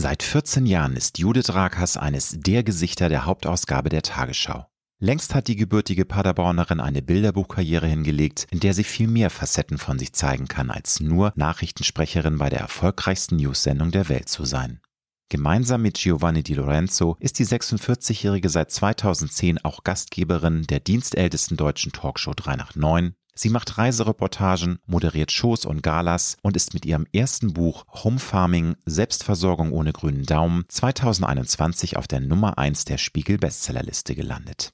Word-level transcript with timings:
Seit 0.00 0.22
14 0.22 0.64
Jahren 0.66 0.94
ist 0.94 1.18
Judith 1.18 1.50
Rakers 1.54 1.96
eines 1.96 2.36
der 2.38 2.62
Gesichter 2.62 3.08
der 3.08 3.24
Hauptausgabe 3.26 3.88
der 3.88 4.02
Tagesschau. 4.02 4.64
Längst 5.00 5.34
hat 5.34 5.48
die 5.48 5.56
gebürtige 5.56 6.04
Paderbornerin 6.04 6.78
eine 6.78 7.02
Bilderbuchkarriere 7.02 7.88
hingelegt, 7.88 8.46
in 8.52 8.60
der 8.60 8.74
sie 8.74 8.84
viel 8.84 9.08
mehr 9.08 9.28
Facetten 9.28 9.76
von 9.76 9.98
sich 9.98 10.12
zeigen 10.12 10.46
kann, 10.46 10.70
als 10.70 11.00
nur 11.00 11.32
Nachrichtensprecherin 11.34 12.38
bei 12.38 12.48
der 12.48 12.60
erfolgreichsten 12.60 13.38
News-Sendung 13.38 13.90
der 13.90 14.08
Welt 14.08 14.28
zu 14.28 14.44
sein. 14.44 14.78
Gemeinsam 15.30 15.82
mit 15.82 15.98
Giovanni 15.98 16.44
Di 16.44 16.54
Lorenzo 16.54 17.16
ist 17.18 17.40
die 17.40 17.46
46-Jährige 17.46 18.50
seit 18.50 18.70
2010 18.70 19.64
auch 19.64 19.82
Gastgeberin 19.82 20.62
der 20.68 20.78
dienstältesten 20.78 21.56
deutschen 21.56 21.90
Talkshow 21.90 22.34
3 22.36 22.54
nach 22.54 22.76
9, 22.76 23.16
Sie 23.40 23.50
macht 23.50 23.78
Reisereportagen, 23.78 24.80
moderiert 24.84 25.30
Shows 25.30 25.64
und 25.64 25.80
Galas 25.80 26.38
und 26.42 26.56
ist 26.56 26.74
mit 26.74 26.84
ihrem 26.84 27.06
ersten 27.12 27.52
Buch 27.52 27.84
Home 28.02 28.18
Farming 28.18 28.74
Selbstversorgung 28.84 29.70
ohne 29.70 29.92
grünen 29.92 30.24
Daumen 30.24 30.64
2021 30.66 31.96
auf 31.96 32.08
der 32.08 32.18
Nummer 32.18 32.58
1 32.58 32.86
der 32.86 32.98
Spiegel 32.98 33.38
Bestsellerliste 33.38 34.16
gelandet. 34.16 34.70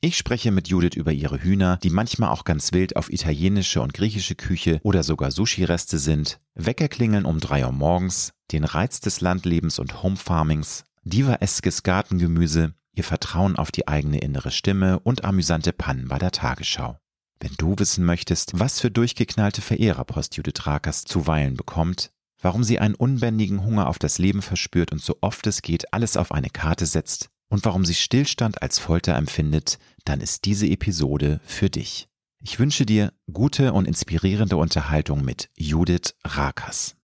Ich 0.00 0.16
spreche 0.16 0.52
mit 0.52 0.68
Judith 0.68 0.94
über 0.94 1.10
ihre 1.10 1.42
Hühner, 1.42 1.80
die 1.82 1.90
manchmal 1.90 2.28
auch 2.28 2.44
ganz 2.44 2.72
wild 2.72 2.94
auf 2.94 3.12
italienische 3.12 3.80
und 3.80 3.94
griechische 3.94 4.36
Küche 4.36 4.78
oder 4.84 5.02
sogar 5.02 5.32
Sushi-Reste 5.32 5.98
sind, 5.98 6.38
Weckerklingeln 6.54 7.24
um 7.24 7.40
drei 7.40 7.66
Uhr 7.66 7.72
morgens, 7.72 8.30
den 8.52 8.62
Reiz 8.62 9.00
des 9.00 9.22
Landlebens 9.22 9.80
und 9.80 10.04
Home 10.04 10.16
Farmings, 10.16 10.84
diva-eskes 11.02 11.82
Gartengemüse, 11.82 12.74
ihr 12.94 13.04
Vertrauen 13.04 13.56
auf 13.56 13.72
die 13.72 13.88
eigene 13.88 14.18
innere 14.18 14.52
Stimme 14.52 15.00
und 15.00 15.24
amüsante 15.24 15.72
Pannen 15.72 16.06
bei 16.06 16.20
der 16.20 16.30
Tagesschau. 16.30 16.96
Wenn 17.40 17.52
du 17.58 17.74
wissen 17.78 18.04
möchtest, 18.04 18.58
was 18.58 18.80
für 18.80 18.90
durchgeknallte 18.90 19.60
Verehrer 19.60 20.04
Post 20.04 20.36
Judith 20.36 20.66
Rakers 20.66 21.04
zuweilen 21.04 21.56
bekommt, 21.56 22.10
warum 22.40 22.64
sie 22.64 22.78
einen 22.78 22.94
unbändigen 22.94 23.64
Hunger 23.64 23.88
auf 23.88 23.98
das 23.98 24.18
Leben 24.18 24.42
verspürt 24.42 24.92
und 24.92 25.02
so 25.02 25.16
oft 25.20 25.46
es 25.46 25.62
geht 25.62 25.92
alles 25.92 26.16
auf 26.16 26.32
eine 26.32 26.50
Karte 26.50 26.86
setzt 26.86 27.28
und 27.48 27.64
warum 27.64 27.84
sie 27.84 27.94
Stillstand 27.94 28.62
als 28.62 28.78
Folter 28.78 29.14
empfindet, 29.16 29.78
dann 30.04 30.20
ist 30.20 30.44
diese 30.44 30.66
Episode 30.66 31.40
für 31.44 31.70
dich. 31.70 32.08
Ich 32.40 32.58
wünsche 32.58 32.84
dir 32.84 33.12
gute 33.32 33.72
und 33.72 33.86
inspirierende 33.86 34.56
Unterhaltung 34.56 35.24
mit 35.24 35.48
Judith 35.56 36.14
Rakers. 36.24 36.96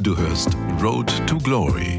Du 0.00 0.16
hörst 0.16 0.56
Road 0.80 1.12
to 1.26 1.36
Glory 1.38 1.98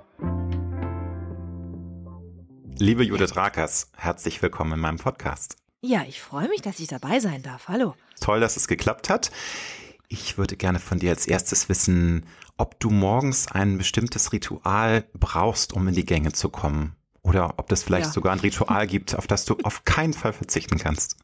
Liebe 2.81 3.03
Judith 3.03 3.35
Rakers, 3.35 3.91
herzlich 3.95 4.41
willkommen 4.41 4.73
in 4.73 4.79
meinem 4.79 4.97
Podcast. 4.97 5.55
Ja, 5.81 6.01
ich 6.07 6.19
freue 6.19 6.47
mich, 6.49 6.63
dass 6.63 6.79
ich 6.79 6.87
dabei 6.87 7.19
sein 7.19 7.43
darf. 7.43 7.67
Hallo. 7.67 7.93
Toll, 8.19 8.39
dass 8.39 8.57
es 8.57 8.67
geklappt 8.67 9.07
hat. 9.07 9.29
Ich 10.07 10.39
würde 10.39 10.57
gerne 10.57 10.79
von 10.79 10.97
dir 10.97 11.11
als 11.11 11.27
erstes 11.27 11.69
wissen, 11.69 12.25
ob 12.57 12.79
du 12.79 12.89
morgens 12.89 13.51
ein 13.51 13.77
bestimmtes 13.77 14.33
Ritual 14.33 15.05
brauchst, 15.13 15.73
um 15.73 15.87
in 15.89 15.93
die 15.93 16.05
Gänge 16.05 16.31
zu 16.31 16.49
kommen. 16.49 16.95
Oder 17.21 17.53
ob 17.57 17.69
das 17.69 17.83
vielleicht 17.83 18.07
ja. 18.07 18.13
sogar 18.13 18.33
ein 18.33 18.39
Ritual 18.39 18.87
gibt, 18.87 19.15
auf 19.15 19.27
das 19.27 19.45
du 19.45 19.57
auf 19.61 19.85
keinen 19.85 20.13
Fall 20.13 20.33
verzichten 20.33 20.79
kannst. 20.79 21.17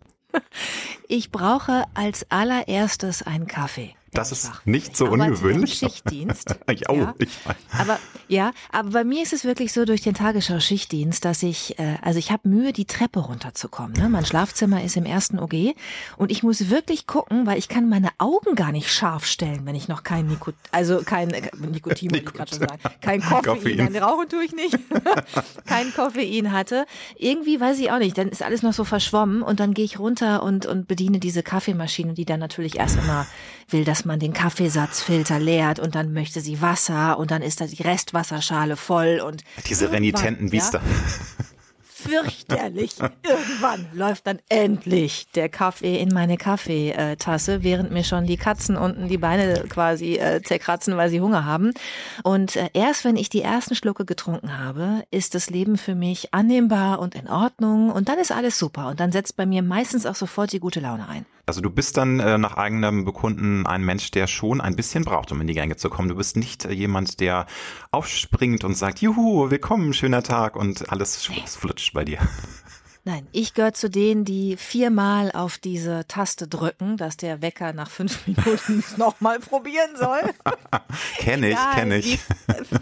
Ich 1.08 1.32
brauche 1.32 1.86
als 1.96 2.30
allererstes 2.30 3.24
einen 3.24 3.48
Kaffee. 3.48 3.96
Das 4.18 4.32
ist 4.32 4.52
nicht 4.66 4.98
so 4.98 5.06
ungewöhnlich. 5.06 5.76
Schichtdienst. 5.76 6.56
ja, 6.70 6.90
oh, 6.90 7.08
ich 7.20 7.46
weiß. 7.46 7.56
Aber 7.78 8.00
ja, 8.28 8.52
aber 8.72 8.90
bei 8.90 9.04
mir 9.04 9.22
ist 9.22 9.32
es 9.32 9.46
wirklich 9.46 9.72
so 9.72 9.86
durch 9.86 10.02
den 10.02 10.16
Tagesschau-Schichtdienst, 10.16 11.24
dass 11.24 11.44
ich, 11.44 11.78
äh, 11.78 11.98
also 12.02 12.18
ich 12.18 12.32
habe 12.32 12.50
Mühe, 12.50 12.74
die 12.74 12.86
Treppe 12.86 13.20
runterzukommen. 13.20 13.94
Ne? 13.94 14.10
Mein 14.10 14.26
Schlafzimmer 14.26 14.84
ist 14.84 14.98
im 14.98 15.06
ersten 15.06 15.38
OG 15.38 15.76
und 16.18 16.32
ich 16.32 16.42
muss 16.42 16.72
wirklich 16.72 17.06
gucken, 17.06 17.46
weil 17.46 17.60
ich 17.60 17.70
kann 17.70 17.90
meine 17.90 18.10
Augen 18.18 18.56
gar 18.56 18.72
nicht 18.72 18.92
scharf 18.92 19.26
stellen, 19.26 19.66
wenn 19.66 19.76
ich 19.76 19.88
noch 19.88 20.04
kein 20.04 20.26
Nikot, 20.26 20.56
also 20.72 21.04
kein 21.06 21.30
äh, 21.30 21.52
Nikotin, 21.56 22.10
Nikot. 22.10 22.30
ich 22.30 22.34
gerade 22.34 22.50
schon 22.50 22.60
sagen, 22.60 22.82
kein 23.02 23.22
Koffein, 23.22 23.44
Koffein. 23.44 23.78
Nein, 23.78 23.96
rauchen 23.98 24.30
tue 24.30 24.44
ich 24.44 24.54
nicht, 24.54 24.78
kein 25.68 25.94
Koffein 25.94 26.52
hatte. 26.52 26.88
Irgendwie 27.18 27.60
weiß 27.62 27.78
ich 27.78 27.92
auch 27.92 28.00
nicht, 28.00 28.18
dann 28.18 28.30
ist 28.30 28.42
alles 28.42 28.64
noch 28.64 28.74
so 28.74 28.84
verschwommen 28.84 29.44
und 29.44 29.60
dann 29.60 29.76
gehe 29.76 29.86
ich 29.86 30.00
runter 30.00 30.42
und 30.42 30.66
und 30.66 30.88
bediene 30.88 31.20
diese 31.20 31.44
Kaffeemaschine, 31.44 32.16
die 32.16 32.26
dann 32.26 32.40
natürlich 32.40 32.80
erst 32.80 32.98
immer 32.98 33.28
will, 33.70 33.84
dass 33.84 34.06
man 34.08 34.20
den 34.20 34.34
Kaffeesatzfilter 34.34 35.40
leert 35.40 35.80
und 35.80 35.96
dann 35.96 36.14
möchte 36.14 36.42
sie 36.42 36.62
Wasser 36.62 37.20
und 37.20 37.32
dann 37.32 37.42
ist 37.42 37.62
da 37.62 37.68
die 37.68 37.82
Restwasserschale 37.84 38.76
voll 38.76 39.22
und 39.24 39.44
diese 39.68 39.92
renitenten 39.92 40.50
Biester. 40.50 40.82
Ja, 40.82 41.46
fürchterlich. 41.98 42.96
Irgendwann 43.24 43.88
läuft 43.94 44.28
dann 44.28 44.40
endlich 44.50 45.28
der 45.36 45.50
Kaffee 45.50 46.00
in 46.00 46.10
meine 46.10 46.38
Kaffeetasse, 46.38 47.64
während 47.64 47.92
mir 47.92 48.04
schon 48.04 48.26
die 48.26 48.38
Katzen 48.38 48.78
unten 48.78 49.08
die 49.08 49.18
Beine 49.18 49.66
quasi 49.68 50.16
äh, 50.16 50.42
zerkratzen, 50.42 50.98
weil 50.98 51.10
sie 51.10 51.22
Hunger 51.22 51.46
haben. 51.46 51.74
Und 52.24 52.56
äh, 52.56 52.70
erst 52.74 53.06
wenn 53.06 53.18
ich 53.18 53.30
die 53.30 53.42
ersten 53.42 53.76
Schlucke 53.76 54.06
getrunken 54.06 54.58
habe, 54.58 55.04
ist 55.12 55.36
das 55.36 55.50
Leben 55.50 55.78
für 55.78 55.96
mich 55.96 56.34
annehmbar 56.34 57.00
und 57.00 57.16
in 57.16 57.28
Ordnung 57.28 57.92
und 57.92 58.10
dann 58.10 58.20
ist 58.20 58.32
alles 58.32 58.58
super 58.58 58.88
und 58.90 59.00
dann 59.00 59.12
setzt 59.12 59.36
bei 59.36 59.46
mir 59.46 59.64
meistens 59.64 60.06
auch 60.06 60.16
sofort 60.16 60.52
die 60.52 60.60
gute 60.60 60.80
Laune 60.80 61.08
ein. 61.08 61.26
Also 61.48 61.62
du 61.62 61.70
bist 61.70 61.96
dann 61.96 62.20
äh, 62.20 62.38
nach 62.38 62.58
eigenem 62.58 63.06
Bekunden 63.06 63.66
ein 63.66 63.82
Mensch, 63.82 64.12
der 64.12 64.28
schon 64.28 64.60
ein 64.60 64.76
bisschen 64.76 65.06
braucht, 65.06 65.32
um 65.32 65.40
in 65.40 65.48
die 65.48 65.54
Gänge 65.54 65.78
zu 65.78 65.90
kommen. 65.90 66.10
Du 66.10 66.16
bist 66.16 66.36
nicht 66.36 66.66
äh, 66.66 66.74
jemand, 66.74 67.22
der 67.22 67.46
aufspringt 67.90 68.66
und 68.66 68.76
sagt, 68.76 69.00
juhu, 69.00 69.50
willkommen, 69.50 69.94
schöner 69.94 70.24
Tag 70.24 70.58
und 70.58 70.92
alles 70.92 71.30
nee. 71.30 71.42
flutscht 71.48 71.94
bei 71.94 72.04
dir. 72.04 72.20
Nein, 73.06 73.26
ich 73.32 73.54
gehöre 73.54 73.74
zu 73.74 73.90
denen, 73.90 74.26
die 74.26 74.58
viermal 74.58 75.32
auf 75.32 75.58
diese 75.58 76.06
Taste 76.10 76.50
drücken, 76.50 76.98
dass 76.98 77.16
der 77.16 77.42
Wecker 77.42 77.72
nach 77.72 77.90
fünf 77.90 78.28
Minuten 78.28 78.84
nochmal 78.98 79.40
probieren 79.40 79.92
soll. 79.96 80.20
kenne 81.18 81.52
ich, 81.52 81.58
kenne 81.74 81.98
ich. 82.00 82.20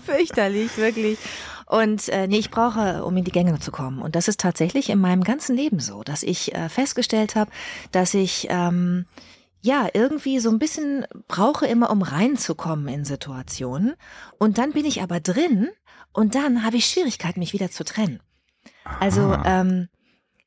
Fürchterlich, 0.08 0.76
wirklich. 0.78 1.20
Und 1.66 2.10
äh, 2.10 2.28
nee, 2.28 2.38
ich 2.38 2.52
brauche, 2.52 3.04
um 3.04 3.18
in 3.18 3.24
die 3.24 3.32
Gänge 3.32 3.60
zu 3.60 3.72
kommen. 3.72 4.02
Und 4.02 4.16
das 4.16 4.28
ist 4.28 4.40
tatsächlich 4.40 4.90
in 4.90 5.00
meinem 5.00 5.24
ganzen 5.24 5.56
Leben 5.56 5.80
so, 5.80 6.04
dass 6.04 6.22
ich 6.22 6.54
äh, 6.54 6.70
festgestellt 6.70 7.36
habe, 7.36 7.52
dass 7.92 8.14
ich 8.14 8.48
ähm, 8.50 9.06
ja 9.62 9.88
irgendwie 9.94 10.40
so 10.40 10.50
ein 10.50 10.60
bisschen 10.60 11.06
brauche 11.28 11.66
immer, 11.66 11.90
um 11.90 12.04
reinzukommen 12.04 12.88
in 12.88 13.04
Situationen. 13.04 13.96
Und 14.38 14.58
dann 14.60 14.74
bin 14.74 14.86
ich 14.86 15.02
aber 15.02 15.20
drin 15.20 15.70
und 16.14 16.36
dann 16.36 16.64
habe 16.64 16.78
ich 16.78 16.86
Schwierigkeiten, 16.86 17.40
mich 17.40 17.54
wieder 17.54 17.72
zu 17.72 17.84
trennen. 17.84 18.20
Also 19.00 19.36
ähm, 19.46 19.90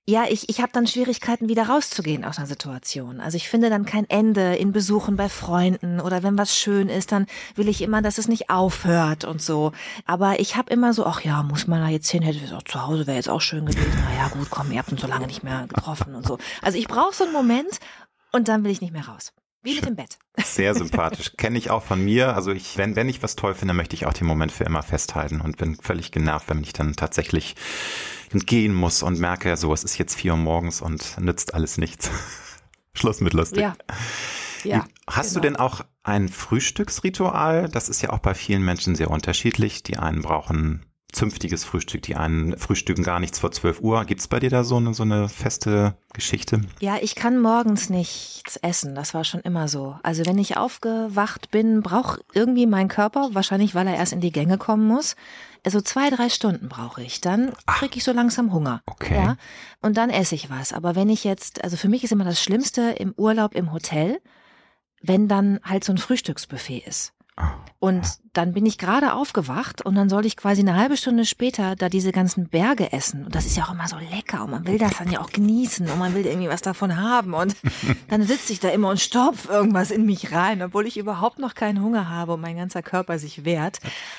ja, 0.08 0.24
ich, 0.26 0.48
ich 0.48 0.62
habe 0.62 0.72
dann 0.72 0.86
Schwierigkeiten, 0.86 1.50
wieder 1.50 1.68
rauszugehen 1.68 2.24
aus 2.24 2.38
einer 2.38 2.46
Situation. 2.46 3.20
Also 3.20 3.36
ich 3.36 3.50
finde 3.50 3.68
dann 3.68 3.84
kein 3.84 4.08
Ende 4.08 4.54
in 4.54 4.72
Besuchen 4.72 5.16
bei 5.16 5.28
Freunden 5.28 6.00
oder 6.00 6.22
wenn 6.22 6.38
was 6.38 6.56
schön 6.56 6.88
ist, 6.88 7.12
dann 7.12 7.26
will 7.56 7.68
ich 7.68 7.82
immer, 7.82 8.00
dass 8.00 8.16
es 8.16 8.26
nicht 8.26 8.48
aufhört 8.48 9.26
und 9.26 9.42
so. 9.42 9.72
Aber 10.06 10.40
ich 10.40 10.56
habe 10.56 10.72
immer 10.72 10.94
so, 10.94 11.04
ach 11.04 11.20
ja, 11.20 11.42
muss 11.42 11.66
man 11.66 11.82
da 11.82 11.88
jetzt 11.88 12.08
hin, 12.08 12.22
hätte 12.22 12.42
es 12.42 12.54
auch 12.54 12.62
zu 12.62 12.86
Hause, 12.86 13.06
wäre 13.06 13.18
jetzt 13.18 13.28
auch 13.28 13.42
schön 13.42 13.66
gewesen. 13.66 13.92
Na 14.02 14.16
ja, 14.16 14.28
gut, 14.28 14.48
komm, 14.48 14.72
ihr 14.72 14.78
habt 14.78 14.90
uns 14.90 15.02
so 15.02 15.06
lange 15.06 15.26
nicht 15.26 15.42
mehr 15.42 15.66
getroffen 15.68 16.14
und 16.14 16.26
so. 16.26 16.38
Also 16.62 16.78
ich 16.78 16.88
brauche 16.88 17.14
so 17.14 17.24
einen 17.24 17.34
Moment 17.34 17.78
und 18.32 18.48
dann 18.48 18.64
will 18.64 18.70
ich 18.70 18.80
nicht 18.80 18.94
mehr 18.94 19.06
raus. 19.08 19.34
Wie 19.62 19.74
mit 19.74 19.86
dem 19.86 19.96
Bett. 19.96 20.18
Sehr 20.44 20.74
sympathisch. 20.74 21.32
Kenne 21.36 21.58
ich 21.58 21.70
auch 21.70 21.82
von 21.82 22.02
mir. 22.04 22.34
Also 22.34 22.52
ich, 22.52 22.76
wenn, 22.78 22.96
wenn 22.96 23.08
ich 23.08 23.22
was 23.22 23.36
toll 23.36 23.54
finde, 23.54 23.74
möchte 23.74 23.94
ich 23.96 24.06
auch 24.06 24.12
den 24.12 24.26
Moment 24.26 24.52
für 24.52 24.64
immer 24.64 24.82
festhalten 24.82 25.40
und 25.40 25.56
bin 25.56 25.76
völlig 25.76 26.12
genervt, 26.12 26.48
wenn 26.48 26.62
ich 26.62 26.72
dann 26.72 26.94
tatsächlich 26.94 27.56
entgehen 28.30 28.74
muss 28.74 29.02
und 29.02 29.18
merke, 29.18 29.56
so, 29.56 29.72
es 29.72 29.84
ist 29.84 29.98
jetzt 29.98 30.14
vier 30.14 30.32
Uhr 30.32 30.38
morgens 30.38 30.80
und 30.80 31.18
nützt 31.18 31.54
alles 31.54 31.78
nichts. 31.78 32.10
Schluss 32.94 33.20
mit 33.20 33.32
lustig. 33.32 33.60
Ja. 33.60 33.76
Ja, 34.64 34.84
Hast 35.08 35.30
genau. 35.30 35.34
du 35.34 35.48
denn 35.48 35.56
auch 35.56 35.82
ein 36.02 36.28
Frühstücksritual? 36.28 37.68
Das 37.68 37.88
ist 37.88 38.02
ja 38.02 38.10
auch 38.10 38.18
bei 38.18 38.34
vielen 38.34 38.64
Menschen 38.64 38.96
sehr 38.96 39.10
unterschiedlich. 39.10 39.82
Die 39.82 39.98
einen 39.98 40.22
brauchen 40.22 40.84
zünftiges 41.12 41.64
Frühstück, 41.64 42.02
die 42.02 42.16
einen 42.16 42.58
frühstücken 42.58 43.02
gar 43.02 43.18
nichts 43.18 43.38
vor 43.38 43.50
12 43.50 43.80
Uhr. 43.80 44.04
Gibt 44.04 44.20
es 44.20 44.28
bei 44.28 44.40
dir 44.40 44.50
da 44.50 44.62
so 44.62 44.76
eine, 44.76 44.92
so 44.92 45.04
eine 45.04 45.28
feste 45.28 45.96
Geschichte? 46.12 46.60
Ja, 46.80 46.96
ich 47.00 47.14
kann 47.14 47.40
morgens 47.40 47.88
nichts 47.88 48.56
essen. 48.56 48.94
Das 48.94 49.14
war 49.14 49.24
schon 49.24 49.40
immer 49.40 49.68
so. 49.68 49.96
Also 50.02 50.26
wenn 50.26 50.38
ich 50.38 50.56
aufgewacht 50.58 51.50
bin, 51.50 51.82
braucht 51.82 52.20
irgendwie 52.34 52.66
mein 52.66 52.88
Körper, 52.88 53.30
wahrscheinlich 53.32 53.74
weil 53.74 53.86
er 53.86 53.96
erst 53.96 54.12
in 54.12 54.20
die 54.20 54.32
Gänge 54.32 54.58
kommen 54.58 54.86
muss, 54.86 55.16
also 55.64 55.80
zwei, 55.80 56.10
drei 56.10 56.28
Stunden 56.28 56.68
brauche 56.68 57.02
ich. 57.02 57.20
Dann 57.20 57.52
kriege 57.66 57.96
ich 57.96 58.04
so 58.04 58.12
langsam 58.12 58.52
Hunger. 58.52 58.82
Okay. 58.86 59.14
Ja, 59.14 59.36
und 59.80 59.96
dann 59.96 60.10
esse 60.10 60.34
ich 60.34 60.50
was. 60.50 60.72
Aber 60.72 60.94
wenn 60.94 61.08
ich 61.08 61.24
jetzt, 61.24 61.64
also 61.64 61.76
für 61.76 61.88
mich 61.88 62.04
ist 62.04 62.12
immer 62.12 62.24
das 62.24 62.42
Schlimmste 62.42 62.90
im 62.92 63.12
Urlaub 63.16 63.54
im 63.54 63.72
Hotel, 63.72 64.20
wenn 65.02 65.28
dann 65.28 65.60
halt 65.64 65.84
so 65.84 65.92
ein 65.92 65.98
Frühstücksbuffet 65.98 66.86
ist. 66.86 67.12
Und 67.80 68.18
dann 68.32 68.52
bin 68.52 68.66
ich 68.66 68.76
gerade 68.76 69.12
aufgewacht 69.12 69.82
und 69.82 69.94
dann 69.94 70.08
soll 70.08 70.26
ich 70.26 70.36
quasi 70.36 70.60
eine 70.60 70.76
halbe 70.76 70.96
Stunde 70.96 71.24
später 71.24 71.76
da 71.76 71.88
diese 71.88 72.10
ganzen 72.10 72.48
Berge 72.48 72.92
essen. 72.92 73.24
Und 73.24 73.34
das 73.34 73.46
ist 73.46 73.56
ja 73.56 73.64
auch 73.64 73.72
immer 73.72 73.86
so 73.86 73.96
lecker 73.96 74.44
und 74.44 74.50
man 74.50 74.66
will 74.66 74.78
das 74.78 74.98
dann 74.98 75.10
ja 75.10 75.20
auch 75.20 75.30
genießen 75.30 75.88
und 75.88 75.98
man 75.98 76.14
will 76.14 76.26
irgendwie 76.26 76.48
was 76.48 76.62
davon 76.62 76.96
haben. 76.96 77.34
Und 77.34 77.54
dann 78.08 78.22
sitze 78.24 78.52
ich 78.52 78.58
da 78.58 78.68
immer 78.70 78.88
und 78.90 78.98
stopf 78.98 79.48
irgendwas 79.48 79.92
in 79.92 80.06
mich 80.06 80.32
rein, 80.32 80.60
obwohl 80.62 80.86
ich 80.86 80.96
überhaupt 80.96 81.38
noch 81.38 81.54
keinen 81.54 81.80
Hunger 81.82 82.08
habe 82.08 82.34
und 82.34 82.40
mein 82.40 82.56
ganzer 82.56 82.82
Körper 82.82 83.20
sich 83.20 83.44
wehrt. 83.44 83.78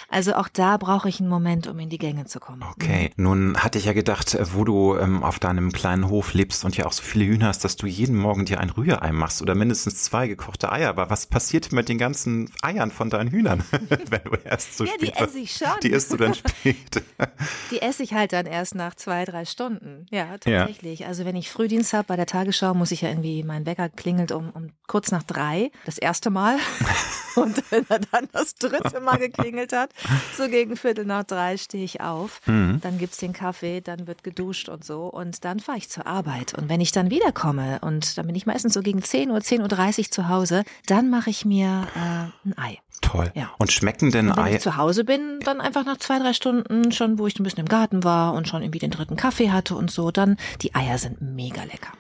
Also 0.09 0.35
auch 0.35 0.47
da 0.47 0.77
brauche 0.77 1.09
ich 1.09 1.19
einen 1.19 1.29
Moment, 1.29 1.67
um 1.67 1.77
in 1.79 1.89
die 1.89 1.97
Gänge 1.97 2.25
zu 2.25 2.39
kommen. 2.39 2.63
Okay, 2.75 3.11
nun 3.17 3.57
hatte 3.57 3.77
ich 3.77 3.85
ja 3.85 3.93
gedacht, 3.93 4.37
wo 4.53 4.63
du 4.63 4.95
ähm, 4.95 5.21
auf 5.21 5.39
deinem 5.39 5.73
kleinen 5.73 6.09
Hof 6.09 6.33
lebst 6.33 6.63
und 6.63 6.77
ja 6.77 6.85
auch 6.85 6.93
so 6.93 7.03
viele 7.03 7.25
Hühner 7.25 7.47
hast, 7.47 7.65
dass 7.65 7.75
du 7.75 7.87
jeden 7.87 8.15
Morgen 8.15 8.45
dir 8.45 8.61
ein 8.61 8.69
Rührei 8.69 9.11
machst 9.11 9.41
oder 9.41 9.53
mindestens 9.53 10.03
zwei 10.03 10.27
gekochte 10.27 10.71
Eier. 10.71 10.89
Aber 10.89 11.09
was 11.09 11.25
passiert 11.25 11.73
mit 11.73 11.89
den 11.89 11.97
ganzen 11.97 12.49
Eiern 12.61 12.91
von 12.91 13.08
deinen 13.09 13.29
Hühnern, 13.29 13.63
wenn 13.71 14.23
du 14.23 14.37
erst 14.43 14.77
so 14.77 14.85
ja, 14.85 14.93
spät 14.93 15.15
die 15.15 15.21
esse 15.21 15.39
ich 15.39 15.55
schon. 15.55 15.79
Die 15.83 15.91
isst 15.91 16.11
du 16.11 16.17
dann 16.17 16.33
spät. 16.33 17.03
Die 17.71 17.81
esse 17.81 18.03
ich 18.03 18.13
halt 18.13 18.33
dann 18.33 18.45
erst 18.45 18.75
nach 18.75 18.95
zwei, 18.95 19.25
drei 19.25 19.45
Stunden. 19.45 20.05
Ja, 20.09 20.37
tatsächlich. 20.37 21.01
Ja. 21.01 21.07
Also 21.07 21.25
wenn 21.25 21.35
ich 21.35 21.49
Frühdienst 21.49 21.93
habe 21.93 22.05
bei 22.05 22.15
der 22.15 22.25
Tagesschau, 22.25 22.73
muss 22.73 22.91
ich 22.91 23.01
ja 23.01 23.09
irgendwie, 23.09 23.43
mein 23.43 23.65
Wecker 23.65 23.89
klingelt 23.89 24.31
um, 24.31 24.49
um 24.49 24.71
kurz 24.87 25.11
nach 25.11 25.23
drei, 25.23 25.71
das 25.85 25.97
erste 25.97 26.29
Mal. 26.29 26.57
Und 27.35 27.71
wenn 27.71 27.85
er 27.89 27.99
dann 27.99 28.27
das 28.31 28.55
dritte 28.55 28.99
Mal 28.99 29.17
geklingelt 29.17 29.71
hat, 29.71 29.91
so 30.35 30.47
gegen 30.47 30.75
Viertel 30.75 31.05
nach 31.05 31.23
drei 31.23 31.57
stehe 31.57 31.83
ich 31.83 32.01
auf. 32.01 32.41
Mhm. 32.47 32.79
Dann 32.81 32.99
es 32.99 33.17
den 33.17 33.33
Kaffee, 33.33 33.81
dann 33.81 34.07
wird 34.07 34.23
geduscht 34.23 34.69
und 34.69 34.83
so. 34.83 35.03
Und 35.05 35.45
dann 35.45 35.59
fahre 35.59 35.77
ich 35.77 35.89
zur 35.89 36.05
Arbeit. 36.05 36.53
Und 36.55 36.69
wenn 36.69 36.81
ich 36.81 36.91
dann 36.91 37.09
wiederkomme, 37.11 37.79
und 37.81 38.17
dann 38.17 38.25
bin 38.27 38.35
ich 38.35 38.45
meistens 38.45 38.73
so 38.73 38.81
gegen 38.81 39.01
10 39.01 39.31
Uhr, 39.31 39.37
10.30 39.37 39.99
Uhr 39.99 40.11
zu 40.11 40.27
Hause, 40.27 40.63
dann 40.85 41.09
mache 41.09 41.29
ich 41.29 41.45
mir 41.45 41.87
äh, 41.95 42.47
ein 42.47 42.57
Ei. 42.57 42.79
Toll. 43.01 43.31
Ja. 43.35 43.51
Und 43.57 43.71
schmecken 43.71 44.11
denn 44.11 44.31
Eier? 44.31 44.45
Wenn 44.45 44.55
ich 44.55 44.61
zu 44.61 44.77
Hause 44.77 45.03
bin, 45.03 45.39
dann 45.43 45.61
einfach 45.61 45.85
nach 45.85 45.97
zwei, 45.97 46.19
drei 46.19 46.33
Stunden 46.33 46.91
schon, 46.91 47.17
wo 47.17 47.27
ich 47.27 47.39
ein 47.39 47.43
bisschen 47.43 47.59
im 47.59 47.67
Garten 47.67 48.03
war 48.03 48.33
und 48.33 48.47
schon 48.47 48.61
irgendwie 48.61 48.79
den 48.79 48.91
dritten 48.91 49.15
Kaffee 49.15 49.51
hatte 49.51 49.75
und 49.75 49.89
so, 49.89 50.11
dann 50.11 50.37
die 50.61 50.75
Eier 50.75 50.97
sind 50.97 51.21
mega 51.21 51.63
lecker. 51.63 51.91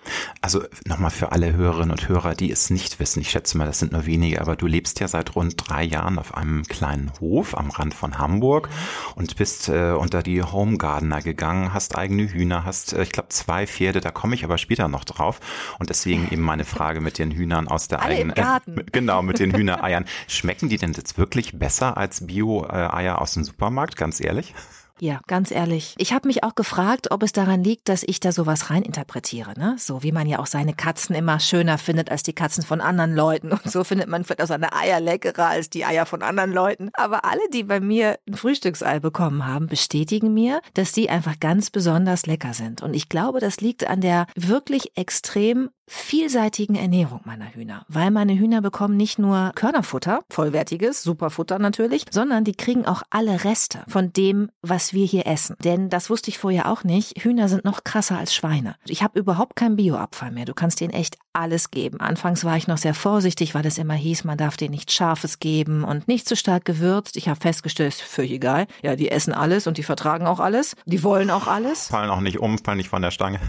Also 0.41 0.63
nochmal 0.85 1.11
für 1.11 1.31
alle 1.31 1.53
Hörerinnen 1.53 1.91
und 1.91 2.07
Hörer, 2.07 2.35
die 2.35 2.51
es 2.51 2.69
nicht 2.69 2.99
wissen, 2.99 3.21
ich 3.21 3.29
schätze 3.29 3.57
mal, 3.57 3.65
das 3.65 3.79
sind 3.79 3.91
nur 3.91 4.05
wenige, 4.05 4.41
aber 4.41 4.55
du 4.55 4.67
lebst 4.67 4.99
ja 4.99 5.07
seit 5.07 5.35
rund 5.35 5.55
drei 5.57 5.83
Jahren 5.83 6.19
auf 6.19 6.35
einem 6.35 6.63
kleinen 6.63 7.11
Hof 7.19 7.57
am 7.57 7.71
Rand 7.71 7.93
von 7.93 8.17
Hamburg 8.17 8.69
und 9.15 9.35
bist 9.35 9.69
äh, 9.69 9.91
unter 9.91 10.21
die 10.21 10.43
Home 10.43 10.77
Gardener 10.77 11.21
gegangen, 11.21 11.73
hast 11.73 11.95
eigene 11.95 12.31
Hühner, 12.31 12.65
hast, 12.65 12.93
äh, 12.93 13.03
ich 13.03 13.11
glaube, 13.11 13.29
zwei 13.29 13.67
Pferde, 13.67 14.01
da 14.01 14.11
komme 14.11 14.35
ich 14.35 14.43
aber 14.43 14.57
später 14.57 14.87
noch 14.87 15.05
drauf. 15.05 15.39
Und 15.79 15.89
deswegen 15.89 16.29
eben 16.31 16.41
meine 16.41 16.65
Frage 16.65 17.01
mit 17.01 17.17
den 17.17 17.31
Hühnern 17.31 17.67
aus 17.67 17.87
der 17.87 18.01
Alle 18.01 18.15
eigenen. 18.15 18.35
Äh, 18.35 18.83
genau, 18.91 19.21
mit 19.21 19.39
den 19.39 19.55
Hühnereiern. 19.55 20.05
Schmecken 20.27 20.69
die 20.69 20.77
denn 20.77 20.88
jetzt 20.97 21.17
wirklich 21.17 21.57
besser 21.57 21.97
als 21.97 22.25
Bio-Eier 22.25 23.21
aus 23.21 23.33
dem 23.33 23.43
Supermarkt, 23.43 23.95
ganz 23.95 24.19
ehrlich? 24.19 24.53
Ja, 25.01 25.21
ganz 25.27 25.51
ehrlich. 25.51 25.95
Ich 25.97 26.13
habe 26.13 26.27
mich 26.27 26.43
auch 26.43 26.55
gefragt, 26.55 27.11
ob 27.11 27.23
es 27.23 27.31
daran 27.31 27.63
liegt, 27.63 27.89
dass 27.89 28.03
ich 28.03 28.19
da 28.19 28.31
sowas 28.31 28.69
reininterpretiere. 28.69 29.57
Ne? 29.57 29.75
So 29.77 30.03
wie 30.03 30.11
man 30.11 30.27
ja 30.27 30.39
auch 30.39 30.45
seine 30.45 30.73
Katzen 30.73 31.15
immer 31.15 31.39
schöner 31.39 31.77
findet 31.77 32.11
als 32.11 32.23
die 32.23 32.33
Katzen 32.33 32.63
von 32.63 32.81
anderen 32.81 33.15
Leuten. 33.15 33.51
Und 33.51 33.69
so 33.69 33.83
findet 33.83 34.09
man 34.09 34.23
vielleicht 34.23 34.41
auch 34.41 34.47
seine 34.47 34.73
Eier 34.73 34.99
leckerer 34.99 35.47
als 35.47 35.69
die 35.69 35.85
Eier 35.85 36.05
von 36.05 36.21
anderen 36.21 36.51
Leuten. 36.51 36.89
Aber 36.93 37.25
alle, 37.25 37.41
die 37.53 37.63
bei 37.63 37.79
mir 37.79 38.19
ein 38.27 38.35
Frühstücksei 38.35 38.99
bekommen 38.99 39.45
haben, 39.45 39.67
bestätigen 39.67 40.33
mir, 40.33 40.61
dass 40.73 40.91
die 40.91 41.09
einfach 41.09 41.39
ganz 41.39 41.69
besonders 41.69 42.25
lecker 42.25 42.53
sind. 42.53 42.81
Und 42.81 42.93
ich 42.93 43.09
glaube, 43.09 43.39
das 43.39 43.61
liegt 43.61 43.87
an 43.87 44.01
der 44.01 44.27
wirklich 44.35 44.97
extrem 44.97 45.69
vielseitigen 45.89 46.75
Ernährung 46.75 47.21
meiner 47.25 47.53
Hühner, 47.53 47.83
weil 47.87 48.11
meine 48.11 48.37
Hühner 48.37 48.61
bekommen 48.61 48.95
nicht 48.95 49.17
nur 49.19 49.51
Körnerfutter, 49.55 50.23
vollwertiges, 50.29 51.01
Superfutter 51.01 51.59
natürlich, 51.59 52.05
sondern 52.11 52.43
die 52.43 52.53
kriegen 52.53 52.85
auch 52.85 53.01
alle 53.09 53.43
Reste 53.43 53.83
von 53.87 54.13
dem, 54.13 54.51
was 54.61 54.88
wir 54.93 55.05
hier 55.05 55.27
essen. 55.27 55.55
Denn 55.63 55.89
das 55.89 56.09
wusste 56.09 56.29
ich 56.29 56.37
vorher 56.37 56.71
auch 56.71 56.83
nicht, 56.83 57.23
Hühner 57.23 57.49
sind 57.49 57.65
noch 57.65 57.83
krasser 57.83 58.17
als 58.17 58.33
Schweine. 58.33 58.75
Ich 58.85 59.03
habe 59.03 59.19
überhaupt 59.19 59.55
keinen 59.55 59.75
Bioabfall 59.75 60.31
mehr. 60.31 60.45
Du 60.45 60.53
kannst 60.53 60.79
denen 60.79 60.93
echt 60.93 61.17
alles 61.33 61.71
geben. 61.71 61.99
Anfangs 61.99 62.43
war 62.43 62.57
ich 62.57 62.67
noch 62.67 62.77
sehr 62.77 62.93
vorsichtig, 62.93 63.55
weil 63.55 63.65
es 63.65 63.77
immer 63.77 63.93
hieß, 63.93 64.23
man 64.23 64.37
darf 64.37 64.57
denen 64.57 64.71
nichts 64.71 64.93
Scharfes 64.93 65.39
geben 65.39 65.83
und 65.83 66.07
nicht 66.07 66.27
zu 66.27 66.35
stark 66.35 66.65
gewürzt. 66.65 67.17
Ich 67.17 67.29
habe 67.29 67.39
festgestellt, 67.39 67.93
ist 67.93 68.01
völlig 68.01 68.31
egal. 68.31 68.67
Ja, 68.81 68.95
die 68.95 69.11
essen 69.11 69.33
alles 69.33 69.67
und 69.67 69.77
die 69.77 69.83
vertragen 69.83 70.27
auch 70.27 70.39
alles. 70.39 70.75
Die 70.85 71.03
wollen 71.03 71.29
auch 71.29 71.47
alles. 71.47 71.87
Fallen 71.87 72.09
auch 72.09 72.21
nicht 72.21 72.39
um, 72.39 72.57
fallen 72.57 72.77
nicht 72.77 72.89
von 72.89 73.01
der 73.01 73.11
Stange. 73.11 73.39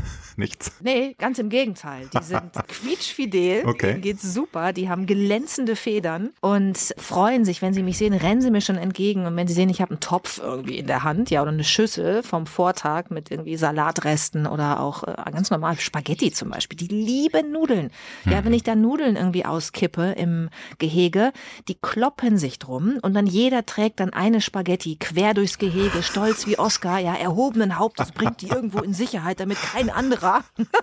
Nichts. 0.40 0.72
Nee, 0.80 1.14
ganz 1.18 1.38
im 1.38 1.50
Gegenteil. 1.50 2.08
Die 2.14 2.24
sind 2.24 2.40
quietschfidel. 2.68 3.66
Okay. 3.66 3.88
Denen 3.88 4.00
geht's 4.00 4.22
super. 4.22 4.72
Die 4.72 4.88
haben 4.88 5.04
glänzende 5.04 5.76
Federn 5.76 6.30
und 6.40 6.78
freuen 6.96 7.44
sich, 7.44 7.60
wenn 7.60 7.74
sie 7.74 7.82
mich 7.82 7.98
sehen, 7.98 8.14
rennen 8.14 8.40
sie 8.40 8.50
mir 8.50 8.62
schon 8.62 8.78
entgegen. 8.78 9.26
Und 9.26 9.36
wenn 9.36 9.46
sie 9.46 9.52
sehen, 9.52 9.68
ich 9.68 9.82
habe 9.82 9.90
einen 9.90 10.00
Topf 10.00 10.40
irgendwie 10.42 10.78
in 10.78 10.86
der 10.86 11.04
Hand, 11.04 11.28
ja, 11.28 11.42
oder 11.42 11.50
eine 11.50 11.62
Schüssel 11.62 12.22
vom 12.22 12.46
Vortag 12.46 13.10
mit 13.10 13.30
irgendwie 13.30 13.56
Salatresten 13.58 14.46
oder 14.46 14.80
auch 14.80 15.02
äh, 15.02 15.30
ganz 15.30 15.50
normal 15.50 15.78
Spaghetti 15.78 16.32
zum 16.32 16.48
Beispiel. 16.48 16.78
Die 16.78 16.88
lieben 16.88 17.52
Nudeln. 17.52 17.90
Ja, 18.24 18.38
hm. 18.38 18.46
wenn 18.46 18.54
ich 18.54 18.62
da 18.62 18.74
Nudeln 18.74 19.16
irgendwie 19.16 19.44
auskippe 19.44 20.12
im 20.12 20.48
Gehege, 20.78 21.34
die 21.68 21.74
kloppen 21.74 22.38
sich 22.38 22.58
drum 22.58 22.98
und 23.02 23.12
dann 23.12 23.26
jeder 23.26 23.66
trägt 23.66 24.00
dann 24.00 24.14
eine 24.14 24.40
Spaghetti 24.40 24.96
quer 24.96 25.34
durchs 25.34 25.58
Gehege, 25.58 26.02
stolz 26.02 26.46
wie 26.46 26.58
Oscar, 26.58 26.98
ja, 26.98 27.14
erhobenen 27.14 27.78
Hauptes 27.78 28.12
bringt 28.12 28.40
die 28.40 28.48
irgendwo 28.48 28.78
in 28.78 28.94
Sicherheit, 28.94 29.38
damit 29.40 29.58
kein 29.60 29.90
anderer 29.90 30.29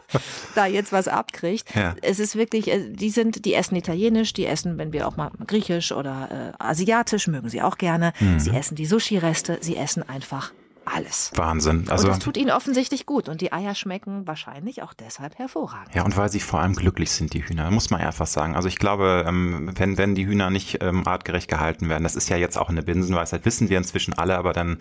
da 0.55 0.65
jetzt 0.65 0.91
was 0.91 1.07
abkriegt. 1.07 1.75
Ja. 1.75 1.95
Es 2.01 2.19
ist 2.19 2.35
wirklich, 2.35 2.69
äh, 2.69 2.89
die 2.89 3.09
sind, 3.09 3.45
die 3.45 3.53
essen 3.53 3.75
italienisch, 3.75 4.33
die 4.33 4.45
essen, 4.45 4.77
wenn 4.77 4.93
wir 4.93 5.07
auch 5.07 5.17
mal 5.17 5.31
griechisch 5.45 5.91
oder 5.91 6.53
äh, 6.59 6.63
asiatisch, 6.63 7.27
mögen 7.27 7.49
sie 7.49 7.61
auch 7.61 7.77
gerne. 7.77 8.13
Mhm. 8.19 8.39
Sie 8.39 8.51
essen 8.51 8.75
die 8.75 8.85
Sushi-Reste, 8.85 9.59
sie 9.61 9.75
essen 9.75 10.07
einfach 10.07 10.51
alles. 10.87 11.31
Wahnsinn. 11.35 11.85
Also, 11.89 12.07
und 12.07 12.15
das 12.15 12.19
tut 12.23 12.37
ihnen 12.37 12.51
offensichtlich 12.51 13.05
gut 13.05 13.29
und 13.29 13.41
die 13.41 13.51
Eier 13.51 13.75
schmecken 13.75 14.25
wahrscheinlich 14.27 14.81
auch 14.81 14.93
deshalb 14.93 15.37
hervorragend. 15.37 15.93
Ja, 15.93 16.03
und 16.03 16.15
weil 16.17 16.29
sie 16.29 16.39
vor 16.39 16.59
allem 16.59 16.73
glücklich 16.73 17.11
sind, 17.11 17.33
die 17.33 17.47
Hühner, 17.47 17.69
muss 17.71 17.89
man 17.89 18.01
einfach 18.01 18.27
sagen. 18.27 18.55
Also 18.55 18.67
ich 18.67 18.77
glaube, 18.77 19.25
ähm, 19.27 19.71
wenn, 19.75 19.97
wenn 19.97 20.15
die 20.15 20.25
Hühner 20.25 20.49
nicht 20.49 20.81
ähm, 20.81 21.07
artgerecht 21.07 21.49
gehalten 21.49 21.89
werden, 21.89 22.03
das 22.03 22.15
ist 22.15 22.29
ja 22.29 22.37
jetzt 22.37 22.57
auch 22.57 22.69
eine 22.69 22.83
Binsenweisheit, 22.83 23.45
wissen 23.45 23.69
wir 23.69 23.77
inzwischen 23.77 24.13
alle, 24.13 24.37
aber 24.37 24.53
dann 24.53 24.79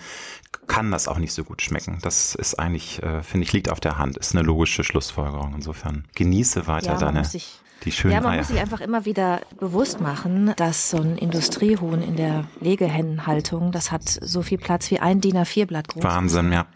kann 0.66 0.90
das 0.90 1.08
auch 1.08 1.18
nicht 1.18 1.32
so 1.32 1.44
gut 1.44 1.62
schmecken. 1.62 1.98
Das 2.02 2.34
ist 2.34 2.58
eigentlich, 2.58 3.02
äh, 3.02 3.22
finde 3.22 3.44
ich, 3.44 3.52
liegt 3.52 3.70
auf 3.70 3.80
der 3.80 3.98
Hand, 3.98 4.16
ist 4.16 4.34
eine 4.34 4.44
logische 4.44 4.84
Schlussfolgerung. 4.84 5.54
Insofern 5.54 6.04
genieße 6.14 6.66
weiter 6.66 6.92
ja, 6.92 6.98
deine 6.98 7.24
die 7.84 7.92
schönen 7.92 8.14
Ja, 8.14 8.20
man 8.20 8.32
Eier. 8.32 8.38
muss 8.38 8.48
sich 8.48 8.58
einfach 8.60 8.80
immer 8.80 9.04
wieder 9.04 9.40
bewusst 9.58 10.00
machen, 10.00 10.52
dass 10.56 10.90
so 10.90 10.98
ein 10.98 11.16
Industriehuhn 11.16 12.02
in 12.02 12.16
der 12.16 12.44
Legehennenhaltung, 12.60 13.72
das 13.72 13.92
hat 13.92 14.02
so 14.08 14.42
viel 14.42 14.58
Platz 14.58 14.90
wie 14.90 14.98
ein 15.00 15.20
DIN 15.20 15.36
A4-Blatt 15.36 15.88
groß. 15.88 16.02
Wahnsinn, 16.04 16.52
ja. 16.52 16.66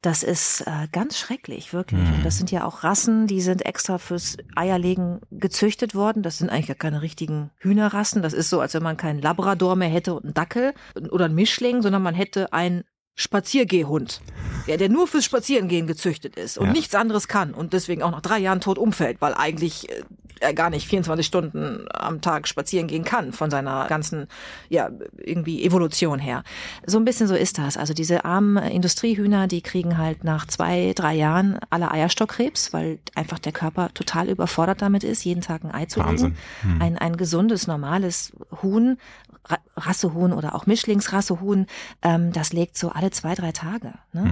Das 0.00 0.24
ist 0.24 0.62
äh, 0.62 0.88
ganz 0.90 1.16
schrecklich, 1.16 1.72
wirklich. 1.72 2.00
Mhm. 2.00 2.14
Und 2.14 2.24
das 2.26 2.36
sind 2.36 2.50
ja 2.50 2.64
auch 2.64 2.82
Rassen, 2.82 3.28
die 3.28 3.40
sind 3.40 3.64
extra 3.64 3.98
fürs 3.98 4.36
Eierlegen 4.56 5.20
gezüchtet 5.30 5.94
worden. 5.94 6.24
Das 6.24 6.38
sind 6.38 6.50
eigentlich 6.50 6.66
gar 6.66 6.74
keine 6.74 7.02
richtigen 7.02 7.50
Hühnerrassen. 7.58 8.20
Das 8.20 8.32
ist 8.32 8.50
so, 8.50 8.60
als 8.60 8.74
wenn 8.74 8.82
man 8.82 8.96
keinen 8.96 9.22
Labrador 9.22 9.76
mehr 9.76 9.88
hätte 9.88 10.14
und 10.14 10.24
einen 10.24 10.34
Dackel 10.34 10.74
oder 11.12 11.26
einen 11.26 11.36
Mischling, 11.36 11.82
sondern 11.82 12.02
man 12.02 12.16
hätte 12.16 12.52
einen 12.52 12.82
Spaziergehhund, 13.14 14.22
ja, 14.66 14.76
der 14.76 14.88
nur 14.88 15.06
fürs 15.06 15.24
Spazierengehen 15.24 15.86
gezüchtet 15.86 16.36
ist 16.36 16.56
und 16.56 16.68
ja. 16.68 16.72
nichts 16.72 16.94
anderes 16.94 17.28
kann 17.28 17.52
und 17.52 17.72
deswegen 17.72 18.02
auch 18.02 18.10
nach 18.10 18.22
drei 18.22 18.38
Jahren 18.38 18.60
tot 18.60 18.78
umfällt, 18.78 19.20
weil 19.20 19.34
eigentlich 19.34 19.90
äh, 19.90 20.02
er 20.42 20.54
gar 20.54 20.70
nicht 20.70 20.86
24 20.88 21.24
Stunden 21.24 21.86
am 21.92 22.20
Tag 22.20 22.48
spazieren 22.48 22.88
gehen 22.88 23.04
kann 23.04 23.32
von 23.32 23.50
seiner 23.50 23.86
ganzen, 23.86 24.26
ja, 24.68 24.90
irgendwie 25.16 25.64
Evolution 25.64 26.18
her. 26.18 26.42
So 26.84 26.98
ein 26.98 27.04
bisschen 27.04 27.28
so 27.28 27.34
ist 27.34 27.58
das. 27.58 27.76
Also 27.76 27.94
diese 27.94 28.24
armen 28.24 28.56
Industriehühner, 28.56 29.46
die 29.46 29.62
kriegen 29.62 29.98
halt 29.98 30.24
nach 30.24 30.46
zwei, 30.46 30.92
drei 30.94 31.14
Jahren 31.14 31.58
alle 31.70 31.90
Eierstockkrebs, 31.90 32.72
weil 32.72 32.98
einfach 33.14 33.38
der 33.38 33.52
Körper 33.52 33.94
total 33.94 34.28
überfordert 34.28 34.82
damit 34.82 35.04
ist, 35.04 35.24
jeden 35.24 35.40
Tag 35.40 35.64
ein 35.64 35.72
Ei 35.72 35.86
zu 35.86 36.02
legen. 36.02 36.36
Hm. 36.62 36.82
Ein, 36.82 36.98
ein 36.98 37.16
gesundes, 37.16 37.66
normales 37.66 38.32
Huhn, 38.62 38.98
Rassehuhn 39.76 40.32
oder 40.32 40.54
auch 40.54 40.66
Mischlingsrassehuhn, 40.66 41.66
ähm, 42.02 42.32
das 42.32 42.52
legt 42.52 42.78
so 42.78 42.90
alle 42.90 43.10
zwei, 43.10 43.34
drei 43.34 43.52
Tage. 43.52 43.94
Ne? 44.12 44.22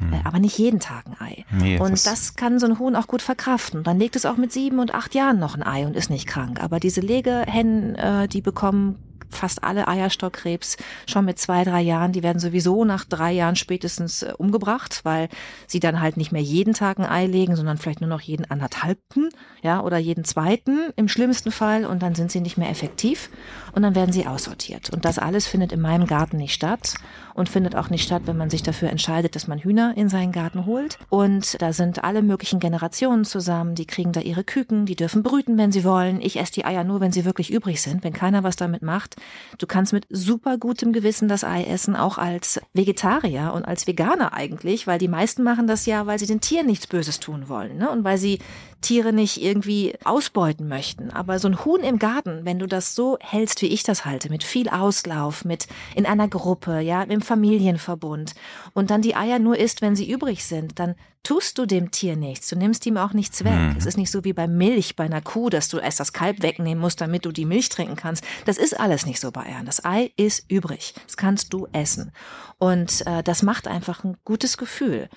Mhm. 0.00 0.12
Äh, 0.12 0.20
aber 0.24 0.38
nicht 0.38 0.58
jeden 0.58 0.80
Tag 0.80 1.06
ein 1.06 1.16
Ei. 1.20 1.44
Nee, 1.50 1.78
und 1.78 1.92
das, 1.92 2.02
das 2.04 2.36
kann 2.36 2.58
so 2.58 2.66
ein 2.66 2.78
Huhn 2.78 2.96
auch 2.96 3.06
gut 3.06 3.22
verkraften. 3.22 3.82
Dann 3.82 3.98
legt 3.98 4.16
es 4.16 4.26
auch 4.26 4.36
mit 4.36 4.52
sieben 4.52 4.78
und 4.78 4.94
acht 4.94 5.14
Jahren 5.14 5.38
noch 5.38 5.54
ein 5.54 5.62
Ei 5.62 5.86
und 5.86 5.96
ist 5.96 6.10
nicht 6.10 6.26
krank. 6.26 6.62
Aber 6.62 6.80
diese 6.80 7.00
Legehennen, 7.00 7.94
äh, 7.94 8.28
die 8.28 8.42
bekommen 8.42 8.96
fast 9.30 9.64
alle 9.64 9.88
Eierstockkrebs 9.88 10.76
schon 11.06 11.24
mit 11.24 11.38
zwei, 11.38 11.64
drei 11.64 11.80
Jahren. 11.80 12.12
Die 12.12 12.22
werden 12.22 12.38
sowieso 12.38 12.84
nach 12.84 13.04
drei 13.04 13.32
Jahren 13.32 13.56
spätestens 13.56 14.22
äh, 14.22 14.32
umgebracht, 14.36 15.00
weil 15.04 15.28
sie 15.66 15.80
dann 15.80 16.00
halt 16.00 16.16
nicht 16.16 16.32
mehr 16.32 16.42
jeden 16.42 16.74
Tag 16.74 16.98
ein 16.98 17.04
Ei 17.04 17.26
legen, 17.26 17.56
sondern 17.56 17.78
vielleicht 17.78 18.00
nur 18.00 18.10
noch 18.10 18.20
jeden 18.20 18.50
anderthalbten, 18.50 19.30
ja, 19.62 19.80
oder 19.80 19.98
jeden 19.98 20.24
zweiten 20.24 20.92
im 20.96 21.08
schlimmsten 21.08 21.50
Fall. 21.50 21.84
Und 21.84 22.02
dann 22.02 22.14
sind 22.14 22.30
sie 22.30 22.40
nicht 22.40 22.58
mehr 22.58 22.70
effektiv 22.70 23.30
und 23.78 23.82
dann 23.84 23.94
werden 23.94 24.12
sie 24.12 24.26
aussortiert. 24.26 24.90
Und 24.90 25.04
das 25.04 25.18
alles 25.18 25.46
findet 25.46 25.70
in 25.70 25.80
meinem 25.80 26.06
Garten 26.06 26.36
nicht 26.36 26.52
statt 26.52 26.94
und 27.34 27.48
findet 27.48 27.76
auch 27.76 27.90
nicht 27.90 28.02
statt, 28.02 28.22
wenn 28.26 28.36
man 28.36 28.50
sich 28.50 28.64
dafür 28.64 28.90
entscheidet, 28.90 29.36
dass 29.36 29.46
man 29.46 29.60
Hühner 29.60 29.94
in 29.96 30.08
seinen 30.08 30.32
Garten 30.32 30.66
holt. 30.66 30.98
Und 31.10 31.62
da 31.62 31.72
sind 31.72 32.02
alle 32.02 32.22
möglichen 32.22 32.58
Generationen 32.58 33.24
zusammen, 33.24 33.76
die 33.76 33.86
kriegen 33.86 34.12
da 34.12 34.20
ihre 34.20 34.42
Küken, 34.42 34.84
die 34.84 34.96
dürfen 34.96 35.22
brüten, 35.22 35.56
wenn 35.56 35.70
sie 35.70 35.84
wollen. 35.84 36.20
Ich 36.20 36.40
esse 36.40 36.52
die 36.52 36.64
Eier 36.64 36.82
nur, 36.82 37.00
wenn 37.00 37.12
sie 37.12 37.24
wirklich 37.24 37.52
übrig 37.52 37.80
sind. 37.80 38.02
Wenn 38.02 38.12
keiner 38.12 38.42
was 38.42 38.56
damit 38.56 38.82
macht, 38.82 39.16
Du 39.58 39.66
kannst 39.66 39.92
mit 39.92 40.06
super 40.10 40.58
gutem 40.58 40.92
Gewissen 40.92 41.28
das 41.28 41.44
Ei 41.44 41.64
essen, 41.64 41.96
auch 41.96 42.18
als 42.18 42.60
Vegetarier 42.74 43.52
und 43.54 43.64
als 43.64 43.86
Veganer 43.86 44.32
eigentlich, 44.32 44.86
weil 44.86 44.98
die 44.98 45.08
meisten 45.08 45.42
machen 45.42 45.66
das 45.66 45.86
ja, 45.86 46.06
weil 46.06 46.18
sie 46.18 46.26
den 46.26 46.40
Tieren 46.40 46.66
nichts 46.66 46.86
Böses 46.86 47.20
tun 47.20 47.48
wollen 47.48 47.78
ne? 47.78 47.90
und 47.90 48.04
weil 48.04 48.18
sie 48.18 48.38
Tiere 48.80 49.12
nicht 49.12 49.42
irgendwie 49.42 49.94
ausbeuten 50.04 50.68
möchten. 50.68 51.10
Aber 51.10 51.38
so 51.38 51.48
ein 51.48 51.64
Huhn 51.64 51.82
im 51.82 51.98
Garten, 51.98 52.44
wenn 52.44 52.58
du 52.58 52.66
das 52.66 52.94
so 52.94 53.18
hältst, 53.20 53.62
wie 53.62 53.66
ich 53.66 53.82
das 53.82 54.04
halte, 54.04 54.30
mit 54.30 54.44
viel 54.44 54.68
Auslauf, 54.68 55.44
mit 55.44 55.66
in 55.94 56.06
einer 56.06 56.28
Gruppe, 56.28 56.80
ja, 56.80 57.02
im 57.02 57.20
Familienverbund 57.20 58.34
und 58.74 58.90
dann 58.90 59.02
die 59.02 59.16
Eier 59.16 59.38
nur 59.38 59.58
isst, 59.58 59.82
wenn 59.82 59.96
sie 59.96 60.10
übrig 60.10 60.44
sind, 60.44 60.78
dann 60.78 60.94
tust 61.22 61.58
du 61.58 61.66
dem 61.66 61.90
Tier 61.90 62.16
nichts. 62.16 62.48
Du 62.48 62.56
nimmst 62.56 62.86
ihm 62.86 62.96
auch 62.96 63.12
nichts 63.12 63.44
weg. 63.44 63.52
Mhm. 63.52 63.74
Es 63.76 63.86
ist 63.86 63.98
nicht 63.98 64.10
so 64.10 64.24
wie 64.24 64.32
bei 64.32 64.46
Milch, 64.46 64.96
bei 64.96 65.04
einer 65.04 65.20
Kuh, 65.20 65.50
dass 65.50 65.68
du 65.68 65.78
erst 65.78 66.00
das 66.00 66.12
Kalb 66.12 66.42
wegnehmen 66.42 66.80
musst, 66.80 67.00
damit 67.00 67.24
du 67.26 67.32
die 67.32 67.44
Milch 67.44 67.68
trinken 67.68 67.96
kannst. 67.96 68.24
Das 68.46 68.56
ist 68.56 68.78
alles 68.78 69.04
nicht 69.04 69.20
so 69.20 69.30
bei 69.30 69.42
Eiern. 69.42 69.66
Das 69.66 69.84
Ei 69.84 70.12
ist 70.16 70.50
übrig. 70.50 70.94
Das 71.06 71.16
kannst 71.16 71.52
du 71.52 71.66
essen. 71.72 72.12
Und 72.58 73.06
äh, 73.06 73.22
das 73.22 73.42
macht 73.42 73.68
einfach 73.68 74.04
ein 74.04 74.16
gutes 74.24 74.56
Gefühl. 74.56 75.08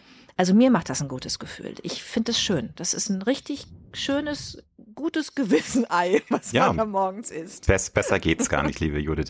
Also 0.41 0.55
mir 0.55 0.71
macht 0.71 0.89
das 0.89 1.03
ein 1.03 1.07
gutes 1.07 1.37
Gefühl. 1.37 1.75
Ich 1.83 2.01
finde 2.01 2.31
es 2.31 2.41
schön. 2.41 2.73
Das 2.75 2.95
ist 2.95 3.09
ein 3.09 3.21
richtig 3.21 3.67
schönes, 3.93 4.57
gutes 4.95 5.35
Gewissen-Ei, 5.35 6.23
was 6.29 6.51
ja, 6.51 6.65
man 6.65 6.77
da 6.77 6.85
morgens 6.85 7.29
isst. 7.29 7.67
Bess, 7.67 7.91
besser 7.91 8.17
geht's 8.17 8.49
gar 8.49 8.63
nicht, 8.63 8.79
liebe 8.79 8.97
Judith. 8.97 9.29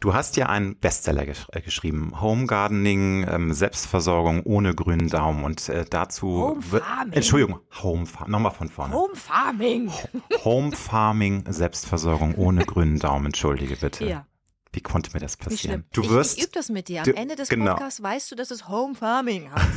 Du 0.00 0.12
hast 0.12 0.36
ja 0.36 0.50
einen 0.50 0.76
Bestseller 0.76 1.24
gesch 1.24 1.46
äh, 1.52 1.62
geschrieben. 1.62 2.20
Home 2.20 2.46
Gardening, 2.46 3.26
ähm, 3.30 3.54
Selbstversorgung 3.54 4.42
ohne 4.42 4.74
grünen 4.74 5.08
Daumen. 5.08 5.42
Und 5.42 5.70
äh, 5.70 5.86
dazu. 5.88 6.42
Home 6.42 6.60
Farming. 6.60 7.14
Entschuldigung, 7.14 7.60
Home 7.82 8.04
Farming. 8.04 8.32
Nochmal 8.32 8.52
von 8.52 8.68
vorne. 8.68 8.92
Home 8.94 9.16
Farming. 9.16 9.90
Home 10.44 10.72
Farming, 10.72 11.44
Selbstversorgung 11.48 12.34
ohne 12.34 12.66
grünen 12.66 12.98
Daumen. 12.98 13.24
Entschuldige 13.24 13.76
bitte. 13.76 14.04
Ja. 14.04 14.26
Wie 14.72 14.80
konnte 14.80 15.10
mir 15.12 15.20
das 15.20 15.36
passieren? 15.36 15.84
Du 15.92 16.08
wirst, 16.08 16.32
ich, 16.32 16.38
ich 16.38 16.44
übe 16.44 16.54
das 16.54 16.70
mit 16.70 16.88
dir. 16.88 17.02
Am 17.02 17.14
Ende 17.14 17.36
des 17.36 17.50
genau. 17.50 17.72
Podcasts 17.72 18.02
weißt 18.02 18.30
du, 18.30 18.34
dass 18.34 18.50
es 18.50 18.68
Home 18.68 18.94
Farming 18.94 19.50
heißt. 19.52 19.68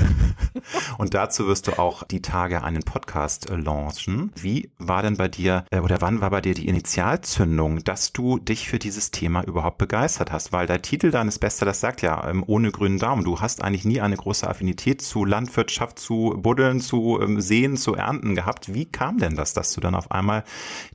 Und 0.98 1.14
dazu 1.14 1.48
wirst 1.48 1.68
du 1.68 1.78
auch 1.78 2.04
die 2.04 2.22
Tage 2.22 2.64
einen 2.64 2.84
Podcast 2.84 3.50
äh, 3.50 3.56
launchen. 3.58 4.32
Wie 4.36 4.72
war 4.78 5.02
denn 5.02 5.18
bei 5.18 5.28
dir 5.28 5.66
äh, 5.72 5.80
oder 5.80 6.00
wann 6.00 6.22
war 6.22 6.30
bei 6.30 6.40
dir 6.40 6.54
die 6.54 6.68
Initialzündung, 6.68 7.84
dass 7.84 8.14
du 8.14 8.38
dich 8.40 8.70
für 8.70 8.80
dieses 8.80 9.12
Thema 9.12 9.44
überhaupt 9.44 9.78
begeistert 9.78 10.32
hast? 10.32 10.54
Weil 10.54 10.66
der 10.66 10.82
Titel 10.82 11.12
deines 11.12 11.40
Bester, 11.40 11.66
das 11.66 11.82
sagt 11.82 12.02
ja 12.02 12.30
ähm, 12.30 12.44
ohne 12.48 12.72
grünen 12.72 12.98
Daumen. 12.98 13.26
Du 13.26 13.42
hast 13.42 13.62
eigentlich 13.62 13.84
nie 13.84 14.00
eine 14.00 14.16
große 14.16 14.48
Affinität 14.48 15.02
zu 15.02 15.26
Landwirtschaft, 15.26 16.00
zu 16.00 16.36
Buddeln, 16.38 16.80
zu 16.80 17.20
ähm, 17.22 17.42
Sehen, 17.42 17.76
zu 17.76 17.96
Ernten 17.96 18.36
gehabt. 18.36 18.74
Wie 18.74 18.86
kam 18.86 19.18
denn 19.18 19.36
das, 19.36 19.54
dass 19.54 19.74
du 19.74 19.82
dann 19.82 19.96
auf 19.96 20.12
einmal 20.12 20.46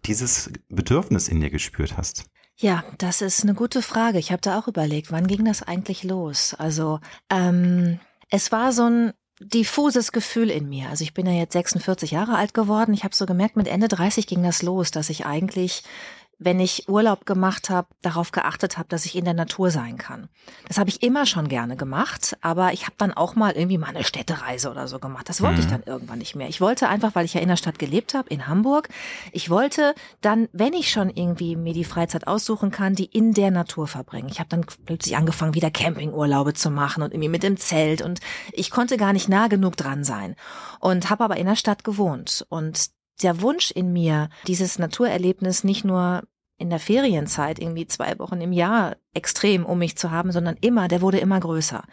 dieses 0.07 0.50
Bedürfnis 0.71 1.28
in 1.28 1.40
dir 1.40 1.50
gespürt 1.50 1.99
hast? 1.99 2.25
Ja, 2.61 2.85
das 2.99 3.23
ist 3.23 3.43
eine 3.43 3.55
gute 3.55 3.81
Frage. 3.81 4.19
Ich 4.19 4.33
habe 4.33 4.43
da 4.43 4.59
auch 4.59 4.69
überlegt, 4.69 5.11
wann 5.11 5.26
ging 5.26 5.47
das 5.47 5.62
eigentlich 5.62 6.05
los? 6.05 6.55
Also 6.59 7.00
ähm, 7.31 7.99
es 8.29 8.52
war 8.52 8.73
so 8.73 8.85
ein 8.85 9.12
diffuses 9.40 10.12
Gefühl 10.12 10.50
in 10.50 10.69
mir. 10.69 10.90
Also 10.90 11.02
ich 11.02 11.14
bin 11.14 11.25
ja 11.25 11.33
jetzt 11.33 11.55
46 11.55 12.11
Jahre 12.11 12.37
alt 12.37 12.52
geworden. 12.52 12.93
Ich 12.93 13.02
habe 13.02 13.17
so 13.17 13.25
gemerkt, 13.25 13.57
mit 13.57 13.67
Ende 13.67 13.88
30 13.88 14.26
ging 14.26 14.43
das 14.43 14.61
los, 14.61 14.90
dass 14.90 15.09
ich 15.09 15.25
eigentlich 15.25 15.85
wenn 16.40 16.59
ich 16.59 16.88
Urlaub 16.88 17.26
gemacht 17.26 17.68
habe, 17.68 17.88
darauf 18.00 18.32
geachtet 18.32 18.78
habe, 18.78 18.88
dass 18.88 19.04
ich 19.04 19.14
in 19.14 19.26
der 19.26 19.35
Natur 19.35 19.70
sein 19.70 19.99
kann. 19.99 20.30
Das 20.66 20.78
habe 20.78 20.88
ich 20.88 21.02
immer 21.02 21.26
schon 21.26 21.49
gerne 21.49 21.76
gemacht, 21.76 22.37
aber 22.40 22.73
ich 22.73 22.87
habe 22.87 22.94
dann 22.97 23.12
auch 23.12 23.37
mal 23.37 23.52
irgendwie 23.52 23.76
mal 23.76 23.88
eine 23.88 24.04
Städtereise 24.04 24.70
oder 24.70 24.88
so 24.88 24.99
gemacht. 24.99 25.28
Das 25.28 25.42
wollte 25.42 25.56
mhm. 25.56 25.61
ich 25.61 25.66
dann 25.66 25.82
irgendwann 25.85 26.18
nicht 26.18 26.35
mehr. 26.35 26.49
Ich 26.49 26.62
wollte 26.62 26.88
einfach, 26.88 27.14
weil 27.14 27.26
ich 27.26 27.35
ja 27.35 27.42
in 27.42 27.49
der 27.49 27.59
Stadt 27.59 27.78
gelebt 27.78 28.14
habe, 28.14 28.30
in 28.30 28.49
Hamburg, 28.49 28.88
ich 29.32 29.50
wollte 29.50 29.94
dann, 30.23 30.49
wenn 30.52 30.73
ich 30.73 30.90
schon 30.90 31.11
irgendwie 31.11 31.56
mir 31.56 31.75
die 31.75 31.85
Freizeit 31.85 32.26
aussuchen 32.26 32.70
kann, 32.70 32.94
die 32.94 33.04
in 33.04 33.35
der 33.35 33.50
Natur 33.50 33.87
verbringen. 33.87 34.30
Ich 34.30 34.40
habe 34.40 34.49
dann 34.49 34.64
plötzlich 34.87 35.18
angefangen, 35.18 35.54
wieder 35.54 35.70
Campingurlaube 35.70 36.54
zu 36.54 36.70
machen 36.70 37.02
und 37.02 37.12
irgendwie 37.12 37.28
mit 37.28 37.42
dem 37.42 37.59
Zelt 37.59 38.00
und 38.00 38.20
ich 38.52 38.70
konnte 38.70 38.97
gar 38.97 39.12
nicht 39.12 39.28
nah 39.28 39.49
genug 39.49 39.76
dran 39.76 40.04
sein 40.04 40.37
und 40.80 41.11
habe 41.11 41.23
aber 41.25 41.37
in 41.37 41.47
der 41.47 41.56
Stadt 41.56 41.85
gewohnt 41.85 42.47
und 42.49 42.90
der 43.23 43.42
Wunsch 43.42 43.70
in 43.70 43.92
mir, 43.92 44.30
dieses 44.47 44.78
Naturerlebnis 44.78 45.64
nicht 45.64 45.85
nur 45.85 46.23
in 46.61 46.71
der 46.71 46.79
Ferienzeit 46.79 47.59
irgendwie 47.59 47.87
zwei 47.87 48.19
Wochen 48.19 48.40
im 48.40 48.52
Jahr 48.52 48.97
extrem 49.14 49.64
um 49.64 49.79
mich 49.79 49.97
zu 49.97 50.11
haben, 50.11 50.31
sondern 50.31 50.57
immer, 50.61 50.88
der 50.88 51.00
wurde 51.00 51.19
immer 51.19 51.40
größer. 51.40 51.85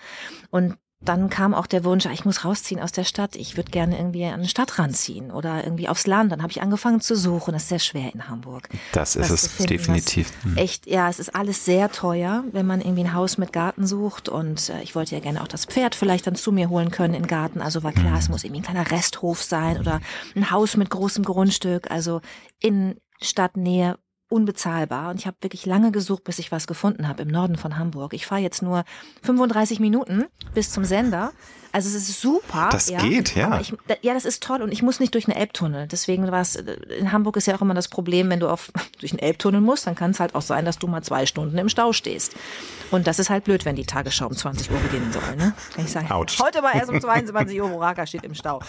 Und 0.52 0.78
dann 1.00 1.30
kam 1.30 1.54
auch 1.54 1.68
der 1.68 1.84
Wunsch, 1.84 2.08
ah, 2.08 2.12
ich 2.12 2.26
muss 2.26 2.44
rausziehen 2.44 2.82
aus 2.82 2.92
der 2.92 3.04
Stadt. 3.04 3.36
Ich 3.36 3.56
würde 3.56 3.70
gerne 3.70 3.98
irgendwie 3.98 4.26
an 4.26 4.42
den 4.42 4.50
Stadtrand 4.50 4.98
ziehen 4.98 5.30
oder 5.30 5.64
irgendwie 5.64 5.88
aufs 5.88 6.08
Land. 6.08 6.32
Dann 6.32 6.42
habe 6.42 6.52
ich 6.52 6.62
angefangen 6.62 7.02
zu 7.02 7.16
suchen. 7.16 7.54
Das 7.54 7.64
ist 7.64 7.70
sehr 7.70 7.80
schwer 7.80 8.14
in 8.16 8.28
Hamburg. 8.28 8.68
Das 8.94 9.16
ist 9.16 9.30
es 9.30 9.48
finden, 9.48 9.74
definitiv. 9.74 10.32
Hm. 10.42 10.58
Echt, 10.58 10.88
ja, 10.88 11.08
es 11.08 11.20
ist 11.20 11.36
alles 11.36 11.66
sehr 11.66 11.92
teuer, 11.92 12.44
wenn 12.52 12.66
man 12.66 12.82
irgendwie 12.82 13.04
ein 13.04 13.14
Haus 13.14 13.38
mit 13.38 13.54
Garten 13.54 13.86
sucht. 13.86 14.28
Und 14.28 14.70
äh, 14.70 14.82
ich 14.82 14.96
wollte 14.96 15.14
ja 15.14 15.22
gerne 15.22 15.44
auch 15.44 15.48
das 15.48 15.66
Pferd 15.66 15.94
vielleicht 15.94 16.26
dann 16.26 16.36
zu 16.36 16.52
mir 16.52 16.70
holen 16.70 16.90
können 16.90 17.14
in 17.14 17.28
Garten. 17.28 17.62
Also 17.62 17.84
war 17.84 17.92
klar, 17.92 18.14
mhm. 18.14 18.18
es 18.18 18.30
muss 18.30 18.44
irgendwie 18.44 18.62
ein 18.62 18.66
kleiner 18.66 18.90
Resthof 18.90 19.44
sein 19.44 19.78
oder 19.78 20.02
ein 20.36 20.50
Haus 20.50 20.78
mit 20.78 20.90
großem 20.90 21.24
Grundstück. 21.24 21.92
Also 21.92 22.22
in 22.60 22.96
Stadtnähe 23.22 24.00
unbezahlbar 24.30 25.10
und 25.12 25.20
ich 25.20 25.28
habe 25.28 25.38
wirklich 25.42 25.66
lange 25.66 25.92
gesucht, 25.92 26.24
bis 26.24 26.40
ich 26.40 26.52
was 26.52 26.68
gefunden 26.68 27.08
habe 27.08 27.24
im 27.24 27.30
Norden 27.30 27.56
von 27.56 27.78
Hamburg. 27.78 28.14
Ich 28.14 28.26
fahre 28.26 28.42
jetzt 28.42 28.62
nur 28.62 28.84
35 29.24 29.80
Minuten 29.80 30.26
bis 30.54 30.72
zum 30.72 30.84
Sender. 30.84 31.32
Also 31.72 31.90
es 31.90 32.10
ist 32.10 32.22
super. 32.22 32.70
Das 32.72 32.90
ja. 32.90 33.00
geht, 33.00 33.36
ja. 33.36 33.60
Ich, 33.60 33.74
ja, 34.02 34.14
das 34.14 34.26
ist 34.26 34.42
toll 34.42 34.62
und 34.62 34.72
ich 34.72 34.82
muss 34.82 35.00
nicht 35.00 35.14
durch 35.14 35.28
einen 35.28 35.38
Elbtunnel. 35.38 35.88
Deswegen 35.88 36.30
war 36.32 36.42
es, 36.42 36.56
in 36.56 37.12
Hamburg 37.12 37.38
ist 37.38 37.46
ja 37.46 37.56
auch 37.56 37.62
immer 37.62 37.74
das 37.74 37.88
Problem, 37.88 38.30
wenn 38.30 38.40
du 38.40 38.50
auf, 38.50 38.72
durch 39.00 39.12
einen 39.12 39.20
Elbtunnel 39.20 39.62
musst, 39.62 39.86
dann 39.86 39.96
kann 39.96 40.12
es 40.12 40.20
halt 40.20 40.36
auch 40.36 40.42
sein, 40.42 40.66
dass 40.66 40.80
du 40.80 40.88
mal 40.88 41.04
zwei 41.04 41.26
Stunden 41.26 41.58
im 41.58 41.70
Stau 41.70 41.94
stehst. 41.94 42.36
Und 42.90 43.06
das 43.06 43.20
ist 43.20 43.30
halt 43.30 43.44
blöd, 43.44 43.66
wenn 43.66 43.76
die 43.76 43.86
Tagesschau 43.86 44.28
um 44.28 44.36
20 44.36 44.72
Uhr 44.72 44.80
beginnen 44.80 45.12
soll. 45.12 45.36
Ne? 45.36 45.54
Kann 45.76 45.86
ich 45.86 45.92
sagen. 45.92 46.12
Ouch. 46.12 46.40
Heute 46.42 46.64
war 46.64 46.74
erst 46.74 46.90
um 46.90 47.00
22 47.02 47.62
Uhr, 47.62 47.70
Boraka 47.70 48.08
steht 48.08 48.24
im 48.24 48.34
Stau. 48.34 48.62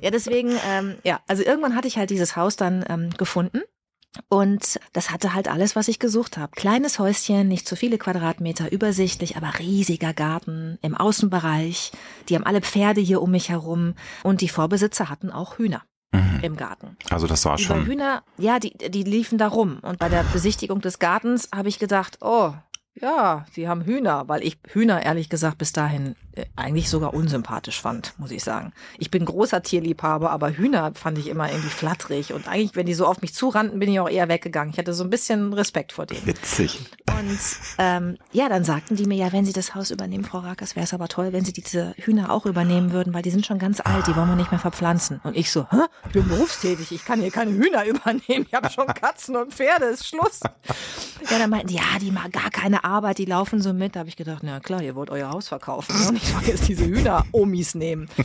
Ja, 0.00 0.10
deswegen, 0.10 0.52
ähm, 0.68 0.96
ja, 1.04 1.20
also 1.26 1.42
irgendwann 1.42 1.74
hatte 1.74 1.88
ich 1.88 1.98
halt 1.98 2.10
dieses 2.10 2.36
Haus 2.36 2.56
dann 2.56 2.84
ähm, 2.88 3.10
gefunden 3.16 3.62
und 4.28 4.78
das 4.92 5.10
hatte 5.10 5.34
halt 5.34 5.48
alles, 5.48 5.76
was 5.76 5.88
ich 5.88 5.98
gesucht 5.98 6.38
habe. 6.38 6.52
Kleines 6.54 6.98
Häuschen, 6.98 7.48
nicht 7.48 7.66
zu 7.66 7.76
viele 7.76 7.98
Quadratmeter, 7.98 8.72
übersichtlich, 8.72 9.36
aber 9.36 9.58
riesiger 9.58 10.12
Garten 10.12 10.78
im 10.82 10.94
Außenbereich. 10.94 11.92
Die 12.28 12.34
haben 12.34 12.44
alle 12.44 12.60
Pferde 12.60 13.00
hier 13.00 13.22
um 13.22 13.30
mich 13.30 13.48
herum 13.48 13.94
und 14.22 14.40
die 14.40 14.48
Vorbesitzer 14.48 15.08
hatten 15.08 15.30
auch 15.30 15.58
Hühner 15.58 15.82
mhm. 16.12 16.40
im 16.42 16.56
Garten. 16.56 16.96
Also 17.10 17.26
das 17.26 17.44
war 17.44 17.58
schon. 17.58 17.84
Die 17.84 17.90
Hühner, 17.90 18.22
ja, 18.38 18.58
die, 18.58 18.76
die 18.76 19.02
liefen 19.04 19.38
da 19.38 19.48
rum. 19.48 19.78
Und 19.82 19.98
bei 19.98 20.08
der 20.08 20.24
Besichtigung 20.24 20.80
des 20.80 20.98
Gartens 20.98 21.48
habe 21.54 21.68
ich 21.68 21.78
gedacht, 21.78 22.18
oh, 22.20 22.52
ja, 22.94 23.44
sie 23.52 23.68
haben 23.68 23.82
Hühner, 23.82 24.28
weil 24.28 24.42
ich 24.42 24.58
Hühner 24.68 25.02
ehrlich 25.02 25.28
gesagt 25.28 25.58
bis 25.58 25.72
dahin 25.72 26.16
eigentlich 26.56 26.90
sogar 26.90 27.14
unsympathisch 27.14 27.80
fand, 27.80 28.14
muss 28.18 28.30
ich 28.30 28.44
sagen. 28.44 28.72
Ich 28.98 29.10
bin 29.10 29.24
großer 29.24 29.62
Tierliebhaber, 29.62 30.30
aber 30.30 30.50
Hühner 30.50 30.92
fand 30.94 31.18
ich 31.18 31.28
immer 31.28 31.50
irgendwie 31.50 31.68
flatterig 31.68 32.32
und 32.32 32.48
eigentlich, 32.48 32.76
wenn 32.76 32.86
die 32.86 32.94
so 32.94 33.06
auf 33.06 33.22
mich 33.22 33.34
zurannten, 33.34 33.78
bin 33.78 33.90
ich 33.90 34.00
auch 34.00 34.08
eher 34.08 34.28
weggegangen. 34.28 34.72
Ich 34.72 34.78
hatte 34.78 34.92
so 34.92 35.04
ein 35.04 35.10
bisschen 35.10 35.52
Respekt 35.52 35.92
vor 35.92 36.06
denen. 36.06 36.26
Witzig. 36.26 36.78
Und 37.18 37.38
ähm, 37.78 38.18
ja, 38.32 38.48
dann 38.48 38.64
sagten 38.64 38.96
die 38.96 39.06
mir 39.06 39.16
ja, 39.16 39.32
wenn 39.32 39.44
sie 39.44 39.52
das 39.52 39.74
Haus 39.74 39.90
übernehmen, 39.90 40.24
Frau 40.24 40.38
Rakers, 40.38 40.76
wäre 40.76 40.84
es 40.84 40.92
aber 40.92 41.08
toll, 41.08 41.32
wenn 41.32 41.44
sie 41.44 41.52
diese 41.52 41.94
Hühner 41.96 42.30
auch 42.30 42.46
übernehmen 42.46 42.92
würden, 42.92 43.14
weil 43.14 43.22
die 43.22 43.30
sind 43.30 43.46
schon 43.46 43.58
ganz 43.58 43.80
alt, 43.80 44.06
die 44.06 44.14
wollen 44.14 44.28
wir 44.28 44.36
nicht 44.36 44.50
mehr 44.50 44.60
verpflanzen. 44.60 45.20
Und 45.24 45.36
ich 45.36 45.50
so, 45.50 45.66
Hä? 45.70 45.84
ich 46.06 46.12
bin 46.12 46.28
berufstätig, 46.28 46.92
ich 46.92 47.04
kann 47.04 47.20
hier 47.20 47.30
keine 47.30 47.52
Hühner 47.52 47.84
übernehmen, 47.86 48.46
ich 48.46 48.54
habe 48.54 48.70
schon 48.70 48.86
Katzen 48.86 49.36
und 49.36 49.54
Pferde, 49.54 49.86
ist 49.86 50.06
Schluss. 50.06 50.40
Ja, 51.30 51.38
dann 51.38 51.50
meinten 51.50 51.68
die, 51.68 51.76
ja, 51.76 51.98
die 52.00 52.10
mag 52.10 52.32
gar 52.32 52.50
keine 52.50 52.84
Arbeit, 52.84 53.18
die 53.18 53.24
laufen 53.24 53.62
so 53.62 53.72
mit. 53.72 53.96
Da 53.96 54.00
habe 54.00 54.08
ich 54.08 54.16
gedacht, 54.16 54.42
na 54.42 54.60
klar, 54.60 54.82
ihr 54.82 54.94
wollt 54.94 55.10
euer 55.10 55.30
Haus 55.30 55.48
verkaufen 55.48 55.98
ne? 56.00 56.08
und 56.08 56.16
ich 56.16 56.25
soll 56.32 56.42
jetzt 56.46 56.68
diese 56.68 56.84
Hühner-Omis 56.86 57.74
nehmen. 57.74 58.08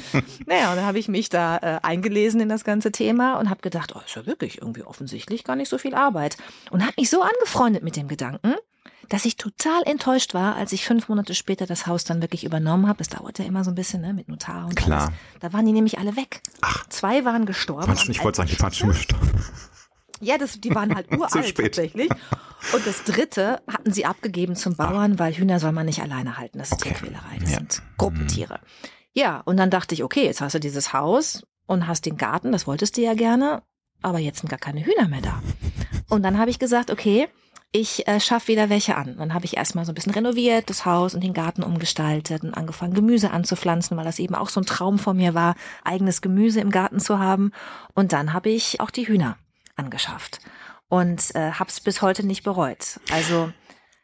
Naja, 0.45 0.71
und 0.71 0.77
dann 0.77 0.85
habe 0.85 0.99
ich 0.99 1.07
mich 1.07 1.29
da 1.29 1.57
äh, 1.57 1.79
eingelesen 1.83 2.41
in 2.41 2.49
das 2.49 2.63
ganze 2.63 2.91
Thema 2.91 3.39
und 3.39 3.49
habe 3.49 3.61
gedacht, 3.61 3.93
oh, 3.95 3.99
ist 4.05 4.15
ja 4.15 4.25
wirklich 4.25 4.57
irgendwie 4.59 4.83
offensichtlich 4.83 5.43
gar 5.43 5.55
nicht 5.55 5.69
so 5.69 5.77
viel 5.77 5.95
Arbeit. 5.95 6.37
Und 6.71 6.81
habe 6.81 6.93
mich 6.97 7.09
so 7.09 7.21
angefreundet 7.21 7.83
mit 7.83 7.95
dem 7.95 8.07
Gedanken, 8.07 8.55
dass 9.09 9.25
ich 9.25 9.37
total 9.37 9.83
enttäuscht 9.83 10.33
war, 10.33 10.55
als 10.55 10.71
ich 10.71 10.85
fünf 10.85 11.09
Monate 11.09 11.35
später 11.35 11.65
das 11.65 11.87
Haus 11.87 12.03
dann 12.03 12.21
wirklich 12.21 12.43
übernommen 12.43 12.87
habe. 12.87 12.97
Das 12.97 13.09
dauert 13.09 13.39
ja 13.39 13.45
immer 13.45 13.63
so 13.63 13.71
ein 13.71 13.75
bisschen 13.75 14.01
ne, 14.01 14.13
mit 14.13 14.29
Notar 14.29 14.65
und 14.65 14.75
Klar. 14.75 15.07
Alles. 15.07 15.13
Da 15.39 15.53
waren 15.53 15.65
die 15.65 15.73
nämlich 15.73 15.99
alle 15.99 16.15
weg. 16.15 16.41
Ach. 16.61 16.87
Zwei 16.89 17.25
waren 17.25 17.45
gestorben. 17.45 17.93
Ich 18.09 18.23
wollte 18.23 18.37
sagen, 18.37 18.49
die 18.49 18.59
waren 18.59 18.73
schon 18.73 18.89
gestorben. 18.89 19.29
Ja, 20.21 20.37
das, 20.37 20.59
die 20.59 20.73
waren 20.73 20.95
halt 20.95 21.11
uralt 21.17 21.57
tatsächlich. 21.57 22.09
Und 22.73 22.85
das 22.87 23.03
dritte 23.03 23.61
hatten 23.67 23.91
sie 23.91 24.05
abgegeben 24.05 24.55
zum 24.55 24.75
Bauern, 24.75 25.19
weil 25.19 25.33
Hühner 25.33 25.59
soll 25.59 25.71
man 25.71 25.87
nicht 25.87 26.01
alleine 26.01 26.37
halten. 26.37 26.59
Das 26.59 26.71
ist 26.71 26.73
okay. 26.73 26.89
Tierquälerei. 26.89 27.37
Das 27.39 27.51
ja. 27.51 27.57
sind 27.57 27.81
Gruppentiere. 27.97 28.59
Ja, 29.13 29.41
und 29.41 29.57
dann 29.57 29.69
dachte 29.69 29.95
ich, 29.95 30.03
okay, 30.03 30.25
jetzt 30.25 30.41
hast 30.41 30.53
du 30.53 30.59
dieses 30.59 30.93
Haus 30.93 31.43
und 31.65 31.87
hast 31.87 32.05
den 32.05 32.17
Garten, 32.17 32.51
das 32.51 32.67
wolltest 32.67 32.97
du 32.97 33.01
ja 33.01 33.13
gerne, 33.13 33.63
aber 34.01 34.19
jetzt 34.19 34.39
sind 34.39 34.49
gar 34.49 34.59
keine 34.59 34.85
Hühner 34.85 35.07
mehr 35.07 35.21
da. 35.21 35.41
Und 36.09 36.23
dann 36.23 36.37
habe 36.37 36.49
ich 36.49 36.59
gesagt, 36.59 36.91
okay, 36.91 37.27
ich 37.73 38.07
äh, 38.07 38.19
schaffe 38.19 38.49
wieder 38.49 38.69
welche 38.69 38.95
an. 38.95 39.15
Dann 39.17 39.33
habe 39.33 39.45
ich 39.45 39.55
erstmal 39.55 39.85
so 39.85 39.91
ein 39.91 39.95
bisschen 39.95 40.13
renoviert, 40.13 40.69
das 40.69 40.85
Haus 40.85 41.15
und 41.15 41.23
den 41.23 41.33
Garten 41.33 41.63
umgestaltet 41.63 42.43
und 42.43 42.53
angefangen, 42.53 42.93
Gemüse 42.93 43.31
anzupflanzen, 43.31 43.95
weil 43.97 44.03
das 44.03 44.19
eben 44.19 44.35
auch 44.35 44.49
so 44.49 44.59
ein 44.59 44.65
Traum 44.65 44.99
von 44.99 45.15
mir 45.15 45.33
war, 45.33 45.55
eigenes 45.83 46.21
Gemüse 46.21 46.59
im 46.59 46.69
Garten 46.69 46.99
zu 46.99 47.19
haben. 47.19 47.51
Und 47.93 48.11
dann 48.11 48.33
habe 48.33 48.49
ich 48.49 48.81
auch 48.81 48.91
die 48.91 49.07
Hühner 49.07 49.37
angeschafft 49.81 50.39
und 50.89 51.35
äh, 51.35 51.51
habe 51.53 51.69
es 51.69 51.79
bis 51.79 52.01
heute 52.01 52.25
nicht 52.25 52.43
bereut. 52.43 52.99
Also 53.11 53.51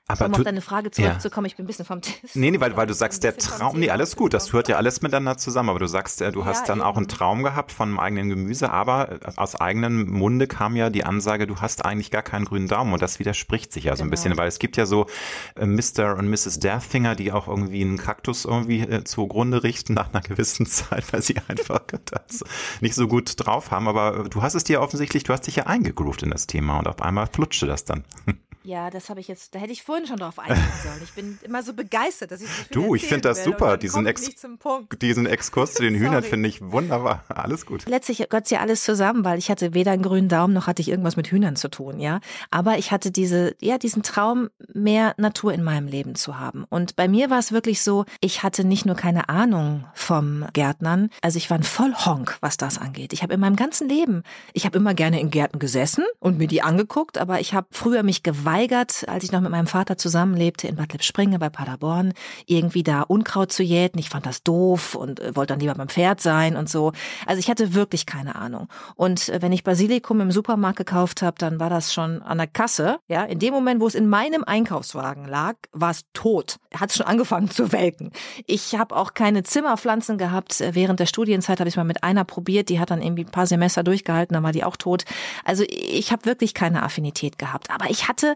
aber 0.09 0.27
um 0.27 0.35
auf 0.35 0.43
deine 0.43 0.61
Frage 0.61 0.89
zurückzukommen, 0.89 1.45
ja. 1.45 1.49
ich 1.49 1.57
bin 1.57 1.65
ein 1.65 1.67
bisschen 1.67 1.85
vom 1.85 2.01
Tisch. 2.01 2.31
Nee, 2.33 2.51
nee, 2.51 2.59
weil, 2.61 2.77
weil 2.77 2.87
du 2.87 2.93
sagst, 2.93 3.23
der 3.25 3.37
Traum, 3.37 3.77
nee, 3.77 3.89
alles 3.89 4.15
gut, 4.15 4.33
das 4.33 4.53
hört 4.53 4.69
ja 4.69 4.77
alles 4.77 5.01
miteinander 5.01 5.37
zusammen, 5.37 5.69
aber 5.69 5.79
du 5.79 5.87
sagst, 5.87 6.21
du 6.21 6.45
hast 6.45 6.61
ja, 6.61 6.67
dann 6.67 6.79
eben. 6.79 6.87
auch 6.87 6.95
einen 6.95 7.09
Traum 7.09 7.43
gehabt 7.43 7.73
von 7.73 7.89
einem 7.89 7.99
eigenen 7.99 8.29
Gemüse, 8.29 8.71
aber 8.71 9.11
äh, 9.11 9.17
aus 9.35 9.55
eigenem 9.55 10.09
Munde 10.09 10.47
kam 10.47 10.77
ja 10.77 10.89
die 10.89 11.03
Ansage, 11.03 11.45
du 11.45 11.57
hast 11.57 11.83
eigentlich 11.83 12.09
gar 12.09 12.21
keinen 12.21 12.45
grünen 12.45 12.69
Daumen 12.69 12.93
und 12.93 13.01
das 13.01 13.19
widerspricht 13.19 13.73
sich 13.73 13.85
ja 13.85 13.95
so 13.95 14.03
genau. 14.03 14.07
ein 14.07 14.11
bisschen, 14.11 14.37
weil 14.37 14.47
es 14.47 14.59
gibt 14.59 14.77
ja 14.77 14.85
so 14.85 15.07
äh, 15.55 15.65
Mr. 15.65 16.15
und 16.17 16.29
Mrs. 16.29 16.59
Deathfinger, 16.59 17.15
die 17.15 17.33
auch 17.33 17.49
irgendwie 17.49 17.81
einen 17.81 17.97
Kaktus 17.97 18.45
irgendwie 18.45 18.81
äh, 18.81 19.03
zugrunde 19.03 19.63
richten 19.63 19.93
nach 19.93 20.13
einer 20.13 20.21
gewissen 20.21 20.65
Zeit, 20.67 21.11
weil 21.11 21.21
sie 21.21 21.35
einfach 21.49 21.81
das 22.05 22.45
nicht 22.79 22.95
so 22.95 23.09
gut 23.09 23.33
drauf 23.37 23.71
haben, 23.71 23.89
aber 23.89 24.25
äh, 24.25 24.29
du 24.29 24.41
hast 24.41 24.55
es 24.55 24.63
dir 24.63 24.81
offensichtlich, 24.81 25.23
du 25.23 25.33
hast 25.33 25.47
dich 25.47 25.57
ja 25.57 25.65
eingegroovt 25.65 26.23
in 26.23 26.29
das 26.29 26.47
Thema 26.47 26.79
und 26.79 26.87
auf 26.87 27.01
einmal 27.01 27.27
flutschte 27.27 27.65
das 27.65 27.83
dann. 27.83 28.05
Ja, 28.67 28.89
das 28.89 29.09
habe 29.09 29.21
ich 29.21 29.29
jetzt, 29.29 29.55
da 29.55 29.59
hätte 29.59 29.71
ich 29.71 29.81
vorhin 29.81 30.07
schon 30.07 30.17
drauf 30.17 30.39
eingehen 30.39 30.61
sollen. 30.83 30.99
Ich 31.01 31.13
bin 31.13 31.39
immer 31.41 31.63
so 31.63 31.73
begeistert, 31.73 32.31
dass 32.31 32.41
ich 32.41 32.49
so 32.49 32.63
Du, 32.69 32.95
ich 32.95 33.05
finde 33.05 33.21
das 33.21 33.45
super. 33.45 33.77
Diesen, 33.77 34.05
Ex 34.05 34.29
diesen 35.01 35.25
Exkurs 35.25 35.75
zu 35.75 35.83
den 35.83 35.95
Hühnern 35.99 36.21
finde 36.21 36.49
ich 36.49 36.59
wunderbar. 36.61 37.23
Alles 37.29 37.65
gut. 37.65 37.87
Letztlich 37.87 38.17
gehört 38.17 38.51
ja 38.51 38.59
alles 38.59 38.83
zusammen, 38.83 39.23
weil 39.23 39.39
ich 39.39 39.49
hatte 39.49 39.73
weder 39.73 39.93
einen 39.93 40.01
grünen 40.03 40.27
Daumen 40.27 40.53
noch 40.53 40.67
hatte 40.67 40.81
ich 40.81 40.89
irgendwas 40.89 41.15
mit 41.15 41.27
Hühnern 41.27 41.55
zu 41.55 41.69
tun, 41.69 42.01
ja. 42.01 42.19
Aber 42.51 42.77
ich 42.77 42.91
hatte 42.91 43.09
diese, 43.09 43.55
ja, 43.61 43.77
diesen 43.77 44.03
Traum, 44.03 44.49
mehr 44.73 45.13
Natur 45.17 45.53
in 45.53 45.63
meinem 45.63 45.87
Leben 45.87 46.15
zu 46.15 46.37
haben. 46.37 46.65
Und 46.67 46.97
bei 46.97 47.07
mir 47.07 47.29
war 47.29 47.39
es 47.39 47.53
wirklich 47.53 47.81
so, 47.81 48.03
ich 48.19 48.43
hatte 48.43 48.65
nicht 48.65 48.85
nur 48.85 48.95
keine 48.95 49.29
Ahnung 49.29 49.85
vom 49.93 50.45
Gärtnern, 50.51 51.09
also 51.21 51.37
ich 51.37 51.49
war 51.49 51.57
ein 51.57 51.63
Vollhonk, 51.63 52.37
was 52.41 52.57
das 52.57 52.77
angeht. 52.77 53.13
Ich 53.13 53.23
habe 53.23 53.33
in 53.33 53.39
meinem 53.39 53.55
ganzen 53.55 53.87
Leben, 53.87 54.23
ich 54.51 54.65
habe 54.65 54.77
immer 54.77 54.93
gerne 54.93 55.21
in 55.21 55.29
Gärten 55.29 55.59
gesessen 55.59 56.03
und 56.19 56.37
mir 56.37 56.47
die 56.47 56.61
angeguckt, 56.61 57.17
aber 57.17 57.39
ich 57.39 57.53
habe 57.53 57.67
früher 57.71 58.03
mich 58.03 58.23
geweigert, 58.23 58.56
geweigert, 58.57 59.05
als 59.07 59.23
ich 59.23 59.31
noch 59.31 59.41
mit 59.41 59.51
meinem 59.51 59.67
Vater 59.67 59.97
zusammenlebte 59.97 60.67
in 60.67 60.75
Bad 60.75 60.93
Lippspringe 60.93 61.37
bei 61.37 61.49
Paderborn, 61.49 62.13
irgendwie 62.47 62.81
da 62.81 63.01
Unkraut 63.01 63.51
zu 63.51 63.61
jäten. 63.61 63.99
Ich 63.99 64.09
fand 64.09 64.25
das 64.25 64.41
doof 64.41 64.95
und 64.95 65.19
äh, 65.19 65.35
wollte 65.35 65.53
dann 65.53 65.59
lieber 65.59 65.75
beim 65.75 65.89
Pferd 65.89 66.21
sein 66.21 66.55
und 66.55 66.67
so. 66.67 66.91
Also 67.27 67.39
ich 67.39 67.49
hatte 67.49 67.75
wirklich 67.75 68.05
keine 68.05 68.35
Ahnung. 68.35 68.67
Und 68.95 69.29
äh, 69.29 69.41
wenn 69.41 69.51
ich 69.51 69.63
Basilikum 69.63 70.21
im 70.21 70.31
Supermarkt 70.31 70.77
gekauft 70.77 71.21
habe, 71.21 71.37
dann 71.37 71.59
war 71.59 71.69
das 71.69 71.93
schon 71.93 72.21
an 72.23 72.39
der 72.39 72.47
Kasse. 72.47 72.97
Ja, 73.07 73.23
in 73.23 73.37
dem 73.39 73.53
Moment, 73.53 73.79
wo 73.79 73.87
es 73.87 73.95
in 73.95 74.09
meinem 74.09 74.43
Einkaufswagen 74.43 75.25
lag, 75.25 75.55
war 75.71 75.91
es 75.91 76.05
tot. 76.13 76.57
Hat 76.73 76.91
schon 76.91 77.05
angefangen 77.05 77.51
zu 77.51 77.71
welken. 77.71 78.11
Ich 78.47 78.75
habe 78.75 78.95
auch 78.95 79.13
keine 79.13 79.43
Zimmerpflanzen 79.43 80.17
gehabt. 80.17 80.63
Während 80.71 80.99
der 80.99 81.05
Studienzeit 81.05 81.59
habe 81.59 81.69
ich 81.69 81.77
mal 81.77 81.83
mit 81.83 82.03
einer 82.03 82.23
probiert. 82.23 82.69
Die 82.69 82.79
hat 82.79 82.89
dann 82.89 83.03
irgendwie 83.03 83.25
ein 83.25 83.31
paar 83.31 83.45
Semester 83.45 83.83
durchgehalten, 83.83 84.33
dann 84.33 84.43
war 84.43 84.51
die 84.51 84.63
auch 84.63 84.77
tot. 84.77 85.05
Also 85.45 85.63
ich 85.67 86.11
habe 86.11 86.25
wirklich 86.25 86.55
keine 86.55 86.81
Affinität 86.81 87.37
gehabt. 87.37 87.69
Aber 87.69 87.89
ich 87.89 88.07
hatte 88.07 88.35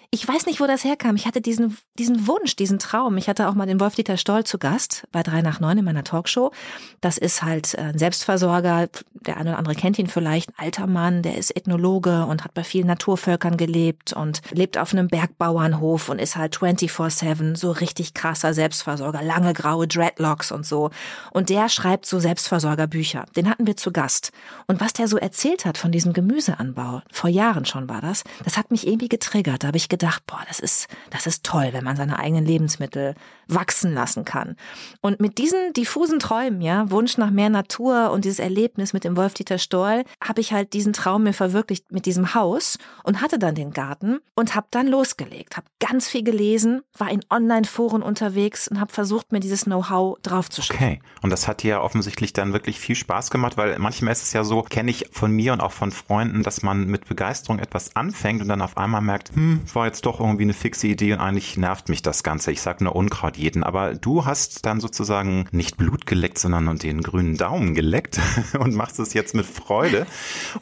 ich 0.13 0.27
weiß 0.27 0.45
nicht, 0.45 0.59
wo 0.59 0.67
das 0.67 0.83
herkam. 0.83 1.15
Ich 1.15 1.25
hatte 1.25 1.39
diesen, 1.39 1.77
diesen 1.97 2.27
Wunsch, 2.27 2.57
diesen 2.57 2.79
Traum. 2.79 3.15
Ich 3.15 3.29
hatte 3.29 3.47
auch 3.47 3.53
mal 3.53 3.65
den 3.65 3.79
Wolf-Dieter 3.79 4.17
Stoll 4.17 4.43
zu 4.43 4.57
Gast 4.57 5.07
bei 5.13 5.23
3 5.23 5.41
nach 5.41 5.61
9 5.61 5.77
in 5.77 5.85
meiner 5.85 6.03
Talkshow. 6.03 6.51
Das 6.99 7.17
ist 7.17 7.43
halt 7.43 7.79
ein 7.79 7.97
Selbstversorger. 7.97 8.89
Der 9.13 9.37
eine 9.37 9.51
oder 9.51 9.57
andere 9.57 9.73
kennt 9.73 9.97
ihn 9.99 10.07
vielleicht. 10.07 10.49
Ein 10.49 10.65
alter 10.65 10.85
Mann, 10.85 11.23
der 11.23 11.37
ist 11.37 11.55
Ethnologe 11.55 12.25
und 12.25 12.43
hat 12.43 12.53
bei 12.53 12.65
vielen 12.65 12.87
Naturvölkern 12.87 13.55
gelebt 13.55 14.11
und 14.11 14.41
lebt 14.51 14.77
auf 14.77 14.91
einem 14.91 15.07
Bergbauernhof 15.07 16.09
und 16.09 16.19
ist 16.19 16.35
halt 16.35 16.57
24-7 16.57 17.55
so 17.55 17.71
richtig 17.71 18.13
krasser 18.13 18.53
Selbstversorger. 18.53 19.21
Lange 19.21 19.53
graue 19.53 19.87
Dreadlocks 19.87 20.51
und 20.51 20.65
so. 20.65 20.89
Und 21.31 21.47
der 21.47 21.69
schreibt 21.69 22.05
so 22.05 22.19
Selbstversorgerbücher. 22.19 23.27
Den 23.37 23.49
hatten 23.49 23.65
wir 23.65 23.77
zu 23.77 23.93
Gast. 23.93 24.33
Und 24.67 24.81
was 24.81 24.91
der 24.91 25.07
so 25.07 25.15
erzählt 25.15 25.63
hat 25.63 25.77
von 25.77 25.93
diesem 25.93 26.11
Gemüseanbau, 26.11 27.01
vor 27.13 27.29
Jahren 27.29 27.63
schon 27.63 27.87
war 27.87 28.01
das, 28.01 28.25
das 28.43 28.57
hat 28.57 28.71
mich 28.71 28.85
irgendwie 28.85 29.07
getriggert. 29.07 29.63
Da 29.63 29.67
habe 29.67 29.77
ich 29.77 29.87
gedacht, 29.87 30.00
gedacht, 30.01 30.23
boah, 30.27 30.41
das 30.47 30.59
ist, 30.59 30.87
das 31.09 31.27
ist 31.27 31.45
toll, 31.45 31.69
wenn 31.71 31.83
man 31.83 31.95
seine 31.95 32.19
eigenen 32.19 32.45
Lebensmittel 32.45 33.15
wachsen 33.47 33.93
lassen 33.93 34.25
kann. 34.25 34.55
Und 35.01 35.19
mit 35.19 35.37
diesen 35.37 35.73
diffusen 35.73 36.19
Träumen, 36.19 36.61
ja, 36.61 36.89
Wunsch 36.89 37.17
nach 37.17 37.31
mehr 37.31 37.49
Natur 37.49 38.11
und 38.11 38.25
dieses 38.25 38.39
Erlebnis 38.39 38.93
mit 38.93 39.03
dem 39.03 39.17
Wolf-Dieter 39.17 39.57
Stoll, 39.57 40.03
habe 40.23 40.41
ich 40.41 40.53
halt 40.53 40.73
diesen 40.73 40.93
Traum 40.93 41.23
mir 41.23 41.33
verwirklicht 41.33 41.91
mit 41.91 42.05
diesem 42.05 42.33
Haus 42.33 42.77
und 43.03 43.21
hatte 43.21 43.39
dann 43.39 43.55
den 43.55 43.71
Garten 43.71 44.19
und 44.35 44.55
habe 44.55 44.67
dann 44.71 44.87
losgelegt, 44.87 45.57
habe 45.57 45.67
ganz 45.79 46.07
viel 46.07 46.23
gelesen, 46.23 46.81
war 46.97 47.11
in 47.11 47.21
Online-Foren 47.29 48.01
unterwegs 48.01 48.67
und 48.67 48.79
habe 48.79 48.93
versucht, 48.93 49.31
mir 49.31 49.39
dieses 49.39 49.65
Know-how 49.65 50.17
draufzuschreiben. 50.21 50.85
Okay, 50.85 51.01
und 51.21 51.29
das 51.29 51.47
hat 51.47 51.63
dir 51.63 51.69
ja 51.69 51.81
offensichtlich 51.81 52.33
dann 52.33 52.53
wirklich 52.53 52.79
viel 52.79 52.95
Spaß 52.95 53.29
gemacht, 53.29 53.57
weil 53.57 53.77
manchmal 53.79 54.13
ist 54.13 54.23
es 54.23 54.33
ja 54.33 54.43
so, 54.43 54.61
kenne 54.63 54.91
ich 54.91 55.09
von 55.11 55.31
mir 55.31 55.53
und 55.53 55.61
auch 55.61 55.71
von 55.71 55.91
Freunden, 55.91 56.43
dass 56.43 56.63
man 56.63 56.85
mit 56.85 57.07
Begeisterung 57.07 57.59
etwas 57.59 57.95
anfängt 57.95 58.41
und 58.41 58.47
dann 58.47 58.61
auf 58.61 58.77
einmal 58.77 59.01
merkt, 59.01 59.35
hm, 59.35 59.61
war 59.73 59.85
jetzt 59.91 60.05
doch 60.05 60.21
irgendwie 60.21 60.43
eine 60.43 60.53
fixe 60.53 60.87
Idee 60.87 61.11
und 61.11 61.19
eigentlich 61.19 61.57
nervt 61.57 61.89
mich 61.89 62.01
das 62.01 62.23
Ganze. 62.23 62.51
Ich 62.51 62.61
sag 62.61 62.79
nur 62.79 62.95
Unkraut 62.95 63.35
jeden. 63.35 63.63
Aber 63.63 63.93
du 63.93 64.25
hast 64.25 64.65
dann 64.65 64.79
sozusagen 64.79 65.47
nicht 65.51 65.75
Blut 65.75 66.05
geleckt, 66.05 66.39
sondern 66.39 66.77
den 66.77 67.01
grünen 67.01 67.35
Daumen 67.35 67.75
geleckt 67.75 68.19
und 68.59 68.73
machst 68.73 68.99
es 68.99 69.13
jetzt 69.13 69.35
mit 69.35 69.45
Freude. 69.45 70.07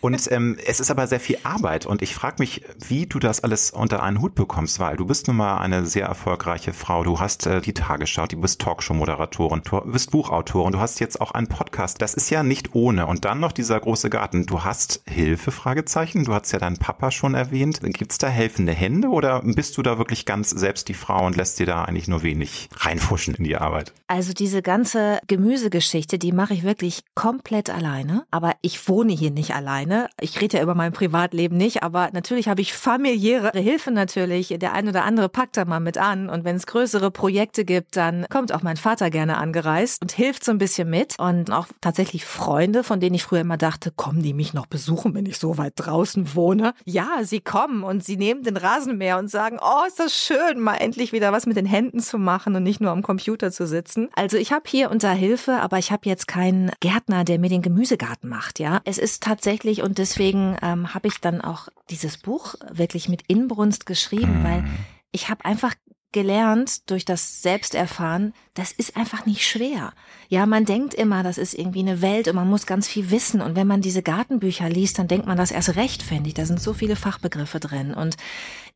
Und 0.02 0.32
ähm, 0.32 0.58
es 0.66 0.80
ist 0.80 0.90
aber 0.90 1.06
sehr 1.06 1.20
viel 1.20 1.38
Arbeit 1.44 1.86
und 1.86 2.02
ich 2.02 2.16
frage 2.16 2.38
mich, 2.40 2.64
wie 2.88 3.06
du 3.06 3.20
das 3.20 3.44
alles 3.44 3.70
unter 3.70 4.02
einen 4.02 4.20
Hut 4.20 4.34
bekommst, 4.34 4.80
weil 4.80 4.98
du 4.98 5.06
bist 5.06 5.28
nun 5.28 5.38
mal 5.38 5.60
eine 5.60 5.86
sehr 5.86 6.08
erfolgreiche 6.08 6.74
Frau. 6.74 7.04
Du 7.04 7.20
hast 7.20 7.46
äh, 7.46 7.62
die 7.62 7.74
Tagesschau, 7.74 8.26
du 8.26 8.42
bist 8.42 8.60
Talkshow-Moderatorin, 8.62 9.62
du 9.64 9.82
bist 9.82 10.10
Buchautorin, 10.10 10.72
du 10.72 10.80
hast 10.80 11.00
jetzt 11.00 11.22
auch 11.22 11.32
einen 11.32 11.48
Podcast. 11.48 12.02
Das 12.02 12.16
ist 12.16 12.32
ja 12.32 12.42
nicht 12.42 12.74
ohne. 12.74 13.06
Und 13.06 13.26
dann 13.26 13.40
noch 13.40 13.52
dieser 13.52 13.80
große 13.80 14.10
Garten. 14.10 14.48
Du 14.48 14.64
hast 14.64 15.04
Hilfe, 15.08 15.52
Fragezeichen. 15.52 16.24
Du 16.24 16.34
hast 16.34 16.52
ja 16.52 16.58
deinen 16.58 16.78
Papa 16.78 17.12
schon 17.12 17.36
erwähnt. 17.36 17.82
Gibt 17.84 18.12
es 18.12 18.18
da 18.18 18.28
helfende 18.28 18.74
Hände 18.74 19.10
oder 19.20 19.42
bist 19.44 19.78
du 19.78 19.82
da 19.82 19.98
wirklich 19.98 20.26
ganz 20.26 20.50
selbst 20.50 20.88
die 20.88 20.94
Frau 20.94 21.26
und 21.26 21.36
lässt 21.36 21.60
dir 21.60 21.66
da 21.66 21.84
eigentlich 21.84 22.08
nur 22.08 22.24
wenig 22.24 22.70
reinfuschen 22.74 23.36
in 23.36 23.44
die 23.44 23.58
Arbeit? 23.58 23.92
Also 24.08 24.32
diese 24.32 24.62
ganze 24.62 25.20
Gemüsegeschichte, 25.28 26.18
die 26.18 26.32
mache 26.32 26.54
ich 26.54 26.64
wirklich 26.64 27.02
komplett 27.16 27.70
alleine. 27.70 28.26
Aber 28.32 28.54
ich 28.62 28.88
wohne 28.88 29.12
hier 29.12 29.32
nicht 29.32 29.54
alleine. 29.54 30.08
Ich 30.22 30.40
rede 30.40 30.56
ja 30.56 30.64
über 30.64 30.74
mein 30.74 30.94
Privatleben 30.94 31.58
nicht, 31.58 31.84
aber 31.84 32.10
natürlich 32.14 32.48
habe 32.48 32.62
ich 32.62 32.72
familiäre 32.72 33.52
Hilfe 33.60 33.92
natürlich. 33.92 34.56
Der 34.58 34.72
eine 34.72 34.92
oder 34.92 35.04
andere 35.04 35.28
packt 35.28 35.58
da 35.58 35.66
mal 35.66 35.82
mit 35.82 35.98
an. 35.98 36.30
Und 36.30 36.46
wenn 36.46 36.56
es 36.56 36.66
größere 36.66 37.12
Projekte 37.12 37.66
gibt, 37.66 37.98
dann 37.98 38.26
kommt 38.30 38.54
auch 38.54 38.64
mein 38.64 38.78
Vater 38.78 39.10
gerne 39.10 39.36
angereist 39.36 40.02
und 40.02 40.14
hilft 40.14 40.46
so 40.46 40.52
ein 40.52 40.60
bisschen 40.60 40.90
mit. 40.90 41.20
Und 41.20 41.52
auch 41.52 41.68
tatsächlich 41.82 42.24
Freunde, 42.24 42.86
von 42.86 43.02
denen 43.02 43.16
ich 43.16 43.24
früher 43.24 43.42
immer 43.42 43.58
dachte, 43.58 43.92
kommen 43.92 44.24
die 44.24 44.34
mich 44.34 44.54
noch 44.54 44.68
besuchen, 44.68 45.14
wenn 45.14 45.26
ich 45.26 45.40
so 45.40 45.58
weit 45.58 45.74
draußen 45.76 46.36
wohne? 46.36 46.74
Ja, 46.86 47.20
sie 47.24 47.42
kommen 47.42 47.84
und 47.84 48.06
sie 48.06 48.16
nehmen 48.16 48.44
den 48.44 48.56
Rasenmäher 49.00 49.18
und 49.18 49.30
sagen, 49.30 49.58
oh, 49.62 49.86
ist 49.88 50.00
das 50.00 50.14
schön, 50.14 50.60
mal 50.60 50.76
endlich 50.76 51.12
wieder 51.12 51.32
was 51.32 51.46
mit 51.46 51.58
den 51.58 51.66
Händen 51.66 52.00
zu 52.00 52.18
machen 52.18 52.56
und 52.56 52.64
nicht 52.64 52.82
nur 52.82 52.92
am 52.92 53.02
Computer 53.02 53.52
zu 53.52 53.66
sitzen. 53.66 54.10
Also 54.16 54.38
ich 54.38 54.52
habe 54.52 54.64
hier 54.68 54.92
unter 54.92 55.12
Hilfe, 55.12 55.54
aber 55.62 55.78
ich 55.78 55.92
habe 55.92 56.08
jetzt 56.08 56.28
keinen 56.28 56.72
Gärtner, 56.80 57.24
der 57.24 57.40
mir 57.40 57.50
den 57.50 57.62
Gemüsegarten 57.62 58.30
macht. 58.30 58.60
Ja, 58.60 58.82
es 58.86 58.98
ist 58.98 59.24
tatsächlich 59.24 59.82
und 59.82 59.98
deswegen 59.98 60.58
ähm, 60.62 60.94
habe 60.94 61.08
ich 61.08 61.22
dann 61.22 61.42
auch 61.42 61.70
dieses 61.90 62.18
Buch 62.18 62.56
wirklich 62.72 63.10
mit 63.10 63.24
Inbrunst 63.28 63.86
geschrieben, 63.86 64.42
mhm. 64.42 64.44
weil 64.44 64.64
ich 65.12 65.30
habe 65.30 65.46
einfach 65.46 65.74
gelernt 66.12 66.90
durch 66.90 67.06
das 67.06 67.42
Selbsterfahren, 67.42 68.34
das 68.56 68.72
ist 68.72 68.98
einfach 68.98 69.26
nicht 69.26 69.48
schwer. 69.48 69.94
Ja, 70.28 70.46
man 70.46 70.66
denkt 70.66 70.94
immer, 70.94 71.22
das 71.24 71.38
ist 71.38 71.54
irgendwie 71.54 71.80
eine 71.80 72.02
Welt 72.02 72.28
und 72.28 72.36
man 72.36 72.50
muss 72.50 72.66
ganz 72.66 72.88
viel 72.88 73.12
wissen. 73.12 73.42
Und 73.42 73.56
wenn 73.56 73.68
man 73.68 73.82
diese 73.82 74.02
Gartenbücher 74.02 74.70
liest, 74.70 74.98
dann 74.98 75.08
denkt 75.08 75.28
man 75.28 75.38
das 75.38 75.52
erst 75.52 75.76
recht, 75.76 76.02
finde 76.02 76.30
ich. 76.30 76.34
Da 76.34 76.46
sind 76.46 76.62
so 76.62 76.74
viele 76.74 76.96
Fachbegriffe 76.96 77.60
drin. 77.60 77.94
Und 77.94 78.18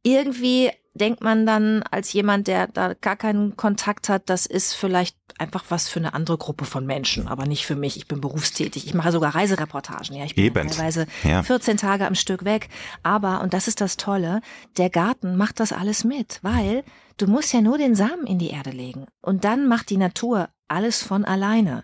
irgendwie 0.03 0.71
denkt 0.93 1.23
man 1.23 1.45
dann 1.45 1.83
als 1.89 2.13
jemand, 2.13 2.47
der 2.47 2.67
da 2.67 2.93
gar 2.93 3.15
keinen 3.15 3.57
Kontakt 3.57 4.09
hat, 4.09 4.23
das 4.29 4.45
ist 4.45 4.73
vielleicht 4.73 5.17
einfach 5.39 5.65
was 5.69 5.89
für 5.89 5.99
eine 5.99 6.13
andere 6.13 6.37
Gruppe 6.37 6.65
von 6.65 6.85
Menschen, 6.85 7.27
aber 7.27 7.45
nicht 7.45 7.65
für 7.65 7.75
mich. 7.75 7.97
Ich 7.97 8.07
bin 8.07 8.21
berufstätig. 8.21 8.85
Ich 8.85 8.93
mache 8.93 9.11
sogar 9.11 9.33
Reisereportagen. 9.33 10.15
Ja, 10.15 10.25
ich 10.25 10.35
bin 10.35 10.45
Eben. 10.45 10.69
teilweise 10.69 11.07
ja. 11.23 11.41
14 11.41 11.77
Tage 11.77 12.05
am 12.05 12.15
Stück 12.15 12.45
weg. 12.45 12.69
Aber, 13.01 13.41
und 13.41 13.53
das 13.53 13.67
ist 13.67 13.81
das 13.81 13.97
Tolle, 13.97 14.41
der 14.77 14.89
Garten 14.89 15.35
macht 15.35 15.59
das 15.59 15.73
alles 15.73 16.03
mit, 16.03 16.39
weil 16.43 16.83
du 17.17 17.27
musst 17.27 17.53
ja 17.53 17.61
nur 17.61 17.77
den 17.77 17.95
Samen 17.95 18.27
in 18.27 18.37
die 18.37 18.49
Erde 18.49 18.71
legen. 18.71 19.07
Und 19.21 19.43
dann 19.43 19.67
macht 19.67 19.89
die 19.89 19.97
Natur 19.97 20.49
alles 20.67 21.03
von 21.03 21.25
alleine 21.25 21.83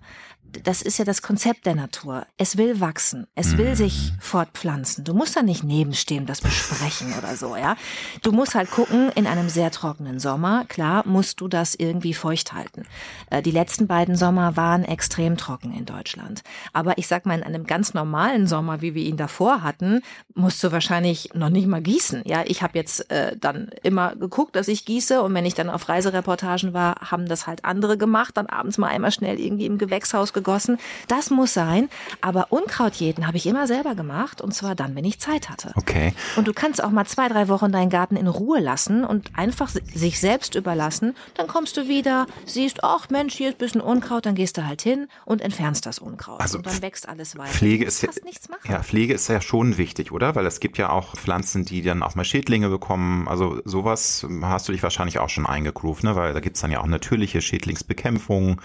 das 0.63 0.81
ist 0.81 0.97
ja 0.97 1.05
das 1.05 1.21
Konzept 1.21 1.65
der 1.65 1.75
Natur. 1.75 2.25
Es 2.37 2.57
will 2.57 2.79
wachsen. 2.79 3.27
Es 3.35 3.57
will 3.57 3.75
sich 3.75 4.11
mhm. 4.11 4.19
fortpflanzen. 4.19 5.03
Du 5.03 5.13
musst 5.13 5.35
da 5.35 5.41
nicht 5.41 5.63
nebenstehen, 5.63 6.25
das 6.25 6.41
besprechen 6.41 7.13
oder 7.17 7.35
so, 7.35 7.55
ja. 7.55 7.75
Du 8.21 8.31
musst 8.31 8.55
halt 8.55 8.71
gucken, 8.71 9.09
in 9.15 9.27
einem 9.27 9.49
sehr 9.49 9.71
trockenen 9.71 10.19
Sommer, 10.19 10.65
klar, 10.65 11.03
musst 11.05 11.41
du 11.41 11.47
das 11.47 11.75
irgendwie 11.75 12.13
feucht 12.13 12.53
halten. 12.53 12.85
Äh, 13.29 13.41
die 13.41 13.51
letzten 13.51 13.87
beiden 13.87 14.15
Sommer 14.15 14.57
waren 14.57 14.83
extrem 14.83 15.37
trocken 15.37 15.73
in 15.73 15.85
Deutschland. 15.85 16.43
Aber 16.73 16.97
ich 16.97 17.07
sag 17.07 17.25
mal, 17.25 17.37
in 17.37 17.43
einem 17.43 17.65
ganz 17.65 17.93
normalen 17.93 18.47
Sommer, 18.47 18.81
wie 18.81 18.95
wir 18.95 19.03
ihn 19.03 19.17
davor 19.17 19.61
hatten, 19.63 20.01
musst 20.33 20.63
du 20.63 20.71
wahrscheinlich 20.71 21.31
noch 21.33 21.49
nicht 21.49 21.67
mal 21.67 21.81
gießen. 21.81 22.23
Ja, 22.25 22.43
ich 22.45 22.61
habe 22.61 22.77
jetzt 22.77 23.09
äh, 23.11 23.35
dann 23.37 23.69
immer 23.83 24.15
geguckt, 24.15 24.55
dass 24.55 24.67
ich 24.67 24.85
gieße 24.85 25.21
und 25.21 25.33
wenn 25.33 25.45
ich 25.45 25.53
dann 25.53 25.69
auf 25.69 25.89
Reisereportagen 25.89 26.73
war, 26.73 26.95
haben 27.11 27.27
das 27.27 27.47
halt 27.47 27.65
andere 27.65 27.97
gemacht, 27.97 28.37
dann 28.37 28.47
abends 28.47 28.77
mal 28.77 28.87
einmal 28.87 29.11
schnell 29.11 29.39
irgendwie 29.39 29.65
im 29.65 29.77
Gewächshaus 29.77 30.33
gegossen. 30.39 30.77
Das 31.07 31.29
muss 31.29 31.53
sein. 31.53 31.89
Aber 32.21 32.47
Unkraut 32.49 32.95
jäten 32.95 33.27
habe 33.27 33.37
ich 33.37 33.45
immer 33.45 33.67
selber 33.67 33.95
gemacht 33.95 34.41
und 34.41 34.53
zwar 34.53 34.75
dann, 34.75 34.95
wenn 34.95 35.05
ich 35.05 35.19
Zeit 35.19 35.49
hatte. 35.49 35.71
Okay. 35.75 36.13
Und 36.35 36.47
du 36.47 36.53
kannst 36.53 36.83
auch 36.83 36.89
mal 36.91 37.05
zwei, 37.05 37.27
drei 37.27 37.47
Wochen 37.47 37.71
deinen 37.71 37.89
Garten 37.89 38.15
in 38.15 38.27
Ruhe 38.27 38.59
lassen 38.59 39.03
und 39.03 39.31
einfach 39.35 39.69
sich 39.69 40.19
selbst 40.19 40.55
überlassen. 40.55 41.15
Dann 41.35 41.47
kommst 41.47 41.77
du 41.77 41.87
wieder, 41.87 42.25
siehst, 42.45 42.83
ach 42.83 43.09
Mensch, 43.09 43.35
hier 43.35 43.49
ist 43.49 43.55
ein 43.55 43.59
bisschen 43.59 43.81
Unkraut, 43.81 44.25
dann 44.25 44.35
gehst 44.35 44.57
du 44.57 44.65
halt 44.65 44.81
hin 44.81 45.07
und 45.25 45.41
entfernst 45.41 45.85
das 45.85 45.99
Unkraut. 45.99 46.39
Also 46.39 46.57
und 46.57 46.65
dann 46.65 46.81
wächst 46.81 47.07
alles 47.07 47.37
weiter. 47.37 47.51
Pflege 47.51 47.85
ist 47.85 48.01
ja, 48.01 48.07
fast 48.07 48.23
nichts 48.25 48.49
machen. 48.49 48.71
ja, 48.71 48.81
Pflege 48.81 49.13
ist 49.13 49.27
ja 49.27 49.41
schon 49.41 49.77
wichtig, 49.77 50.11
oder? 50.11 50.35
Weil 50.35 50.45
es 50.45 50.59
gibt 50.59 50.77
ja 50.77 50.89
auch 50.89 51.15
Pflanzen, 51.15 51.65
die 51.65 51.81
dann 51.81 52.03
auch 52.03 52.15
mal 52.15 52.23
Schädlinge 52.23 52.69
bekommen. 52.69 53.27
Also 53.27 53.61
sowas 53.65 54.25
hast 54.41 54.67
du 54.67 54.71
dich 54.71 54.83
wahrscheinlich 54.83 55.19
auch 55.19 55.29
schon 55.29 55.45
eingegroovt, 55.45 56.03
ne? 56.03 56.15
Weil 56.15 56.33
da 56.33 56.39
gibt's 56.39 56.61
dann 56.61 56.71
ja 56.71 56.79
auch 56.81 56.87
natürliche 56.87 57.41
Schädlingsbekämpfung. 57.41 58.61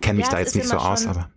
Kenne 0.00 0.18
mich 0.18 0.26
Ja, 0.26 0.32
da 0.32 0.38
jetzt 0.40 0.54
nicht 0.54 0.68
so 0.68 0.76
aus, 0.76 1.06
aber. 1.06 1.28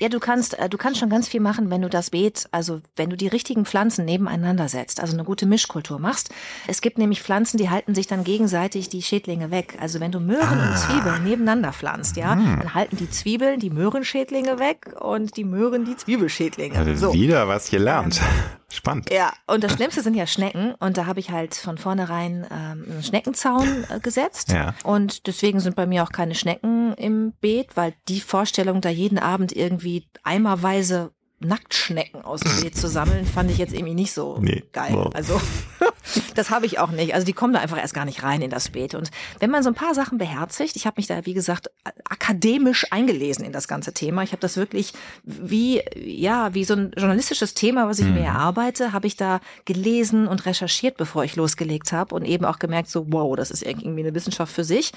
Ja, 0.00 0.08
du 0.08 0.20
kannst, 0.20 0.56
äh, 0.56 0.68
du 0.68 0.78
kannst 0.78 1.00
schon 1.00 1.08
ganz 1.10 1.26
viel 1.26 1.40
machen, 1.40 1.70
wenn 1.70 1.82
du 1.82 1.88
das 1.88 2.10
Beet, 2.10 2.46
also 2.52 2.80
wenn 2.94 3.10
du 3.10 3.16
die 3.16 3.26
richtigen 3.26 3.64
Pflanzen 3.64 4.04
nebeneinander 4.04 4.68
setzt, 4.68 5.00
also 5.00 5.12
eine 5.14 5.24
gute 5.24 5.44
Mischkultur 5.44 5.98
machst. 5.98 6.30
Es 6.68 6.80
gibt 6.80 6.98
nämlich 6.98 7.20
Pflanzen, 7.20 7.56
die 7.58 7.68
halten 7.68 7.96
sich 7.96 8.06
dann 8.06 8.22
gegenseitig 8.22 8.88
die 8.88 9.02
Schädlinge 9.02 9.50
weg. 9.50 9.76
Also 9.80 9.98
wenn 9.98 10.12
du 10.12 10.20
Möhren 10.20 10.60
Ah. 10.60 10.68
und 10.70 10.78
Zwiebeln 10.78 11.24
nebeneinander 11.24 11.72
pflanzt, 11.72 12.16
ja, 12.16 12.34
Hm. 12.36 12.58
dann 12.60 12.74
halten 12.74 12.96
die 12.96 13.10
Zwiebeln 13.10 13.58
die 13.58 13.70
Möhrenschädlinge 13.70 14.60
weg 14.60 14.94
und 15.00 15.36
die 15.36 15.42
Möhren 15.42 15.84
die 15.84 15.96
Zwiebelschädlinge. 15.96 16.78
Also 16.78 17.08
So. 17.08 17.12
Wieder 17.12 17.48
was 17.48 17.68
gelernt. 17.68 18.20
Spannend. 18.70 19.10
Ja, 19.10 19.32
und 19.46 19.64
das 19.64 19.72
Schlimmste 19.72 20.02
sind 20.02 20.14
ja 20.14 20.26
Schnecken. 20.26 20.74
Und 20.74 20.98
da 20.98 21.06
habe 21.06 21.20
ich 21.20 21.30
halt 21.30 21.54
von 21.54 21.78
vornherein 21.78 22.46
ähm, 22.50 22.84
einen 22.90 23.02
Schneckenzaun 23.02 23.84
äh, 23.88 23.98
gesetzt. 24.00 24.50
Ja. 24.52 24.74
Und 24.84 25.26
deswegen 25.26 25.60
sind 25.60 25.74
bei 25.74 25.86
mir 25.86 26.02
auch 26.02 26.12
keine 26.12 26.34
Schnecken 26.34 26.92
im 26.94 27.32
Beet, 27.40 27.76
weil 27.76 27.94
die 28.08 28.20
Vorstellung, 28.20 28.80
da 28.82 28.90
jeden 28.90 29.18
Abend 29.18 29.52
irgendwie 29.52 30.06
eimerweise 30.22 31.12
Nacktschnecken 31.40 32.22
aus 32.22 32.40
dem 32.40 32.60
Beet 32.60 32.76
zu 32.76 32.88
sammeln, 32.88 33.24
fand 33.24 33.50
ich 33.50 33.58
jetzt 33.58 33.72
irgendwie 33.72 33.94
nicht 33.94 34.12
so 34.12 34.36
Nee. 34.40 34.64
geil. 34.72 34.92
Wow. 34.92 35.14
Also 35.14 35.40
das 36.34 36.50
habe 36.50 36.66
ich 36.66 36.78
auch 36.78 36.90
nicht. 36.90 37.14
Also 37.14 37.24
die 37.24 37.32
kommen 37.32 37.52
da 37.52 37.60
einfach 37.60 37.78
erst 37.78 37.94
gar 37.94 38.04
nicht 38.04 38.22
rein 38.22 38.42
in 38.42 38.50
das 38.50 38.70
Beet. 38.70 38.94
Und 38.94 39.10
wenn 39.40 39.50
man 39.50 39.62
so 39.62 39.70
ein 39.70 39.74
paar 39.74 39.94
Sachen 39.94 40.18
beherzigt, 40.18 40.76
ich 40.76 40.86
habe 40.86 40.94
mich 40.96 41.06
da, 41.06 41.26
wie 41.26 41.34
gesagt, 41.34 41.70
akademisch 42.08 42.86
eingelesen 42.90 43.44
in 43.44 43.52
das 43.52 43.68
ganze 43.68 43.92
Thema. 43.92 44.22
Ich 44.22 44.32
habe 44.32 44.40
das 44.40 44.56
wirklich 44.56 44.92
wie, 45.24 45.82
ja, 45.96 46.54
wie 46.54 46.64
so 46.64 46.74
ein 46.74 46.92
journalistisches 46.96 47.54
Thema, 47.54 47.88
was 47.88 47.98
ich 47.98 48.06
mir 48.06 48.24
erarbeite, 48.24 48.92
habe 48.92 49.06
ich 49.06 49.16
da 49.16 49.40
gelesen 49.64 50.26
und 50.26 50.46
recherchiert, 50.46 50.96
bevor 50.96 51.24
ich 51.24 51.36
losgelegt 51.36 51.92
habe 51.92 52.14
und 52.14 52.24
eben 52.24 52.44
auch 52.44 52.58
gemerkt, 52.58 52.90
so, 52.90 53.06
wow, 53.08 53.36
das 53.36 53.50
ist 53.50 53.62
irgendwie 53.62 54.00
eine 54.00 54.14
Wissenschaft 54.14 54.52
für 54.52 54.64
sich. 54.64 54.92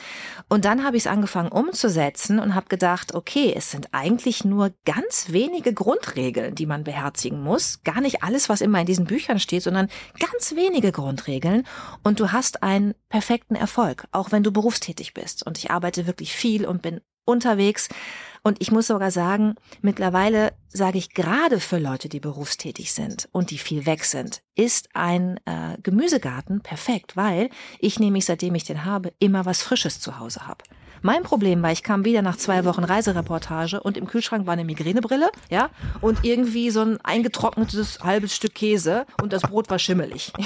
Und 0.49 0.65
dann 0.65 0.83
habe 0.83 0.97
ich 0.97 1.03
es 1.03 1.07
angefangen 1.07 1.51
umzusetzen 1.51 2.39
und 2.39 2.55
habe 2.55 2.67
gedacht, 2.67 3.13
okay, 3.13 3.53
es 3.55 3.71
sind 3.71 3.89
eigentlich 3.91 4.45
nur 4.45 4.71
ganz 4.85 5.27
wenige 5.29 5.73
Grundregeln, 5.73 6.55
die 6.55 6.65
man 6.65 6.83
beherzigen 6.83 7.41
muss. 7.41 7.83
Gar 7.83 8.01
nicht 8.01 8.23
alles, 8.23 8.49
was 8.49 8.61
immer 8.61 8.79
in 8.79 8.85
diesen 8.85 9.05
Büchern 9.05 9.39
steht, 9.39 9.63
sondern 9.63 9.89
ganz 10.19 10.55
wenige 10.55 10.91
Grundregeln. 10.91 11.00
Und 12.03 12.19
du 12.19 12.31
hast 12.31 12.63
einen 12.63 12.93
perfekten 13.09 13.55
Erfolg, 13.55 14.07
auch 14.11 14.31
wenn 14.31 14.43
du 14.43 14.51
berufstätig 14.51 15.13
bist. 15.13 15.45
Und 15.45 15.57
ich 15.57 15.71
arbeite 15.71 16.07
wirklich 16.07 16.33
viel 16.33 16.65
und 16.65 16.81
bin 16.81 17.01
unterwegs. 17.25 17.89
Und 18.43 18.59
ich 18.59 18.71
muss 18.71 18.87
sogar 18.87 19.11
sagen, 19.11 19.55
mittlerweile 19.81 20.53
sage 20.67 20.97
ich 20.97 21.13
gerade 21.13 21.59
für 21.59 21.77
Leute, 21.77 22.09
die 22.09 22.19
berufstätig 22.19 22.91
sind 22.91 23.29
und 23.31 23.51
die 23.51 23.59
viel 23.59 23.85
weg 23.85 24.03
sind, 24.03 24.41
ist 24.55 24.89
ein 24.95 25.39
äh, 25.45 25.77
Gemüsegarten 25.83 26.61
perfekt, 26.61 27.15
weil 27.15 27.49
ich 27.79 27.99
nämlich, 27.99 28.25
seitdem 28.25 28.55
ich 28.55 28.63
den 28.63 28.83
habe, 28.83 29.13
immer 29.19 29.45
was 29.45 29.61
Frisches 29.61 29.99
zu 29.99 30.17
Hause 30.17 30.47
habe. 30.47 30.63
Mein 31.03 31.23
Problem 31.23 31.63
war, 31.63 31.71
ich 31.71 31.81
kam 31.81 32.05
wieder 32.05 32.21
nach 32.21 32.37
zwei 32.37 32.63
Wochen 32.63 32.83
Reisereportage 32.83 33.81
und 33.81 33.97
im 33.97 34.05
Kühlschrank 34.05 34.45
war 34.45 34.53
eine 34.53 34.63
Migränebrille, 34.63 35.31
ja, 35.49 35.69
und 35.99 36.23
irgendwie 36.23 36.69
so 36.69 36.81
ein 36.81 36.99
eingetrocknetes 37.01 37.99
halbes 38.03 38.35
Stück 38.35 38.53
Käse 38.53 39.07
und 39.21 39.33
das 39.33 39.41
Brot 39.41 39.69
war 39.71 39.79
schimmelig. 39.79 40.31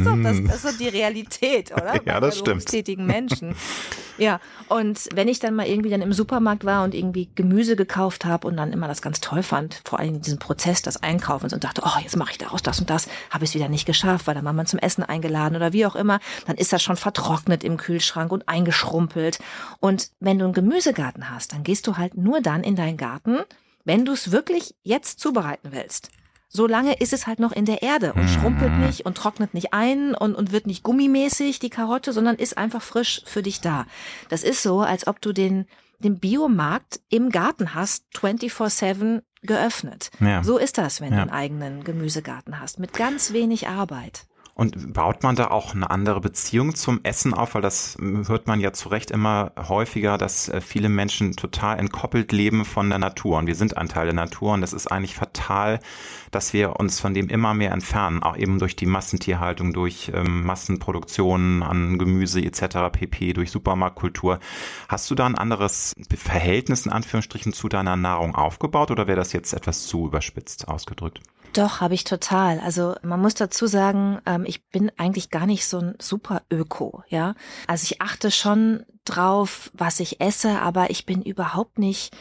Ist 0.00 0.06
doch, 0.06 0.22
das, 0.22 0.44
das 0.44 0.56
ist 0.56 0.64
doch 0.64 0.78
die 0.78 0.88
Realität, 0.88 1.72
oder? 1.76 2.00
Ja, 2.04 2.20
das 2.20 2.34
stimmt. 2.34 2.58
berufstätigen 2.58 3.06
Menschen. 3.06 3.54
Ja, 4.18 4.38
und 4.68 5.08
wenn 5.14 5.28
ich 5.28 5.38
dann 5.38 5.54
mal 5.54 5.66
irgendwie 5.66 5.88
dann 5.88 6.02
im 6.02 6.12
Supermarkt 6.12 6.64
war 6.64 6.84
und 6.84 6.94
irgendwie 6.94 7.30
Gemüse 7.34 7.74
gekauft 7.74 8.26
habe 8.26 8.46
und 8.46 8.56
dann 8.56 8.72
immer 8.72 8.86
das 8.86 9.00
ganz 9.00 9.20
toll 9.20 9.42
fand, 9.42 9.80
vor 9.84 9.98
allem 9.98 10.20
diesen 10.20 10.38
Prozess 10.38 10.82
des 10.82 11.02
Einkaufens 11.02 11.54
und 11.54 11.64
dachte, 11.64 11.82
oh, 11.84 11.98
jetzt 12.02 12.16
mache 12.16 12.32
ich 12.32 12.38
daraus 12.38 12.62
das 12.62 12.80
und 12.80 12.90
das, 12.90 13.08
habe 13.30 13.44
ich 13.44 13.50
es 13.50 13.54
wieder 13.54 13.70
nicht 13.70 13.86
geschafft, 13.86 14.26
weil 14.26 14.34
dann 14.34 14.44
war 14.44 14.52
man 14.52 14.66
zum 14.66 14.78
Essen 14.78 15.02
eingeladen 15.02 15.56
oder 15.56 15.72
wie 15.72 15.86
auch 15.86 15.96
immer, 15.96 16.20
dann 16.46 16.56
ist 16.56 16.72
das 16.72 16.82
schon 16.82 16.96
vertrocknet 16.96 17.64
im 17.64 17.78
Kühlschrank 17.78 18.30
und 18.30 18.46
eingeschrumpelt. 18.46 19.38
Und 19.80 20.10
wenn 20.20 20.38
du 20.38 20.44
einen 20.44 20.54
Gemüsegarten 20.54 21.30
hast, 21.30 21.54
dann 21.54 21.62
gehst 21.62 21.86
du 21.86 21.96
halt 21.96 22.16
nur 22.16 22.42
dann 22.42 22.62
in 22.62 22.76
deinen 22.76 22.98
Garten, 22.98 23.38
wenn 23.84 24.04
du 24.04 24.12
es 24.12 24.32
wirklich 24.32 24.74
jetzt 24.82 25.18
zubereiten 25.20 25.72
willst. 25.72 26.10
Solange 26.52 26.94
ist 26.94 27.12
es 27.12 27.28
halt 27.28 27.38
noch 27.38 27.52
in 27.52 27.64
der 27.64 27.80
Erde 27.82 28.12
und 28.12 28.28
schrumpelt 28.28 28.72
nicht 28.78 29.06
und 29.06 29.16
trocknet 29.16 29.54
nicht 29.54 29.72
ein 29.72 30.16
und, 30.16 30.34
und 30.34 30.50
wird 30.50 30.66
nicht 30.66 30.82
gummimäßig, 30.82 31.60
die 31.60 31.70
Karotte, 31.70 32.12
sondern 32.12 32.34
ist 32.34 32.58
einfach 32.58 32.82
frisch 32.82 33.22
für 33.24 33.40
dich 33.42 33.60
da. 33.60 33.86
Das 34.30 34.42
ist 34.42 34.62
so, 34.64 34.80
als 34.80 35.06
ob 35.06 35.20
du 35.20 35.32
den, 35.32 35.66
den 36.00 36.18
Biomarkt 36.18 37.00
im 37.08 37.30
Garten 37.30 37.74
hast, 37.76 38.04
24-7 38.16 39.22
geöffnet. 39.42 40.10
Ja. 40.20 40.42
So 40.42 40.58
ist 40.58 40.76
das, 40.76 41.00
wenn 41.00 41.10
Ja. 41.12 41.16
du 41.18 41.22
einen 41.22 41.30
eigenen 41.30 41.84
Gemüsegarten 41.84 42.58
hast, 42.60 42.78
mit 42.78 42.92
ganz 42.94 43.32
wenig 43.32 43.68
Arbeit. 43.68 44.26
Und 44.60 44.92
baut 44.92 45.22
man 45.22 45.36
da 45.36 45.46
auch 45.46 45.74
eine 45.74 45.88
andere 45.88 46.20
Beziehung 46.20 46.74
zum 46.74 47.00
Essen 47.02 47.32
auf? 47.32 47.54
Weil 47.54 47.62
das 47.62 47.96
hört 47.98 48.46
man 48.46 48.60
ja 48.60 48.74
zu 48.74 48.90
Recht 48.90 49.10
immer 49.10 49.52
häufiger, 49.56 50.18
dass 50.18 50.50
äh, 50.50 50.60
viele 50.60 50.90
Menschen 50.90 51.32
total 51.34 51.78
entkoppelt 51.78 52.30
leben 52.30 52.66
von 52.66 52.90
der 52.90 52.98
Natur. 52.98 53.38
Und 53.38 53.46
wir 53.46 53.54
sind 53.54 53.78
ein 53.78 53.88
Teil 53.88 54.04
der 54.04 54.12
Natur. 54.12 54.52
Und 54.52 54.62
es 54.62 54.74
ist 54.74 54.86
eigentlich 54.86 55.14
fatal, 55.14 55.80
dass 56.30 56.52
wir 56.52 56.78
uns 56.78 57.00
von 57.00 57.14
dem 57.14 57.30
immer 57.30 57.54
mehr 57.54 57.72
entfernen. 57.72 58.22
Auch 58.22 58.36
eben 58.36 58.58
durch 58.58 58.76
die 58.76 58.84
Massentierhaltung, 58.84 59.72
durch 59.72 60.12
ähm, 60.14 60.44
Massenproduktion 60.44 61.62
an 61.62 61.96
Gemüse 61.96 62.42
etc. 62.42 62.92
pp, 62.92 63.32
durch 63.32 63.50
Supermarktkultur. 63.50 64.40
Hast 64.90 65.10
du 65.10 65.14
da 65.14 65.24
ein 65.24 65.36
anderes 65.36 65.94
Verhältnis 66.14 66.84
in 66.84 66.92
Anführungsstrichen 66.92 67.54
zu 67.54 67.70
deiner 67.70 67.96
Nahrung 67.96 68.34
aufgebaut? 68.34 68.90
Oder 68.90 69.06
wäre 69.06 69.16
das 69.16 69.32
jetzt 69.32 69.54
etwas 69.54 69.86
zu 69.86 70.08
überspitzt 70.08 70.68
ausgedrückt? 70.68 71.22
Doch, 71.52 71.80
habe 71.80 71.94
ich 71.94 72.04
total. 72.04 72.60
Also 72.60 72.94
man 73.02 73.20
muss 73.20 73.34
dazu 73.34 73.66
sagen, 73.66 74.20
ähm, 74.24 74.44
ich 74.46 74.64
bin 74.68 74.90
eigentlich 74.96 75.30
gar 75.30 75.46
nicht 75.46 75.66
so 75.66 75.78
ein 75.78 75.94
super 76.00 76.42
Öko, 76.50 77.02
ja. 77.08 77.34
Also 77.66 77.84
ich 77.84 78.00
achte 78.00 78.30
schon 78.30 78.84
drauf, 79.04 79.70
was 79.74 79.98
ich 79.98 80.20
esse, 80.20 80.60
aber 80.60 80.90
ich 80.90 81.06
bin 81.06 81.22
überhaupt 81.22 81.78
nicht, 81.78 82.16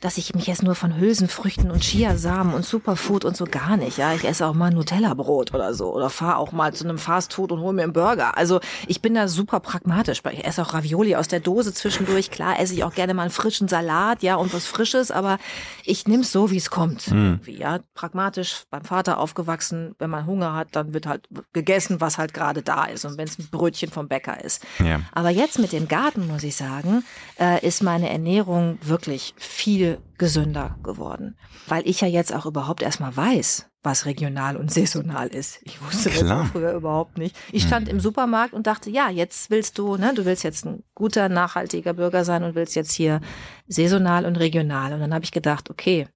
dass 0.00 0.16
ich 0.16 0.34
mich 0.34 0.46
jetzt 0.46 0.62
nur 0.62 0.74
von 0.74 0.96
Hülsenfrüchten 0.96 1.70
und 1.70 1.82
Chiasamen 1.82 2.54
und 2.54 2.64
Superfood 2.64 3.26
und 3.26 3.36
so 3.36 3.44
gar 3.44 3.76
nicht, 3.76 3.98
ja. 3.98 4.14
Ich 4.14 4.24
esse 4.24 4.46
auch 4.46 4.54
mal 4.54 4.70
Nutella-Brot 4.70 5.52
oder 5.52 5.74
so 5.74 5.92
oder 5.92 6.08
fahre 6.08 6.38
auch 6.38 6.52
mal 6.52 6.72
zu 6.72 6.84
einem 6.84 6.96
Fastfood 6.96 7.52
und 7.52 7.60
hole 7.60 7.74
mir 7.74 7.82
einen 7.82 7.92
Burger. 7.92 8.36
Also 8.36 8.60
ich 8.86 9.02
bin 9.02 9.14
da 9.14 9.28
super 9.28 9.60
pragmatisch. 9.60 10.22
Ich 10.32 10.46
esse 10.46 10.62
auch 10.62 10.72
Ravioli 10.72 11.16
aus 11.16 11.28
der 11.28 11.40
Dose 11.40 11.74
zwischendurch. 11.74 12.30
Klar 12.30 12.58
esse 12.58 12.72
ich 12.72 12.82
auch 12.82 12.94
gerne 12.94 13.12
mal 13.12 13.22
einen 13.22 13.30
frischen 13.30 13.68
Salat, 13.68 14.22
ja, 14.22 14.36
und 14.36 14.54
was 14.54 14.66
Frisches, 14.66 15.10
aber 15.10 15.38
ich 15.84 16.06
nehme 16.06 16.22
es 16.22 16.32
so, 16.32 16.50
wie 16.50 16.56
es 16.56 16.70
kommt. 16.70 17.08
Irgendwie, 17.08 17.58
ja. 17.58 17.80
Pragmatisch 17.94 18.64
beim 18.70 18.84
Vater 18.84 19.18
aufgewachsen. 19.18 19.94
Wenn 19.98 20.08
man 20.08 20.24
Hunger 20.24 20.54
hat, 20.54 20.68
dann 20.72 20.94
wird 20.94 21.06
halt 21.06 21.28
gegessen, 21.52 22.00
was 22.00 22.16
halt 22.16 22.32
gerade 22.32 22.62
da 22.62 22.84
ist. 22.86 23.04
Und 23.04 23.18
wenn 23.18 23.28
es 23.28 23.38
ein 23.38 23.48
Brötchen 23.50 23.90
vom 23.90 24.08
Bäcker 24.08 24.42
ist. 24.42 24.64
Ja. 24.78 25.00
Aber 25.12 25.28
jetzt 25.28 25.58
mit 25.58 25.72
dem 25.72 25.88
Garten, 25.88 26.26
muss 26.26 26.42
ich 26.42 26.56
sagen, 26.56 27.04
äh, 27.38 27.66
ist 27.66 27.82
meine 27.82 28.08
Ernährung 28.08 28.78
wirklich 28.82 29.34
viel 29.36 29.89
gesünder 30.18 30.78
geworden. 30.82 31.36
Weil 31.66 31.86
ich 31.88 32.00
ja 32.00 32.08
jetzt 32.08 32.34
auch 32.34 32.46
überhaupt 32.46 32.82
erstmal 32.82 33.16
weiß, 33.16 33.70
was 33.82 34.06
regional 34.06 34.56
und 34.56 34.70
saisonal 34.70 35.28
ist. 35.28 35.60
Ich 35.64 35.82
wusste 35.82 36.10
das 36.10 36.18
Klar. 36.18 36.42
auch 36.42 36.46
früher 36.46 36.72
überhaupt 36.72 37.18
nicht. 37.18 37.36
Ich 37.52 37.62
stand 37.62 37.88
im 37.88 38.00
Supermarkt 38.00 38.52
und 38.52 38.66
dachte, 38.66 38.90
ja, 38.90 39.08
jetzt 39.08 39.50
willst 39.50 39.78
du, 39.78 39.96
ne, 39.96 40.12
du 40.14 40.24
willst 40.24 40.44
jetzt 40.44 40.66
ein 40.66 40.84
guter, 40.94 41.28
nachhaltiger 41.28 41.94
Bürger 41.94 42.24
sein 42.24 42.42
und 42.42 42.54
willst 42.54 42.76
jetzt 42.76 42.92
hier 42.92 43.20
saisonal 43.66 44.26
und 44.26 44.36
regional. 44.36 44.92
Und 44.92 45.00
dann 45.00 45.14
habe 45.14 45.24
ich 45.24 45.32
gedacht, 45.32 45.70
okay, 45.70 46.08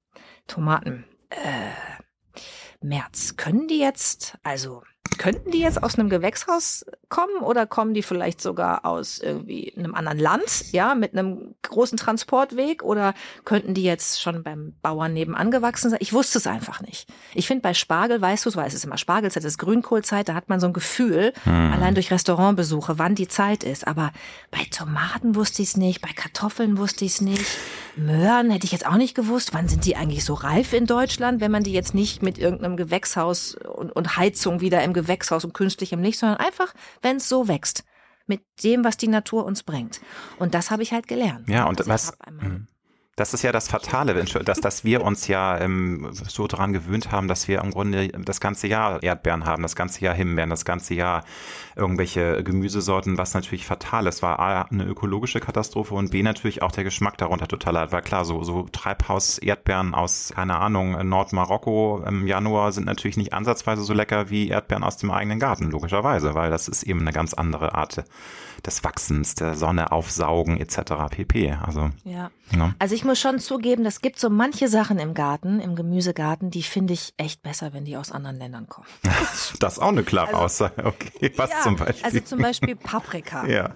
Tomaten, 0.47 1.05
äh, 1.31 2.05
März, 2.83 3.37
können 3.37 3.67
die 3.67 3.79
jetzt, 3.79 4.37
also 4.43 4.83
könnten 5.19 5.51
die 5.51 5.61
jetzt 5.61 5.83
aus 5.83 5.99
einem 5.99 6.09
Gewächshaus 6.09 6.85
kommen 7.09 7.43
oder 7.43 7.67
kommen 7.67 7.95
die 7.95 8.03
vielleicht 8.03 8.41
sogar 8.41 8.85
aus 8.85 9.19
irgendwie 9.19 9.73
einem 9.77 9.95
anderen 9.95 10.19
Land, 10.19 10.73
ja, 10.73 10.95
mit 10.95 11.13
einem 11.13 11.55
großen 11.63 11.97
Transportweg 11.97 12.83
oder 12.83 13.15
könnten 13.45 13.75
die 13.75 13.85
jetzt 13.85 14.21
schon 14.21 14.43
beim 14.43 14.75
Bauern 14.83 15.13
nebenan 15.13 15.51
gewachsen 15.51 15.91
sein? 15.91 15.99
Ich 16.03 16.13
wusste 16.13 16.39
es 16.39 16.47
einfach 16.47 16.81
nicht. 16.81 17.09
Ich 17.35 17.47
finde 17.47 17.63
bei 17.63 17.75
Spargel, 17.75 18.21
weißt 18.21 18.45
du 18.45 18.51
es, 18.51 18.57
weil 18.57 18.67
es 18.67 18.75
ist 18.75 18.85
immer 18.85 18.99
Spargelzeit, 18.99 19.45
es 19.45 19.53
ist 19.53 19.59
Grünkohlzeit, 19.59 20.29
da 20.29 20.35
hat 20.35 20.49
man 20.49 20.61
so 20.61 20.67
ein 20.67 20.73
Gefühl, 20.73 21.33
allein 21.45 21.95
durch 21.95 22.11
Restaurantbesuche, 22.11 22.99
wann 22.99 23.15
die 23.15 23.29
Zeit 23.29 23.63
ist. 23.63 23.87
Aber 23.87 24.13
bei 24.51 24.67
Tomaten 24.71 25.37
wusste 25.37 25.63
ich 25.63 25.69
es 25.69 25.77
nicht, 25.77 26.01
bei 26.01 26.11
Kartoffeln 26.15 26.79
wusste 26.79 27.05
ich 27.05 27.13
es 27.13 27.21
nicht. 27.21 27.45
Möhren 27.97 28.51
hätte 28.51 28.65
ich 28.65 28.73
jetzt 28.73 28.87
auch 28.87 28.97
nicht 28.97 29.15
gewusst. 29.15 29.55
Wann 29.55 29.69
sind 29.69 29.85
die 29.85 29.95
eigentlich 29.95 30.25
so 30.25 30.35
reif 30.35 30.73
in 30.73 30.87
Deutschland, 30.87 31.41
wenn 31.41 31.53
man 31.53 31.63
die 31.63 31.73
jetzt 31.73 31.95
nicht 31.95 32.23
mit 32.23 32.39
irgendeinem 32.39 32.77
Gewächshaus 32.77 33.55
und, 33.55 33.93
und 33.93 34.17
Heizung 34.17 34.61
wieder 34.61 34.83
im 34.83 34.94
Gewächshaus 34.95 35.45
und 35.45 35.53
künstlichem 35.53 36.01
Licht, 36.01 36.19
sondern 36.19 36.39
einfach, 36.39 36.73
wenn 37.03 37.17
es 37.17 37.29
so 37.29 37.49
wächst. 37.49 37.85
Mit 38.27 38.41
dem, 38.63 38.85
was 38.85 38.97
die 38.97 39.09
Natur 39.09 39.45
uns 39.45 39.63
bringt. 39.65 40.01
Und 40.39 40.55
das 40.55 40.71
habe 40.71 40.83
ich 40.83 40.95
halt 40.95 41.09
gelernt. 41.09 41.47
Ja, 41.47 41.65
und 41.65 41.79
Also 41.81 41.91
was. 41.91 42.17
Das 43.17 43.33
ist 43.33 43.43
ja 43.43 43.53
das 43.53 43.69
Fatale, 43.69 44.13
dass, 44.15 44.61
dass 44.61 44.83
wir 44.83 45.05
uns 45.05 45.29
ja 45.29 45.61
ähm, 45.61 46.09
so 46.13 46.49
daran 46.49 46.73
gewöhnt 46.73 47.13
haben, 47.13 47.29
dass 47.29 47.47
wir 47.47 47.61
im 47.61 47.71
Grunde 47.71 48.09
das 48.09 48.41
ganze 48.41 48.67
Jahr 48.67 49.01
Erdbeeren 49.05 49.47
haben, 49.47 49.63
das 49.63 49.77
ganze 49.77 50.01
Jahr 50.01 50.15
Himbeeren, 50.15 50.51
das 50.51 50.65
ganze 50.65 50.95
Jahr 50.95 51.23
irgendwelche 51.77 52.43
Gemüsesorten, 52.43 53.17
was 53.17 53.33
natürlich 53.33 53.67
fatal 53.67 54.09
ist. 54.09 54.23
War 54.23 54.41
A, 54.41 54.63
eine 54.63 54.85
ökologische 54.85 55.39
Katastrophe 55.39 55.95
und 55.95 56.11
B, 56.11 56.25
natürlich 56.25 56.63
auch 56.63 56.73
der 56.73 56.83
Geschmack 56.83 57.17
darunter 57.17 57.47
total 57.47 57.75
leid. 57.75 57.93
Weil 57.93 58.03
klar, 58.03 58.25
so, 58.25 58.43
so 58.43 58.67
Treibhaus-Erdbeeren 58.73 59.95
aus, 59.95 60.33
keine 60.35 60.57
Ahnung, 60.59 61.09
Nordmarokko 61.09 62.03
im 62.09 62.27
Januar 62.27 62.73
sind 62.73 62.87
natürlich 62.87 63.17
nicht 63.17 63.33
ansatzweise 63.33 63.85
so 63.85 63.95
lecker 63.95 64.29
wie 64.31 64.49
Erdbeeren 64.49 64.83
aus 64.83 64.97
dem 64.97 65.13
eigenen 65.13 65.39
Garten, 65.39 65.71
logischerweise, 65.71 66.35
weil 66.35 66.51
das 66.51 66.67
ist 66.67 66.83
eben 66.83 67.03
eine 67.03 67.13
ganz 67.13 67.33
andere 67.33 67.77
Art 67.77 68.03
des 68.67 68.85
Wachsens, 68.85 69.35
der 69.35 69.55
Sonne 69.55 69.93
aufsaugen 69.93 70.59
etc. 70.59 71.09
pp. 71.11 71.53
Also, 71.53 71.91
ja. 72.05 72.31
ja. 72.53 72.75
Also 72.79 72.95
ich 72.95 73.05
muss 73.05 73.21
schon 73.21 73.39
zugeben, 73.39 73.87
es 73.87 74.01
gibt 74.01 74.19
so 74.19 74.31
manche 74.31 74.69
Sachen 74.69 74.99
im 74.99 75.15
Garten, 75.15 75.61
im 75.61 75.77
Gemüsegarten, 75.77 76.51
die 76.51 76.63
finde 76.63 76.95
ich 76.95 77.15
echt 77.17 77.43
besser, 77.43 77.73
wenn 77.73 77.85
die 77.85 77.97
aus 77.97 78.13
anderen 78.13 78.37
Ländern 78.37 78.69
kommen. 78.69 78.87
das 79.61 79.75
ist 79.75 79.79
auch 79.79 79.89
eine 79.89 80.03
klare 80.03 80.29
also, 80.29 80.39
Aussage. 80.39 80.85
Okay, 80.85 81.33
was 81.37 81.51
ja, 81.51 81.61
zum 81.63 81.77
Beispiel? 81.77 82.05
Also 82.05 82.21
zum 82.21 82.39
Beispiel 82.41 82.77
Paprika. 82.77 83.47
ja. 83.49 83.71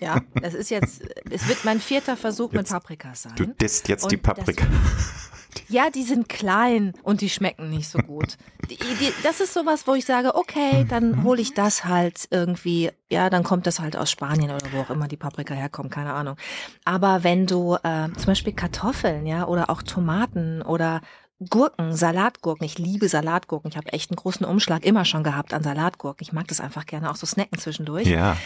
Ja, 0.00 0.20
das 0.34 0.54
ist 0.54 0.68
jetzt, 0.70 1.02
es 1.30 1.46
wird 1.46 1.64
mein 1.64 1.78
vierter 1.78 2.16
Versuch 2.16 2.52
jetzt, 2.52 2.72
mit 2.72 2.82
Paprikas 2.82 3.22
sein. 3.22 3.34
Du 3.36 3.46
disst 3.46 3.86
jetzt 3.88 4.02
Und 4.02 4.10
die 4.10 4.16
Paprika. 4.16 4.66
Ja, 5.68 5.88
die 5.88 6.02
sind 6.02 6.28
klein 6.28 6.92
und 7.02 7.22
die 7.22 7.30
schmecken 7.30 7.70
nicht 7.70 7.88
so 7.88 7.98
gut. 7.98 8.36
Die, 8.68 8.76
die, 8.76 9.12
das 9.22 9.40
ist 9.40 9.54
sowas, 9.54 9.86
wo 9.86 9.94
ich 9.94 10.04
sage, 10.04 10.34
okay, 10.34 10.84
dann 10.86 11.22
hole 11.22 11.40
ich 11.40 11.54
das 11.54 11.86
halt 11.86 12.28
irgendwie. 12.30 12.90
Ja, 13.10 13.30
dann 13.30 13.42
kommt 13.42 13.66
das 13.66 13.80
halt 13.80 13.96
aus 13.96 14.10
Spanien 14.10 14.50
oder 14.50 14.66
wo 14.72 14.80
auch 14.80 14.90
immer 14.90 15.08
die 15.08 15.16
Paprika 15.16 15.54
herkommt, 15.54 15.90
keine 15.90 16.12
Ahnung. 16.12 16.36
Aber 16.84 17.24
wenn 17.24 17.46
du 17.46 17.76
äh, 17.82 18.08
zum 18.16 18.26
Beispiel 18.26 18.52
Kartoffeln, 18.52 19.26
ja, 19.26 19.46
oder 19.46 19.70
auch 19.70 19.82
Tomaten 19.82 20.60
oder 20.62 21.00
Gurken, 21.48 21.94
Salatgurken. 21.94 22.64
Ich 22.64 22.78
liebe 22.78 23.08
Salatgurken. 23.08 23.70
Ich 23.70 23.76
habe 23.76 23.92
echt 23.92 24.10
einen 24.10 24.16
großen 24.16 24.46
Umschlag 24.46 24.84
immer 24.84 25.04
schon 25.04 25.24
gehabt 25.24 25.54
an 25.54 25.62
Salatgurken. 25.62 26.22
Ich 26.22 26.32
mag 26.32 26.48
das 26.48 26.60
einfach 26.60 26.86
gerne 26.86 27.10
auch 27.10 27.16
so 27.16 27.26
snacken 27.26 27.58
zwischendurch. 27.58 28.06
Ja. 28.06 28.36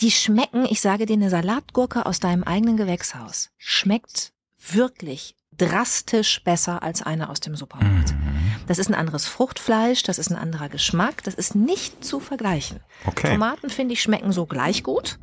Die 0.00 0.10
schmecken, 0.10 0.66
ich 0.68 0.80
sage 0.80 1.06
dir, 1.06 1.14
eine 1.14 1.30
Salatgurke 1.30 2.06
aus 2.06 2.20
deinem 2.20 2.44
eigenen 2.44 2.76
Gewächshaus 2.76 3.50
schmeckt 3.58 4.32
wirklich 4.58 5.36
drastisch 5.56 6.42
besser 6.44 6.82
als 6.82 7.02
eine 7.02 7.28
aus 7.28 7.40
dem 7.40 7.54
Supermarkt. 7.56 8.12
Mhm. 8.12 8.30
Das 8.66 8.78
ist 8.78 8.88
ein 8.88 8.94
anderes 8.94 9.26
Fruchtfleisch, 9.26 10.02
das 10.02 10.18
ist 10.18 10.30
ein 10.30 10.36
anderer 10.36 10.68
Geschmack, 10.68 11.24
das 11.24 11.34
ist 11.34 11.54
nicht 11.54 12.04
zu 12.04 12.20
vergleichen. 12.20 12.80
Okay. 13.04 13.32
Tomaten, 13.32 13.68
finde 13.70 13.94
ich, 13.94 14.02
schmecken 14.02 14.32
so 14.32 14.46
gleich 14.46 14.82
gut. 14.82 15.18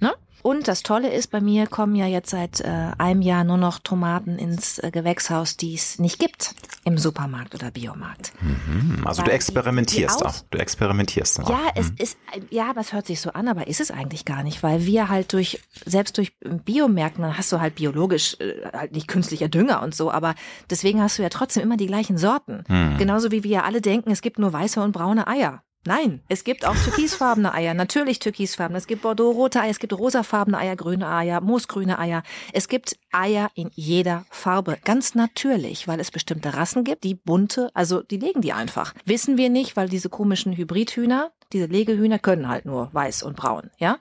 Ne? 0.00 0.14
Und 0.42 0.68
das 0.68 0.82
Tolle 0.82 1.12
ist, 1.12 1.30
bei 1.30 1.40
mir 1.40 1.66
kommen 1.66 1.96
ja 1.96 2.06
jetzt 2.06 2.30
seit 2.30 2.60
äh, 2.60 2.92
einem 2.96 3.22
Jahr 3.22 3.42
nur 3.44 3.56
noch 3.56 3.80
Tomaten 3.80 4.38
ins 4.38 4.78
äh, 4.78 4.90
Gewächshaus, 4.90 5.56
die 5.56 5.74
es 5.74 5.98
nicht 5.98 6.18
gibt 6.18 6.54
im 6.84 6.96
Supermarkt 6.96 7.54
oder 7.54 7.70
Biomarkt. 7.70 8.32
Mhm, 8.40 9.02
also 9.04 9.22
Weil 9.22 9.30
du 9.30 9.32
experimentierst 9.34 10.20
die, 10.20 10.24
die 10.24 10.30
auch. 10.30 10.34
Du 10.50 10.58
experimentierst 10.58 11.40
auch. 11.40 11.50
Ja, 11.50 11.56
mhm. 11.56 11.70
es 11.74 11.90
ist, 11.98 12.18
ja, 12.50 12.70
aber 12.70 12.80
es 12.80 12.92
hört 12.92 13.06
sich 13.06 13.20
so 13.20 13.30
an, 13.32 13.48
aber 13.48 13.66
ist 13.66 13.80
es 13.80 13.90
eigentlich 13.90 14.24
gar 14.24 14.42
nicht, 14.44 14.62
weil 14.62 14.86
wir 14.86 15.08
halt 15.08 15.32
durch, 15.32 15.60
selbst 15.84 16.16
durch 16.16 16.32
Biomärkten, 16.40 17.22
dann 17.22 17.36
hast 17.36 17.50
du 17.50 17.60
halt 17.60 17.74
biologisch, 17.74 18.36
äh, 18.38 18.70
halt 18.72 18.92
nicht 18.92 19.08
künstlicher 19.08 19.48
Dünger 19.48 19.82
und 19.82 19.94
so, 19.94 20.10
aber 20.10 20.34
deswegen 20.70 21.02
hast 21.02 21.18
du 21.18 21.22
ja 21.22 21.30
trotzdem 21.30 21.64
immer 21.64 21.76
die 21.76 21.86
gleichen 21.86 22.16
Sorten. 22.16 22.62
Mhm. 22.68 22.96
Genauso 22.96 23.32
wie 23.32 23.42
wir 23.42 23.50
ja 23.50 23.62
alle 23.64 23.80
denken, 23.80 24.10
es 24.12 24.22
gibt 24.22 24.38
nur 24.38 24.52
weiße 24.52 24.80
und 24.80 24.92
braune 24.92 25.26
Eier. 25.26 25.62
Nein, 25.86 26.20
es 26.28 26.44
gibt 26.44 26.66
auch 26.66 26.76
türkisfarbene 26.76 27.54
Eier, 27.54 27.72
natürlich 27.72 28.18
türkisfarbene. 28.18 28.78
Es 28.78 28.86
gibt 28.86 29.02
Bordeaux-rote 29.02 29.60
Eier, 29.60 29.70
es 29.70 29.78
gibt 29.78 29.92
rosafarbene 29.92 30.58
Eier, 30.58 30.76
grüne 30.76 31.08
Eier, 31.08 31.40
moosgrüne 31.40 31.98
Eier. 31.98 32.22
Es 32.52 32.68
gibt 32.68 32.96
Eier 33.12 33.50
in 33.54 33.70
jeder 33.74 34.26
Farbe, 34.30 34.78
ganz 34.84 35.14
natürlich, 35.14 35.88
weil 35.88 36.00
es 36.00 36.10
bestimmte 36.10 36.54
Rassen 36.54 36.84
gibt, 36.84 37.04
die 37.04 37.14
bunte, 37.14 37.70
also 37.74 38.02
die 38.02 38.18
legen 38.18 38.42
die 38.42 38.52
einfach. 38.52 38.92
Wissen 39.04 39.38
wir 39.38 39.50
nicht, 39.50 39.76
weil 39.76 39.88
diese 39.88 40.08
komischen 40.08 40.56
Hybridhühner, 40.56 41.30
diese 41.52 41.66
Legehühner 41.66 42.18
können 42.18 42.48
halt 42.48 42.66
nur 42.66 42.90
weiß 42.92 43.22
und 43.22 43.36
braun, 43.36 43.70
ja? 43.78 43.98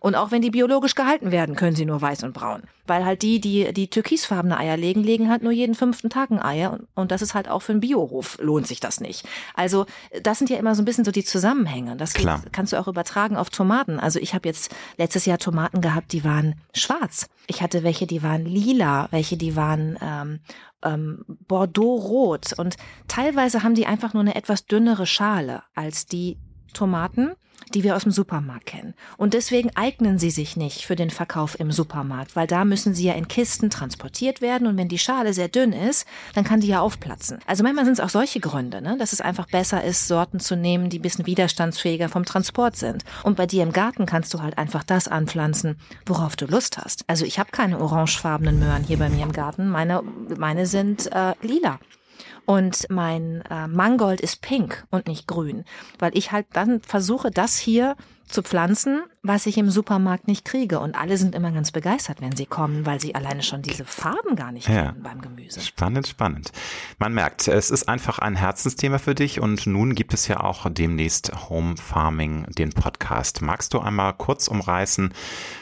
Und 0.00 0.16
auch 0.16 0.30
wenn 0.30 0.42
die 0.42 0.50
biologisch 0.50 0.94
gehalten 0.94 1.30
werden, 1.30 1.54
können 1.54 1.76
sie 1.76 1.84
nur 1.84 2.00
weiß 2.00 2.24
und 2.24 2.32
braun. 2.32 2.62
Weil 2.86 3.04
halt 3.04 3.22
die, 3.22 3.40
die 3.40 3.72
die 3.72 3.88
türkisfarbene 3.88 4.56
Eier 4.56 4.76
legen, 4.76 5.04
legen 5.04 5.28
halt 5.28 5.42
nur 5.42 5.52
jeden 5.52 5.74
fünften 5.74 6.10
Tag 6.10 6.30
ein 6.30 6.42
Eier. 6.42 6.72
Und, 6.72 6.88
und 6.94 7.10
das 7.12 7.22
ist 7.22 7.34
halt 7.34 7.48
auch 7.48 7.60
für 7.60 7.72
einen 7.72 7.80
Biohof 7.80 8.38
lohnt 8.40 8.66
sich 8.66 8.80
das 8.80 9.00
nicht. 9.00 9.26
Also 9.54 9.86
das 10.22 10.38
sind 10.38 10.50
ja 10.50 10.56
immer 10.56 10.74
so 10.74 10.82
ein 10.82 10.86
bisschen 10.86 11.04
so 11.04 11.10
die 11.10 11.24
Zusammenhänge. 11.24 11.96
Das 11.96 12.14
Klar. 12.14 12.42
kannst 12.50 12.72
du 12.72 12.80
auch 12.80 12.88
übertragen 12.88 13.36
auf 13.36 13.50
Tomaten. 13.50 14.00
Also 14.00 14.18
ich 14.18 14.34
habe 14.34 14.48
jetzt 14.48 14.74
letztes 14.96 15.26
Jahr 15.26 15.38
Tomaten 15.38 15.80
gehabt, 15.80 16.12
die 16.12 16.24
waren 16.24 16.54
schwarz. 16.74 17.28
Ich 17.46 17.62
hatte 17.62 17.82
welche, 17.82 18.06
die 18.06 18.22
waren 18.22 18.44
lila, 18.44 19.08
welche, 19.10 19.36
die 19.36 19.54
waren 19.54 19.98
ähm, 20.00 20.40
ähm, 20.82 21.24
Bordeaux-rot. 21.46 22.54
Und 22.56 22.76
teilweise 23.06 23.62
haben 23.62 23.74
die 23.74 23.86
einfach 23.86 24.14
nur 24.14 24.22
eine 24.22 24.34
etwas 24.34 24.66
dünnere 24.66 25.06
Schale 25.06 25.62
als 25.74 26.06
die 26.06 26.38
Tomaten, 26.72 27.32
die 27.74 27.84
wir 27.84 27.96
aus 27.96 28.02
dem 28.02 28.12
Supermarkt 28.12 28.66
kennen. 28.66 28.94
Und 29.16 29.34
deswegen 29.34 29.70
eignen 29.76 30.18
sie 30.18 30.30
sich 30.30 30.56
nicht 30.56 30.84
für 30.84 30.96
den 30.96 31.10
Verkauf 31.10 31.58
im 31.58 31.70
Supermarkt, 31.70 32.36
weil 32.36 32.46
da 32.46 32.64
müssen 32.64 32.94
sie 32.94 33.04
ja 33.04 33.14
in 33.14 33.28
Kisten 33.28 33.70
transportiert 33.70 34.40
werden 34.40 34.66
und 34.66 34.76
wenn 34.76 34.88
die 34.88 34.98
Schale 34.98 35.34
sehr 35.34 35.48
dünn 35.48 35.72
ist, 35.72 36.06
dann 36.34 36.44
kann 36.44 36.60
die 36.60 36.68
ja 36.68 36.80
aufplatzen. 36.80 37.38
Also 37.46 37.62
manchmal 37.62 37.84
sind 37.84 37.94
es 37.94 38.00
auch 38.00 38.08
solche 38.08 38.40
Gründe, 38.40 38.80
ne? 38.80 38.96
dass 38.98 39.12
es 39.12 39.20
einfach 39.20 39.46
besser 39.46 39.82
ist, 39.84 40.08
Sorten 40.08 40.40
zu 40.40 40.56
nehmen, 40.56 40.88
die 40.88 40.98
ein 40.98 41.02
bisschen 41.02 41.26
widerstandsfähiger 41.26 42.08
vom 42.08 42.24
Transport 42.24 42.76
sind. 42.76 43.04
Und 43.22 43.36
bei 43.36 43.46
dir 43.46 43.62
im 43.62 43.72
Garten 43.72 44.06
kannst 44.06 44.32
du 44.34 44.40
halt 44.40 44.58
einfach 44.58 44.84
das 44.84 45.08
anpflanzen, 45.08 45.78
worauf 46.06 46.36
du 46.36 46.46
Lust 46.46 46.78
hast. 46.78 47.04
Also 47.06 47.24
ich 47.24 47.38
habe 47.38 47.50
keine 47.50 47.78
orangefarbenen 47.80 48.58
Möhren 48.58 48.84
hier 48.84 48.98
bei 48.98 49.08
mir 49.08 49.24
im 49.24 49.32
Garten. 49.32 49.68
Meine, 49.68 50.02
meine 50.36 50.66
sind 50.66 51.10
äh, 51.12 51.34
lila. 51.42 51.78
Und 52.48 52.86
mein 52.88 53.42
äh, 53.50 53.68
Mangold 53.68 54.22
ist 54.22 54.40
pink 54.40 54.86
und 54.90 55.06
nicht 55.06 55.26
grün, 55.26 55.66
weil 55.98 56.16
ich 56.16 56.32
halt 56.32 56.46
dann 56.54 56.80
versuche, 56.80 57.30
das 57.30 57.58
hier 57.58 57.94
zu 58.28 58.42
pflanzen, 58.42 59.02
was 59.22 59.46
ich 59.46 59.58
im 59.58 59.70
Supermarkt 59.70 60.28
nicht 60.28 60.44
kriege. 60.44 60.80
Und 60.80 60.94
alle 60.94 61.16
sind 61.16 61.34
immer 61.34 61.52
ganz 61.52 61.72
begeistert, 61.72 62.20
wenn 62.20 62.36
sie 62.36 62.46
kommen, 62.46 62.86
weil 62.86 63.00
sie 63.00 63.14
alleine 63.14 63.42
schon 63.42 63.62
diese 63.62 63.84
Farben 63.84 64.36
gar 64.36 64.52
nicht 64.52 64.68
ja. 64.68 64.86
kennen 64.86 65.02
beim 65.02 65.20
Gemüse. 65.20 65.60
Spannend, 65.60 66.06
spannend. 66.06 66.52
Man 66.98 67.12
merkt, 67.14 67.48
es 67.48 67.70
ist 67.70 67.88
einfach 67.88 68.18
ein 68.18 68.36
Herzensthema 68.36 68.98
für 68.98 69.14
dich 69.14 69.40
und 69.40 69.66
nun 69.66 69.94
gibt 69.94 70.14
es 70.14 70.28
ja 70.28 70.40
auch 70.40 70.66
demnächst 70.70 71.48
Home 71.48 71.76
Farming, 71.76 72.46
den 72.50 72.70
Podcast. 72.70 73.42
Magst 73.42 73.74
du 73.74 73.80
einmal 73.80 74.14
kurz 74.14 74.48
umreißen, 74.48 75.12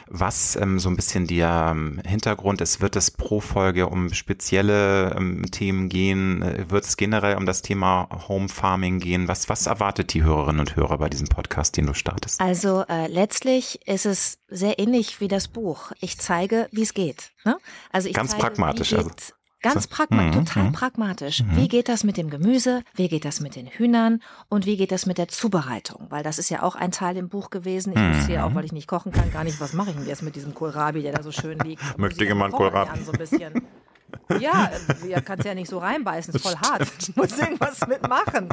was 0.08 0.56
ähm, 0.56 0.78
so 0.78 0.88
ein 0.88 0.96
bisschen 0.96 1.26
der 1.26 1.72
ähm, 1.72 2.00
Hintergrund 2.06 2.60
ist? 2.60 2.80
Wird 2.80 2.96
es 2.96 3.10
pro 3.10 3.40
Folge 3.40 3.88
um 3.88 4.12
spezielle 4.12 5.14
ähm, 5.16 5.44
Themen 5.50 5.88
gehen? 5.88 6.42
Äh, 6.42 6.70
wird 6.70 6.84
es 6.84 6.96
generell 6.96 7.36
um 7.36 7.46
das 7.46 7.62
Thema 7.62 8.08
Home 8.28 8.48
Farming 8.48 9.00
gehen? 9.00 9.28
Was, 9.28 9.48
was 9.48 9.66
erwartet 9.66 10.14
die 10.14 10.22
Hörerinnen 10.22 10.60
und 10.60 10.76
Hörer 10.76 10.98
bei 10.98 11.08
diesem 11.08 11.26
Podcast, 11.26 11.76
den 11.76 11.86
du 11.86 11.94
startest? 11.94 12.40
Also 12.40 12.55
äh, 12.64 13.06
letztlich 13.08 13.86
ist 13.86 14.06
es 14.06 14.38
sehr 14.48 14.78
ähnlich 14.78 15.20
wie 15.20 15.28
das 15.28 15.48
Buch. 15.48 15.92
Ich 16.00 16.18
zeige, 16.18 16.68
wie 16.72 16.82
es 16.82 16.94
geht. 16.94 17.32
Ne? 17.44 17.56
Also 17.92 18.08
ich 18.08 18.14
Ganz 18.14 18.30
zeige, 18.30 18.42
pragmatisch. 18.42 18.92
Also. 18.92 19.10
Ganz 19.62 19.86
pragmatisch, 19.88 20.36
mhm, 20.36 20.44
total 20.44 20.62
mhm. 20.64 20.72
pragmatisch. 20.72 21.42
Mhm. 21.42 21.56
Wie 21.56 21.68
geht 21.68 21.88
das 21.88 22.04
mit 22.04 22.16
dem 22.16 22.30
Gemüse? 22.30 22.82
Wie 22.94 23.08
geht 23.08 23.24
das 23.24 23.40
mit 23.40 23.56
den 23.56 23.66
Hühnern? 23.66 24.22
Und 24.48 24.64
wie 24.64 24.76
geht 24.76 24.92
das 24.92 25.06
mit 25.06 25.18
der 25.18 25.28
Zubereitung? 25.28 26.06
Weil 26.10 26.22
das 26.22 26.38
ist 26.38 26.50
ja 26.50 26.62
auch 26.62 26.76
ein 26.76 26.92
Teil 26.92 27.16
im 27.16 27.28
Buch 27.28 27.50
gewesen. 27.50 27.92
Ich 27.92 28.18
wusste 28.18 28.34
ja 28.34 28.46
auch, 28.46 28.54
weil 28.54 28.64
ich 28.64 28.72
nicht 28.72 28.86
kochen 28.86 29.12
kann, 29.12 29.32
gar 29.32 29.44
nicht, 29.44 29.60
was 29.60 29.72
mache 29.72 29.90
ich 29.90 29.96
denn 29.96 30.06
jetzt 30.06 30.22
mit 30.22 30.36
diesem 30.36 30.54
Kohlrabi, 30.54 31.02
der 31.02 31.12
da 31.12 31.22
so 31.22 31.32
schön 31.32 31.58
liegt. 31.60 31.98
Möchte 31.98 32.24
jemand 32.24 32.54
Kohlrabi? 32.54 33.02
So 33.02 33.12
ein 33.12 33.18
bisschen. 33.18 33.66
Ja, 34.40 34.70
ja 35.06 35.20
kannst 35.20 35.44
ja 35.44 35.54
nicht 35.54 35.68
so 35.68 35.78
reinbeißen, 35.78 36.34
ist 36.34 36.42
voll 36.42 36.56
hart. 36.56 36.86
Ich 37.00 37.16
muss 37.16 37.38
irgendwas 37.38 37.86
mitmachen. 37.86 38.48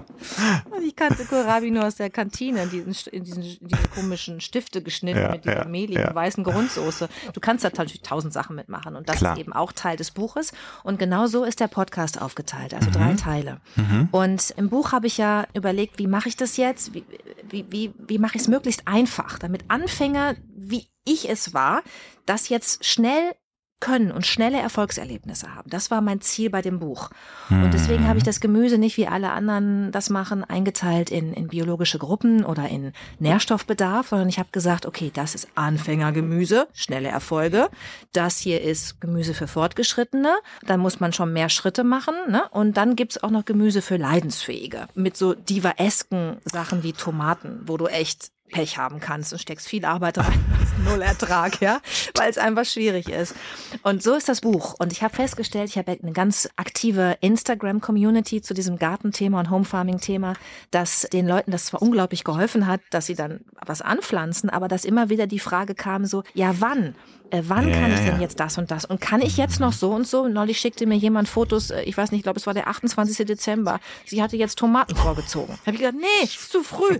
Und 0.69 0.83
ich 0.83 0.95
kannte 0.95 1.25
Kohlrabi 1.25 1.71
nur 1.71 1.85
aus 1.85 1.95
der 1.95 2.09
Kantine, 2.09 2.63
in 2.63 2.69
diesen, 2.69 2.95
in 3.11 3.23
diesen, 3.23 3.43
diese 3.43 3.87
komischen 3.93 4.41
Stifte 4.41 4.81
geschnitten 4.81 5.19
ja, 5.19 5.31
mit 5.31 5.45
dieser 5.45 5.59
ja, 5.59 5.65
mehligen 5.65 6.01
ja. 6.01 6.15
weißen 6.15 6.43
Grundsoße. 6.43 7.09
Du 7.33 7.39
kannst 7.39 7.63
da 7.63 7.69
natürlich 7.69 8.01
tausend 8.01 8.33
Sachen 8.33 8.55
mitmachen 8.55 8.95
und 8.95 9.09
das 9.09 9.17
Klar. 9.17 9.33
ist 9.33 9.39
eben 9.39 9.53
auch 9.53 9.71
Teil 9.71 9.97
des 9.97 10.11
Buches. 10.11 10.51
Und 10.83 10.99
genau 10.99 11.27
so 11.27 11.43
ist 11.43 11.59
der 11.59 11.67
Podcast 11.67 12.21
aufgeteilt, 12.21 12.73
also 12.73 12.89
mhm. 12.89 12.93
drei 12.93 13.13
Teile. 13.13 13.61
Mhm. 13.75 14.09
Und 14.11 14.51
im 14.57 14.69
Buch 14.69 14.91
habe 14.91 15.07
ich 15.07 15.17
ja 15.17 15.45
überlegt, 15.53 15.99
wie 15.99 16.07
mache 16.07 16.29
ich 16.29 16.37
das 16.37 16.57
jetzt? 16.57 16.93
Wie, 16.93 17.05
wie, 17.49 17.65
wie, 17.69 17.93
wie 17.97 18.17
mache 18.17 18.35
ich 18.35 18.43
es 18.43 18.47
möglichst 18.47 18.87
einfach, 18.87 19.39
damit 19.39 19.65
Anfänger, 19.67 20.35
wie 20.55 20.87
ich 21.05 21.29
es 21.29 21.53
war, 21.53 21.83
das 22.25 22.49
jetzt 22.49 22.85
schnell 22.85 23.33
können 23.79 24.11
und 24.11 24.25
schnelle 24.25 24.59
Erfolgserlebnisse 24.59 25.53
haben. 25.53 25.69
Das 25.69 25.91
war 25.91 25.99
mein 25.99 26.21
Ziel 26.21 26.49
bei 26.49 26.61
dem 26.61 26.79
Buch. 26.79 27.09
Und 27.49 27.73
deswegen 27.73 28.07
habe 28.07 28.17
ich 28.17 28.23
das 28.23 28.39
Gemüse 28.39 28.77
nicht 28.77 28.95
wie 28.95 29.07
alle 29.07 29.31
anderen 29.31 29.91
das 29.91 30.09
machen, 30.09 30.45
eingeteilt 30.45 31.09
in, 31.11 31.33
in 31.33 31.49
biologische 31.49 31.97
Gruppen 31.97 32.45
oder 32.45 32.69
in 32.69 32.93
Nährstoffbedarf, 33.19 34.07
sondern 34.07 34.29
ich 34.29 34.39
habe 34.39 34.49
gesagt, 34.53 34.85
okay, 34.85 35.11
das 35.13 35.35
ist 35.35 35.49
Anfängergemüse, 35.55 36.67
schnelle 36.73 37.09
Erfolge. 37.09 37.69
Das 38.13 38.37
hier 38.37 38.61
ist 38.61 39.01
Gemüse 39.01 39.33
für 39.33 39.47
Fortgeschrittene. 39.47 40.33
Da 40.65 40.77
muss 40.77 41.01
man 41.01 41.11
schon 41.11 41.33
mehr 41.33 41.49
Schritte 41.49 41.83
machen. 41.83 42.15
Ne? 42.29 42.43
Und 42.51 42.77
dann 42.77 42.95
gibt's 42.95 43.21
auch 43.21 43.31
noch 43.31 43.43
Gemüse 43.43 43.81
für 43.81 43.97
Leidensfähige. 43.97 44.87
Mit 44.95 45.17
so 45.17 45.33
divaesken 45.33 46.37
Sachen 46.45 46.83
wie 46.83 46.93
Tomaten, 46.93 47.61
wo 47.65 47.75
du 47.75 47.87
echt 47.87 48.31
Pech 48.49 48.77
haben 48.77 49.01
kannst 49.01 49.33
und 49.33 49.39
steckst 49.39 49.67
viel 49.67 49.83
Arbeit 49.83 50.19
rein. 50.19 50.45
Null 50.83 51.01
Ertrag, 51.01 51.61
ja, 51.61 51.79
weil 52.17 52.29
es 52.29 52.37
einfach 52.37 52.65
schwierig 52.65 53.09
ist. 53.09 53.35
Und 53.83 54.03
so 54.03 54.13
ist 54.13 54.29
das 54.29 54.41
Buch. 54.41 54.75
Und 54.79 54.91
ich 54.91 55.03
habe 55.03 55.15
festgestellt, 55.15 55.69
ich 55.69 55.77
habe 55.77 55.97
eine 56.01 56.11
ganz 56.11 56.49
aktive 56.55 57.17
Instagram-Community 57.21 58.41
zu 58.41 58.53
diesem 58.53 58.77
Gartenthema 58.77 59.39
und 59.39 59.49
Homefarming-Thema, 59.49 60.33
dass 60.71 61.07
den 61.13 61.27
Leuten 61.27 61.51
das 61.51 61.65
zwar 61.65 61.81
unglaublich 61.81 62.23
geholfen 62.23 62.67
hat, 62.67 62.81
dass 62.91 63.05
sie 63.05 63.15
dann 63.15 63.41
was 63.65 63.81
anpflanzen, 63.81 64.49
aber 64.49 64.67
dass 64.67 64.85
immer 64.85 65.09
wieder 65.09 65.27
die 65.27 65.39
Frage 65.39 65.75
kam 65.75 66.05
so, 66.05 66.23
ja 66.33 66.55
wann? 66.59 66.95
äh, 67.33 67.41
wann 67.47 67.67
ja, 67.67 67.79
kann 67.79 67.91
ich 67.91 67.99
denn 67.99 68.21
jetzt 68.21 68.39
das 68.39 68.57
und 68.57 68.69
das? 68.69 68.85
Und 68.85 69.01
kann 69.01 69.21
ich 69.21 69.37
jetzt 69.37 69.59
noch 69.59 69.73
so 69.73 69.91
und 69.91 70.07
so? 70.07 70.27
Neulich 70.27 70.59
schickte 70.59 70.85
mir 70.85 70.95
jemand 70.95 71.27
Fotos, 71.27 71.71
äh, 71.71 71.81
ich 71.81 71.97
weiß 71.97 72.11
nicht, 72.11 72.19
ich 72.19 72.23
glaube, 72.23 72.39
es 72.39 72.45
war 72.45 72.53
der 72.53 72.67
28. 72.67 73.25
Dezember. 73.25 73.79
Sie 74.05 74.21
hatte 74.21 74.37
jetzt 74.37 74.59
Tomaten 74.59 74.95
vorgezogen. 74.95 75.57
Da 75.61 75.67
habe 75.67 75.75
ich 75.75 75.79
gesagt, 75.79 75.97
nee, 75.99 76.23
ist 76.23 76.51
zu 76.51 76.63
früh. 76.63 76.99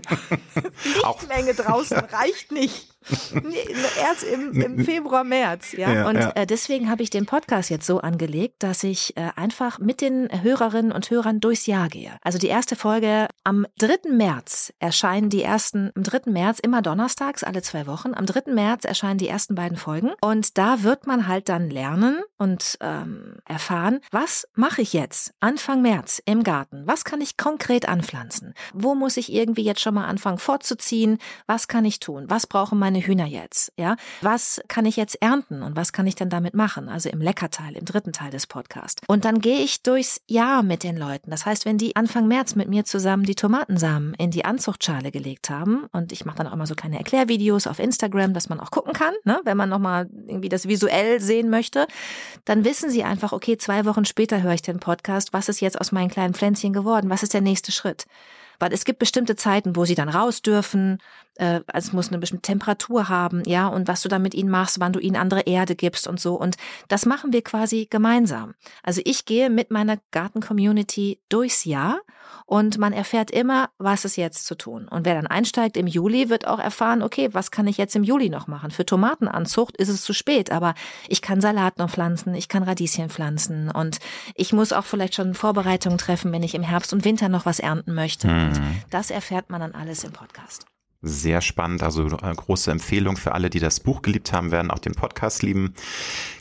Lichtmenge 1.04 1.54
draußen 1.54 1.98
reicht 1.98 2.50
nicht. 2.50 2.93
Nee, 3.44 3.66
erst 4.00 4.24
im, 4.24 4.52
im, 4.52 4.84
Februar, 4.84 5.24
März, 5.24 5.72
ja. 5.72 5.92
ja 5.92 6.08
und 6.08 6.16
ja. 6.16 6.30
Äh, 6.34 6.46
deswegen 6.46 6.90
habe 6.90 7.02
ich 7.02 7.10
den 7.10 7.26
Podcast 7.26 7.70
jetzt 7.70 7.86
so 7.86 8.00
angelegt, 8.00 8.62
dass 8.62 8.82
ich 8.82 9.16
äh, 9.16 9.30
einfach 9.36 9.78
mit 9.78 10.00
den 10.00 10.28
Hörerinnen 10.42 10.92
und 10.92 11.10
Hörern 11.10 11.40
durchs 11.40 11.66
Jahr 11.66 11.88
gehe. 11.88 12.16
Also 12.22 12.38
die 12.38 12.48
erste 12.48 12.76
Folge 12.76 13.28
am 13.42 13.66
3. 13.78 14.10
März 14.10 14.72
erscheinen 14.78 15.30
die 15.30 15.42
ersten, 15.42 15.90
am 15.94 16.02
3. 16.02 16.30
März 16.30 16.58
immer 16.60 16.82
donnerstags, 16.82 17.44
alle 17.44 17.62
zwei 17.62 17.86
Wochen. 17.86 18.14
Am 18.14 18.26
3. 18.26 18.52
März 18.52 18.84
erscheinen 18.84 19.18
die 19.18 19.28
ersten 19.28 19.54
beiden 19.54 19.76
Folgen. 19.76 20.12
Und 20.20 20.56
da 20.58 20.82
wird 20.82 21.06
man 21.06 21.26
halt 21.28 21.48
dann 21.48 21.70
lernen 21.70 22.22
und 22.38 22.78
ähm, 22.80 23.36
erfahren, 23.44 24.00
was 24.10 24.48
mache 24.54 24.82
ich 24.82 24.92
jetzt 24.92 25.34
Anfang 25.40 25.82
März 25.82 26.22
im 26.24 26.42
Garten? 26.42 26.82
Was 26.86 27.04
kann 27.04 27.20
ich 27.20 27.36
konkret 27.36 27.88
anpflanzen? 27.88 28.54
Wo 28.72 28.94
muss 28.94 29.16
ich 29.16 29.32
irgendwie 29.32 29.64
jetzt 29.64 29.80
schon 29.80 29.94
mal 29.94 30.06
anfangen 30.06 30.38
fortzuziehen? 30.38 31.18
Was 31.46 31.68
kann 31.68 31.84
ich 31.84 32.00
tun? 32.00 32.26
Was 32.28 32.46
brauchen 32.46 32.78
meine 32.78 32.93
meine 32.94 33.04
Hühner 33.04 33.26
jetzt? 33.26 33.72
Ja, 33.76 33.96
was 34.20 34.60
kann 34.68 34.86
ich 34.86 34.96
jetzt 34.96 35.20
ernten 35.20 35.62
und 35.62 35.74
was 35.74 35.92
kann 35.92 36.06
ich 36.06 36.14
dann 36.14 36.30
damit 36.30 36.54
machen? 36.54 36.88
Also 36.88 37.08
im 37.08 37.20
Leckerteil, 37.20 37.76
im 37.76 37.84
dritten 37.84 38.12
Teil 38.12 38.30
des 38.30 38.46
Podcasts. 38.46 39.02
Und 39.08 39.24
dann 39.24 39.40
gehe 39.40 39.58
ich 39.58 39.82
durchs 39.82 40.20
Jahr 40.28 40.62
mit 40.62 40.84
den 40.84 40.96
Leuten. 40.96 41.30
Das 41.30 41.44
heißt, 41.44 41.64
wenn 41.64 41.76
die 41.76 41.96
Anfang 41.96 42.28
März 42.28 42.54
mit 42.54 42.68
mir 42.68 42.84
zusammen 42.84 43.24
die 43.24 43.34
Tomatensamen 43.34 44.14
in 44.14 44.30
die 44.30 44.44
Anzuchtschale 44.44 45.10
gelegt 45.10 45.50
haben 45.50 45.86
und 45.90 46.12
ich 46.12 46.24
mache 46.24 46.38
dann 46.38 46.46
auch 46.46 46.52
immer 46.52 46.68
so 46.68 46.76
kleine 46.76 46.98
Erklärvideos 46.98 47.66
auf 47.66 47.80
Instagram, 47.80 48.32
dass 48.32 48.48
man 48.48 48.60
auch 48.60 48.70
gucken 48.70 48.92
kann, 48.92 49.14
ne? 49.24 49.40
wenn 49.44 49.56
man 49.56 49.68
nochmal 49.68 50.08
irgendwie 50.28 50.48
das 50.48 50.68
visuell 50.68 51.20
sehen 51.20 51.50
möchte, 51.50 51.88
dann 52.44 52.64
wissen 52.64 52.90
sie 52.90 53.02
einfach, 53.02 53.32
okay, 53.32 53.58
zwei 53.58 53.84
Wochen 53.86 54.04
später 54.04 54.40
höre 54.42 54.54
ich 54.54 54.62
den 54.62 54.78
Podcast, 54.78 55.32
was 55.32 55.48
ist 55.48 55.60
jetzt 55.60 55.80
aus 55.80 55.90
meinen 55.90 56.10
kleinen 56.10 56.34
Pflänzchen 56.34 56.72
geworden? 56.72 57.10
Was 57.10 57.24
ist 57.24 57.34
der 57.34 57.40
nächste 57.40 57.72
Schritt? 57.72 58.06
Weil 58.58 58.72
es 58.72 58.84
gibt 58.84 58.98
bestimmte 58.98 59.36
Zeiten, 59.36 59.76
wo 59.76 59.84
sie 59.84 59.94
dann 59.94 60.08
raus 60.08 60.42
dürfen. 60.42 60.98
Äh, 61.36 61.60
also 61.66 61.88
es 61.88 61.92
muss 61.92 62.08
eine 62.08 62.18
bestimmte 62.18 62.42
Temperatur 62.42 63.08
haben, 63.08 63.42
ja, 63.46 63.66
und 63.66 63.88
was 63.88 64.02
du 64.02 64.08
dann 64.08 64.22
mit 64.22 64.34
ihnen 64.34 64.50
machst, 64.50 64.80
wann 64.80 64.92
du 64.92 65.00
ihnen 65.00 65.16
andere 65.16 65.42
Erde 65.42 65.74
gibst 65.74 66.06
und 66.06 66.20
so. 66.20 66.34
Und 66.34 66.56
das 66.88 67.06
machen 67.06 67.32
wir 67.32 67.42
quasi 67.42 67.86
gemeinsam. 67.90 68.54
Also 68.82 69.00
ich 69.04 69.24
gehe 69.24 69.50
mit 69.50 69.70
meiner 69.70 69.98
Garten-Community 70.10 71.20
durchs 71.28 71.64
Jahr 71.64 72.00
und 72.46 72.78
man 72.78 72.92
erfährt 72.92 73.30
immer, 73.30 73.70
was 73.78 74.04
ist 74.04 74.16
jetzt 74.16 74.46
zu 74.46 74.54
tun. 74.54 74.86
Und 74.88 75.06
wer 75.06 75.14
dann 75.14 75.26
einsteigt 75.26 75.76
im 75.76 75.86
Juli, 75.86 76.28
wird 76.28 76.46
auch 76.46 76.58
erfahren, 76.58 77.02
okay, 77.02 77.30
was 77.32 77.50
kann 77.50 77.66
ich 77.66 77.78
jetzt 77.78 77.96
im 77.96 78.04
Juli 78.04 78.28
noch 78.28 78.46
machen? 78.46 78.70
Für 78.70 78.84
Tomatenanzucht 78.84 79.76
ist 79.76 79.88
es 79.88 80.02
zu 80.02 80.12
spät, 80.12 80.52
aber 80.52 80.74
ich 81.08 81.22
kann 81.22 81.40
Salat 81.40 81.78
noch 81.78 81.90
pflanzen, 81.90 82.34
ich 82.34 82.48
kann 82.48 82.62
Radieschen 82.62 83.08
pflanzen 83.08 83.70
und 83.70 83.98
ich 84.34 84.52
muss 84.52 84.72
auch 84.72 84.84
vielleicht 84.84 85.14
schon 85.14 85.34
Vorbereitungen 85.34 85.98
treffen, 85.98 86.32
wenn 86.32 86.42
ich 86.42 86.54
im 86.54 86.62
Herbst 86.62 86.92
und 86.92 87.04
Winter 87.04 87.28
noch 87.28 87.46
was 87.46 87.60
ernten 87.60 87.94
möchte. 87.94 88.28
Mhm. 88.28 88.82
Das 88.90 89.10
erfährt 89.10 89.50
man 89.50 89.60
dann 89.60 89.74
alles 89.74 90.04
im 90.04 90.12
Podcast. 90.12 90.66
Sehr 91.06 91.40
spannend, 91.40 91.82
also 91.82 92.06
äh, 92.06 92.34
große 92.34 92.70
Empfehlung 92.70 93.16
für 93.16 93.32
alle, 93.32 93.50
die 93.50 93.60
das 93.60 93.80
Buch 93.80 94.02
geliebt 94.02 94.32
haben, 94.32 94.50
werden 94.50 94.70
auch 94.70 94.78
den 94.78 94.94
Podcast 94.94 95.42
lieben. 95.42 95.74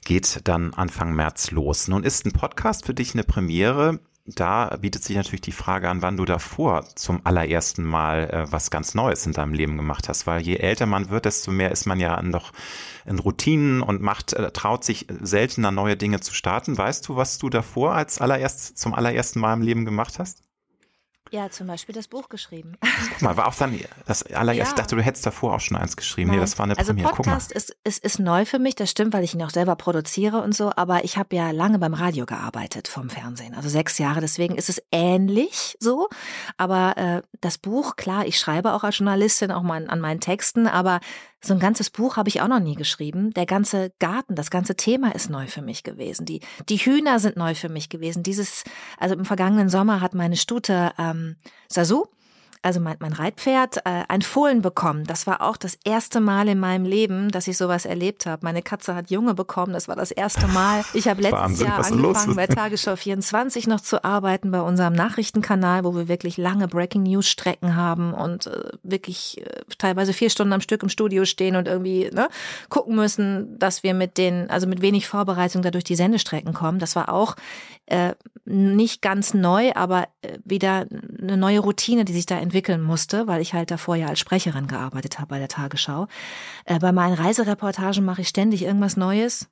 Geht 0.05 0.41
dann 0.45 0.73
Anfang 0.73 1.13
März 1.13 1.51
los. 1.51 1.87
Nun 1.87 2.03
ist 2.03 2.25
ein 2.25 2.31
Podcast 2.31 2.85
für 2.85 2.93
dich 2.93 3.13
eine 3.13 3.23
Premiere 3.23 3.99
da 4.25 4.77
bietet 4.79 5.03
sich 5.03 5.17
natürlich 5.17 5.41
die 5.41 5.51
Frage 5.51 5.89
an, 5.89 6.01
wann 6.01 6.15
du 6.15 6.23
davor 6.23 6.85
zum 6.95 7.25
allerersten 7.25 7.83
Mal 7.83 8.29
äh, 8.29 8.51
was 8.51 8.71
ganz 8.71 8.95
Neues 8.95 9.25
in 9.25 9.33
deinem 9.33 9.53
Leben 9.53 9.75
gemacht 9.75 10.07
hast, 10.07 10.25
weil 10.27 10.41
je 10.41 10.55
älter 10.55 10.85
man 10.85 11.09
wird, 11.09 11.25
desto 11.25 11.51
mehr 11.51 11.71
ist 11.71 11.85
man 11.85 11.99
ja 11.99 12.21
noch 12.21 12.53
in 13.05 13.19
Routinen 13.19 13.81
und 13.81 14.01
macht, 14.01 14.31
äh, 14.31 14.51
traut 14.51 14.85
sich 14.85 15.07
seltener 15.09 15.71
neue 15.71 15.97
Dinge 15.97 16.21
zu 16.21 16.33
starten. 16.33 16.77
Weißt 16.77 17.07
du, 17.09 17.17
was 17.17 17.37
du 17.37 17.49
davor 17.49 17.95
als 17.95 18.21
allererst 18.21 18.77
zum 18.77 18.93
allerersten 18.93 19.41
Mal 19.41 19.55
im 19.55 19.61
Leben 19.61 19.83
gemacht 19.83 20.19
hast? 20.19 20.41
Ja, 21.33 21.49
zum 21.49 21.65
Beispiel 21.65 21.95
das 21.95 22.07
Buch 22.07 22.29
geschrieben. 22.29 22.77
Guck 23.09 23.21
mal, 23.23 23.35
war 23.37 23.47
auch 23.47 23.55
dann 23.55 23.75
das 24.05 24.21
allererst, 24.21 24.55
ja. 24.55 24.63
ich 24.67 24.73
dachte, 24.73 24.95
du 24.95 25.01
hättest 25.01 25.25
davor 25.25 25.55
auch 25.55 25.59
schon 25.59 25.75
eins 25.75 25.97
geschrieben. 25.97 26.29
Nein. 26.29 26.37
Nee, 26.37 26.43
das 26.43 26.59
war 26.59 26.65
eine 26.65 26.77
also 26.77 26.93
Premiere. 26.93 27.09
Podcast 27.09 27.51
ist, 27.51 27.75
ist, 27.83 28.03
ist 28.03 28.19
neu 28.19 28.45
für 28.45 28.59
mich, 28.59 28.75
das 28.75 28.91
stimmt, 28.91 29.13
weil 29.13 29.23
ich 29.23 29.33
ihn 29.33 29.41
auch 29.41 29.49
selber 29.49 29.75
produziere 29.75 30.43
und 30.43 30.53
so, 30.53 30.71
aber 30.75 31.03
ich 31.05 31.17
habe 31.17 31.35
ja 31.35 31.49
lange 31.49 31.79
beim 31.79 31.95
Radio 31.95 32.27
gearbeitet 32.27 32.87
vom 32.87 33.09
Fernsehen, 33.09 33.55
also 33.55 33.67
sechs 33.67 33.97
Jahre, 33.97 34.21
deswegen 34.21 34.53
ist 34.57 34.69
es 34.69 34.79
ähnlich 34.91 35.75
so, 35.79 36.07
aber 36.57 36.97
äh, 36.97 37.21
das 37.41 37.57
Buch, 37.57 37.95
klar, 37.95 38.27
ich 38.27 38.37
schreibe 38.37 38.73
auch 38.73 38.83
als 38.83 38.99
Journalistin 38.99 39.51
auch 39.51 39.63
mal 39.63 39.89
an 39.89 39.99
meinen 39.99 40.19
Texten, 40.19 40.67
aber 40.67 40.99
so 41.45 41.53
ein 41.53 41.59
ganzes 41.59 41.89
Buch 41.89 42.15
habe 42.15 42.29
ich 42.29 42.41
auch 42.41 42.47
noch 42.47 42.59
nie 42.59 42.75
geschrieben. 42.75 43.33
Der 43.33 43.45
ganze 43.45 43.91
Garten, 43.99 44.35
das 44.35 44.49
ganze 44.49 44.75
Thema 44.75 45.13
ist 45.13 45.29
neu 45.29 45.47
für 45.47 45.61
mich 45.61 45.83
gewesen. 45.83 46.25
Die, 46.25 46.39
die 46.69 46.77
Hühner 46.77 47.19
sind 47.19 47.35
neu 47.35 47.53
für 47.53 47.69
mich 47.69 47.89
gewesen. 47.89 48.23
Dieses, 48.23 48.63
also 48.97 49.15
im 49.15 49.25
vergangenen 49.25 49.67
Sommer 49.67 49.99
hat 49.99 50.13
meine 50.13 50.37
Stute 50.37 50.93
ähm, 50.97 51.35
Sasu, 51.67 52.05
also 52.63 52.79
mein, 52.79 52.95
mein 52.99 53.13
Reitpferd, 53.13 53.77
äh, 53.85 54.03
ein 54.07 54.21
Fohlen 54.21 54.61
bekommen. 54.61 55.03
Das 55.03 55.27
war 55.27 55.41
auch 55.41 55.57
das 55.57 55.77
erste 55.83 56.21
Mal 56.21 56.47
in 56.47 56.59
meinem 56.59 56.85
Leben, 56.85 57.29
dass 57.29 57.47
ich 57.47 57.57
sowas 57.57 57.85
erlebt 57.85 58.25
habe. 58.25 58.45
Meine 58.45 58.61
Katze 58.61 58.95
hat 58.95 59.11
Junge 59.11 59.33
bekommen. 59.33 59.73
Das 59.73 59.87
war 59.87 59.95
das 59.95 60.11
erste 60.11 60.47
Mal. 60.47 60.83
Ich 60.93 61.07
habe 61.07 61.21
letztes 61.21 61.41
Wahnsinn, 61.41 61.67
Jahr 61.67 61.85
angefangen, 61.85 62.35
bei 62.35 62.47
Tagesschau 62.47 62.95
24 62.95 63.67
noch 63.67 63.81
zu 63.81 64.03
arbeiten, 64.03 64.51
bei 64.51 64.61
unserem 64.61 64.93
Nachrichtenkanal, 64.93 65.83
wo 65.83 65.93
wir 65.95 66.07
wirklich 66.07 66.37
lange 66.37 66.67
Breaking 66.67 67.03
News 67.03 67.27
Strecken 67.27 67.75
haben 67.75 68.13
und 68.13 68.47
äh, 68.47 68.69
wirklich 68.81 69.41
äh, 69.41 69.61
teilweise 69.77 70.13
vier 70.13 70.29
Stunden 70.29 70.53
am 70.53 70.61
Stück 70.61 70.83
im 70.83 70.89
Studio 70.89 71.25
stehen 71.25 71.57
und 71.57 71.67
irgendwie 71.67 72.09
ne, 72.13 72.29
gucken 72.69 72.95
müssen, 72.95 73.59
dass 73.59 73.83
wir 73.83 73.93
mit 73.93 74.17
den, 74.17 74.49
also 74.49 74.67
mit 74.67 74.81
wenig 74.81 75.07
Vorbereitung 75.07 75.61
dadurch 75.61 75.83
die 75.83 75.95
Sendestrecken 75.95 76.53
kommen. 76.53 76.79
Das 76.79 76.95
war 76.95 77.09
auch 77.09 77.35
äh, 77.87 78.13
nicht 78.45 79.01
ganz 79.01 79.33
neu, 79.33 79.71
aber 79.75 80.07
äh, 80.21 80.37
wieder 80.45 80.85
eine 81.21 81.37
neue 81.37 81.59
Routine, 81.59 82.05
die 82.05 82.13
sich 82.13 82.25
da 82.25 82.39
entwickeln 82.53 82.83
musste, 82.83 83.25
weil 83.25 83.41
ich 83.41 83.53
halt 83.53 83.71
davor 83.71 83.95
ja 83.95 84.07
als 84.07 84.19
Sprecherin 84.19 84.67
gearbeitet 84.67 85.17
habe 85.17 85.29
bei 85.29 85.39
der 85.39 85.47
Tagesschau. 85.47 86.07
Äh, 86.65 86.77
bei 86.79 86.91
meinen 86.91 87.15
Reisereportagen 87.15 88.05
mache 88.05 88.21
ich 88.21 88.27
ständig 88.27 88.63
irgendwas 88.63 88.95
Neues. 88.95 89.49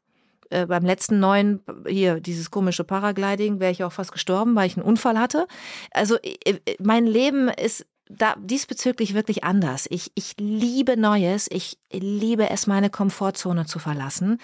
Äh, 0.51 0.67
beim 0.67 0.85
letzten 0.85 1.19
neuen, 1.19 1.61
hier, 1.87 2.19
dieses 2.19 2.51
komische 2.51 2.83
Paragliding, 2.83 3.59
wäre 3.59 3.71
ich 3.71 3.83
auch 3.83 3.91
fast 3.91 4.11
gestorben, 4.11 4.55
weil 4.55 4.67
ich 4.67 4.77
einen 4.77 4.85
Unfall 4.85 5.17
hatte. 5.17 5.47
Also 5.91 6.17
äh, 6.21 6.35
äh, 6.45 6.75
mein 6.79 7.07
Leben 7.07 7.49
ist 7.49 7.87
da 8.07 8.35
diesbezüglich 8.37 9.15
wirklich 9.15 9.43
anders. 9.43 9.87
Ich, 9.89 10.11
ich 10.13 10.35
liebe 10.37 10.95
Neues. 10.95 11.47
Ich 11.49 11.79
liebe 11.91 12.49
es, 12.49 12.67
meine 12.67 12.89
Komfortzone 12.89 13.65
zu 13.65 13.79
verlassen. 13.79 14.37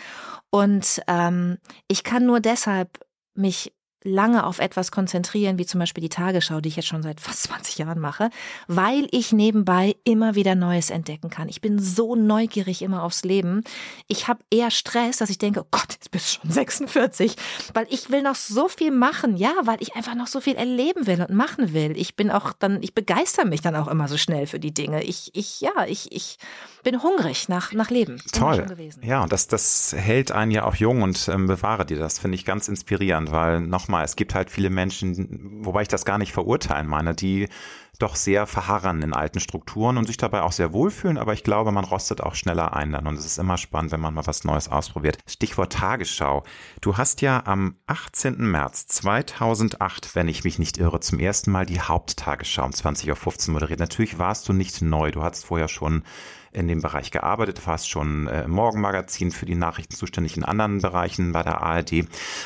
Und 0.49 1.01
ähm, 1.07 1.57
ich 1.87 2.03
kann 2.03 2.25
nur 2.25 2.39
deshalb 2.39 3.05
mich 3.35 3.73
lange 4.03 4.45
auf 4.45 4.59
etwas 4.59 4.91
konzentrieren, 4.91 5.57
wie 5.57 5.65
zum 5.65 5.79
Beispiel 5.79 6.01
die 6.01 6.09
Tagesschau, 6.09 6.61
die 6.61 6.69
ich 6.69 6.75
jetzt 6.75 6.87
schon 6.87 7.03
seit 7.03 7.19
fast 7.19 7.43
20 7.47 7.77
Jahren 7.77 7.99
mache, 7.99 8.29
weil 8.67 9.07
ich 9.11 9.31
nebenbei 9.31 9.95
immer 10.03 10.35
wieder 10.35 10.55
Neues 10.55 10.89
entdecken 10.89 11.29
kann. 11.29 11.49
Ich 11.49 11.61
bin 11.61 11.79
so 11.79 12.15
neugierig 12.15 12.81
immer 12.81 13.03
aufs 13.03 13.23
Leben. 13.23 13.63
Ich 14.07 14.27
habe 14.27 14.39
eher 14.51 14.71
Stress, 14.71 15.17
dass 15.17 15.29
ich 15.29 15.37
denke, 15.37 15.61
oh 15.61 15.67
Gott, 15.71 15.93
jetzt 15.93 16.11
bist 16.11 16.35
du 16.35 16.41
schon 16.41 16.51
46, 16.57 17.35
weil 17.73 17.87
ich 17.89 18.09
will 18.09 18.21
noch 18.21 18.35
so 18.35 18.67
viel 18.67 18.91
machen, 18.91 19.37
ja, 19.37 19.53
weil 19.63 19.81
ich 19.81 19.95
einfach 19.95 20.15
noch 20.15 20.27
so 20.27 20.41
viel 20.41 20.55
erleben 20.55 21.07
will 21.07 21.21
und 21.21 21.31
machen 21.31 21.73
will. 21.73 21.97
Ich 21.97 22.15
bin 22.15 22.31
auch 22.31 22.53
dann, 22.53 22.81
ich 22.81 22.93
begeister 22.93 23.45
mich 23.45 23.61
dann 23.61 23.75
auch 23.75 23.87
immer 23.87 24.07
so 24.07 24.17
schnell 24.17 24.47
für 24.47 24.59
die 24.59 24.73
Dinge. 24.73 25.03
Ich, 25.03 25.31
ich, 25.33 25.61
ja, 25.61 25.85
ich, 25.87 26.11
ich 26.11 26.37
bin 26.89 27.03
hungrig 27.03 27.49
nach, 27.49 27.73
nach 27.73 27.89
Leben. 27.89 28.21
Toll. 28.31 28.65
Ja, 29.01 29.21
und 29.21 29.33
das, 29.33 29.49
das 29.49 29.93
hält 29.93 30.31
einen 30.31 30.51
ja 30.51 30.63
auch 30.63 30.75
jung 30.75 31.01
und 31.01 31.27
ähm, 31.27 31.45
bewahre 31.45 31.85
dir 31.85 31.99
das, 31.99 32.17
finde 32.17 32.35
ich 32.35 32.45
ganz 32.45 32.69
inspirierend, 32.69 33.29
weil 33.29 33.59
nochmal, 33.59 34.05
es 34.05 34.15
gibt 34.15 34.33
halt 34.33 34.49
viele 34.49 34.69
Menschen, 34.69 35.65
wobei 35.65 35.81
ich 35.81 35.89
das 35.89 36.05
gar 36.05 36.17
nicht 36.17 36.31
verurteilen 36.31 36.87
meine, 36.87 37.13
die 37.13 37.49
doch 37.99 38.15
sehr 38.15 38.47
verharren 38.47 39.01
in 39.01 39.13
alten 39.13 39.41
Strukturen 39.41 39.97
und 39.97 40.05
sich 40.05 40.15
dabei 40.15 40.43
auch 40.43 40.53
sehr 40.53 40.71
wohlfühlen, 40.71 41.17
aber 41.17 41.33
ich 41.33 41.43
glaube, 41.43 41.73
man 41.73 41.83
rostet 41.83 42.21
auch 42.21 42.35
schneller 42.35 42.73
ein 42.73 42.93
dann 42.93 43.05
und 43.05 43.17
es 43.17 43.25
ist 43.25 43.37
immer 43.37 43.57
spannend, 43.57 43.91
wenn 43.91 43.99
man 43.99 44.13
mal 44.13 44.27
was 44.27 44.45
Neues 44.45 44.69
ausprobiert. 44.69 45.17
Stichwort 45.27 45.73
Tagesschau. 45.73 46.43
Du 46.79 46.95
hast 46.95 47.21
ja 47.21 47.43
am 47.45 47.75
18. 47.87 48.37
März 48.37 48.87
2008, 48.87 50.15
wenn 50.15 50.29
ich 50.29 50.45
mich 50.45 50.57
nicht 50.57 50.77
irre, 50.77 51.01
zum 51.01 51.19
ersten 51.19 51.51
Mal 51.51 51.65
die 51.65 51.81
Haupttagesschau 51.81 52.63
um 52.63 52.71
20.15 52.71 53.47
Uhr 53.49 53.53
moderiert. 53.55 53.81
Natürlich 53.81 54.19
warst 54.19 54.47
du 54.47 54.53
nicht 54.53 54.81
neu, 54.81 55.11
du 55.11 55.23
hattest 55.23 55.45
vorher 55.45 55.67
schon 55.67 56.03
in 56.57 56.67
dem 56.67 56.81
Bereich 56.81 57.11
gearbeitet, 57.11 57.65
warst 57.67 57.89
schon 57.89 58.27
äh, 58.27 58.43
im 58.43 58.51
Morgenmagazin 58.51 59.31
für 59.31 59.45
die 59.45 59.55
Nachrichten 59.55 59.95
zuständig 59.95 60.35
in 60.37 60.43
anderen 60.43 60.81
Bereichen 60.81 61.31
bei 61.31 61.43
der 61.43 61.61
ARD. 61.61 62.05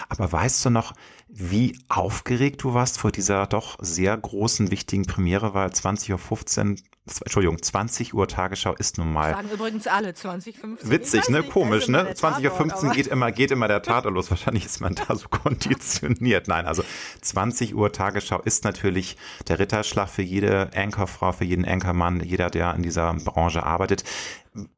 Aber 0.09 0.31
weißt 0.31 0.65
du 0.65 0.69
noch, 0.69 0.93
wie 1.29 1.79
aufgeregt 1.87 2.61
du 2.61 2.73
warst 2.73 2.99
vor 2.99 3.11
dieser 3.11 3.47
doch 3.47 3.77
sehr 3.79 4.15
großen, 4.17 4.69
wichtigen 4.69 5.05
Premiere, 5.05 5.53
weil 5.53 5.69
20.15 5.69 6.71
Uhr 6.71 6.75
Entschuldigung, 7.19 7.61
20 7.61 8.13
Uhr 8.13 8.27
Tagesschau 8.27 8.73
ist 8.73 8.97
nun 8.97 9.11
mal. 9.11 9.31
Sagen 9.31 9.49
übrigens 9.49 9.87
alle 9.87 10.13
2015. 10.13 10.89
Witzig, 10.89 11.29
ne? 11.29 11.39
Nicht, 11.39 11.51
Komisch, 11.51 11.87
ne? 11.87 12.11
20.15 12.13 12.85
Uhr 12.85 12.93
geht 12.93 13.07
immer, 13.07 13.31
geht 13.31 13.51
immer 13.51 13.67
der 13.67 13.81
Tatort 13.81 14.13
los. 14.13 14.29
Wahrscheinlich 14.29 14.65
ist 14.65 14.79
man 14.79 14.95
da 14.95 15.15
so 15.15 15.27
konditioniert. 15.27 16.47
Nein, 16.47 16.65
also 16.65 16.83
20 17.21 17.75
Uhr 17.75 17.91
Tagesschau 17.91 18.39
ist 18.41 18.63
natürlich 18.63 19.17
der 19.47 19.59
Ritterschlag 19.59 20.07
für 20.07 20.21
jede 20.21 20.69
Anchorfrau, 20.75 21.31
für 21.33 21.45
jeden 21.45 21.65
Anchormann, 21.65 22.21
jeder, 22.21 22.49
der 22.49 22.73
in 22.75 22.83
dieser 22.83 23.13
Branche 23.13 23.63
arbeitet. 23.63 24.03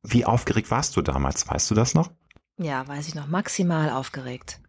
Wie 0.02 0.26
aufgeregt 0.26 0.72
warst 0.72 0.96
du 0.96 1.02
damals? 1.02 1.48
Weißt 1.48 1.70
du 1.70 1.76
das 1.76 1.94
noch? 1.94 2.10
Ja, 2.58 2.88
weiß 2.88 3.08
ich 3.08 3.16
noch. 3.16 3.28
Maximal 3.28 3.90
aufgeregt 3.90 4.60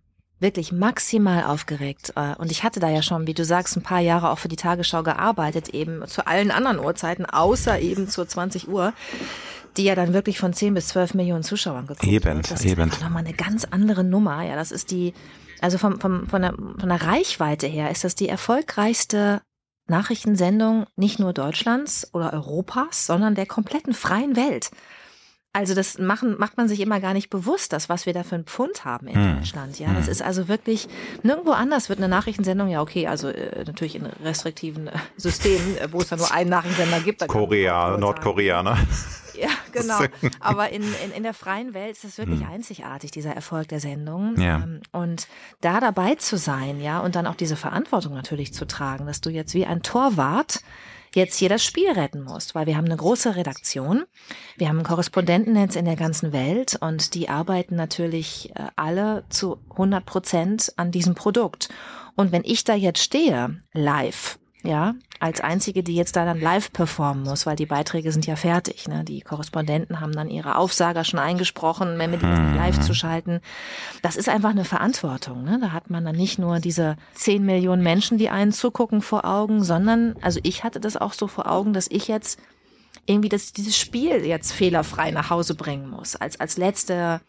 wirklich 0.41 0.73
maximal 0.73 1.45
aufgeregt. 1.45 2.13
Äh, 2.17 2.35
und 2.37 2.51
ich 2.51 2.63
hatte 2.63 2.81
da 2.81 2.89
ja 2.89 3.03
schon, 3.03 3.27
wie 3.27 3.35
du 3.35 3.45
sagst, 3.45 3.77
ein 3.77 3.83
paar 3.83 4.01
Jahre 4.01 4.31
auch 4.31 4.39
für 4.39 4.49
die 4.49 4.57
Tagesschau 4.57 5.03
gearbeitet, 5.03 5.71
eben 5.71 6.07
zu 6.07 6.27
allen 6.27 6.51
anderen 6.51 6.79
Uhrzeiten, 6.79 7.25
außer 7.25 7.81
eben 7.81 8.09
zur 8.09 8.29
20 8.29 8.69
Uhr 8.69 8.93
die 9.77 9.85
ja 9.85 9.95
dann 9.95 10.13
wirklich 10.13 10.39
von 10.39 10.53
10 10.53 10.75
bis 10.75 10.89
12 10.89 11.15
Millionen 11.15 11.43
Zuschauern 11.43 11.87
geguckt 11.87 12.05
eben, 12.05 12.37
wird. 12.37 12.51
Das 12.51 12.65
eben. 12.65 12.91
ist 12.91 13.03
nochmal 13.03 13.25
eine 13.25 13.35
ganz 13.35 13.65
andere 13.65 14.05
Nummer. 14.05 14.43
Ja, 14.43 14.55
das 14.55 14.71
ist 14.71 14.91
die, 14.91 15.15
also 15.61 15.79
vom, 15.79 16.01
vom, 16.01 16.29
von, 16.29 16.43
der, 16.43 16.55
von 16.55 16.89
der 16.89 17.03
Reichweite 17.03 17.67
her 17.67 17.91
ist 17.91 18.05
das 18.05 18.15
die 18.15 18.29
erfolgreichste 18.29 19.43
Nachrichtensendung 19.87 20.87
nicht 20.97 21.19
nur 21.19 21.33
Deutschlands 21.33 22.09
oder 22.15 22.33
Europas, 22.33 23.07
sondern 23.07 23.35
der 23.35 23.47
kompletten 23.47 23.95
freien 23.95 24.37
Welt. 24.37 24.71
Also 25.55 25.75
das 25.75 25.99
machen, 25.99 26.37
macht 26.37 26.57
man 26.57 26.67
sich 26.67 26.81
immer 26.81 26.99
gar 26.99 27.15
nicht 27.15 27.31
bewusst, 27.31 27.73
das, 27.73 27.89
was 27.89 28.07
wir 28.07 28.13
da 28.13 28.25
für 28.25 28.35
einen 28.35 28.45
Pfund 28.45 28.85
haben 28.85 29.07
in 29.07 29.15
hm. 29.15 29.37
Deutschland. 29.37 29.79
Ja, 29.79 29.95
das 29.95 30.07
hm. 30.07 30.13
ist 30.13 30.21
also 30.21 30.49
wirklich, 30.49 30.89
nirgendwo 31.23 31.53
anders 31.53 31.89
wird 31.89 32.01
eine 32.01 32.09
Nachrichtensendung, 32.09 32.69
ja 32.69 32.83
okay, 32.83 33.07
also 33.07 33.29
äh, 33.29 33.63
natürlich 33.65 33.95
in 33.95 34.05
restriktiven 34.05 34.89
äh, 34.89 34.93
Systemen, 35.17 35.79
äh, 35.79 35.93
wo 35.93 36.01
es 36.01 36.09
da 36.09 36.17
nur 36.17 36.33
einen 36.33 36.51
Nachrichtensender 36.51 37.01
gibt. 37.05 37.27
Korea, 37.29 37.97
Nordkorea, 37.97 38.65
ne? 38.65 38.77
Ja, 39.41 39.49
genau. 39.73 40.01
Aber 40.41 40.71
in, 40.71 40.83
in, 40.83 41.13
in 41.17 41.23
der 41.23 41.35
freien 41.35 41.73
Welt 41.73 41.93
ist 41.93 42.05
es 42.05 42.19
wirklich 42.19 42.41
hm. 42.41 42.51
einzigartig, 42.51 43.13
dieser 43.13 43.33
Erfolg 43.33 43.69
der 43.69 43.79
Sendung. 43.79 44.35
Ja. 44.41 44.57
Ähm, 44.57 44.81
und 44.91 45.29
da 45.61 45.79
dabei 45.79 46.17
zu 46.17 46.37
sein, 46.37 46.81
ja, 46.81 46.99
und 46.99 47.15
dann 47.15 47.29
auch 47.29 47.37
diese 47.37 47.55
Verantwortung 47.55 48.13
natürlich 48.13 48.53
zu 48.53 48.67
tragen, 48.67 49.07
dass 49.07 49.21
du 49.21 49.31
jetzt 49.31 49.55
wie 49.55 49.67
ein 49.67 49.85
Torwart 49.85 50.65
jetzt 51.15 51.37
hier 51.37 51.49
das 51.49 51.65
Spiel 51.65 51.91
retten 51.91 52.23
musst, 52.23 52.55
weil 52.55 52.67
wir 52.67 52.77
haben 52.77 52.87
eine 52.87 52.97
große 52.97 53.37
Redaktion, 53.37 54.05
wir 54.57 54.69
haben 54.69 54.83
Korrespondentennetz 54.83 55.77
in 55.77 55.85
der 55.85 55.97
ganzen 55.97 56.33
Welt 56.33 56.77
und 56.81 57.15
die 57.15 57.29
arbeiten 57.29 57.77
natürlich 57.77 58.51
äh, 58.55 58.67
alle 58.77 59.25
zu 59.29 59.59
100 59.71 60.05
Prozent 60.05 60.73
an 60.77 60.91
diesem 60.91 61.15
Produkt. 61.15 61.69
Und 62.17 62.33
wenn 62.33 62.45
ich 62.45 62.65
da 62.65 62.75
jetzt 62.75 63.03
stehe, 63.03 63.61
live, 63.73 64.39
ja, 64.65 64.95
als 65.21 65.43
einzige, 65.43 65.83
die 65.83 65.95
jetzt 65.95 66.17
da 66.17 66.25
dann 66.25 66.41
live 66.41 66.73
performen 66.73 67.23
muss, 67.23 67.45
weil 67.45 67.55
die 67.55 67.67
Beiträge 67.67 68.11
sind 68.11 68.27
ja 68.27 68.35
fertig. 68.35 68.89
Ne? 68.89 69.05
Die 69.05 69.21
Korrespondenten 69.21 70.01
haben 70.01 70.13
dann 70.13 70.31
ihre 70.31 70.57
Aufsager 70.57 71.05
schon 71.05 71.21
eingesprochen, 71.21 71.99
wenn 71.99 72.11
wir 72.11 72.19
die 72.19 72.27
mhm. 72.27 72.57
live 72.57 72.81
zu 72.81 72.95
schalten. 72.95 73.41
Das 74.01 74.17
ist 74.17 74.29
einfach 74.29 74.51
eine 74.51 74.65
Verantwortung. 74.65 75.45
Ne? 75.45 75.59
Da 75.61 75.73
hat 75.73 75.91
man 75.91 76.05
dann 76.05 76.17
nicht 76.17 76.39
nur 76.39 76.61
diese 76.61 76.97
zehn 77.13 77.45
Millionen 77.45 77.83
Menschen, 77.83 78.17
die 78.17 78.31
einen 78.31 78.53
zugucken 78.53 79.03
vor 79.03 79.27
Augen, 79.27 79.63
sondern, 79.63 80.17
also 80.23 80.41
ich 80.43 80.65
hatte 80.65 80.81
das 80.81 80.97
auch 80.97 81.13
so 81.13 81.27
vor 81.27 81.51
Augen, 81.51 81.75
dass 81.75 81.87
ich 81.89 82.09
jetzt 82.09 82.41
irgendwie 83.05 83.29
das, 83.29 83.53
dieses 83.53 83.77
Spiel 83.77 84.25
jetzt 84.25 84.53
fehlerfrei 84.53 85.11
nach 85.11 85.29
Hause 85.29 85.55
bringen 85.55 85.91
muss, 85.91 86.17
als, 86.17 86.41
als 86.41 86.57
letzte 86.57 87.21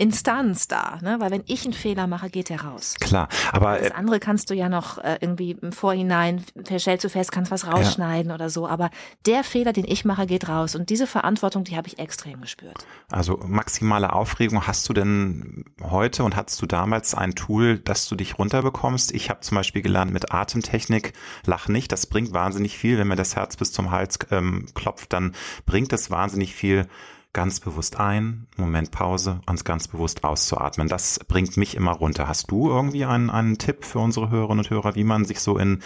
Instanz 0.00 0.66
da, 0.66 0.98
ne? 1.02 1.16
Weil 1.20 1.30
wenn 1.30 1.42
ich 1.46 1.64
einen 1.64 1.74
Fehler 1.74 2.06
mache, 2.06 2.30
geht 2.30 2.48
der 2.48 2.62
raus. 2.62 2.94
Klar, 3.00 3.28
aber 3.52 3.78
das 3.78 3.88
äh, 3.88 3.92
andere 3.92 4.18
kannst 4.18 4.48
du 4.48 4.54
ja 4.54 4.70
noch 4.70 4.96
äh, 4.96 5.18
irgendwie 5.20 5.58
im 5.60 5.72
Vorhinein 5.72 6.42
stellst 6.78 7.04
du 7.04 7.10
fest, 7.10 7.30
kannst 7.32 7.50
was 7.50 7.66
rausschneiden 7.66 8.30
ja. 8.30 8.34
oder 8.34 8.48
so. 8.48 8.66
Aber 8.66 8.88
der 9.26 9.44
Fehler, 9.44 9.74
den 9.74 9.84
ich 9.84 10.06
mache, 10.06 10.26
geht 10.26 10.48
raus. 10.48 10.74
Und 10.74 10.88
diese 10.88 11.06
Verantwortung, 11.06 11.64
die 11.64 11.76
habe 11.76 11.86
ich 11.86 11.98
extrem 11.98 12.40
gespürt. 12.40 12.86
Also 13.10 13.40
maximale 13.44 14.14
Aufregung 14.14 14.66
hast 14.66 14.88
du 14.88 14.94
denn 14.94 15.66
heute 15.82 16.24
und 16.24 16.34
hattest 16.34 16.62
du 16.62 16.66
damals 16.66 17.14
ein 17.14 17.34
Tool, 17.34 17.78
dass 17.78 18.08
du 18.08 18.16
dich 18.16 18.38
runterbekommst? 18.38 19.12
Ich 19.12 19.28
habe 19.28 19.40
zum 19.40 19.56
Beispiel 19.56 19.82
gelernt 19.82 20.14
mit 20.14 20.32
Atemtechnik, 20.32 21.12
lach 21.44 21.68
nicht. 21.68 21.92
Das 21.92 22.06
bringt 22.06 22.32
wahnsinnig 22.32 22.78
viel, 22.78 22.96
wenn 22.96 23.08
mir 23.08 23.16
das 23.16 23.36
Herz 23.36 23.58
bis 23.58 23.70
zum 23.70 23.90
Hals 23.90 24.18
ähm, 24.30 24.64
klopft, 24.74 25.12
dann 25.12 25.34
bringt 25.66 25.92
das 25.92 26.10
wahnsinnig 26.10 26.54
viel 26.54 26.86
ganz 27.32 27.60
bewusst 27.60 27.98
ein, 28.00 28.46
Moment 28.56 28.90
Pause 28.90 29.40
und 29.46 29.64
ganz 29.64 29.88
bewusst 29.88 30.24
auszuatmen. 30.24 30.88
Das 30.88 31.20
bringt 31.28 31.56
mich 31.56 31.76
immer 31.76 31.92
runter. 31.92 32.26
Hast 32.28 32.50
du 32.50 32.68
irgendwie 32.68 33.04
einen, 33.04 33.30
einen 33.30 33.58
Tipp 33.58 33.84
für 33.84 34.00
unsere 34.00 34.30
Hörerinnen 34.30 34.64
und 34.64 34.70
Hörer, 34.70 34.94
wie 34.96 35.04
man 35.04 35.24
sich 35.24 35.40
so 35.40 35.56
in 35.56 35.80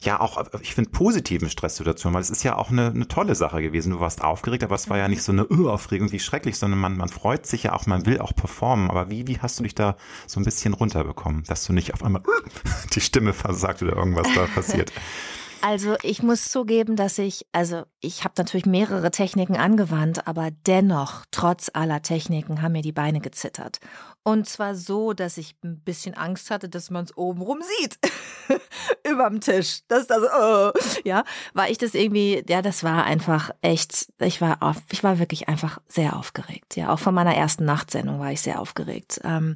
ja 0.00 0.20
auch, 0.20 0.42
ich 0.60 0.74
finde, 0.74 0.90
positiven 0.90 1.48
Stresssituationen, 1.48 2.14
weil 2.14 2.22
es 2.22 2.30
ist 2.30 2.42
ja 2.42 2.56
auch 2.56 2.70
eine, 2.70 2.88
eine 2.88 3.08
tolle 3.08 3.34
Sache 3.34 3.62
gewesen. 3.62 3.92
Du 3.92 4.00
warst 4.00 4.22
aufgeregt, 4.22 4.62
aber 4.62 4.74
es 4.74 4.90
war 4.90 4.98
ja 4.98 5.08
nicht 5.08 5.22
so 5.22 5.32
eine 5.32 5.50
uh, 5.50 5.70
Aufregung 5.70 6.12
wie 6.12 6.20
schrecklich, 6.20 6.58
sondern 6.58 6.78
man, 6.78 6.96
man 6.96 7.08
freut 7.08 7.46
sich 7.46 7.64
ja 7.64 7.72
auch, 7.72 7.86
man 7.86 8.06
will 8.06 8.20
auch 8.20 8.34
performen. 8.34 8.90
Aber 8.90 9.10
wie, 9.10 9.26
wie 9.26 9.38
hast 9.38 9.58
du 9.58 9.62
dich 9.62 9.74
da 9.74 9.96
so 10.26 10.38
ein 10.38 10.44
bisschen 10.44 10.74
runterbekommen, 10.74 11.44
dass 11.44 11.64
du 11.64 11.72
nicht 11.72 11.94
auf 11.94 12.04
einmal 12.04 12.22
die 12.94 13.00
Stimme 13.00 13.32
versagt 13.32 13.82
oder 13.82 13.96
irgendwas 13.96 14.28
da 14.34 14.46
passiert? 14.46 14.92
Also 15.68 15.96
ich 16.04 16.22
muss 16.22 16.48
zugeben, 16.48 16.94
dass 16.94 17.18
ich, 17.18 17.44
also 17.50 17.82
ich 18.00 18.22
habe 18.22 18.34
natürlich 18.38 18.66
mehrere 18.66 19.10
Techniken 19.10 19.56
angewandt, 19.56 20.28
aber 20.28 20.50
dennoch, 20.64 21.24
trotz 21.32 21.72
aller 21.74 22.02
Techniken, 22.02 22.62
haben 22.62 22.70
mir 22.70 22.82
die 22.82 22.92
Beine 22.92 23.18
gezittert. 23.18 23.80
Und 24.26 24.48
zwar 24.48 24.74
so, 24.74 25.12
dass 25.12 25.38
ich 25.38 25.54
ein 25.62 25.78
bisschen 25.78 26.14
Angst 26.14 26.50
hatte, 26.50 26.68
dass 26.68 26.90
man 26.90 27.04
es 27.04 27.16
obenrum 27.16 27.60
sieht. 27.62 27.96
Überm 29.08 29.40
Tisch. 29.40 29.82
Das 29.86 30.00
ist 30.00 30.10
also, 30.10 30.26
oh, 30.26 30.72
ja, 31.04 31.22
war 31.54 31.70
ich 31.70 31.78
das 31.78 31.94
irgendwie, 31.94 32.42
ja, 32.48 32.60
das 32.60 32.82
war 32.82 33.04
einfach 33.04 33.52
echt, 33.60 34.08
ich 34.18 34.40
war 34.40 34.64
auf, 34.64 34.78
ich 34.90 35.04
war 35.04 35.20
wirklich 35.20 35.48
einfach 35.48 35.78
sehr 35.86 36.16
aufgeregt. 36.16 36.74
Ja, 36.74 36.92
auch 36.92 36.98
von 36.98 37.14
meiner 37.14 37.36
ersten 37.36 37.64
Nachtsendung 37.66 38.18
war 38.18 38.32
ich 38.32 38.40
sehr 38.40 38.60
aufgeregt. 38.60 39.20
Ähm, 39.22 39.54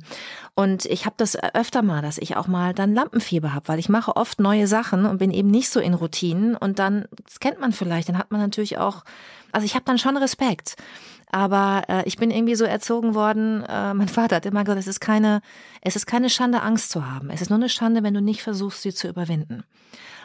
und 0.54 0.84
ich 0.84 1.04
habe 1.04 1.16
das 1.18 1.34
öfter 1.34 1.82
mal, 1.82 2.00
dass 2.00 2.18
ich 2.18 2.36
auch 2.36 2.46
mal 2.46 2.72
dann 2.72 2.94
Lampenfieber 2.94 3.52
habe, 3.52 3.66
weil 3.66 3.80
ich 3.80 3.88
mache 3.88 4.14
oft 4.14 4.38
neue 4.38 4.68
Sachen 4.68 5.04
und 5.04 5.18
bin 5.18 5.32
eben 5.32 5.50
nicht 5.50 5.68
so 5.68 5.80
in 5.80 5.94
Routinen. 5.94 6.54
Und 6.54 6.78
dann, 6.78 7.08
das 7.26 7.40
kennt 7.40 7.58
man 7.58 7.72
vielleicht, 7.72 8.08
dann 8.08 8.18
hat 8.18 8.30
man 8.30 8.40
natürlich 8.40 8.78
auch, 8.78 9.02
also 9.50 9.64
ich 9.64 9.74
habe 9.74 9.84
dann 9.84 9.98
schon 9.98 10.16
Respekt. 10.16 10.76
Aber 11.30 11.84
äh, 11.88 12.02
ich 12.06 12.16
bin 12.16 12.30
irgendwie 12.30 12.56
so 12.56 12.64
erzogen 12.64 13.14
worden, 13.14 13.62
äh, 13.62 13.94
mein 13.94 14.08
Vater 14.08 14.36
hat 14.36 14.46
immer 14.46 14.64
gesagt, 14.64 14.80
es 14.80 14.88
ist 14.88 15.00
keine, 15.00 15.40
es 15.80 15.96
ist 15.96 16.06
keine 16.06 16.28
Schande, 16.28 16.62
Angst 16.62 16.90
zu 16.90 17.08
haben. 17.08 17.30
Es 17.30 17.40
ist 17.40 17.50
nur 17.50 17.58
eine 17.58 17.68
Schande, 17.68 18.02
wenn 18.02 18.14
du 18.14 18.20
nicht 18.20 18.42
versuchst, 18.42 18.82
sie 18.82 18.92
zu 18.92 19.08
überwinden. 19.08 19.64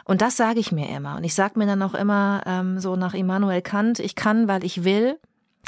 Und 0.04 0.20
das 0.20 0.36
sage 0.36 0.60
ich 0.60 0.72
mir 0.72 0.88
immer. 0.88 1.16
Und 1.16 1.24
ich 1.24 1.34
sage 1.34 1.58
mir 1.58 1.66
dann 1.66 1.82
auch 1.82 1.94
immer 1.94 2.42
ähm, 2.46 2.78
so 2.80 2.96
nach 2.96 3.14
Immanuel 3.14 3.62
Kant, 3.62 3.98
ich 3.98 4.14
kann, 4.14 4.48
weil 4.48 4.64
ich 4.64 4.84
will, 4.84 5.18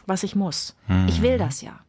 was 0.06 0.22
ich 0.22 0.36
muss. 0.36 0.76
Hm. 0.86 1.06
Ich 1.08 1.22
will 1.22 1.38
das 1.38 1.60
ja. 1.60 1.80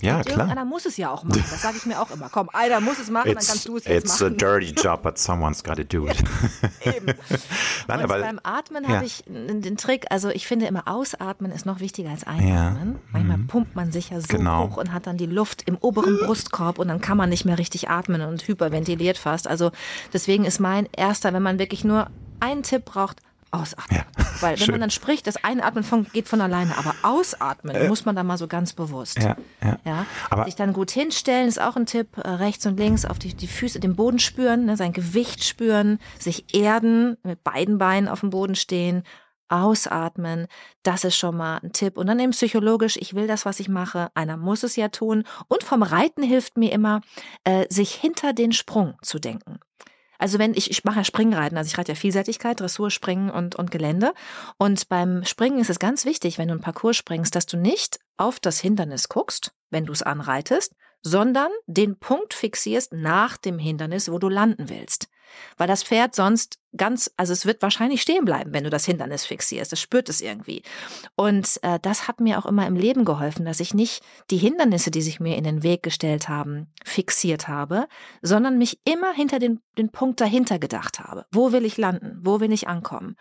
Ja, 0.00 0.22
klar. 0.22 0.38
Irgendeiner 0.38 0.64
muss 0.64 0.86
es 0.86 0.96
ja 0.96 1.10
auch 1.10 1.24
machen. 1.24 1.44
Das 1.50 1.60
sage 1.60 1.76
ich 1.76 1.84
mir 1.84 2.00
auch 2.00 2.10
immer. 2.12 2.28
Komm, 2.30 2.48
einer 2.52 2.80
muss 2.80 3.00
es 3.00 3.10
machen, 3.10 3.30
it's, 3.30 3.46
dann 3.46 3.54
kannst 3.54 3.68
du 3.68 3.76
es 3.76 3.84
jetzt 3.84 4.04
it's 4.04 4.20
machen. 4.20 4.34
It's 4.34 4.44
a 4.44 4.46
dirty 4.46 4.72
job, 4.72 5.02
but 5.02 5.18
someone's 5.18 5.64
got 5.64 5.76
to 5.76 5.84
do 5.84 6.06
it. 6.06 6.22
Eben. 6.84 7.06
Nein, 7.88 8.00
aber, 8.02 8.20
beim 8.20 8.38
Atmen 8.44 8.84
ja. 8.84 8.90
habe 8.90 9.06
ich 9.06 9.24
den 9.26 9.76
Trick, 9.76 10.06
also 10.10 10.28
ich 10.28 10.46
finde 10.46 10.66
immer 10.66 10.86
ausatmen 10.86 11.50
ist 11.50 11.66
noch 11.66 11.80
wichtiger 11.80 12.10
als 12.10 12.24
einatmen. 12.24 12.92
Ja. 12.92 13.00
Manchmal 13.10 13.38
mhm. 13.38 13.46
pumpt 13.48 13.74
man 13.74 13.90
sich 13.90 14.10
ja 14.10 14.20
so 14.20 14.28
genau. 14.28 14.68
hoch 14.68 14.76
und 14.76 14.92
hat 14.92 15.08
dann 15.08 15.16
die 15.16 15.26
Luft 15.26 15.62
im 15.66 15.76
oberen 15.76 16.18
Brustkorb 16.18 16.78
und 16.78 16.86
dann 16.86 17.00
kann 17.00 17.16
man 17.16 17.28
nicht 17.28 17.44
mehr 17.44 17.58
richtig 17.58 17.90
atmen 17.90 18.20
und 18.20 18.46
hyperventiliert 18.46 19.18
fast. 19.18 19.48
Also 19.48 19.72
deswegen 20.12 20.44
ist 20.44 20.60
mein 20.60 20.88
erster, 20.96 21.32
wenn 21.32 21.42
man 21.42 21.58
wirklich 21.58 21.82
nur 21.82 22.08
einen 22.38 22.62
Tipp 22.62 22.84
braucht, 22.84 23.20
Ausatmen. 23.50 23.98
Ja, 23.98 24.24
Weil 24.40 24.52
wenn 24.52 24.66
schön. 24.66 24.72
man 24.72 24.80
dann 24.80 24.90
spricht, 24.90 25.26
das 25.26 25.42
Einatmen 25.42 25.84
von, 25.84 26.04
geht 26.12 26.28
von 26.28 26.40
alleine, 26.40 26.76
aber 26.76 26.94
Ausatmen 27.02 27.74
äh, 27.74 27.88
muss 27.88 28.04
man 28.04 28.14
da 28.16 28.22
mal 28.22 28.38
so 28.38 28.46
ganz 28.46 28.72
bewusst. 28.72 29.18
Ja, 29.22 29.36
ja. 29.62 29.78
ja? 29.84 30.06
Aber 30.30 30.44
Sich 30.44 30.56
dann 30.56 30.72
gut 30.72 30.90
hinstellen 30.90 31.48
ist 31.48 31.60
auch 31.60 31.76
ein 31.76 31.86
Tipp. 31.86 32.18
Äh, 32.18 32.28
rechts 32.28 32.66
und 32.66 32.78
links 32.78 33.04
auf 33.04 33.18
die, 33.18 33.34
die 33.34 33.46
Füße, 33.46 33.80
den 33.80 33.96
Boden 33.96 34.18
spüren, 34.18 34.66
ne, 34.66 34.76
sein 34.76 34.92
Gewicht 34.92 35.44
spüren, 35.44 35.98
sich 36.18 36.54
erden, 36.54 37.16
mit 37.22 37.42
beiden 37.42 37.78
Beinen 37.78 38.08
auf 38.08 38.20
dem 38.20 38.30
Boden 38.30 38.54
stehen, 38.54 39.02
ausatmen. 39.48 40.46
Das 40.82 41.04
ist 41.04 41.16
schon 41.16 41.36
mal 41.36 41.58
ein 41.62 41.72
Tipp. 41.72 41.96
Und 41.96 42.06
dann 42.06 42.20
eben 42.20 42.32
psychologisch, 42.32 42.96
ich 42.96 43.14
will 43.14 43.26
das, 43.26 43.44
was 43.46 43.60
ich 43.60 43.68
mache. 43.68 44.10
Einer 44.14 44.36
muss 44.36 44.62
es 44.62 44.76
ja 44.76 44.88
tun. 44.88 45.24
Und 45.48 45.62
vom 45.62 45.82
Reiten 45.82 46.22
hilft 46.22 46.56
mir 46.56 46.72
immer, 46.72 47.00
äh, 47.44 47.66
sich 47.68 47.94
hinter 47.94 48.32
den 48.32 48.52
Sprung 48.52 48.96
zu 49.02 49.18
denken. 49.18 49.58
Also 50.18 50.38
wenn 50.38 50.54
ich, 50.54 50.70
ich 50.70 50.84
mache 50.84 50.98
ja 50.98 51.04
Springreiten, 51.04 51.56
also 51.56 51.68
ich 51.68 51.78
reite 51.78 51.92
ja 51.92 51.96
Vielseitigkeit, 51.96 52.60
Dressur, 52.60 52.90
Springen 52.90 53.30
und, 53.30 53.56
und 53.56 53.70
Gelände. 53.70 54.12
Und 54.58 54.88
beim 54.88 55.24
Springen 55.24 55.60
ist 55.60 55.70
es 55.70 55.78
ganz 55.78 56.04
wichtig, 56.04 56.38
wenn 56.38 56.48
du 56.48 56.54
einen 56.54 56.60
Parcours 56.60 56.96
springst, 56.96 57.34
dass 57.34 57.46
du 57.46 57.56
nicht 57.56 58.00
auf 58.16 58.40
das 58.40 58.60
Hindernis 58.60 59.08
guckst, 59.08 59.52
wenn 59.70 59.86
du 59.86 59.92
es 59.92 60.02
anreitest, 60.02 60.74
sondern 61.02 61.50
den 61.66 61.98
Punkt 61.98 62.34
fixierst 62.34 62.92
nach 62.92 63.36
dem 63.36 63.58
Hindernis, 63.58 64.10
wo 64.10 64.18
du 64.18 64.28
landen 64.28 64.68
willst. 64.68 65.08
weil 65.56 65.68
das 65.68 65.82
Pferd 65.82 66.14
sonst 66.14 66.58
ganz, 66.76 67.10
also 67.16 67.32
es 67.32 67.46
wird 67.46 67.62
wahrscheinlich 67.62 68.02
stehen 68.02 68.24
bleiben, 68.24 68.52
wenn 68.52 68.64
du 68.64 68.70
das 68.70 68.84
Hindernis 68.84 69.24
fixierst. 69.24 69.72
Das 69.72 69.80
spürt 69.80 70.08
es 70.08 70.20
irgendwie. 70.20 70.62
Und 71.16 71.58
äh, 71.62 71.78
das 71.80 72.08
hat 72.08 72.20
mir 72.20 72.38
auch 72.38 72.46
immer 72.46 72.66
im 72.66 72.76
Leben 72.76 73.04
geholfen, 73.04 73.44
dass 73.44 73.60
ich 73.60 73.74
nicht 73.74 74.02
die 74.30 74.36
Hindernisse, 74.36 74.90
die 74.90 75.02
sich 75.02 75.20
mir 75.20 75.36
in 75.36 75.44
den 75.44 75.62
Weg 75.62 75.82
gestellt 75.82 76.28
haben, 76.28 76.72
fixiert 76.84 77.48
habe, 77.48 77.88
sondern 78.22 78.58
mich 78.58 78.80
immer 78.84 79.12
hinter 79.12 79.38
den, 79.38 79.60
den 79.76 79.90
Punkt 79.90 80.20
dahinter 80.20 80.58
gedacht 80.58 81.00
habe. 81.00 81.26
Wo 81.32 81.52
will 81.52 81.64
ich 81.64 81.76
landen? 81.76 82.18
Wo 82.20 82.40
will 82.40 82.52
ich 82.52 82.68
ankommen? 82.68 83.16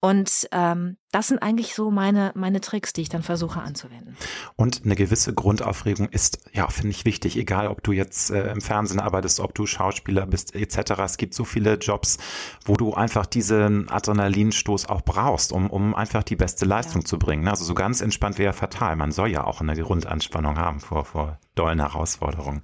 Und 0.00 0.48
ähm, 0.52 0.96
das 1.12 1.28
sind 1.28 1.42
eigentlich 1.42 1.74
so 1.74 1.90
meine, 1.90 2.32
meine 2.34 2.60
Tricks, 2.60 2.92
die 2.92 3.02
ich 3.02 3.08
dann 3.08 3.22
versuche 3.22 3.60
anzuwenden. 3.60 4.16
Und 4.56 4.82
eine 4.84 4.96
gewisse 4.96 5.34
Grundaufregung 5.34 6.08
ist, 6.08 6.40
ja, 6.52 6.68
finde 6.68 6.90
ich 6.90 7.04
wichtig, 7.04 7.36
egal 7.36 7.68
ob 7.68 7.82
du 7.82 7.92
jetzt 7.92 8.30
äh, 8.30 8.50
im 8.50 8.60
Fernsehen 8.62 8.98
arbeitest, 8.98 9.38
ob 9.38 9.54
du 9.54 9.66
Schauspieler 9.66 10.26
bist, 10.26 10.54
etc. 10.54 10.92
Es 11.04 11.18
gibt 11.18 11.34
so 11.34 11.44
viele 11.44 11.74
Jobs, 11.74 12.18
wo 12.64 12.74
du 12.74 12.91
einfach 12.94 13.26
diesen 13.26 13.88
Adrenalinstoß 13.88 14.88
auch 14.88 15.02
brauchst, 15.02 15.52
um, 15.52 15.70
um 15.70 15.94
einfach 15.94 16.22
die 16.22 16.36
beste 16.36 16.64
Leistung 16.64 17.02
ja. 17.02 17.06
zu 17.06 17.18
bringen. 17.18 17.48
Also 17.48 17.64
so 17.64 17.74
ganz 17.74 18.00
entspannt 18.00 18.38
wäre 18.38 18.52
fatal. 18.52 18.96
Man 18.96 19.12
soll 19.12 19.28
ja 19.28 19.44
auch 19.44 19.60
eine 19.60 19.74
Grundanspannung 19.76 20.58
haben 20.58 20.80
vor, 20.80 21.04
vor 21.04 21.38
dollen 21.54 21.80
Herausforderungen. 21.80 22.62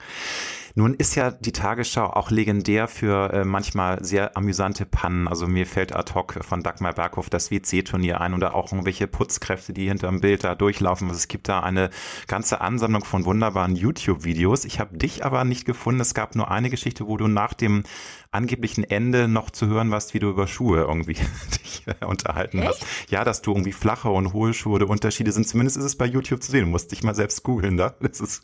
Nun 0.79 0.95
ist 0.95 1.17
ja 1.17 1.33
die 1.33 1.51
Tagesschau 1.51 2.05
auch 2.05 2.31
legendär 2.31 2.87
für 2.87 3.33
äh, 3.33 3.45
manchmal 3.45 4.05
sehr 4.05 4.37
amüsante 4.37 4.87
Pannen. 4.87 5.27
Also 5.27 5.49
mir 5.49 5.67
fällt 5.67 5.93
ad 5.93 6.15
hoc 6.15 6.39
von 6.45 6.63
Dagmar 6.63 6.93
Berghoff 6.93 7.29
das 7.29 7.51
WC-Turnier 7.51 8.21
ein 8.21 8.33
oder 8.33 8.55
auch 8.55 8.71
irgendwelche 8.71 9.09
Putzkräfte, 9.09 9.73
die 9.73 9.89
hinterm 9.89 10.21
Bild 10.21 10.45
da 10.45 10.55
durchlaufen. 10.55 11.09
Also 11.09 11.19
es 11.19 11.27
gibt 11.27 11.49
da 11.49 11.61
eine 11.61 11.91
ganze 12.29 12.61
Ansammlung 12.61 13.05
von 13.05 13.25
wunderbaren 13.25 13.75
YouTube-Videos. 13.75 14.65
Ich 14.65 14.79
habe 14.79 14.97
dich 14.97 15.25
aber 15.25 15.45
nicht 15.45 15.65
gefunden. 15.65 16.01
Es 16.01 16.15
gab 16.15 16.37
nur 16.37 16.49
eine 16.49 16.71
Geschichte, 16.71 17.09
wo 17.09 17.17
du 17.17 17.27
nach 17.27 17.55
dem 17.55 17.83
angeblichen 18.31 18.85
Ende 18.85 19.27
noch 19.27 19.51
zu 19.51 19.67
hören 19.67 19.91
warst, 19.91 20.13
wie 20.13 20.19
du 20.19 20.29
über 20.29 20.47
Schuhe 20.47 20.83
irgendwie 20.83 21.15
dich 21.65 21.83
äh, 21.87 22.05
unterhalten 22.05 22.59
Echt? 22.59 22.69
hast. 22.69 22.87
Ja, 23.09 23.25
dass 23.25 23.43
du 23.43 23.53
irgendwie 23.53 23.73
flache 23.73 24.11
und 24.11 24.33
hohe 24.33 24.55
Schuhe, 24.55 24.85
Unterschiede 24.87 25.33
sind. 25.33 25.49
Zumindest 25.49 25.77
ist 25.77 25.85
es 25.85 25.97
bei 25.97 26.07
YouTube 26.07 26.43
zu 26.43 26.53
sehen. 26.53 26.67
Du 26.67 26.71
musst 26.71 26.93
dich 26.93 27.03
mal 27.03 27.15
selbst 27.15 27.43
googeln 27.43 27.77
da. 27.77 27.95
Das 28.01 28.21
ist, 28.21 28.43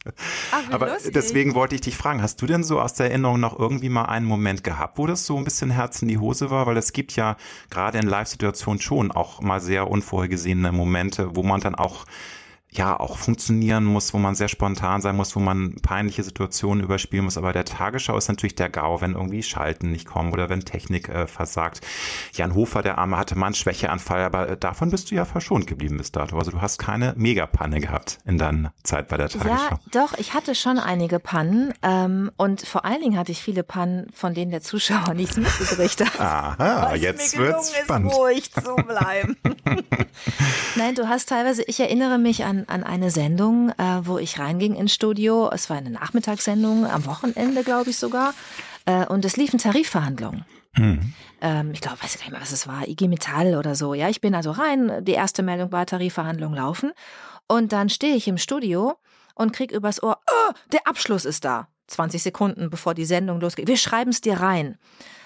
Ach, 0.52 0.70
aber 0.70 0.88
lustig. 0.88 1.12
deswegen 1.12 1.54
wollte 1.54 1.74
ich 1.74 1.80
dich 1.80 1.96
fragen, 1.96 2.22
hast 2.22 2.40
du 2.42 2.46
denn 2.46 2.64
so 2.64 2.80
aus 2.80 2.94
der 2.94 3.10
Erinnerung 3.10 3.40
noch 3.40 3.58
irgendwie 3.58 3.88
mal 3.88 4.04
einen 4.04 4.26
Moment 4.26 4.64
gehabt, 4.64 4.98
wo 4.98 5.06
das 5.06 5.26
so 5.26 5.36
ein 5.36 5.44
bisschen 5.44 5.70
Herz 5.70 6.02
in 6.02 6.08
die 6.08 6.18
Hose 6.18 6.50
war? 6.50 6.66
Weil 6.66 6.76
es 6.76 6.92
gibt 6.92 7.16
ja 7.16 7.36
gerade 7.70 7.98
in 7.98 8.06
Live-Situationen 8.06 8.80
schon 8.80 9.10
auch 9.10 9.40
mal 9.40 9.60
sehr 9.60 9.90
unvorhergesehene 9.90 10.72
Momente, 10.72 11.36
wo 11.36 11.42
man 11.42 11.60
dann 11.60 11.74
auch 11.74 12.04
ja 12.76 12.98
auch 12.98 13.16
funktionieren 13.18 13.84
muss, 13.84 14.14
wo 14.14 14.18
man 14.18 14.34
sehr 14.34 14.48
spontan 14.48 15.00
sein 15.00 15.16
muss, 15.16 15.36
wo 15.36 15.40
man 15.40 15.76
peinliche 15.76 16.22
Situationen 16.22 16.82
überspielen 16.82 17.24
muss. 17.24 17.38
Aber 17.38 17.52
der 17.52 17.64
Tagesschau 17.64 18.16
ist 18.16 18.28
natürlich 18.28 18.54
der 18.54 18.68
GAU, 18.68 19.00
wenn 19.00 19.12
irgendwie 19.12 19.42
Schalten 19.42 19.90
nicht 19.90 20.06
kommen 20.06 20.32
oder 20.32 20.48
wenn 20.48 20.64
Technik 20.64 21.08
äh, 21.08 21.26
versagt. 21.26 21.80
Jan 22.32 22.54
Hofer, 22.54 22.82
der 22.82 22.98
Arme, 22.98 23.16
hatte 23.16 23.36
mal 23.36 23.46
einen 23.46 23.54
Schwächeanfall, 23.54 24.22
aber 24.22 24.48
äh, 24.48 24.56
davon 24.56 24.90
bist 24.90 25.10
du 25.10 25.14
ja 25.14 25.24
verschont 25.24 25.66
geblieben 25.66 25.96
bis 25.96 26.12
dato. 26.12 26.36
Also 26.36 26.50
du 26.50 26.60
hast 26.60 26.78
keine 26.78 27.14
Megapanne 27.16 27.80
gehabt 27.80 28.18
in 28.24 28.38
deiner 28.38 28.72
Zeit 28.82 29.08
bei 29.08 29.16
der 29.16 29.28
Tagesschau. 29.28 29.54
Ja, 29.54 29.80
doch, 29.92 30.18
ich 30.18 30.34
hatte 30.34 30.54
schon 30.54 30.78
einige 30.78 31.18
Pannen 31.20 31.72
ähm, 31.82 32.30
und 32.36 32.66
vor 32.66 32.84
allen 32.84 33.00
Dingen 33.00 33.18
hatte 33.18 33.32
ich 33.32 33.40
viele 33.40 33.62
Pannen, 33.62 34.10
von 34.12 34.34
denen 34.34 34.50
der 34.50 34.62
Zuschauer 34.62 35.14
nichts 35.14 35.36
mitgekriegt 35.36 36.00
hat. 36.00 36.20
Aha, 36.20 36.94
jetzt 36.94 37.36
wird's 37.38 37.74
spannend. 37.76 38.10
Ist, 38.10 38.18
ruhig 38.18 38.52
zu 38.52 38.74
bleiben. 38.76 39.36
Nein, 40.76 40.94
du 40.94 41.08
hast 41.08 41.28
teilweise, 41.28 41.62
ich 41.62 41.78
erinnere 41.78 42.18
mich 42.18 42.44
an 42.44 42.63
an 42.68 42.84
eine 42.84 43.10
Sendung, 43.10 43.70
äh, 43.70 44.00
wo 44.02 44.18
ich 44.18 44.38
reinging 44.38 44.74
ins 44.74 44.94
Studio. 44.94 45.50
Es 45.52 45.70
war 45.70 45.76
eine 45.76 45.90
Nachmittagssendung, 45.90 46.86
am 46.86 47.06
Wochenende, 47.06 47.62
glaube 47.64 47.90
ich 47.90 47.98
sogar. 47.98 48.34
Äh, 48.86 49.06
und 49.06 49.24
es 49.24 49.36
liefen 49.36 49.58
Tarifverhandlungen. 49.58 50.44
Hm. 50.74 51.12
Ähm, 51.40 51.70
ich 51.72 51.80
glaube, 51.80 52.02
weiß 52.02 52.14
ich 52.14 52.20
gar 52.20 52.26
nicht 52.26 52.32
mehr, 52.32 52.40
was 52.40 52.52
es 52.52 52.66
war, 52.66 52.88
IG 52.88 53.08
Metall 53.08 53.54
oder 53.56 53.74
so. 53.74 53.94
Ja, 53.94 54.08
ich 54.08 54.20
bin 54.20 54.34
also 54.34 54.50
rein. 54.50 55.04
Die 55.04 55.12
erste 55.12 55.42
Meldung 55.42 55.72
war 55.72 55.86
Tarifverhandlungen 55.86 56.56
laufen. 56.56 56.92
Und 57.46 57.72
dann 57.72 57.88
stehe 57.88 58.16
ich 58.16 58.28
im 58.28 58.38
Studio 58.38 58.94
und 59.34 59.52
krieg 59.52 59.70
übers 59.72 60.02
Ohr, 60.02 60.18
oh, 60.28 60.52
der 60.72 60.86
Abschluss 60.86 61.24
ist 61.24 61.44
da. 61.44 61.68
20 61.88 62.22
Sekunden 62.22 62.70
bevor 62.70 62.94
die 62.94 63.04
Sendung 63.04 63.40
losgeht. 63.40 63.68
Wir 63.68 63.76
schreiben 63.76 64.10
es 64.10 64.20
dir 64.20 64.40
rein. 64.40 64.78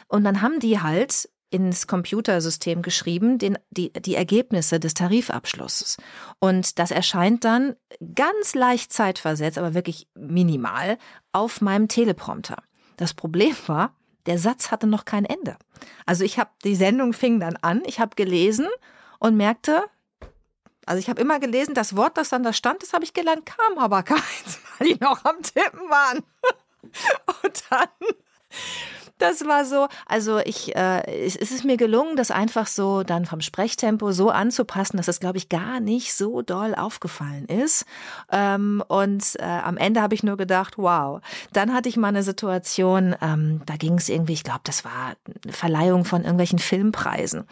Und 0.09 0.25
dann 0.25 0.43
haben 0.43 0.59
die 0.59 0.81
halt 0.81 1.29
ins 1.51 1.87
Computersystem 1.87 2.83
geschrieben, 2.83 3.39
den, 3.39 3.59
die, 3.71 3.93
die 3.93 4.15
Ergebnisse 4.15 4.79
des 4.79 4.95
Tarifabschlusses. 4.95 5.97
Und 6.39 6.79
das 6.79 6.91
erscheint 6.91 7.45
dann 7.45 7.77
ganz 8.15 8.55
leicht 8.55 8.93
zeitversetzt, 8.93 9.59
aber 9.59 9.75
wirklich 9.75 10.09
minimal, 10.15 10.99
auf 11.33 11.61
meinem 11.61 11.89
Teleprompter. 11.89 12.57
Das 12.97 13.15
Problem 13.15 13.55
war, 13.67 13.95
der 14.27 14.39
Satz 14.39 14.71
hatte 14.71 14.87
noch 14.87 15.05
kein 15.05 15.25
Ende. 15.25 15.57
Also 16.05 16.25
ich 16.25 16.39
habe, 16.39 16.51
die 16.65 16.75
Sendung 16.75 17.13
fing 17.13 17.41
dann 17.41 17.57
an, 17.57 17.83
ich 17.87 18.01
habe 18.01 18.15
gelesen 18.15 18.67
und 19.19 19.37
merkte, 19.37 19.85
also 20.85 20.99
ich 21.01 21.09
habe 21.09 21.21
immer 21.21 21.39
gelesen, 21.39 21.75
das 21.75 21.97
Wort, 21.97 22.17
das 22.17 22.31
dann 22.31 22.43
da 22.43 22.53
stand, 22.53 22.83
das 22.83 22.93
habe 22.93 23.05
ich 23.05 23.15
gelernt, 23.15 23.47
kam 23.47 23.79
aber 23.79 24.03
keins, 24.05 24.61
weil 24.79 24.89
die 24.89 25.01
noch 25.01 25.25
am 25.25 25.43
Tippen 25.43 25.89
waren. 25.89 26.23
Und 27.43 27.65
dann 27.71 27.89
das 29.19 29.47
war 29.47 29.65
so, 29.65 29.89
also 30.07 30.39
ich, 30.39 30.75
äh, 30.77 31.27
es, 31.27 31.37
es 31.37 31.51
ist 31.51 31.65
mir 31.65 31.77
gelungen, 31.77 32.17
das 32.17 32.31
einfach 32.31 32.67
so 32.67 33.03
dann 33.03 33.27
vom 33.27 33.41
Sprechtempo 33.41 34.13
so 34.13 34.31
anzupassen, 34.31 34.97
dass 34.97 35.09
es, 35.09 35.21
glaube 35.21 35.39
ich, 35.39 35.49
gar 35.49 35.81
nicht 35.81 36.15
so 36.15 36.43
doll 36.43 36.75
aufgefallen 36.75 37.47
ist. 37.47 37.85
Ähm, 38.31 38.83
und 38.89 39.37
äh, 39.39 39.45
am 39.45 39.77
Ende 39.77 40.01
habe 40.01 40.15
ich 40.15 40.23
nur 40.23 40.37
gedacht, 40.37 40.79
wow. 40.79 41.21
Dann 41.53 41.75
hatte 41.75 41.89
ich 41.89 41.97
mal 41.97 42.09
eine 42.09 42.23
Situation, 42.23 43.15
ähm, 43.21 43.63
da 43.67 43.77
ging 43.77 43.95
es 43.95 44.09
irgendwie, 44.09 44.35
ich 44.35 44.45
glaube, 44.45 44.61
das 44.65 44.85
war 44.85 45.15
eine 45.45 45.53
Verleihung 45.53 46.05
von 46.05 46.23
irgendwelchen 46.23 46.59
Filmpreisen. 46.59 47.45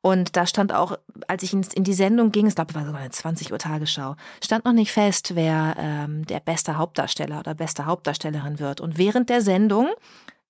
Und 0.00 0.36
da 0.36 0.46
stand 0.46 0.72
auch, 0.72 0.98
als 1.28 1.42
ich 1.44 1.52
in, 1.52 1.84
die 1.84 1.94
Sendung 1.94 2.32
ging, 2.32 2.46
ich 2.46 2.54
glaube, 2.54 2.70
es 2.70 2.74
war 2.74 2.84
sogar 2.84 3.00
eine 3.00 3.10
20 3.10 3.52
Uhr 3.52 3.58
Tagesschau, 3.58 4.16
stand 4.42 4.64
noch 4.64 4.72
nicht 4.72 4.92
fest, 4.92 5.34
wer 5.34 5.76
ähm, 5.78 6.26
der 6.26 6.40
beste 6.40 6.76
Hauptdarsteller 6.76 7.38
oder 7.38 7.54
beste 7.54 7.86
Hauptdarstellerin 7.86 8.58
wird. 8.58 8.80
Und 8.80 8.98
während 8.98 9.30
der 9.30 9.42
Sendung 9.42 9.88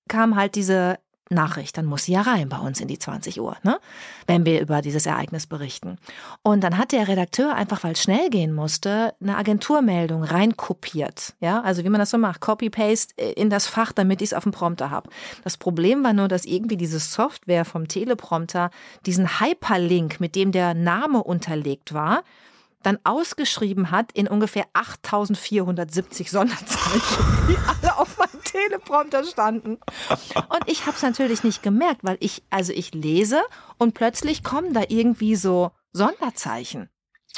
kam 0.07 0.35
halt 0.35 0.55
diese 0.55 0.97
Nachricht, 1.33 1.77
dann 1.77 1.85
muss 1.85 2.05
sie 2.05 2.13
ja 2.13 2.21
rein 2.21 2.49
bei 2.49 2.57
uns 2.57 2.79
in 2.79 2.87
die 2.87 2.99
20 2.99 3.41
Uhr, 3.41 3.57
ne? 3.63 3.79
wenn 4.27 4.45
wir 4.45 4.61
über 4.61 4.81
dieses 4.81 5.05
Ereignis 5.05 5.47
berichten. 5.47 5.97
Und 6.41 6.63
dann 6.63 6.77
hat 6.77 6.91
der 6.91 7.07
Redakteur 7.07 7.55
einfach, 7.55 7.83
weil 7.83 7.93
es 7.93 8.01
schnell 8.01 8.29
gehen 8.29 8.53
musste, 8.53 9.13
eine 9.21 9.37
Agenturmeldung 9.37 10.23
reinkopiert. 10.23 11.33
Ja, 11.39 11.61
also 11.61 11.83
wie 11.83 11.89
man 11.89 11.99
das 11.99 12.11
so 12.11 12.17
macht, 12.17 12.41
Copy-Paste 12.41 13.21
in 13.21 13.49
das 13.49 13.67
Fach, 13.67 13.91
damit 13.91 14.21
ich 14.21 14.29
es 14.29 14.33
auf 14.33 14.43
dem 14.43 14.51
Prompter 14.51 14.91
habe. 14.91 15.09
Das 15.43 15.57
Problem 15.57 16.03
war 16.03 16.13
nur, 16.13 16.27
dass 16.27 16.45
irgendwie 16.45 16.77
diese 16.77 16.99
Software 16.99 17.65
vom 17.65 17.87
Teleprompter 17.87 18.69
diesen 19.05 19.39
Hyperlink, 19.39 20.19
mit 20.19 20.35
dem 20.35 20.51
der 20.51 20.73
Name 20.73 21.23
unterlegt 21.23 21.93
war, 21.93 22.23
dann 22.83 22.99
ausgeschrieben 23.03 23.91
hat 23.91 24.11
in 24.11 24.27
ungefähr 24.27 24.65
8470 24.73 26.29
Sonderzeichen, 26.29 27.25
die 27.49 27.57
alle 27.57 27.97
auf 27.97 28.17
meinem 28.17 28.43
Teleprompter 28.43 29.23
standen. 29.23 29.79
Und 30.49 30.61
ich 30.67 30.85
habe 30.85 30.95
es 30.95 31.01
natürlich 31.01 31.43
nicht 31.43 31.63
gemerkt, 31.63 32.03
weil 32.03 32.17
ich, 32.19 32.43
also 32.49 32.71
ich 32.73 32.93
lese 32.93 33.41
und 33.77 33.93
plötzlich 33.93 34.43
kommen 34.43 34.73
da 34.73 34.83
irgendwie 34.87 35.35
so 35.35 35.71
Sonderzeichen. 35.91 36.89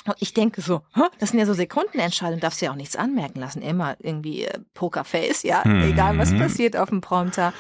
Und 0.06 0.16
ich 0.20 0.34
denke 0.34 0.62
so, 0.62 0.82
das 1.20 1.30
sind 1.30 1.40
ja 1.40 1.46
so 1.46 1.54
Sekundenentscheidungen, 1.54 2.42
darfst 2.42 2.62
du 2.62 2.66
ja 2.66 2.72
auch 2.72 2.76
nichts 2.76 2.96
anmerken 2.96 3.40
lassen. 3.40 3.62
Immer 3.62 3.96
irgendwie 4.00 4.44
äh, 4.44 4.60
Pokerface, 4.74 5.44
ja, 5.44 5.64
mhm. 5.66 5.84
egal 5.84 6.18
was 6.18 6.36
passiert 6.38 6.76
auf 6.76 6.90
dem 6.90 7.02
Prompter. 7.02 7.54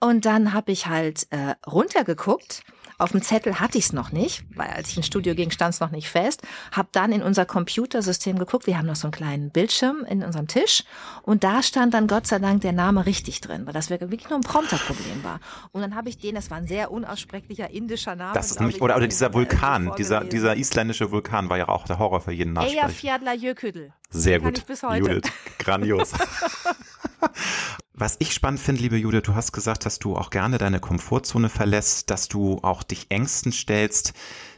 Und 0.00 0.26
dann 0.26 0.52
habe 0.52 0.72
ich 0.72 0.86
halt 0.86 1.26
äh, 1.30 1.54
runtergeguckt 1.66 2.62
auf 2.98 3.12
dem 3.12 3.22
Zettel 3.22 3.60
hatte 3.60 3.78
ich 3.78 3.86
es 3.86 3.92
noch 3.92 4.12
nicht, 4.12 4.44
weil 4.54 4.68
als 4.68 4.90
ich 4.90 4.96
ins 4.96 5.06
Studio 5.06 5.34
ging, 5.34 5.50
stand 5.50 5.74
es 5.74 5.80
noch 5.80 5.90
nicht 5.90 6.08
fest. 6.08 6.42
Hab 6.72 6.92
dann 6.92 7.12
in 7.12 7.22
unser 7.22 7.44
Computersystem 7.44 8.38
geguckt. 8.38 8.66
Wir 8.66 8.78
haben 8.78 8.86
noch 8.86 8.96
so 8.96 9.06
einen 9.06 9.12
kleinen 9.12 9.50
Bildschirm 9.50 10.04
in 10.08 10.22
unserem 10.22 10.46
Tisch 10.46 10.84
und 11.22 11.44
da 11.44 11.62
stand 11.62 11.94
dann 11.94 12.06
Gott 12.06 12.26
sei 12.26 12.38
Dank 12.38 12.62
der 12.62 12.72
Name 12.72 13.06
richtig 13.06 13.40
drin, 13.40 13.66
weil 13.66 13.72
das 13.72 13.90
wirklich 13.90 14.28
nur 14.28 14.38
ein 14.38 14.42
Prompterproblem 14.42 15.22
war. 15.24 15.40
Und 15.72 15.82
dann 15.82 15.94
habe 15.94 16.08
ich 16.08 16.18
den, 16.18 16.34
das 16.34 16.50
war 16.50 16.58
ein 16.58 16.66
sehr 16.66 16.90
unaussprechlicher 16.90 17.70
indischer 17.70 18.16
Name. 18.16 18.34
Das 18.34 18.50
ist 18.50 18.60
nämlich, 18.60 18.80
oder, 18.80 18.96
oder 18.96 19.06
dieser 19.06 19.34
Vulkan, 19.34 19.92
dieser, 19.98 20.24
dieser 20.24 20.56
isländische 20.56 21.10
Vulkan 21.10 21.48
war 21.50 21.58
ja 21.58 21.68
auch 21.68 21.84
der 21.84 21.98
Horror 21.98 22.20
für 22.20 22.32
jeden 22.32 22.54
Nachsprecher. 22.54 22.82
Eyjafjallajökull. 22.82 23.92
Sehr 24.10 24.40
gut. 24.40 24.64
Judith, 24.96 25.30
grandios. 25.58 26.12
Was 27.98 28.16
ich 28.18 28.34
spannend 28.34 28.60
finde, 28.60 28.82
liebe 28.82 28.98
Judith, 28.98 29.22
du 29.22 29.34
hast 29.34 29.52
gesagt, 29.52 29.86
dass 29.86 29.98
du 29.98 30.16
auch 30.16 30.28
gerne 30.28 30.58
deine 30.58 30.80
Komfortzone 30.80 31.48
verlässt, 31.48 32.10
dass 32.10 32.28
du 32.28 32.58
auch 32.60 32.82
dich 32.82 33.06
Ängsten 33.08 33.52
stellst. 33.52 34.12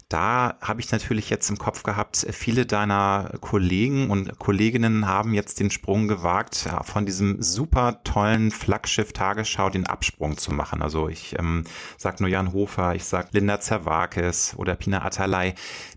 Da 0.08 0.56
habe 0.60 0.80
ich 0.80 0.90
natürlich 0.90 1.30
jetzt 1.30 1.48
im 1.48 1.56
Kopf 1.56 1.84
gehabt, 1.84 2.26
viele 2.30 2.66
deiner 2.66 3.34
Kollegen 3.40 4.10
und 4.10 4.40
Kolleginnen 4.40 5.06
haben 5.06 5.34
jetzt 5.34 5.60
den 5.60 5.70
Sprung 5.70 6.08
gewagt, 6.08 6.68
von 6.82 7.06
diesem 7.06 7.40
super 7.40 8.00
tollen 8.02 8.50
Flaggschiff 8.50 9.12
Tagesschau 9.12 9.70
den 9.70 9.86
Absprung 9.86 10.36
zu 10.36 10.52
machen. 10.52 10.82
Also 10.82 11.08
ich 11.08 11.38
ähm, 11.38 11.62
sag 11.96 12.18
nur 12.20 12.30
Jan 12.30 12.52
Hofer, 12.52 12.96
ich 12.96 13.04
sag 13.04 13.32
Linda 13.34 13.60
Zerwakis 13.60 14.54
oder 14.56 14.74
Pina 14.74 15.04
Atalay. 15.04 15.54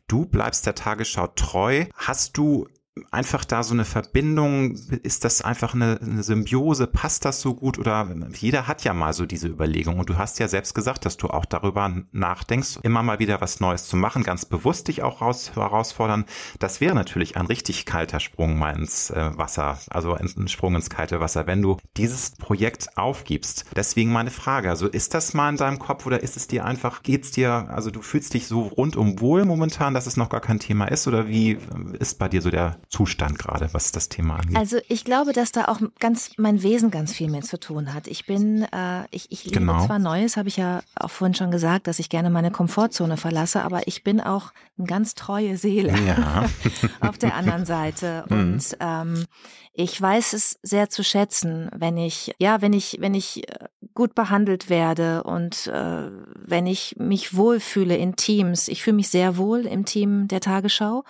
Du 0.08 0.26
bleibst 0.26 0.68
der 0.68 0.76
Tagesschau 0.76 1.28
treu. 1.28 1.86
Hast 1.96 2.38
du 2.38 2.68
einfach 3.12 3.46
da 3.46 3.64
so 3.64 3.74
eine 3.74 3.86
Verbindung? 3.86 4.76
Ist 5.04 5.24
das 5.24 5.42
einfach 5.42 5.74
eine, 5.74 6.00
eine, 6.02 6.24
Symbiose? 6.24 6.88
Passt 6.88 7.24
das 7.24 7.40
so 7.42 7.54
gut? 7.54 7.80
Oder 7.80 8.08
jeder 8.38 8.68
hat 8.68 8.84
ja 8.84 8.94
mal 8.94 9.14
so 9.14 9.26
diese 9.26 9.48
Überlegung. 9.48 10.00
Und 10.00 10.10
du 10.10 10.18
hast 10.18 10.40
ja 10.40 10.48
selbst 10.48 10.74
gesagt, 10.74 11.06
dass 11.06 11.18
du 11.18 11.28
auch 11.28 11.46
darüber 11.46 12.04
nachdenkst, 12.12 12.80
immer 12.84 13.02
mal 13.02 13.20
wieder 13.20 13.40
was 13.40 13.60
Neues 13.60 13.88
zu 13.88 13.96
machen, 13.96 14.24
ganz 14.24 14.46
bewusst 14.46 14.90
dich 14.90 15.04
auch 15.04 15.22
raus, 15.22 15.52
herausfordern. 15.56 16.26
Das 16.60 16.82
wäre 16.82 16.94
natürlich 16.94 17.38
ein 17.38 17.46
richtig 17.46 17.86
kalter 17.86 18.20
Sprung 18.20 18.58
mal 18.60 18.76
ins 18.76 19.10
äh, 19.10 19.32
Wasser, 19.38 19.80
also 19.90 20.14
ein 20.14 20.48
Sprung 20.48 20.76
ins 20.76 20.90
kalte 20.90 21.20
Wasser, 21.20 21.48
wenn 21.48 21.62
du 21.62 21.78
dieses 21.96 22.32
Projekt 22.32 22.98
aufgibst. 22.98 23.66
Deswegen 23.76 24.12
meine 24.12 24.32
Frage, 24.32 24.70
also 24.70 24.88
ist 24.88 25.14
das 25.14 25.34
mal 25.34 25.50
in 25.50 25.58
deinem 25.58 25.80
Kopf 25.80 26.06
oder 26.06 26.22
ist 26.22 26.36
es 26.36 26.48
dir 26.48 26.66
einfach, 26.66 27.04
geht's 27.04 27.32
dir, 27.32 27.70
also 27.70 27.90
du 27.90 28.02
fühlst 28.02 28.34
dich 28.34 28.48
so 28.48 28.64
rundum 28.64 29.20
wohl 29.22 29.46
momentan, 29.46 29.94
dass 29.94 30.08
es 30.08 30.18
noch 30.18 30.30
gar 30.30 30.42
kein 30.42 30.60
Thema 30.60 30.86
ist? 30.86 31.08
Oder 31.08 31.28
wie 31.28 31.58
ist 32.00 32.20
bei 32.20 32.28
dir 32.28 32.42
so 32.42 32.50
der 32.50 32.82
Zustand 32.92 33.40
gerade, 33.40 33.74
was 33.74 33.94
das 33.94 34.10
Thema 34.10 34.36
angeht? 34.36 34.58
Also 34.58 34.78
ich 34.90 35.06
glaube, 35.06 35.32
dass 35.32 35.54
da 35.54 35.66
auch 35.66 35.80
ganz 36.00 36.32
mein 36.38 36.62
Wesen 36.62 36.92
ganz 36.92 37.14
viel 37.14 37.30
mit 37.30 37.46
zu 37.46 37.58
tun 37.58 37.94
hat. 37.94 38.06
Ich 38.08 38.26
bin, 38.26 38.64
äh, 38.64 39.06
ich, 39.12 39.32
ich 39.32 39.46
liebe 39.46 39.60
genau. 39.60 39.86
zwar 39.86 39.98
Neues, 39.98 40.36
habe 40.36 40.50
ich 40.50 40.58
ja 40.58 40.82
auch 40.96 41.10
vorhin 41.10 41.34
schon 41.34 41.52
gesagt, 41.52 41.88
dass 41.88 42.00
ich 42.00 42.10
gerne 42.10 42.30
meine 42.30 42.52
Komfortzone 42.52 43.16
verlasse, 43.16 43.64
aber 43.64 43.88
ich 43.88 44.04
bin 44.04 44.20
auch 44.20 44.52
eine 44.78 44.88
ganz 44.88 45.16
treue 45.16 45.56
Seele 45.58 45.98
ja. 46.06 46.50
auf 47.00 47.18
der 47.18 47.36
anderen 47.36 47.66
Seite. 47.66 48.26
Mhm. 48.32 48.38
Und 48.38 48.78
ähm, 48.80 49.26
ich 49.74 50.00
weiß 50.00 50.34
es 50.34 50.60
sehr 50.64 50.90
zu 50.90 51.04
schätzen, 51.04 51.70
wenn 51.76 51.98
ich, 51.98 52.36
ja, 52.40 52.62
wenn 52.62 52.74
ich, 52.74 52.98
wenn 53.00 53.14
ich 53.14 53.48
äh, 53.50 53.68
gut 53.94 54.16
behandelt 54.16 54.70
werde 54.70 55.24
und 55.24 55.68
äh, 55.68 56.10
wenn 56.36 56.68
ich 56.68 56.96
mich 56.98 57.36
wohlfühle 57.36 57.96
in 57.96 58.16
Teams. 58.16 58.68
Ich 58.68 58.84
fühle 58.84 58.98
mich 58.98 59.10
sehr 59.10 59.38
wohl 59.38 59.66
im 59.66 59.86
Team 59.86 60.28
der 60.28 60.42
Tagesschau 60.42 61.04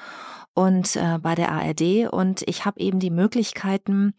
und 0.53 0.95
äh, 0.95 1.17
bei 1.19 1.35
der 1.35 1.51
ARD 1.51 2.11
und 2.11 2.43
ich 2.47 2.65
habe 2.65 2.79
eben 2.79 2.99
die 2.99 3.09
Möglichkeiten, 3.09 4.13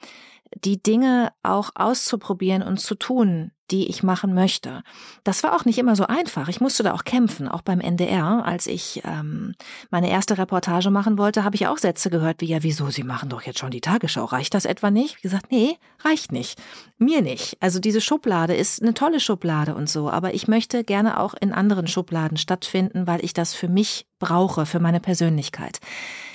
die 0.54 0.82
Dinge 0.82 1.32
auch 1.42 1.70
auszuprobieren 1.74 2.62
und 2.62 2.78
zu 2.78 2.94
tun, 2.94 3.52
die 3.72 3.88
ich 3.88 4.02
machen 4.02 4.34
möchte. 4.34 4.82
Das 5.24 5.42
war 5.42 5.56
auch 5.56 5.64
nicht 5.64 5.78
immer 5.78 5.96
so 5.96 6.06
einfach. 6.06 6.48
Ich 6.48 6.60
musste 6.60 6.82
da 6.82 6.92
auch 6.92 7.04
kämpfen, 7.04 7.48
auch 7.48 7.62
beim 7.62 7.80
NDR. 7.80 8.44
Als 8.44 8.66
ich 8.66 9.02
ähm, 9.04 9.54
meine 9.90 10.10
erste 10.10 10.36
Reportage 10.36 10.90
machen 10.90 11.16
wollte, 11.16 11.42
habe 11.42 11.56
ich 11.56 11.66
auch 11.66 11.78
Sätze 11.78 12.10
gehört 12.10 12.42
wie, 12.42 12.46
ja, 12.46 12.62
wieso, 12.62 12.90
Sie 12.90 13.02
machen 13.02 13.30
doch 13.30 13.42
jetzt 13.42 13.58
schon 13.58 13.70
die 13.70 13.80
Tagesschau. 13.80 14.26
Reicht 14.26 14.52
das 14.54 14.66
etwa 14.66 14.90
nicht? 14.90 15.16
Ich 15.16 15.22
gesagt, 15.22 15.50
nee, 15.50 15.78
reicht 16.04 16.32
nicht. 16.32 16.60
Mir 16.98 17.22
nicht. 17.22 17.56
Also 17.60 17.80
diese 17.80 18.02
Schublade 18.02 18.54
ist 18.54 18.82
eine 18.82 18.94
tolle 18.94 19.20
Schublade 19.20 19.74
und 19.74 19.88
so, 19.88 20.10
aber 20.10 20.34
ich 20.34 20.46
möchte 20.46 20.84
gerne 20.84 21.18
auch 21.18 21.34
in 21.40 21.52
anderen 21.52 21.86
Schubladen 21.86 22.36
stattfinden, 22.36 23.06
weil 23.06 23.24
ich 23.24 23.32
das 23.32 23.54
für 23.54 23.68
mich 23.68 24.06
brauche, 24.18 24.66
für 24.66 24.80
meine 24.80 25.00
Persönlichkeit. 25.00 25.80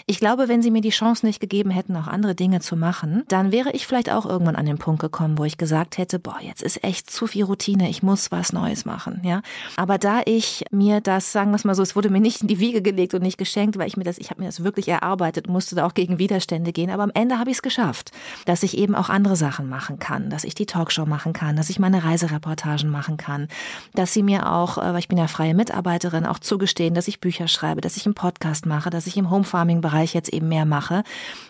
Ich 0.10 0.20
glaube, 0.20 0.48
wenn 0.48 0.62
sie 0.62 0.72
mir 0.72 0.80
die 0.80 0.92
Chance 0.92 1.26
nicht 1.26 1.42
gegeben 1.42 1.70
hätten, 1.70 1.94
auch 1.98 2.08
andere 2.08 2.34
Dinge 2.34 2.62
zu 2.62 2.78
machen, 2.78 3.26
dann 3.28 3.52
wäre 3.52 3.72
ich 3.74 3.86
vielleicht 3.86 4.10
auch 4.10 4.26
irgendwann 4.26 4.56
an 4.56 4.66
den 4.66 4.78
Punkt 4.78 5.02
gekommen, 5.02 5.38
wo 5.38 5.44
ich 5.44 5.58
gesagt 5.58 5.98
hätte, 5.98 6.18
boah, 6.18 6.38
jetzt 6.42 6.64
ist 6.64 6.82
echt 6.82 7.12
zu 7.12 7.28
viel 7.28 7.44
Routine, 7.44 7.90
ich 7.90 8.04
muss 8.04 8.32
was 8.32 8.54
Neues 8.54 8.86
machen, 8.86 9.20
ja. 9.26 9.42
Aber 9.76 9.98
da 9.98 10.22
ich 10.24 10.64
mir 10.72 11.02
das, 11.02 11.34
sagen 11.34 11.52
wir 11.52 11.58
es 11.58 11.66
mal 11.66 11.76
so, 11.76 11.84
es 11.84 11.98
wurde 11.98 12.10
mir 12.10 12.22
nicht 12.22 12.42
in 12.42 12.48
die 12.48 12.62
Wiege 12.62 12.82
gelegt 12.82 13.16
und 13.16 13.22
nicht 13.22 13.38
geschenkt, 13.38 13.78
weil 13.78 13.88
ich 13.90 13.98
mir 13.98 14.06
das, 14.06 14.18
ich 14.18 14.30
habe 14.30 14.40
mir 14.40 14.48
das 14.48 14.64
wirklich 14.64 14.88
erarbeitet, 14.88 15.50
musste 15.50 15.76
da 15.76 15.86
auch 15.86 15.94
gegen 15.94 16.20
Widerstände 16.20 16.72
gehen, 16.72 16.90
aber 16.90 17.04
am 17.04 17.12
Ende 17.14 17.38
habe 17.38 17.50
ich 17.50 17.58
es 17.58 17.62
geschafft, 17.62 18.12
dass 18.46 18.64
ich 18.64 18.78
eben 18.78 18.96
auch 18.96 19.10
andere 19.10 19.36
Sachen 19.36 19.68
machen 19.68 20.00
kann, 20.00 20.30
dass 20.30 20.46
ich 20.46 20.56
die 20.56 20.68
Talkshow 20.68 21.06
machen 21.06 21.34
kann, 21.34 21.58
dass 21.58 21.70
ich 21.70 21.80
meine 21.80 22.06
Reisereportagen 22.06 22.90
machen 22.90 23.18
kann, 23.18 23.50
dass 23.94 24.14
sie 24.14 24.24
mir 24.24 24.54
auch, 24.54 24.78
äh, 24.78 24.94
weil 24.94 25.00
ich 25.00 25.10
bin 25.10 25.18
ja 25.18 25.28
freie 25.28 25.54
Mitarbeiterin, 25.54 26.26
auch 26.26 26.40
zugestehen, 26.40 26.94
dass 26.94 27.10
ich 27.10 27.20
Bücher 27.20 27.50
schreibe, 27.50 27.82
dass 27.82 27.98
ich 27.98 28.06
einen 28.06 28.16
Podcast 28.16 28.66
mache, 28.66 28.90
dass 28.90 29.06
ich 29.06 29.18
im 29.18 29.30
Homefarming-Bereich 29.30 29.97
Bereich 29.98 30.14
jetzt 30.14 30.30
eben 30.30 30.48
mehr 30.48 30.66
mache. 30.66 31.04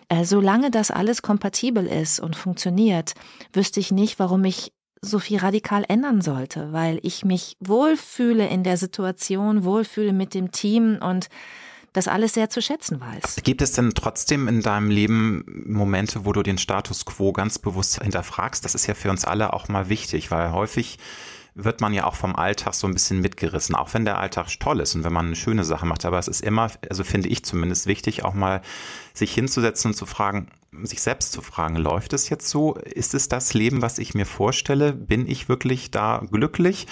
Äh, 0.08 0.24
solange 0.24 0.72
das 0.72 0.90
alles 0.90 1.22
kompatibel 1.22 1.86
ist 1.86 2.20
und 2.22 2.36
funktioniert, 2.36 3.14
wüsste 3.52 3.82
ich 3.82 3.92
nicht, 3.92 4.20
warum 4.20 4.46
ich 4.46 4.72
so 5.02 5.20
viel 5.20 5.40
radikal 5.40 5.84
ändern 5.88 6.22
sollte, 6.22 6.72
weil 6.72 7.00
ich 7.04 7.26
mich 7.26 7.58
wohlfühle 7.60 8.48
in 8.48 8.64
der 8.64 8.78
Situation, 8.78 9.66
wohlfühle 9.66 10.14
mit 10.14 10.34
dem 10.34 10.52
Team 10.52 10.98
und 11.02 11.28
das 11.92 12.08
alles 12.08 12.34
sehr 12.34 12.50
zu 12.50 12.62
schätzen 12.62 13.02
weiß. 13.02 13.38
Gibt 13.44 13.62
es 13.62 13.74
denn 13.74 13.92
trotzdem 13.94 14.48
in 14.48 14.62
deinem 14.62 14.90
Leben 14.90 15.44
Momente, 15.68 16.26
wo 16.26 16.32
du 16.32 16.42
den 16.42 16.58
Status 16.58 17.06
quo 17.06 17.34
ganz 17.34 17.60
bewusst 17.60 18.02
hinterfragst? 18.02 18.64
Das 18.64 18.76
ist 18.76 18.88
ja 18.88 18.94
für 18.94 19.10
uns 19.10 19.26
alle 19.26 19.52
auch 19.54 19.68
mal 19.68 19.90
wichtig, 19.90 20.32
weil 20.32 20.52
häufig 20.52 21.00
wird 21.58 21.82
man 21.82 21.94
ja 21.94 22.06
auch 22.06 22.16
vom 22.16 22.36
Alltag 22.36 22.76
so 22.76 22.88
ein 22.88 22.94
bisschen 22.94 23.20
mitgerissen, 23.20 23.76
auch 23.76 23.94
wenn 23.94 24.06
der 24.06 24.20
Alltag 24.20 24.48
toll 24.60 24.80
ist 24.80 24.96
und 24.96 25.04
wenn 25.04 25.12
man 25.12 25.26
eine 25.26 25.36
schöne 25.36 25.64
Sache 25.64 25.88
macht. 25.88 26.06
Aber 26.06 26.20
es 26.20 26.28
ist 26.28 26.42
immer, 26.42 26.72
also 26.90 27.04
finde 27.04 27.30
ich 27.30 27.44
zumindest 27.44 27.88
wichtig, 27.88 28.24
auch 28.24 28.36
mal 28.36 28.62
sich 29.14 29.34
hinzusetzen 29.34 29.92
und 29.92 29.96
zu 29.96 30.06
fragen, 30.06 30.50
sich 30.84 31.02
selbst 31.02 31.32
zu 31.32 31.42
fragen, 31.42 31.76
läuft 31.76 32.14
es 32.14 32.30
jetzt 32.30 32.48
so? 32.48 32.76
Ist 32.76 33.16
es 33.16 33.28
das 33.28 33.56
Leben, 33.56 33.82
was 33.82 33.98
ich 33.98 34.14
mir 34.14 34.26
vorstelle? 34.26 34.94
Bin 34.94 35.28
ich 35.28 35.50
wirklich 35.50 35.90
da 35.90 36.24
glücklich? 36.32 36.86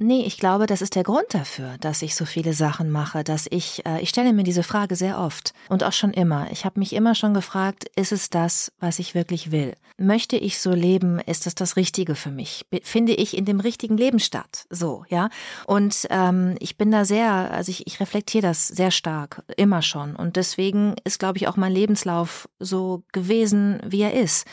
Nee, 0.00 0.22
ich 0.24 0.38
glaube, 0.38 0.66
das 0.66 0.80
ist 0.80 0.94
der 0.94 1.02
Grund 1.02 1.26
dafür, 1.30 1.76
dass 1.80 2.02
ich 2.02 2.14
so 2.14 2.24
viele 2.24 2.52
Sachen 2.52 2.88
mache, 2.88 3.24
dass 3.24 3.48
ich, 3.50 3.84
äh, 3.84 4.00
ich 4.00 4.10
stelle 4.10 4.32
mir 4.32 4.44
diese 4.44 4.62
Frage 4.62 4.94
sehr 4.94 5.18
oft 5.18 5.52
und 5.68 5.82
auch 5.82 5.92
schon 5.92 6.12
immer. 6.12 6.46
Ich 6.52 6.64
habe 6.64 6.78
mich 6.78 6.92
immer 6.92 7.16
schon 7.16 7.34
gefragt, 7.34 7.90
ist 7.96 8.12
es 8.12 8.30
das, 8.30 8.70
was 8.78 9.00
ich 9.00 9.16
wirklich 9.16 9.50
will? 9.50 9.74
Möchte 9.96 10.36
ich 10.36 10.60
so 10.60 10.70
leben? 10.70 11.18
Ist 11.18 11.46
das 11.46 11.56
das 11.56 11.74
Richtige 11.74 12.14
für 12.14 12.30
mich? 12.30 12.64
Finde 12.84 13.12
ich 13.12 13.36
in 13.36 13.44
dem 13.44 13.58
richtigen 13.58 13.96
Leben 13.96 14.20
statt? 14.20 14.66
So, 14.70 15.04
ja. 15.08 15.30
Und 15.66 16.06
ähm, 16.10 16.54
ich 16.60 16.78
bin 16.78 16.92
da 16.92 17.04
sehr, 17.04 17.50
also 17.50 17.70
ich, 17.70 17.88
ich 17.88 17.98
reflektiere 17.98 18.42
das 18.42 18.68
sehr 18.68 18.92
stark, 18.92 19.42
immer 19.56 19.82
schon. 19.82 20.14
Und 20.14 20.36
deswegen 20.36 20.94
ist, 21.02 21.18
glaube 21.18 21.38
ich, 21.38 21.48
auch 21.48 21.56
mein 21.56 21.72
Lebenslauf 21.72 22.48
so 22.60 23.02
gewesen, 23.10 23.80
wie 23.84 24.02
er 24.02 24.14
ist. 24.14 24.46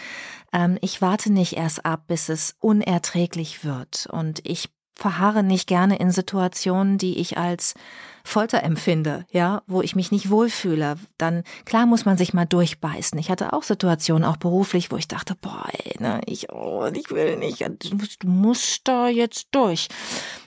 Ähm, 0.51 0.79
ich 0.81 1.01
warte 1.01 1.31
nicht 1.31 1.53
erst 1.53 1.85
ab, 1.85 2.05
bis 2.07 2.29
es 2.29 2.55
unerträglich 2.59 3.63
wird. 3.63 4.07
Und 4.11 4.39
ich 4.43 4.69
verharre 4.95 5.43
nicht 5.43 5.67
gerne 5.67 5.97
in 5.97 6.11
Situationen, 6.11 6.97
die 6.97 7.19
ich 7.19 7.37
als 7.37 7.75
Folter 8.23 8.63
empfinde, 8.63 9.25
ja, 9.29 9.61
wo 9.67 9.83
ich 9.83 9.95
mich 9.95 10.11
nicht 10.11 10.31
wohlfühle, 10.31 10.95
dann 11.19 11.43
klar 11.63 11.85
muss 11.85 12.05
man 12.05 12.17
sich 12.17 12.33
mal 12.33 12.45
durchbeißen. 12.45 13.19
Ich 13.19 13.29
hatte 13.29 13.53
auch 13.53 13.61
Situationen, 13.61 14.27
auch 14.27 14.37
beruflich, 14.37 14.91
wo 14.91 14.97
ich 14.97 15.07
dachte, 15.07 15.35
boah, 15.39 15.67
ey, 15.71 16.01
ne, 16.01 16.21
ich, 16.25 16.51
oh, 16.51 16.89
ich 16.91 17.11
will 17.11 17.37
nicht, 17.37 17.61
du 17.61 17.95
musst, 17.95 18.23
du 18.23 18.27
musst 18.27 18.87
da 18.87 19.07
jetzt 19.07 19.49
durch. 19.51 19.89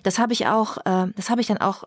Das 0.02 0.18
habe 0.18 0.32
ich 0.32 0.48
auch, 0.48 0.78
äh, 0.78 1.06
das 1.14 1.30
habe 1.30 1.40
ich 1.40 1.46
dann 1.46 1.58
auch 1.58 1.84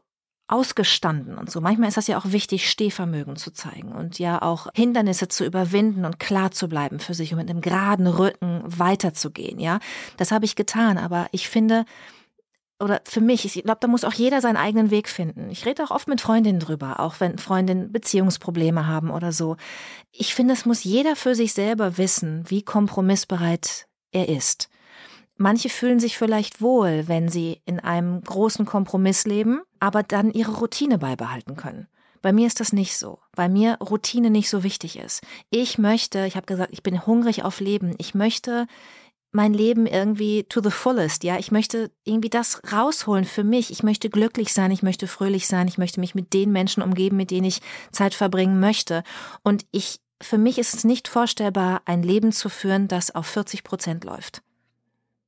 ausgestanden 0.47 1.38
und 1.38 1.51
so. 1.51 1.62
Manchmal 1.62 1.89
ist 1.89 1.97
das 1.97 2.07
ja 2.07 2.18
auch 2.18 2.32
wichtig, 2.32 2.70
Stehvermögen 2.70 3.36
zu 3.36 3.51
zeigen 3.51 3.91
und 3.91 4.20
ja 4.20 4.41
auch 4.41 4.68
Hindernisse 4.74 5.28
zu 5.28 5.45
überwinden 5.45 6.05
und 6.05 6.20
klar 6.20 6.51
zu 6.51 6.68
bleiben 6.68 6.99
für 6.99 7.14
sich 7.14 7.34
und 7.34 7.39
mit 7.39 7.49
einem 7.49 7.62
geraden 7.62 8.07
Rücken 8.07 8.62
weiterzugehen, 8.66 9.59
ja. 9.59 9.80
Das 10.18 10.32
habe 10.32 10.45
ich 10.45 10.55
getan, 10.55 10.97
aber 10.97 11.28
ich 11.32 11.49
finde, 11.49 11.86
oder 12.82 13.01
für 13.05 13.21
mich, 13.21 13.45
ich 13.45 13.63
glaube, 13.63 13.79
da 13.79 13.88
muss 13.88 14.03
auch 14.03 14.13
jeder 14.13 14.41
seinen 14.41 14.57
eigenen 14.57 14.91
Weg 14.91 15.07
finden. 15.07 15.49
Ich 15.49 15.65
rede 15.65 15.84
auch 15.84 15.91
oft 15.91 16.07
mit 16.07 16.21
Freundinnen 16.21 16.59
drüber, 16.59 16.99
auch 16.99 17.19
wenn 17.19 17.38
Freundinnen 17.38 17.91
Beziehungsprobleme 17.91 18.88
haben 18.88 19.11
oder 19.11 19.32
so. 19.32 19.57
Ich 20.11 20.34
finde, 20.34 20.53
es 20.53 20.65
muss 20.65 20.84
jeder 20.84 21.15
für 21.15 21.36
sich 21.36 21.53
selber 21.53 21.97
wissen, 21.97 22.43
wie 22.47 22.63
kompromissbereit 22.63 23.88
er 24.11 24.29
ist. 24.29 24.69
Manche 25.38 25.69
fühlen 25.69 25.99
sich 25.99 26.17
vielleicht 26.17 26.61
wohl, 26.61 27.07
wenn 27.07 27.29
sie 27.29 27.61
in 27.65 27.79
einem 27.79 28.21
großen 28.21 28.65
Kompromiss 28.65 29.25
leben, 29.25 29.61
aber 29.79 30.03
dann 30.03 30.32
ihre 30.32 30.51
Routine 30.51 30.97
beibehalten 30.97 31.55
können. 31.55 31.88
Bei 32.21 32.32
mir 32.32 32.45
ist 32.45 32.59
das 32.59 32.71
nicht 32.71 32.97
so, 32.97 33.19
weil 33.34 33.49
mir 33.49 33.77
Routine 33.82 34.29
nicht 34.29 34.49
so 34.49 34.63
wichtig 34.63 34.99
ist. 34.99 35.21
Ich 35.49 35.79
möchte, 35.79 36.25
ich 36.27 36.36
habe 36.36 36.45
gesagt, 36.45 36.71
ich 36.71 36.84
bin 36.84 37.05
hungrig 37.07 37.43
auf 37.43 37.59
Leben. 37.59 37.95
Ich 37.97 38.13
möchte 38.13 38.67
mein 39.32 39.53
Leben 39.53 39.86
irgendwie 39.86 40.43
to 40.43 40.61
the 40.61 40.71
fullest, 40.71 41.23
ja. 41.23 41.38
Ich 41.38 41.51
möchte 41.51 41.91
irgendwie 42.03 42.29
das 42.29 42.61
rausholen 42.71 43.25
für 43.25 43.43
mich. 43.43 43.71
Ich 43.71 43.84
möchte 43.84 44.09
glücklich 44.09 44.53
sein, 44.53 44.71
ich 44.71 44.84
möchte 44.84 45.07
fröhlich 45.07 45.47
sein, 45.47 45.67
ich 45.67 45.77
möchte 45.77 45.99
mich 45.99 46.15
mit 46.15 46.34
den 46.34 46.51
Menschen 46.51 46.84
umgeben, 46.84 47.17
mit 47.17 47.32
denen 47.32 47.45
ich 47.45 47.61
Zeit 47.91 48.13
verbringen 48.13 48.59
möchte. 48.59 49.03
Und 49.43 49.65
ich, 49.71 49.99
für 50.21 50.38
mich 50.38 50.57
ist 50.57 50.73
es 50.73 50.84
nicht 50.84 51.07
vorstellbar, 51.07 51.82
ein 51.86 52.03
Leben 52.03 52.32
zu 52.32 52.49
führen, 52.49 52.88
das 52.88 53.15
auf 53.15 53.25
40 53.27 53.63
Prozent 53.63 54.03
läuft. 54.03 54.41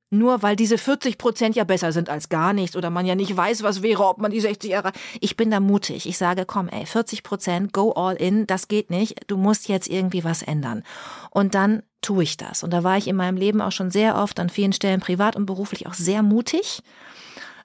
Nur 0.09 0.43
weil 0.43 0.55
diese 0.55 0.77
40 0.77 1.17
Prozent 1.17 1.55
ja 1.55 1.63
besser 1.63 1.91
sind 1.91 2.07
als 2.07 2.29
gar 2.29 2.53
nichts 2.53 2.75
oder 2.75 2.91
man 2.91 3.07
ja 3.07 3.15
nicht 3.15 3.35
weiß, 3.35 3.63
was 3.63 3.81
wäre, 3.81 4.05
ob 4.05 4.19
man 4.19 4.29
die 4.29 4.41
60 4.41 4.69
Jahre. 4.69 4.91
Ich 5.21 5.37
bin 5.37 5.49
da 5.49 5.59
mutig. 5.59 6.07
Ich 6.07 6.19
sage, 6.19 6.45
komm, 6.45 6.67
ey, 6.67 6.85
40 6.85 7.23
Prozent, 7.23 7.73
go 7.73 7.93
all 7.93 8.15
in, 8.15 8.45
das 8.45 8.67
geht 8.67 8.91
nicht. 8.91 9.21
Du 9.25 9.37
musst 9.37 9.69
jetzt 9.69 9.87
irgendwie 9.87 10.23
was 10.23 10.43
ändern. 10.43 10.83
Und 11.31 11.55
dann 11.55 11.81
tue 12.03 12.23
ich 12.23 12.37
das. 12.37 12.63
Und 12.63 12.71
da 12.71 12.83
war 12.83 12.97
ich 12.97 13.07
in 13.07 13.15
meinem 13.15 13.37
Leben 13.37 13.61
auch 13.61 13.71
schon 13.71 13.89
sehr 13.89 14.15
oft 14.15 14.39
an 14.39 14.49
vielen 14.49 14.73
Stellen 14.73 14.99
privat 14.99 15.35
und 15.35 15.45
beruflich 15.45 15.87
auch 15.87 15.93
sehr 15.93 16.21
mutig 16.21 16.83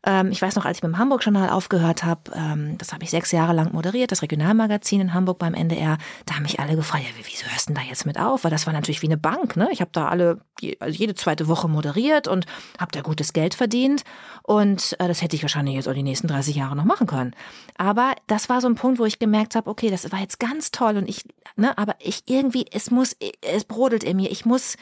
Ähm, 0.08 0.30
ich 0.32 0.40
weiß 0.40 0.56
noch, 0.56 0.64
als 0.64 0.78
ich 0.78 0.82
mit 0.82 0.92
dem 0.92 0.98
Hamburg-Journal 0.98 1.50
aufgehört 1.50 2.02
habe, 2.02 2.32
ähm, 2.34 2.78
das 2.78 2.94
habe 2.94 3.04
ich 3.04 3.10
sechs 3.10 3.30
Jahre 3.30 3.52
lang 3.52 3.74
moderiert, 3.74 4.10
das 4.10 4.22
Regionalmagazin 4.22 5.02
in 5.02 5.12
Hamburg 5.12 5.38
beim 5.38 5.52
NDR, 5.52 5.98
da 6.24 6.34
haben 6.34 6.44
mich 6.44 6.60
alle 6.60 6.76
gefragt, 6.76 7.04
ja, 7.04 7.10
wieso 7.22 7.44
hörst 7.44 7.68
du 7.68 7.74
denn 7.74 7.82
da 7.82 7.86
jetzt 7.86 8.06
mit 8.06 8.18
auf? 8.18 8.42
Weil 8.42 8.50
das 8.50 8.66
war 8.66 8.72
natürlich 8.72 9.02
wie 9.02 9.06
eine 9.06 9.18
Bank, 9.18 9.56
ne? 9.56 9.68
Ich 9.70 9.82
habe 9.82 9.90
da 9.92 10.08
alle, 10.08 10.40
also 10.80 10.98
jede 10.98 11.14
zweite 11.14 11.46
Woche 11.46 11.68
moderiert 11.68 12.26
und 12.26 12.46
habe 12.78 12.90
da 12.90 13.02
gutes 13.02 13.34
Geld 13.34 13.52
verdient 13.52 14.02
und 14.44 14.96
äh, 14.98 15.08
das 15.08 15.20
hätte 15.20 15.36
ich 15.36 15.42
wahrscheinlich 15.42 15.74
jetzt 15.74 15.88
auch 15.88 15.94
die 15.94 16.02
nächsten 16.02 16.26
30 16.26 16.56
Jahre 16.56 16.74
noch 16.74 16.86
machen 16.86 17.06
können. 17.06 17.34
Aber 17.76 18.14
das 18.28 18.48
war 18.48 18.62
so 18.62 18.68
ein 18.68 18.76
Punkt, 18.76 18.98
wo 18.98 19.04
ich 19.04 19.18
gemerkt 19.18 19.56
habe, 19.56 19.68
okay, 19.68 19.90
das 19.90 20.10
war 20.10 20.20
jetzt 20.20 20.40
ganz 20.40 20.70
toll 20.70 20.96
und 20.96 21.06
ich, 21.06 21.24
ne, 21.56 21.76
aber 21.76 21.96
ich 21.98 22.22
irgendwie, 22.24 22.64
es 22.72 22.90
muss, 22.90 23.14
es 23.42 23.64
brodelt 23.64 24.04
in 24.04 24.16
mir, 24.16 24.30
ich 24.30 24.46
muss 24.46 24.78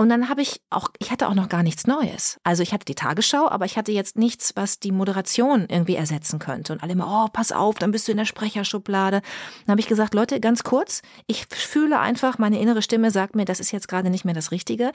und 0.00 0.08
dann 0.08 0.30
habe 0.30 0.40
ich 0.40 0.62
auch, 0.70 0.88
ich 0.98 1.10
hatte 1.10 1.28
auch 1.28 1.34
noch 1.34 1.50
gar 1.50 1.62
nichts 1.62 1.86
Neues. 1.86 2.40
Also 2.42 2.62
ich 2.62 2.72
hatte 2.72 2.86
die 2.86 2.94
Tagesschau, 2.94 3.50
aber 3.50 3.66
ich 3.66 3.76
hatte 3.76 3.92
jetzt 3.92 4.16
nichts, 4.16 4.56
was 4.56 4.80
die 4.80 4.92
Moderation 4.92 5.66
irgendwie 5.68 5.94
ersetzen 5.94 6.38
könnte. 6.38 6.72
Und 6.72 6.82
alle 6.82 6.92
immer, 6.92 7.26
oh, 7.26 7.28
pass 7.30 7.52
auf, 7.52 7.74
dann 7.74 7.90
bist 7.90 8.08
du 8.08 8.12
in 8.12 8.16
der 8.16 8.24
Sprecherschublade. 8.24 9.20
Dann 9.20 9.72
habe 9.72 9.80
ich 9.82 9.88
gesagt, 9.88 10.14
Leute, 10.14 10.40
ganz 10.40 10.64
kurz, 10.64 11.02
ich 11.26 11.44
fühle 11.50 11.98
einfach, 11.98 12.38
meine 12.38 12.58
innere 12.58 12.80
Stimme 12.80 13.10
sagt 13.10 13.36
mir, 13.36 13.44
das 13.44 13.60
ist 13.60 13.72
jetzt 13.72 13.88
gerade 13.88 14.08
nicht 14.08 14.24
mehr 14.24 14.32
das 14.32 14.52
Richtige. 14.52 14.92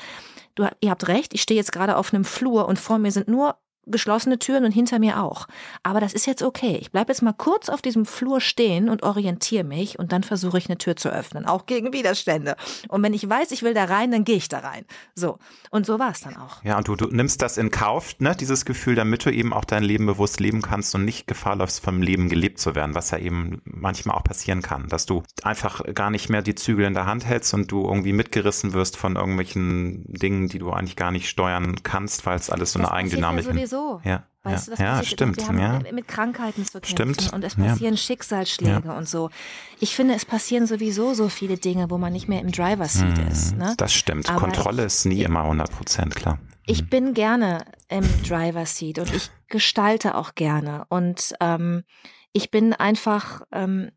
Du, 0.56 0.68
ihr 0.82 0.90
habt 0.90 1.08
recht, 1.08 1.36
ich 1.36 1.44
stehe 1.44 1.60
jetzt 1.60 1.72
gerade 1.72 1.98
auf 1.98 2.12
einem 2.12 2.26
Flur 2.26 2.68
und 2.68 2.80
vor 2.80 2.98
mir 2.98 3.12
sind 3.12 3.28
nur 3.28 3.58
geschlossene 3.88 4.40
Türen 4.40 4.66
und 4.66 4.72
hinter 4.72 5.00
mir 5.00 5.22
auch. 5.22 5.48
Aber 5.84 6.00
das 6.00 6.14
ist 6.14 6.26
jetzt 6.26 6.44
okay. 6.44 6.78
Ich 6.82 6.92
bleibe 6.92 7.12
jetzt 7.12 7.22
mal 7.22 7.34
kurz 7.34 7.70
auf 7.70 7.82
diesem 7.82 8.06
Flur 8.06 8.42
stehen 8.42 8.90
und 8.90 9.04
orientiere 9.04 9.64
mich 9.64 10.00
und 10.00 10.12
dann 10.12 10.24
versuche 10.24 10.58
ich 10.58 10.68
eine 10.68 10.78
Tür 10.78 10.96
zu 10.96 11.10
öffnen, 11.10 11.46
auch 11.46 11.66
gegen 11.66 11.94
Widerstände. 11.94 12.56
Und 12.88 13.04
wenn 13.04 13.14
ich 13.14 13.28
weiß, 13.28 13.52
ich 13.52 13.64
will 13.64 13.74
da 13.74 13.86
rein, 13.86 14.12
dann 14.12 14.24
gehe 14.24 14.38
ich 14.38 14.50
da 14.50 14.60
rein. 14.60 14.86
So. 15.14 15.38
Und 15.72 15.86
so 15.86 16.00
war 16.00 16.12
es 16.12 16.22
dann 16.22 16.36
auch. 16.38 16.64
Ja, 16.64 16.78
und 16.78 16.88
du, 16.88 16.96
du 16.96 17.08
nimmst 17.08 17.42
das 17.42 17.58
in 17.58 17.72
Kauf, 17.72 18.16
ne, 18.20 18.36
dieses 18.36 18.66
Gefühl, 18.66 18.96
damit 18.96 19.26
du 19.26 19.32
eben 19.32 19.54
auch 19.54 19.66
dein 19.66 19.84
Leben 19.84 20.06
bewusst 20.06 20.40
leben 20.40 20.62
kannst 20.62 20.96
und 20.96 21.06
nicht 21.06 21.28
Gefahr 21.28 21.56
läufst, 21.56 21.84
vom 21.84 22.02
Leben 22.02 22.30
gelebt 22.30 22.60
zu 22.60 22.76
werden, 22.76 22.96
was 22.96 23.12
ja 23.12 23.18
eben 23.18 23.62
manchmal 23.66 24.16
auch 24.16 24.24
passieren 24.24 24.62
kann, 24.62 24.88
dass 24.90 25.06
du 25.06 25.24
einfach 25.44 25.82
gar 25.94 26.10
nicht 26.10 26.30
mehr 26.30 26.42
die 26.42 26.56
Zügel 26.56 26.86
in 26.86 26.94
der 26.94 27.06
Hand 27.06 27.26
hältst 27.26 27.54
und 27.54 27.72
du 27.72 27.86
irgendwie 27.86 28.14
mitgerissen 28.14 28.74
wirst 28.74 28.98
von 28.98 29.16
irgendwelchen 29.16 30.06
Dingen, 30.08 30.48
die 30.48 30.60
du 30.60 30.72
eigentlich 30.72 30.96
gar 30.96 31.12
nicht 31.12 31.30
steuern 31.30 31.76
kannst, 31.84 32.26
weil 32.26 32.38
es 32.38 32.50
alles 32.50 32.72
so 32.72 32.80
das 32.80 32.90
eine 32.90 32.98
Eigendynamik 32.98 33.46
ist 33.46 33.75
so. 33.76 34.02
Ja. 34.04 34.24
Weißt 34.44 34.68
ja, 34.68 34.76
du, 34.76 34.84
ja 34.84 35.04
stimmt. 35.04 35.38
Wir 35.38 35.48
haben 35.48 35.60
ja. 35.60 35.92
mit 35.92 36.08
Krankheiten 36.08 36.66
zu 36.66 36.80
kämpfen 36.80 37.14
stimmt. 37.16 37.34
und 37.34 37.44
es 37.44 37.56
passieren 37.56 37.96
ja. 37.96 37.98
Schicksalsschläge 37.98 38.94
und 38.94 39.10
so. 39.10 39.32
Ich 39.80 39.96
finde, 39.96 40.14
es 40.14 40.24
passieren 40.24 40.68
sowieso 40.68 41.16
so 41.16 41.30
viele 41.30 41.58
Dinge, 41.58 41.90
wo 41.90 41.98
man 41.98 42.14
nicht 42.14 42.28
mehr 42.28 42.42
im 42.42 42.52
Driver 42.52 42.86
Seat 42.86 43.18
hm, 43.18 43.28
ist. 43.28 43.58
Ne? 43.58 43.74
Das 43.78 43.92
stimmt. 43.92 44.30
Aber 44.30 44.40
Kontrolle 44.40 44.84
ich, 44.84 44.88
ist 44.88 45.06
nie 45.06 45.24
immer 45.24 45.42
100 45.42 45.72
Prozent, 45.72 46.16
klar. 46.16 46.38
Ich 46.68 46.82
hm. 46.82 46.90
bin 46.90 47.14
gerne 47.16 47.66
im 47.90 48.04
Driver 48.24 48.68
Seat 48.68 49.00
und 49.00 49.14
ich 49.16 49.32
gestalte 49.48 50.16
auch 50.16 50.36
gerne 50.36 50.86
und 50.90 51.34
ähm, 51.40 51.84
ich 52.32 52.52
bin 52.52 52.74
einfach, 52.74 53.42
ähm, 53.52 53.90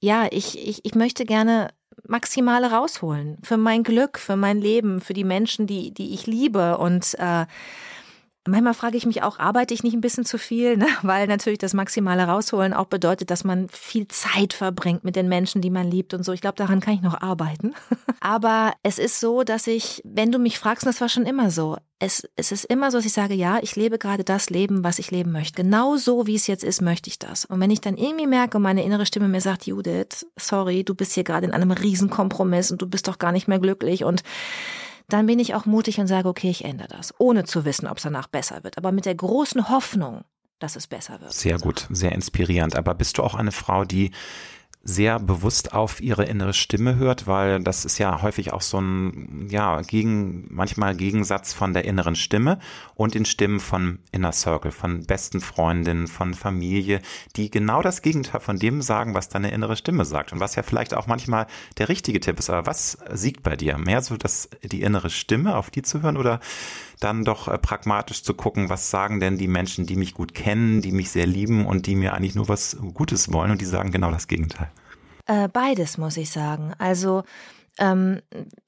ja, 0.00 0.28
ich, 0.30 0.58
ich, 0.66 0.84
ich 0.84 0.94
möchte 0.94 1.26
gerne 1.26 1.68
Maximale 2.06 2.70
rausholen 2.70 3.38
für 3.42 3.56
mein 3.56 3.82
Glück, 3.82 4.18
für 4.18 4.36
mein 4.36 4.60
Leben, 4.60 5.00
für 5.00 5.12
die 5.12 5.24
Menschen, 5.24 5.66
die, 5.66 5.92
die 5.92 6.14
ich 6.14 6.26
liebe 6.26 6.78
und 6.78 7.14
äh, 7.18 7.46
Manchmal 8.46 8.74
frage 8.74 8.98
ich 8.98 9.06
mich 9.06 9.22
auch, 9.22 9.38
arbeite 9.38 9.72
ich 9.72 9.82
nicht 9.82 9.94
ein 9.94 10.02
bisschen 10.02 10.26
zu 10.26 10.36
viel? 10.36 10.76
Ne? 10.76 10.86
Weil 11.02 11.26
natürlich 11.26 11.58
das 11.58 11.72
Maximale 11.72 12.24
rausholen 12.24 12.74
auch 12.74 12.86
bedeutet, 12.86 13.30
dass 13.30 13.42
man 13.42 13.68
viel 13.70 14.06
Zeit 14.08 14.52
verbringt 14.52 15.02
mit 15.02 15.16
den 15.16 15.28
Menschen, 15.28 15.62
die 15.62 15.70
man 15.70 15.90
liebt 15.90 16.12
und 16.12 16.24
so. 16.24 16.32
Ich 16.32 16.42
glaube, 16.42 16.56
daran 16.56 16.80
kann 16.80 16.94
ich 16.94 17.02
noch 17.02 17.20
arbeiten. 17.20 17.74
Aber 18.20 18.74
es 18.82 18.98
ist 18.98 19.20
so, 19.20 19.44
dass 19.44 19.66
ich, 19.66 20.02
wenn 20.04 20.30
du 20.30 20.38
mich 20.38 20.58
fragst, 20.58 20.84
und 20.84 20.88
das 20.88 21.00
war 21.00 21.08
schon 21.08 21.24
immer 21.26 21.50
so, 21.50 21.76
es, 21.98 22.28
es 22.36 22.52
ist 22.52 22.64
immer 22.66 22.90
so, 22.90 22.98
dass 22.98 23.06
ich 23.06 23.12
sage, 23.12 23.34
ja, 23.34 23.58
ich 23.62 23.76
lebe 23.76 23.98
gerade 23.98 24.24
das 24.24 24.50
Leben, 24.50 24.84
was 24.84 24.98
ich 24.98 25.10
leben 25.10 25.32
möchte. 25.32 25.62
Genau 25.62 25.96
so, 25.96 26.26
wie 26.26 26.34
es 26.34 26.46
jetzt 26.46 26.64
ist, 26.64 26.82
möchte 26.82 27.08
ich 27.08 27.18
das. 27.18 27.46
Und 27.46 27.60
wenn 27.60 27.70
ich 27.70 27.80
dann 27.80 27.96
irgendwie 27.96 28.26
merke 28.26 28.58
und 28.58 28.62
meine 28.62 28.84
innere 28.84 29.06
Stimme 29.06 29.28
mir 29.28 29.40
sagt, 29.40 29.66
Judith, 29.66 30.26
sorry, 30.36 30.84
du 30.84 30.94
bist 30.94 31.12
hier 31.12 31.24
gerade 31.24 31.46
in 31.46 31.52
einem 31.52 31.70
Riesenkompromiss 31.70 32.70
und 32.70 32.82
du 32.82 32.86
bist 32.86 33.08
doch 33.08 33.18
gar 33.18 33.32
nicht 33.32 33.48
mehr 33.48 33.58
glücklich 33.58 34.04
und 34.04 34.22
dann 35.08 35.26
bin 35.26 35.38
ich 35.38 35.54
auch 35.54 35.66
mutig 35.66 35.98
und 36.00 36.06
sage, 36.06 36.28
okay, 36.28 36.50
ich 36.50 36.64
ändere 36.64 36.88
das, 36.88 37.14
ohne 37.18 37.44
zu 37.44 37.64
wissen, 37.64 37.86
ob 37.86 37.98
es 37.98 38.04
danach 38.04 38.26
besser 38.26 38.64
wird, 38.64 38.78
aber 38.78 38.92
mit 38.92 39.06
der 39.06 39.14
großen 39.14 39.68
Hoffnung, 39.68 40.24
dass 40.58 40.76
es 40.76 40.86
besser 40.86 41.20
wird. 41.20 41.32
Sehr 41.32 41.58
gut, 41.58 41.86
sehr 41.90 42.12
inspirierend. 42.12 42.76
Aber 42.76 42.94
bist 42.94 43.18
du 43.18 43.22
auch 43.22 43.34
eine 43.34 43.52
Frau, 43.52 43.84
die 43.84 44.12
sehr 44.84 45.18
bewusst 45.18 45.72
auf 45.72 46.02
ihre 46.02 46.24
innere 46.24 46.52
Stimme 46.52 46.96
hört, 46.96 47.26
weil 47.26 47.62
das 47.62 47.86
ist 47.86 47.98
ja 47.98 48.20
häufig 48.20 48.52
auch 48.52 48.60
so 48.60 48.78
ein, 48.80 49.48
ja, 49.50 49.80
gegen, 49.80 50.46
manchmal 50.50 50.94
Gegensatz 50.94 51.54
von 51.54 51.72
der 51.72 51.86
inneren 51.86 52.14
Stimme 52.14 52.58
und 52.94 53.14
den 53.14 53.24
Stimmen 53.24 53.60
von 53.60 53.98
Inner 54.12 54.32
Circle, 54.32 54.70
von 54.70 55.04
besten 55.04 55.40
Freundinnen, 55.40 56.06
von 56.06 56.34
Familie, 56.34 57.00
die 57.36 57.50
genau 57.50 57.80
das 57.80 58.02
Gegenteil 58.02 58.40
von 58.40 58.58
dem 58.58 58.82
sagen, 58.82 59.14
was 59.14 59.30
deine 59.30 59.50
innere 59.52 59.76
Stimme 59.76 60.04
sagt 60.04 60.32
und 60.32 60.40
was 60.40 60.54
ja 60.54 60.62
vielleicht 60.62 60.92
auch 60.92 61.06
manchmal 61.06 61.46
der 61.78 61.88
richtige 61.88 62.20
Tipp 62.20 62.38
ist. 62.38 62.50
Aber 62.50 62.66
was 62.66 62.98
siegt 63.10 63.42
bei 63.42 63.56
dir? 63.56 63.78
Mehr 63.78 64.02
so, 64.02 64.18
dass 64.18 64.50
die 64.62 64.82
innere 64.82 65.08
Stimme, 65.08 65.56
auf 65.56 65.70
die 65.70 65.82
zu 65.82 66.02
hören 66.02 66.18
oder 66.18 66.40
dann 67.00 67.24
doch 67.24 67.48
äh, 67.48 67.58
pragmatisch 67.58 68.22
zu 68.22 68.34
gucken, 68.34 68.68
was 68.68 68.90
sagen 68.90 69.20
denn 69.20 69.38
die 69.38 69.48
Menschen, 69.48 69.86
die 69.86 69.96
mich 69.96 70.14
gut 70.14 70.34
kennen, 70.34 70.82
die 70.82 70.92
mich 70.92 71.10
sehr 71.10 71.26
lieben 71.26 71.66
und 71.66 71.86
die 71.86 71.96
mir 71.96 72.14
eigentlich 72.14 72.34
nur 72.34 72.48
was 72.48 72.76
Gutes 72.94 73.32
wollen 73.32 73.50
und 73.50 73.60
die 73.60 73.66
sagen 73.66 73.90
genau 73.92 74.10
das 74.10 74.28
Gegenteil. 74.28 74.70
Äh, 75.26 75.48
beides 75.48 75.98
muss 75.98 76.16
ich 76.16 76.30
sagen. 76.30 76.74
Also 76.78 77.24
ähm, 77.78 78.20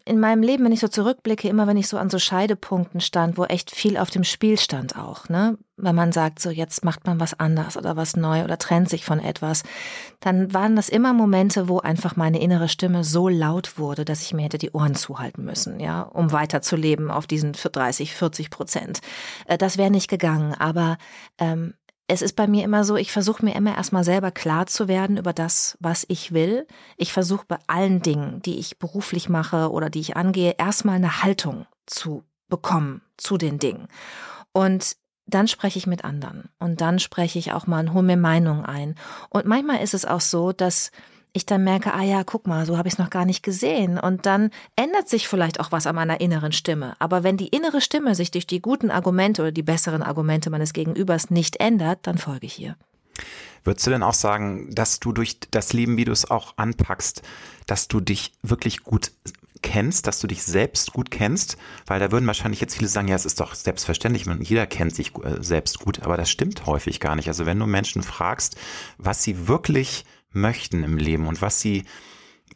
in 0.05 0.19
meinem 0.19 0.43
Leben, 0.43 0.65
wenn 0.65 0.73
ich 0.73 0.81
so 0.81 0.89
zurückblicke, 0.89 1.49
immer 1.49 1.69
wenn 1.69 1.77
ich 1.77 1.87
so 1.87 1.97
an 1.97 2.11
so 2.11 2.19
Scheidepunkten 2.19 3.01
stand, 3.01 3.39
wo 3.39 3.45
echt 3.45 3.71
viel 3.71 3.97
auf 3.99 4.11
dem 4.11 4.25
Spiel 4.25 4.59
stand 4.59 4.97
auch, 4.97 5.29
ne? 5.29 5.59
Wenn 5.77 5.95
man 5.95 6.11
sagt, 6.11 6.41
so 6.41 6.51
jetzt 6.51 6.85
macht 6.85 7.07
man 7.07 7.21
was 7.21 7.39
anders 7.39 7.77
oder 7.77 7.97
was 7.97 8.17
neu 8.17 8.43
oder 8.43 8.59
trennt 8.59 8.89
sich 8.89 9.05
von 9.05 9.21
etwas, 9.21 9.63
dann 10.21 10.53
waren 10.55 10.75
das 10.75 10.89
immer 10.89 11.13
Momente, 11.13 11.69
wo 11.69 11.79
einfach 11.79 12.17
meine 12.17 12.41
innere 12.41 12.69
Stimme 12.69 13.05
so 13.05 13.29
laut 13.29 13.79
wurde, 13.79 14.05
dass 14.05 14.23
ich 14.23 14.33
mir 14.35 14.43
hätte 14.43 14.59
die 14.59 14.73
Ohren 14.73 14.95
zuhalten 14.95 15.45
müssen, 15.45 15.79
ja, 15.79 16.03
um 16.03 16.33
weiterzuleben 16.33 17.11
auf 17.11 17.27
diesen 17.29 17.53
30, 17.53 18.15
40 18.15 18.51
Prozent. 18.51 19.01
Äh, 19.47 19.59
das 19.59 19.79
wäre 19.79 19.91
nicht 19.91 20.09
gegangen, 20.09 20.55
aber 20.55 20.99
ähm, 21.39 21.75
es 22.09 22.23
ist 22.23 22.37
bei 22.37 22.47
mir 22.47 22.65
immer 22.65 22.85
so, 22.85 22.97
ich 22.97 23.11
versuche 23.11 23.45
mir 23.45 23.55
immer 23.57 23.77
erstmal 23.77 24.05
selber 24.05 24.31
klar 24.31 24.67
zu 24.67 24.87
werden 24.87 25.17
über 25.17 25.33
das, 25.33 25.77
was 25.81 26.05
ich 26.09 26.33
will. 26.33 26.67
Ich 26.97 27.13
versuche 27.13 27.47
bei 27.49 27.59
allen 27.67 28.01
Dingen, 28.01 28.41
die 28.43 28.59
ich 28.59 28.79
beruflich 28.79 29.29
mache 29.29 29.71
oder 29.71 29.91
die 29.91 30.01
ich 30.01 30.17
angehe, 30.17 30.55
erstmal 30.57 30.97
eine 30.97 31.23
Haltung 31.23 31.67
zu 31.87 32.23
bekommen 32.49 33.03
zu 33.17 33.39
den 33.39 33.59
Dingen. 33.59 33.89
Und 34.53 34.97
dann 35.27 35.49
spreche 35.49 35.79
ich 35.79 35.89
mit 35.89 36.05
anderen 36.05 36.49
und 36.61 36.81
dann 36.81 37.01
spreche 37.01 37.41
ich 37.41 37.53
auch 37.53 37.67
mal 37.67 37.81
und 37.81 37.93
hole 37.93 38.05
mir 38.05 38.17
Meinungen 38.17 38.65
ein. 38.65 38.95
Und 39.29 39.47
manchmal 39.47 39.83
ist 39.83 39.95
es 39.95 40.05
auch 40.05 40.21
so, 40.21 40.53
dass 40.53 40.93
ich 41.37 41.47
dann 41.47 41.63
merke, 41.63 41.93
ah 41.93 42.03
ja, 42.03 42.25
guck 42.25 42.47
mal, 42.47 42.67
so 42.67 42.79
habe 42.79 42.89
ich 42.89 42.95
es 42.95 42.99
noch 42.99 43.11
gar 43.11 43.25
nicht 43.25 43.43
gesehen. 43.43 43.99
Und 43.99 44.27
dann 44.27 44.51
ändert 44.75 45.09
sich 45.09 45.29
vielleicht 45.29 45.61
auch 45.61 45.71
was 45.71 45.87
an 45.87 45.95
meiner 45.95 46.21
inneren 46.21 46.53
Stimme. 46.53 46.97
Aber 46.99 47.23
wenn 47.23 47.37
die 47.37 47.49
innere 47.49 47.81
Stimme 47.81 48.15
sich 48.15 48.31
durch 48.31 48.47
die 48.47 48.61
guten 48.61 48.91
Argumente 48.91 49.43
oder 49.43 49.53
die 49.53 49.63
besseren 49.63 50.03
Argumente 50.03 50.51
meines 50.51 50.73
Gegenübers 50.73 51.31
nicht 51.31 51.57
ändert, 51.57 52.01
dann 52.07 52.19
folge 52.19 52.47
ich 52.47 52.55
hier. 52.55 52.77
Würdest 53.65 53.87
du 53.87 53.91
denn 53.91 54.03
auch 54.03 54.15
sagen, 54.15 54.75
dass 54.75 55.01
du 55.01 55.13
durch 55.13 55.39
das 55.51 55.73
Leben, 55.73 55.97
wie 55.97 56.05
du 56.05 56.13
es 56.13 56.31
auch 56.31 56.55
anpackst, 56.57 57.23
dass 57.67 57.89
du 57.89 58.01
dich 58.01 58.33
wirklich 58.43 58.83
gut 58.83 59.13
kennst, 59.63 60.07
dass 60.07 60.21
du 60.21 60.27
dich 60.27 60.43
selbst 60.45 60.93
gut 60.93 61.11
kennst, 61.11 61.57
weil 61.87 61.99
da 61.99 62.13
würden 62.13 62.27
wahrscheinlich 62.27 62.61
jetzt 62.61 62.77
viele 62.77 62.89
sagen, 62.89 63.09
ja, 63.09 63.17
es 63.17 63.27
ist 63.27 63.41
doch 63.41 63.55
selbstverständlich, 63.55 64.27
jeder 64.41 64.67
kennt 64.67 64.95
sich 64.95 65.13
äh, 65.17 65.43
selbst 65.43 65.81
gut, 65.81 66.03
aber 66.03 66.17
das 66.17 66.31
stimmt 66.31 66.67
häufig 66.67 67.01
gar 67.01 67.17
nicht. 67.17 67.29
Also 67.29 67.47
wenn 67.47 67.59
du 67.59 67.67
Menschen 67.67 68.03
fragst, 68.03 68.57
was 68.99 69.23
sie 69.23 69.49
wirklich 69.49 70.05
möchten 70.31 70.85
im 70.85 70.97
Leben 70.97 71.27
und 71.27 71.43
was 71.43 71.61
sie 71.61 71.85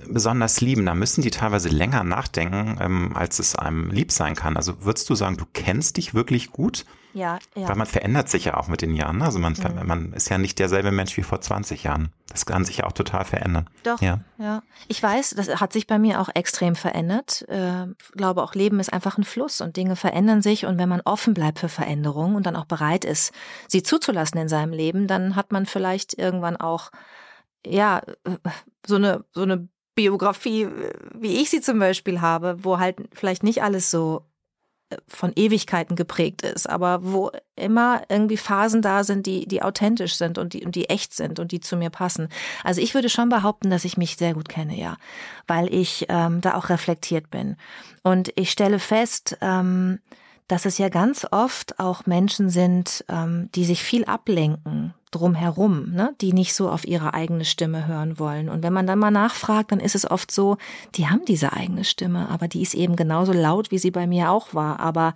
besonders 0.09 0.61
lieben, 0.61 0.87
da 0.87 0.95
müssen 0.95 1.23
die 1.23 1.31
teilweise 1.31 1.69
länger 1.69 2.05
nachdenken, 2.05 2.79
ähm, 2.81 3.17
als 3.17 3.39
es 3.39 3.57
einem 3.57 3.91
lieb 3.91 4.13
sein 4.13 4.35
kann. 4.35 4.57
Also 4.57 4.85
würdest 4.85 5.11
du 5.11 5.15
sagen, 5.15 5.37
du 5.37 5.45
kennst 5.53 5.97
dich 5.97 6.15
wirklich 6.15 6.51
gut? 6.51 6.85
Ja, 7.13 7.41
ja. 7.57 7.69
Weil 7.69 7.75
man 7.75 7.89
verändert 7.89 8.29
sich 8.29 8.45
ja 8.45 8.57
auch 8.57 8.69
mit 8.69 8.83
den 8.83 8.95
Jahren. 8.95 9.21
Also 9.21 9.41
man, 9.41 9.55
mhm. 9.55 9.87
man 9.87 10.13
ist 10.13 10.29
ja 10.29 10.39
nicht 10.39 10.61
derselbe 10.61 10.93
Mensch 10.93 11.17
wie 11.17 11.25
vor 11.25 11.41
20 11.41 11.83
Jahren. 11.83 12.13
Das 12.29 12.47
kann 12.47 12.65
sich 12.65 12.79
ja 12.79 12.85
auch 12.85 12.93
total 12.93 13.25
verändern. 13.25 13.69
Doch, 13.83 14.01
ja. 14.01 14.21
ja. 14.39 14.63
Ich 14.87 15.03
weiß, 15.03 15.31
das 15.31 15.61
hat 15.61 15.73
sich 15.73 15.89
bei 15.89 15.99
mir 15.99 16.21
auch 16.21 16.29
extrem 16.33 16.77
verändert. 16.77 17.45
Äh, 17.49 17.87
glaube 18.13 18.45
auch, 18.45 18.55
Leben 18.55 18.79
ist 18.79 18.93
einfach 18.93 19.19
ein 19.19 19.25
Fluss 19.25 19.61
und 19.61 19.77
Dinge 19.77 19.97
verändern 19.97 20.41
sich. 20.41 20.67
Und 20.67 20.79
wenn 20.79 20.89
man 20.89 21.01
offen 21.05 21.35
bleibt 21.35 21.59
für 21.59 21.69
Veränderungen 21.69 22.37
und 22.37 22.47
dann 22.47 22.55
auch 22.55 22.67
bereit 22.67 23.05
ist, 23.05 23.33
sie 23.67 23.83
zuzulassen 23.83 24.41
in 24.41 24.49
seinem 24.49 24.73
Leben, 24.73 25.09
dann 25.09 25.35
hat 25.35 25.51
man 25.51 25.67
vielleicht 25.67 26.17
irgendwann 26.17 26.57
auch 26.57 26.91
ja, 27.67 28.03
so 28.87 28.97
eine, 28.97 29.25
so 29.33 29.43
eine 29.43 29.69
Biografie, 29.95 30.69
wie 31.15 31.41
ich 31.41 31.51
sie 31.51 31.61
zum 31.61 31.79
Beispiel 31.79 32.21
habe, 32.21 32.57
wo 32.63 32.79
halt 32.79 32.97
vielleicht 33.13 33.43
nicht 33.43 33.63
alles 33.63 33.91
so 33.91 34.25
äh, 34.89 34.97
von 35.09 35.33
Ewigkeiten 35.37 35.97
geprägt 35.97 36.43
ist, 36.43 36.69
aber 36.69 37.01
wo 37.03 37.31
immer 37.57 38.03
irgendwie 38.09 38.37
Phasen 38.37 38.83
da 38.83 39.05
sind, 39.05 39.27
die, 39.27 39.47
die 39.47 39.63
authentisch 39.63 40.15
sind 40.15 40.39
und 40.39 40.55
die, 40.55 40.65
und 40.65 40.75
die 40.75 40.89
echt 40.89 41.13
sind 41.13 41.39
und 41.39 41.53
die 41.53 41.61
zu 41.61 41.77
mir 41.77 41.91
passen. 41.91 42.29
Also 42.65 42.81
ich 42.81 42.95
würde 42.95 43.09
schon 43.09 43.29
behaupten, 43.29 43.69
dass 43.69 43.85
ich 43.85 43.97
mich 43.97 44.17
sehr 44.17 44.33
gut 44.33 44.49
kenne, 44.49 44.79
ja, 44.79 44.97
weil 45.47 45.73
ich 45.73 46.07
ähm, 46.09 46.41
da 46.41 46.55
auch 46.55 46.71
reflektiert 46.71 47.31
bin. 47.31 47.57
Und 48.03 48.33
ich 48.37 48.51
stelle 48.51 48.79
fest, 48.79 49.37
ähm, 49.43 49.99
dass 50.51 50.67
es 50.67 50.79
ja 50.79 50.89
ganz 50.89 51.27
oft 51.31 51.79
auch 51.79 52.07
Menschen 52.07 52.51
sind, 52.51 53.05
ähm, 53.09 53.49
die 53.55 53.65
sich 53.65 53.83
viel 53.83 54.05
ablenken 54.05 54.95
drumherum, 55.13 55.93
ne? 55.93 56.15
die 56.21 56.33
nicht 56.33 56.55
so 56.55 56.69
auf 56.69 56.87
ihre 56.87 57.15
eigene 57.15 57.45
Stimme 57.45 57.87
hören 57.87 58.19
wollen. 58.19 58.49
Und 58.49 58.63
wenn 58.63 58.73
man 58.73 58.87
dann 58.87 58.99
mal 58.99 59.11
nachfragt, 59.11 59.73
dann 59.73 59.81
ist 59.81 59.95
es 59.95 60.11
oft 60.11 60.31
so, 60.31 60.57
die 60.95 61.09
haben 61.09 61.25
diese 61.27 61.53
eigene 61.53 61.85
Stimme, 61.85 62.29
aber 62.29 62.49
die 62.49 62.63
ist 62.63 62.75
eben 62.75 62.97
genauso 62.97 63.33
laut, 63.33 63.71
wie 63.71 63.79
sie 63.79 63.91
bei 63.91 64.07
mir 64.07 64.31
auch 64.31 64.55
war. 64.55 64.81
Aber 64.81 65.15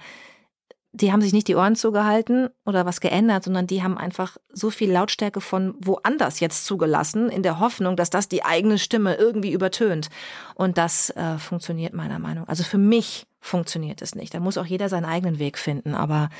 die 0.92 1.10
haben 1.10 1.20
sich 1.20 1.32
nicht 1.32 1.48
die 1.48 1.56
Ohren 1.56 1.74
zugehalten 1.74 2.48
oder 2.64 2.86
was 2.86 3.00
geändert, 3.00 3.42
sondern 3.42 3.66
die 3.66 3.82
haben 3.82 3.98
einfach 3.98 4.36
so 4.52 4.70
viel 4.70 4.92
Lautstärke 4.92 5.40
von 5.40 5.74
woanders 5.80 6.38
jetzt 6.38 6.64
zugelassen, 6.64 7.28
in 7.28 7.42
der 7.42 7.58
Hoffnung, 7.58 7.96
dass 7.96 8.10
das 8.10 8.28
die 8.28 8.44
eigene 8.44 8.78
Stimme 8.78 9.16
irgendwie 9.16 9.52
übertönt. 9.52 10.08
Und 10.54 10.78
das 10.78 11.10
äh, 11.10 11.38
funktioniert 11.38 11.94
meiner 11.94 12.20
Meinung. 12.20 12.46
Also 12.46 12.62
für 12.62 12.78
mich 12.78 13.26
funktioniert 13.44 14.00
es 14.00 14.14
nicht. 14.14 14.32
Da 14.32 14.40
muss 14.40 14.56
auch 14.56 14.64
jeder 14.64 14.88
seinen 14.88 15.04
eigenen 15.04 15.38
Weg 15.38 15.58
finden. 15.58 15.94
Aber 15.94 16.30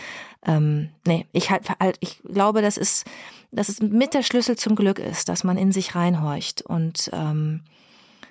ähm, 0.47 0.89
nee, 1.07 1.27
ich 1.33 1.51
halt, 1.51 1.69
halt, 1.79 1.99
ich 2.01 2.23
glaube, 2.23 2.63
das 2.63 2.79
ist, 2.79 3.07
dass 3.53 3.69
es 3.69 3.83
mit 3.83 4.15
der 4.15 4.23
Schlüssel 4.23 4.57
zum 4.57 4.75
Glück 4.75 4.99
ist, 4.99 5.29
dass 5.29 5.45
man 5.45 5.59
in 5.59 5.71
sich 5.71 5.95
reinhorcht 5.95 6.63
und 6.63 7.11
ähm, 7.13 7.61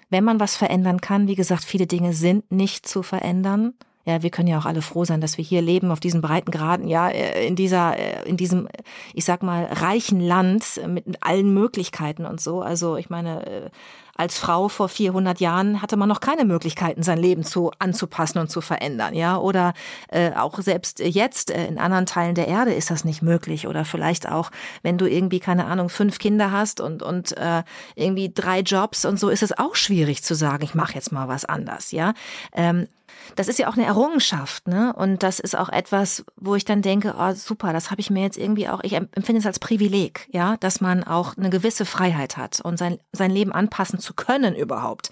wenn 0.10 0.24
man 0.24 0.40
was 0.40 0.56
verändern 0.56 1.02
kann, 1.02 1.28
wie 1.28 1.36
gesagt, 1.36 1.64
viele 1.64 1.88
Dinge 1.88 2.14
sind 2.14 2.52
nicht 2.52 2.88
zu 2.88 3.02
verändern 3.04 3.74
ja, 4.06 4.22
wir 4.22 4.32
können 4.32 4.50
ja 4.50 4.60
auch 4.60 4.66
alle 4.66 4.82
froh 4.82 5.06
sein, 5.06 5.22
dass 5.22 5.38
wir 5.38 5.46
hier 5.46 5.62
leben 5.62 5.90
auf 5.90 6.02
diesen 6.02 6.22
breiten 6.22 6.52
Graden, 6.52 6.88
ja, 6.88 7.08
äh, 7.10 7.48
in 7.48 7.56
dieser, 7.56 7.98
äh, 7.98 8.28
in 8.28 8.36
diesem, 8.36 8.68
ich 9.14 9.24
sag 9.24 9.44
mal, 9.44 9.64
reichen 9.66 10.20
Land 10.20 10.82
mit 10.88 11.06
allen 11.22 11.54
Möglichkeiten 11.54 12.26
und 12.26 12.42
so. 12.42 12.62
Also 12.62 12.98
ich 12.98 13.10
meine, 13.10 13.46
äh, 13.46 13.70
als 14.16 14.38
Frau 14.38 14.70
vor 14.70 14.90
400 14.90 15.40
Jahren 15.40 15.82
hatte 15.82 15.98
man 15.98 16.08
noch 16.08 16.20
keine 16.20 16.46
Möglichkeiten, 16.46 17.02
sein 17.02 17.18
Leben 17.18 17.44
zu 17.44 17.72
anzupassen 17.80 18.38
und 18.40 18.50
zu 18.50 18.62
verändern, 18.62 19.16
ja. 19.16 19.38
Oder 19.38 19.74
äh, 20.10 20.34
auch 20.34 20.60
selbst 20.60 21.00
jetzt 21.00 21.50
äh, 21.50 21.66
in 21.68 21.80
anderen 21.80 22.06
Teilen 22.06 22.36
der 22.36 22.48
Erde 22.48 22.74
ist 22.74 22.92
das 22.92 23.06
nicht 23.06 23.24
möglich. 23.24 23.68
Oder 23.68 23.86
vielleicht 23.86 24.30
auch, 24.30 24.52
wenn 24.84 24.98
du 24.98 25.10
irgendwie 25.10 25.40
keine 25.40 25.66
Ahnung 25.66 25.90
fünf 25.90 26.20
Kinder 26.20 26.52
hast 26.52 26.80
und 26.80 27.02
und 27.02 27.36
äh, 27.38 27.64
irgendwie 27.96 28.32
drei 28.32 28.60
Jobs 28.60 29.06
und 29.06 29.20
so, 29.20 29.30
ist 29.30 29.44
es 29.44 29.58
auch 29.58 29.76
schwierig 29.76 30.24
zu 30.24 30.36
sagen, 30.36 30.64
ich 30.64 30.76
mache 30.76 30.94
jetzt 30.94 31.12
mal 31.12 31.28
was 31.28 31.46
anders, 31.46 31.92
ja. 31.92 32.14
Ähm, 32.54 32.88
das 33.36 33.48
ist 33.48 33.60
ja 33.60 33.68
auch 33.68 33.76
eine 33.76 33.86
Errungenschaft, 33.86 34.68
ne? 34.68 34.94
Und 34.94 35.24
das 35.24 35.40
ist 35.40 35.58
auch 35.58 35.70
etwas, 35.70 36.26
wo 36.36 36.56
ich 36.56 36.66
dann 36.66 36.82
denke, 36.82 37.16
oh 37.18 37.34
super, 37.34 37.74
das 37.74 37.92
habe 37.92 38.02
ich 38.02 38.10
mir 38.10 38.24
jetzt 38.24 38.38
irgendwie 38.38 38.70
auch, 38.70 38.82
ich 38.84 38.94
empfinde 38.94 39.40
es 39.40 39.46
als 39.46 39.60
Privileg, 39.60 40.28
ja, 40.32 40.58
dass 40.58 40.82
man 40.82 41.04
auch 41.04 41.38
eine 41.38 41.50
gewisse 41.50 41.86
Freiheit 41.86 42.38
hat 42.38 42.62
und 42.62 42.78
sein, 42.78 43.00
sein 43.12 43.32
Leben 43.32 43.52
anpassen 43.52 44.00
zu 44.00 44.14
können 44.14 44.56
überhaupt. 44.56 45.10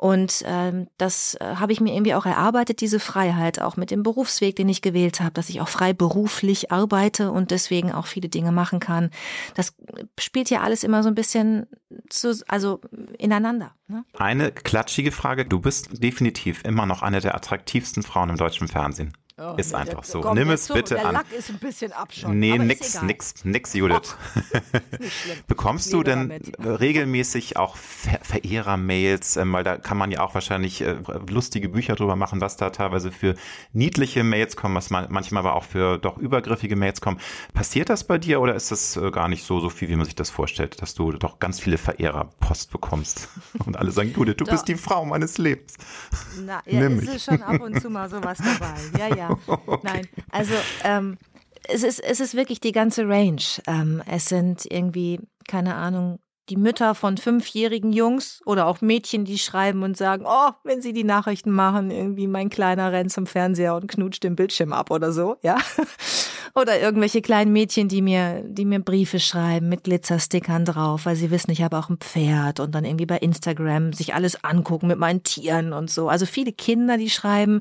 Und 0.00 0.42
ähm, 0.46 0.86
das 0.96 1.34
äh, 1.34 1.56
habe 1.56 1.72
ich 1.74 1.80
mir 1.82 1.92
irgendwie 1.92 2.14
auch 2.14 2.24
erarbeitet, 2.24 2.80
diese 2.80 2.98
Freiheit, 3.00 3.60
auch 3.60 3.76
mit 3.76 3.90
dem 3.90 4.02
Berufsweg, 4.02 4.56
den 4.56 4.70
ich 4.70 4.80
gewählt 4.80 5.20
habe, 5.20 5.32
dass 5.32 5.50
ich 5.50 5.60
auch 5.60 5.68
frei 5.68 5.92
beruflich 5.92 6.72
arbeite 6.72 7.30
und 7.30 7.50
deswegen 7.50 7.92
auch 7.92 8.06
viele 8.06 8.30
Dinge 8.30 8.50
machen 8.50 8.80
kann. 8.80 9.10
Das 9.56 9.74
spielt 10.18 10.48
ja 10.48 10.62
alles 10.62 10.84
immer 10.84 11.02
so 11.02 11.10
ein 11.10 11.14
bisschen 11.14 11.66
zu, 12.08 12.42
also 12.48 12.80
ineinander. 13.18 13.74
Ne? 13.88 14.06
Eine 14.14 14.52
klatschige 14.52 15.12
Frage. 15.12 15.44
Du 15.44 15.60
bist 15.60 16.02
definitiv 16.02 16.64
immer 16.64 16.86
noch 16.86 17.02
eine 17.02 17.20
der 17.20 17.34
attraktivsten 17.34 18.02
Frauen 18.02 18.30
im 18.30 18.36
deutschen 18.36 18.68
Fernsehen. 18.68 19.12
Oh, 19.42 19.54
ist 19.56 19.74
einfach 19.74 20.04
so. 20.04 20.20
Komm, 20.20 20.36
Nimm 20.36 20.50
es 20.50 20.66
so, 20.66 20.74
bitte 20.74 20.96
der 20.96 21.06
an. 21.06 21.14
Lack 21.14 21.32
ist 21.32 21.48
ein 21.48 21.58
bisschen 21.58 21.92
ab 21.92 22.12
schon. 22.12 22.38
Nee, 22.38 22.58
nix, 22.58 23.00
nix, 23.00 23.42
nix, 23.42 23.72
Judith. 23.72 24.14
Bekommst 25.46 25.94
du 25.94 26.02
denn 26.02 26.30
regelmäßig 26.58 27.56
auch 27.56 27.76
Ver 27.76 28.18
Verehrer-Mails? 28.22 29.38
Ähm, 29.38 29.54
weil 29.54 29.64
da 29.64 29.78
kann 29.78 29.96
man 29.96 30.10
ja 30.10 30.20
auch 30.20 30.34
wahrscheinlich 30.34 30.82
äh, 30.82 30.96
lustige 31.30 31.70
Bücher 31.70 31.94
drüber 31.94 32.16
machen, 32.16 32.42
was 32.42 32.58
da 32.58 32.68
teilweise 32.68 33.10
für 33.10 33.34
niedliche 33.72 34.24
Mails 34.24 34.56
kommen, 34.56 34.74
was 34.74 34.90
man, 34.90 35.06
manchmal 35.08 35.40
aber 35.40 35.54
auch 35.54 35.64
für 35.64 35.96
doch 35.96 36.18
übergriffige 36.18 36.76
Mails 36.76 37.00
kommen. 37.00 37.18
Passiert 37.54 37.88
das 37.88 38.04
bei 38.04 38.18
dir 38.18 38.42
oder 38.42 38.54
ist 38.54 38.70
das 38.70 38.98
äh, 38.98 39.10
gar 39.10 39.28
nicht 39.28 39.44
so, 39.44 39.58
so 39.58 39.70
viel, 39.70 39.88
wie 39.88 39.96
man 39.96 40.04
sich 40.04 40.16
das 40.16 40.28
vorstellt, 40.28 40.82
dass 40.82 40.94
du 40.94 41.12
doch 41.12 41.38
ganz 41.38 41.60
viele 41.60 41.78
Verehrer-Post 41.78 42.72
bekommst 42.72 43.28
und 43.64 43.78
alle 43.78 43.90
sagen, 43.90 44.12
Judith, 44.14 44.36
du 44.36 44.44
bist 44.44 44.68
die 44.68 44.74
Frau 44.74 45.06
meines 45.06 45.38
Lebens. 45.38 45.76
Na, 46.44 46.60
ja, 46.66 46.80
Nimm 46.80 47.00
ist 47.00 47.24
schon 47.24 47.42
ab 47.42 47.58
und 47.58 47.80
zu 47.80 47.88
mal 47.88 48.10
sowas 48.10 48.36
dabei. 48.36 48.74
Ja, 48.98 49.16
ja. 49.16 49.29
Okay. 49.66 49.80
Nein, 49.82 50.08
also 50.30 50.54
ähm, 50.84 51.18
es, 51.68 51.82
ist, 51.82 52.00
es 52.00 52.20
ist 52.20 52.34
wirklich 52.34 52.60
die 52.60 52.72
ganze 52.72 53.08
Range. 53.08 53.42
Ähm, 53.66 54.02
es 54.06 54.26
sind 54.26 54.66
irgendwie, 54.70 55.20
keine 55.48 55.74
Ahnung, 55.74 56.18
die 56.50 56.56
Mütter 56.56 56.94
von 56.96 57.16
fünfjährigen 57.16 57.92
Jungs 57.92 58.42
oder 58.44 58.66
auch 58.66 58.80
Mädchen, 58.80 59.24
die 59.24 59.38
schreiben 59.38 59.84
und 59.84 59.96
sagen, 59.96 60.24
oh, 60.26 60.50
wenn 60.64 60.82
sie 60.82 60.92
die 60.92 61.04
Nachrichten 61.04 61.52
machen, 61.52 61.90
irgendwie 61.90 62.26
mein 62.26 62.50
Kleiner 62.50 62.90
rennt 62.90 63.12
zum 63.12 63.26
Fernseher 63.26 63.76
und 63.76 63.86
knutscht 63.86 64.24
den 64.24 64.34
Bildschirm 64.34 64.72
ab 64.72 64.90
oder 64.90 65.12
so, 65.12 65.36
ja. 65.42 65.58
Oder 66.54 66.80
irgendwelche 66.80 67.22
kleinen 67.22 67.52
Mädchen, 67.52 67.88
die 67.88 68.02
mir, 68.02 68.42
die 68.44 68.64
mir 68.64 68.80
Briefe 68.80 69.20
schreiben 69.20 69.68
mit 69.68 69.84
Glitzerstickern 69.84 70.64
drauf, 70.64 71.06
weil 71.06 71.14
sie 71.14 71.30
wissen, 71.30 71.50
ich 71.52 71.62
habe 71.62 71.78
auch 71.78 71.88
ein 71.88 71.98
Pferd 71.98 72.58
und 72.58 72.74
dann 72.74 72.84
irgendwie 72.84 73.06
bei 73.06 73.18
Instagram 73.18 73.92
sich 73.92 74.14
alles 74.14 74.42
angucken 74.42 74.88
mit 74.88 74.98
meinen 74.98 75.22
Tieren 75.22 75.72
und 75.72 75.90
so. 75.90 76.08
Also 76.08 76.26
viele 76.26 76.52
Kinder, 76.52 76.96
die 76.96 77.10
schreiben, 77.10 77.60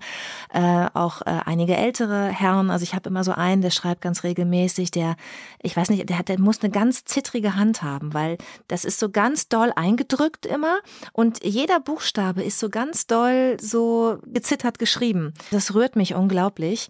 äh, 0.52 0.88
auch 0.94 1.22
äh, 1.22 1.40
einige 1.46 1.76
ältere 1.76 2.28
Herren. 2.30 2.72
Also 2.72 2.84
ich 2.84 2.96
habe 2.96 3.10
immer 3.10 3.24
so 3.24 3.32
einen, 3.32 3.62
der 3.62 3.70
schreibt 3.70 4.02
ganz 4.02 4.24
regelmäßig, 4.24 4.90
der, 4.92 5.16
ich 5.62 5.78
weiß 5.78 5.90
nicht, 5.90 6.10
der 6.10 6.18
hat, 6.18 6.30
der 6.30 6.40
muss 6.40 6.62
eine 6.62 6.72
ganz 6.72 7.06
zittrige 7.06 7.56
Hand 7.56 7.84
haben, 7.84 8.14
weil 8.14 8.38
das 8.68 8.86
ist 8.86 9.00
so 9.00 9.10
ganz 9.10 9.50
doll 9.50 9.72
eingedrückt 9.76 10.46
immer 10.46 10.80
und 11.14 11.44
jeder 11.44 11.80
Buchstabe 11.80 12.44
ist 12.44 12.60
so 12.60 12.70
ganz 12.70 13.06
doll 13.06 13.58
so 13.62 14.18
gezittert 14.26 14.80
geschrieben. 14.80 15.34
Das 15.52 15.76
rührt 15.76 15.96
mich 15.96 16.16
unglaublich. 16.16 16.88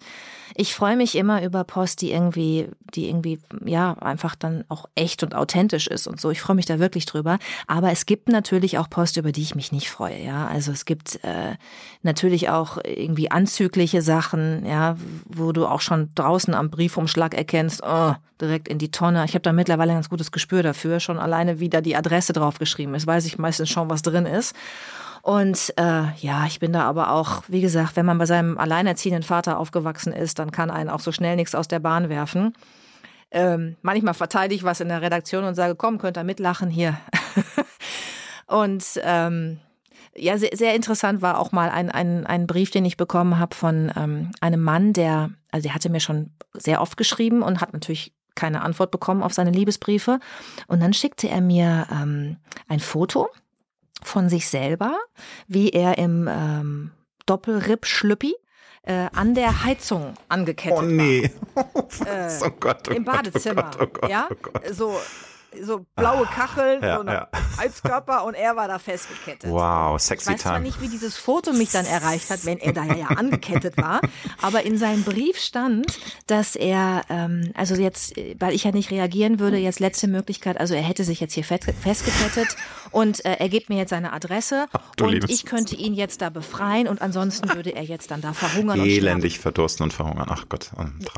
Ich 0.54 0.74
freue 0.74 0.96
mich 0.96 1.16
immer 1.16 1.42
über 1.42 1.64
Post, 1.64 1.89
die 1.96 2.12
irgendwie, 2.12 2.68
die 2.94 3.08
irgendwie, 3.08 3.38
ja, 3.64 3.94
einfach 3.94 4.34
dann 4.34 4.64
auch 4.68 4.86
echt 4.94 5.22
und 5.22 5.34
authentisch 5.34 5.86
ist 5.86 6.06
und 6.06 6.20
so. 6.20 6.30
Ich 6.30 6.40
freue 6.40 6.56
mich 6.56 6.66
da 6.66 6.78
wirklich 6.78 7.06
drüber. 7.06 7.38
Aber 7.66 7.90
es 7.90 8.06
gibt 8.06 8.28
natürlich 8.28 8.78
auch 8.78 8.88
Post, 8.90 9.16
über 9.16 9.32
die 9.32 9.42
ich 9.42 9.54
mich 9.54 9.72
nicht 9.72 9.90
freue, 9.90 10.22
ja. 10.22 10.46
Also 10.46 10.72
es 10.72 10.84
gibt 10.84 11.22
äh, 11.24 11.56
natürlich 12.02 12.50
auch 12.50 12.78
irgendwie 12.84 13.30
anzügliche 13.30 14.02
Sachen, 14.02 14.64
ja, 14.64 14.96
wo 15.26 15.52
du 15.52 15.66
auch 15.66 15.80
schon 15.80 16.10
draußen 16.14 16.54
am 16.54 16.70
Briefumschlag 16.70 17.34
erkennst, 17.34 17.82
oh, 17.84 18.14
direkt 18.40 18.68
in 18.68 18.78
die 18.78 18.90
Tonne. 18.90 19.24
Ich 19.24 19.34
habe 19.34 19.42
da 19.42 19.52
mittlerweile 19.52 19.92
ein 19.92 19.96
ganz 19.96 20.08
gutes 20.08 20.32
Gespür 20.32 20.62
dafür. 20.62 21.00
Schon 21.00 21.18
alleine, 21.18 21.60
wie 21.60 21.68
da 21.68 21.80
die 21.80 21.96
Adresse 21.96 22.32
draufgeschrieben 22.32 22.94
ist, 22.94 23.06
weiß 23.06 23.26
ich 23.26 23.38
meistens 23.38 23.68
schon, 23.68 23.90
was 23.90 24.02
drin 24.02 24.26
ist. 24.26 24.54
Und 25.22 25.74
äh, 25.76 26.12
ja, 26.18 26.46
ich 26.46 26.60
bin 26.60 26.72
da 26.72 26.82
aber 26.82 27.12
auch, 27.12 27.42
wie 27.48 27.60
gesagt, 27.60 27.96
wenn 27.96 28.06
man 28.06 28.18
bei 28.18 28.26
seinem 28.26 28.58
alleinerziehenden 28.58 29.22
Vater 29.22 29.58
aufgewachsen 29.58 30.12
ist, 30.12 30.38
dann 30.38 30.50
kann 30.50 30.70
einen 30.70 30.90
auch 30.90 31.00
so 31.00 31.12
schnell 31.12 31.36
nichts 31.36 31.54
aus 31.54 31.68
der 31.68 31.78
Bahn 31.78 32.08
werfen. 32.08 32.54
Ähm, 33.30 33.76
manchmal 33.82 34.14
verteile 34.14 34.54
ich 34.54 34.64
was 34.64 34.80
in 34.80 34.88
der 34.88 35.02
Redaktion 35.02 35.44
und 35.44 35.54
sage, 35.54 35.74
komm, 35.74 35.98
könnt 35.98 36.16
ihr 36.18 36.24
mitlachen 36.24 36.70
hier. 36.70 36.98
und 38.46 38.84
ähm, 39.02 39.60
ja, 40.16 40.36
sehr, 40.38 40.50
sehr 40.54 40.74
interessant 40.74 41.22
war 41.22 41.38
auch 41.38 41.52
mal 41.52 41.70
ein, 41.70 41.90
ein, 41.90 42.26
ein 42.26 42.46
Brief, 42.46 42.70
den 42.70 42.84
ich 42.84 42.96
bekommen 42.96 43.38
habe 43.38 43.54
von 43.54 43.92
ähm, 43.96 44.32
einem 44.40 44.62
Mann, 44.62 44.92
der, 44.92 45.30
also 45.52 45.62
der 45.62 45.74
hatte 45.74 45.90
mir 45.90 46.00
schon 46.00 46.30
sehr 46.54 46.80
oft 46.80 46.96
geschrieben 46.96 47.42
und 47.42 47.60
hat 47.60 47.72
natürlich 47.72 48.12
keine 48.34 48.62
Antwort 48.62 48.90
bekommen 48.90 49.22
auf 49.22 49.32
seine 49.32 49.50
Liebesbriefe. 49.50 50.18
Und 50.66 50.80
dann 50.80 50.92
schickte 50.92 51.28
er 51.28 51.40
mir 51.40 51.86
ähm, 51.92 52.38
ein 52.68 52.80
Foto 52.80 53.28
von 54.02 54.28
sich 54.28 54.48
selber, 54.48 54.98
wie 55.46 55.70
er 55.70 55.98
im 55.98 56.28
ähm, 56.28 56.90
Doppelripp-Schlüppi 57.26 58.34
äh, 58.82 59.08
an 59.12 59.34
der 59.34 59.64
Heizung 59.64 60.14
angekettet 60.28 60.78
oh, 60.78 60.82
nee. 60.82 61.30
war. 61.54 61.66
Äh, 62.06 62.30
oh 62.44 62.50
Gott, 62.58 62.88
oh 62.88 62.92
Im 62.92 63.04
Badezimmer. 63.04 63.70
Oh 63.74 63.78
Gott, 63.78 63.90
oh 63.94 64.00
Gott, 64.00 64.10
ja, 64.10 64.28
so 64.70 64.98
so 65.62 65.86
blaue 65.96 66.26
Kacheln, 66.26 66.82
ja, 66.82 66.96
so 66.96 67.00
ein 67.02 67.08
ja. 67.08 67.28
Heizkörper 67.58 68.24
und 68.24 68.34
er 68.34 68.56
war 68.56 68.68
da 68.68 68.78
festgekettet. 68.78 69.50
Wow, 69.50 70.00
sexy 70.00 70.30
Ich 70.30 70.34
weiß 70.34 70.42
zwar 70.42 70.58
nicht, 70.60 70.80
wie 70.80 70.88
dieses 70.88 71.16
Foto 71.16 71.52
mich 71.52 71.70
dann 71.70 71.86
erreicht 71.86 72.30
hat, 72.30 72.44
wenn 72.44 72.58
er 72.58 72.72
da 72.72 72.84
ja 72.84 73.06
angekettet 73.16 73.76
war, 73.76 74.00
aber 74.40 74.62
in 74.62 74.78
seinem 74.78 75.02
Brief 75.02 75.38
stand, 75.38 75.98
dass 76.26 76.56
er, 76.56 77.02
ähm, 77.08 77.52
also 77.54 77.74
jetzt, 77.74 78.14
weil 78.38 78.54
ich 78.54 78.64
ja 78.64 78.72
nicht 78.72 78.90
reagieren 78.90 79.40
würde, 79.40 79.56
jetzt 79.56 79.80
letzte 79.80 80.08
Möglichkeit, 80.08 80.58
also 80.58 80.74
er 80.74 80.82
hätte 80.82 81.04
sich 81.04 81.20
jetzt 81.20 81.34
hier 81.34 81.44
festgekettet 81.44 82.56
und 82.90 83.24
äh, 83.24 83.36
er 83.38 83.48
gibt 83.48 83.68
mir 83.68 83.76
jetzt 83.76 83.90
seine 83.90 84.12
Adresse 84.12 84.66
Ach, 84.72 84.80
und 85.02 85.30
ich 85.30 85.44
könnte 85.44 85.76
ihn 85.76 85.94
jetzt 85.94 86.22
da 86.22 86.30
befreien 86.30 86.88
und 86.88 87.02
ansonsten 87.02 87.52
würde 87.54 87.70
er 87.70 87.82
jetzt 87.82 88.10
dann 88.10 88.20
da 88.20 88.32
verhungern 88.32 88.80
Elendig 88.80 89.36
und 89.36 89.42
verdursten 89.42 89.84
und 89.84 89.92
verhungern, 89.92 90.26
ach 90.30 90.46
Gott. 90.48 90.70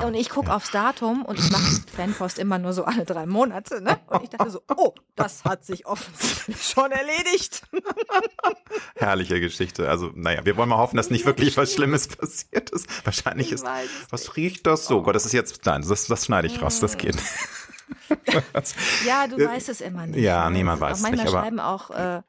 Und 0.05 0.15
ich 0.15 0.31
gucke 0.31 0.49
ja. 0.49 0.57
aufs 0.57 0.71
Datum 0.71 1.25
und 1.25 1.39
ich 1.39 1.51
mache 1.51 1.83
Fanpost 1.95 2.39
immer 2.39 2.59
nur 2.59 2.73
so 2.73 2.85
alle 2.85 3.05
drei 3.05 3.27
Monate, 3.27 3.83
ne? 3.83 3.99
Und 4.09 4.22
ich 4.23 4.31
dachte 4.31 4.51
so, 4.51 4.63
oh, 4.77 4.95
das 5.17 5.45
hat 5.45 5.65
sich 5.65 5.87
offensichtlich 5.87 6.63
schon 6.63 6.91
erledigt. 6.91 7.63
Herrliche 8.95 9.41
Geschichte. 9.41 9.89
Also, 9.89 10.11
naja, 10.15 10.45
wir 10.45 10.57
wollen 10.57 10.69
mal 10.69 10.79
hoffen, 10.79 10.97
dass 10.97 11.11
nicht 11.11 11.27
wirklich 11.27 11.57
was 11.57 11.75
Schlimmes 11.75 12.09
passiert 12.09 12.71
ist. 12.71 12.87
Wahrscheinlich 13.05 13.49
ich 13.49 13.55
ist, 13.55 13.67
was 14.11 14.37
riecht 14.37 14.67
das 14.67 14.87
so? 14.87 14.99
Oh. 14.99 15.03
Gott, 15.03 15.15
das 15.15 15.27
ist 15.27 15.33
jetzt, 15.33 15.65
nein, 15.67 15.85
das, 15.87 16.07
das 16.07 16.25
schneide 16.27 16.47
ich 16.47 16.63
raus, 16.63 16.81
das 16.81 16.97
geht. 16.97 17.17
ja, 19.07 19.27
du 19.27 19.39
weißt 19.39 19.69
es 19.69 19.81
immer 19.81 20.07
nicht. 20.07 20.21
Ja, 20.21 20.49
niemand 20.51 20.81
weiß 20.81 20.99
es 20.99 21.05
nicht. 21.05 21.17
Manchmal 21.17 21.43
schreiben 21.43 21.61
auch 21.61 21.91
äh, 21.91 22.23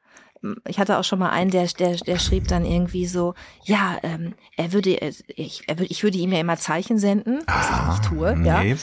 ich 0.66 0.78
hatte 0.78 0.98
auch 0.98 1.04
schon 1.04 1.18
mal 1.18 1.30
einen, 1.30 1.50
der, 1.50 1.66
der, 1.66 1.96
der 1.96 2.18
schrieb 2.18 2.48
dann 2.48 2.64
irgendwie 2.64 3.06
so, 3.06 3.34
ja, 3.64 3.98
ähm, 4.02 4.34
er 4.56 4.72
würde, 4.72 5.00
äh, 5.00 5.12
ich, 5.28 5.62
er 5.66 5.78
würde, 5.78 5.90
ich 5.90 6.02
würde 6.02 6.18
ihm 6.18 6.32
ja 6.32 6.40
immer 6.40 6.56
Zeichen 6.56 6.98
senden, 6.98 7.42
was 7.46 7.70
ah, 7.70 7.80
ich 7.80 7.90
nicht 7.90 8.08
tue, 8.08 8.36
nee. 8.36 8.46
ja. 8.48 8.62
Äh, 8.62 8.76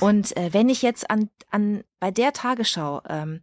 und 0.00 0.36
äh, 0.36 0.52
wenn 0.52 0.68
ich 0.68 0.82
jetzt 0.82 1.10
an, 1.10 1.28
an 1.50 1.84
bei 2.00 2.10
der 2.10 2.32
Tagesschau 2.32 3.02
ähm, 3.08 3.40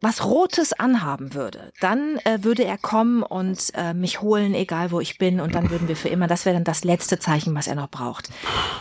was 0.00 0.24
Rotes 0.24 0.72
anhaben 0.72 1.34
würde, 1.34 1.72
dann 1.80 2.18
äh, 2.24 2.42
würde 2.42 2.64
er 2.64 2.78
kommen 2.78 3.22
und 3.22 3.72
äh, 3.74 3.94
mich 3.94 4.20
holen, 4.20 4.54
egal 4.54 4.90
wo 4.90 4.98
ich 4.98 5.18
bin, 5.18 5.40
und 5.40 5.54
dann 5.54 5.70
würden 5.70 5.86
wir 5.86 5.94
für 5.94 6.08
immer, 6.08 6.26
das 6.26 6.44
wäre 6.44 6.54
dann 6.54 6.64
das 6.64 6.82
letzte 6.82 7.20
Zeichen, 7.20 7.54
was 7.54 7.68
er 7.68 7.76
noch 7.76 7.88
braucht. 7.88 8.30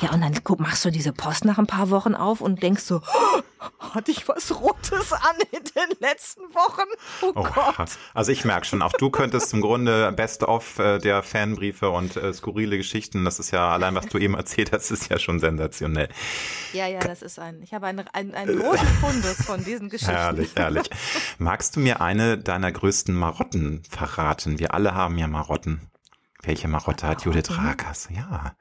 Ja, 0.01 0.11
und 0.11 0.21
dann 0.21 0.33
guck, 0.43 0.59
machst 0.59 0.83
du 0.85 0.89
diese 0.89 1.13
Post 1.13 1.45
nach 1.45 1.59
ein 1.59 1.67
paar 1.67 1.91
Wochen 1.91 2.15
auf 2.15 2.41
und 2.41 2.63
denkst 2.63 2.81
so, 2.81 2.97
oh, 2.97 3.41
hatte 3.79 4.11
ich 4.11 4.27
was 4.27 4.59
Rotes 4.59 5.13
an 5.13 5.35
in 5.51 5.63
den 5.63 5.97
letzten 5.99 6.41
Wochen? 6.53 6.87
Oh, 7.21 7.31
oh 7.35 7.43
Gott. 7.43 7.89
Also 8.13 8.31
ich 8.31 8.45
merke 8.45 8.65
schon, 8.65 8.81
auch 8.81 8.93
du 8.93 9.09
könntest 9.09 9.53
im 9.53 9.61
Grunde 9.61 10.11
Best-of 10.11 10.79
äh, 10.79 10.99
der 10.99 11.23
Fanbriefe 11.23 11.89
und 11.89 12.15
äh, 12.15 12.33
skurrile 12.33 12.77
Geschichten, 12.77 13.25
das 13.25 13.39
ist 13.39 13.51
ja 13.51 13.71
allein, 13.71 13.95
was 13.95 14.07
du 14.07 14.17
eben 14.17 14.35
erzählt 14.35 14.71
hast, 14.71 14.91
ist 14.91 15.09
ja 15.09 15.19
schon 15.19 15.39
sensationell. 15.39 16.09
Ja, 16.73 16.87
ja, 16.87 16.99
das 16.99 17.21
ist 17.21 17.39
ein, 17.39 17.61
ich 17.61 17.73
habe 17.73 17.87
einen, 17.87 18.07
einen, 18.09 18.33
einen 18.33 18.59
großen 18.59 18.87
Fundus 18.87 19.45
von 19.45 19.63
diesen 19.63 19.89
Geschichten. 19.89 20.15
Herrlich, 20.15 20.51
herrlich. 20.55 20.89
Magst 21.37 21.75
du 21.75 21.79
mir 21.79 22.01
eine 22.01 22.37
deiner 22.37 22.71
größten 22.71 23.15
Marotten 23.15 23.83
verraten? 23.89 24.59
Wir 24.59 24.73
alle 24.73 24.93
haben 24.93 25.17
ja 25.17 25.27
Marotten. 25.27 25.89
Welche 26.43 26.67
Marotte 26.67 27.07
hat 27.07 27.23
Judith 27.23 27.51
Rakers? 27.51 28.09
Ja. 28.15 28.55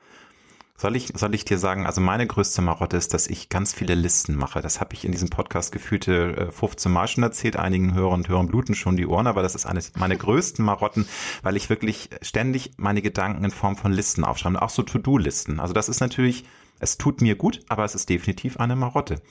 Soll 0.78 0.94
ich, 0.94 1.12
soll 1.14 1.34
ich 1.34 1.46
dir 1.46 1.58
sagen, 1.58 1.86
also 1.86 2.02
meine 2.02 2.26
größte 2.26 2.60
Marotte 2.60 2.98
ist, 2.98 3.14
dass 3.14 3.28
ich 3.28 3.48
ganz 3.48 3.72
viele 3.72 3.94
Listen 3.94 4.36
mache. 4.36 4.60
Das 4.60 4.78
habe 4.78 4.92
ich 4.92 5.06
in 5.06 5.12
diesem 5.12 5.30
Podcast 5.30 5.72
gefühlte 5.72 6.50
15 6.52 6.90
äh, 6.90 6.94
Mal 6.94 7.08
schon 7.08 7.24
erzählt. 7.24 7.56
Einigen 7.56 7.94
Hörern 7.94 8.20
und 8.20 8.28
Hörern 8.28 8.48
bluten 8.48 8.74
schon 8.74 8.96
die 8.96 9.06
Ohren, 9.06 9.26
aber 9.26 9.42
das 9.42 9.54
ist 9.54 9.64
eines 9.64 9.96
meiner 9.96 10.16
größten 10.16 10.62
Marotten, 10.64 11.08
weil 11.42 11.56
ich 11.56 11.70
wirklich 11.70 12.10
ständig 12.20 12.72
meine 12.76 13.00
Gedanken 13.00 13.44
in 13.44 13.50
Form 13.50 13.76
von 13.76 13.90
Listen 13.90 14.22
aufschreibe. 14.22 14.60
Auch 14.60 14.70
so 14.70 14.82
To-Do-Listen. 14.82 15.60
Also 15.60 15.72
das 15.72 15.88
ist 15.88 16.00
natürlich, 16.00 16.44
es 16.78 16.98
tut 16.98 17.22
mir 17.22 17.36
gut, 17.36 17.60
aber 17.68 17.84
es 17.84 17.94
ist 17.94 18.10
definitiv 18.10 18.58
eine 18.58 18.76
Marotte. 18.76 19.22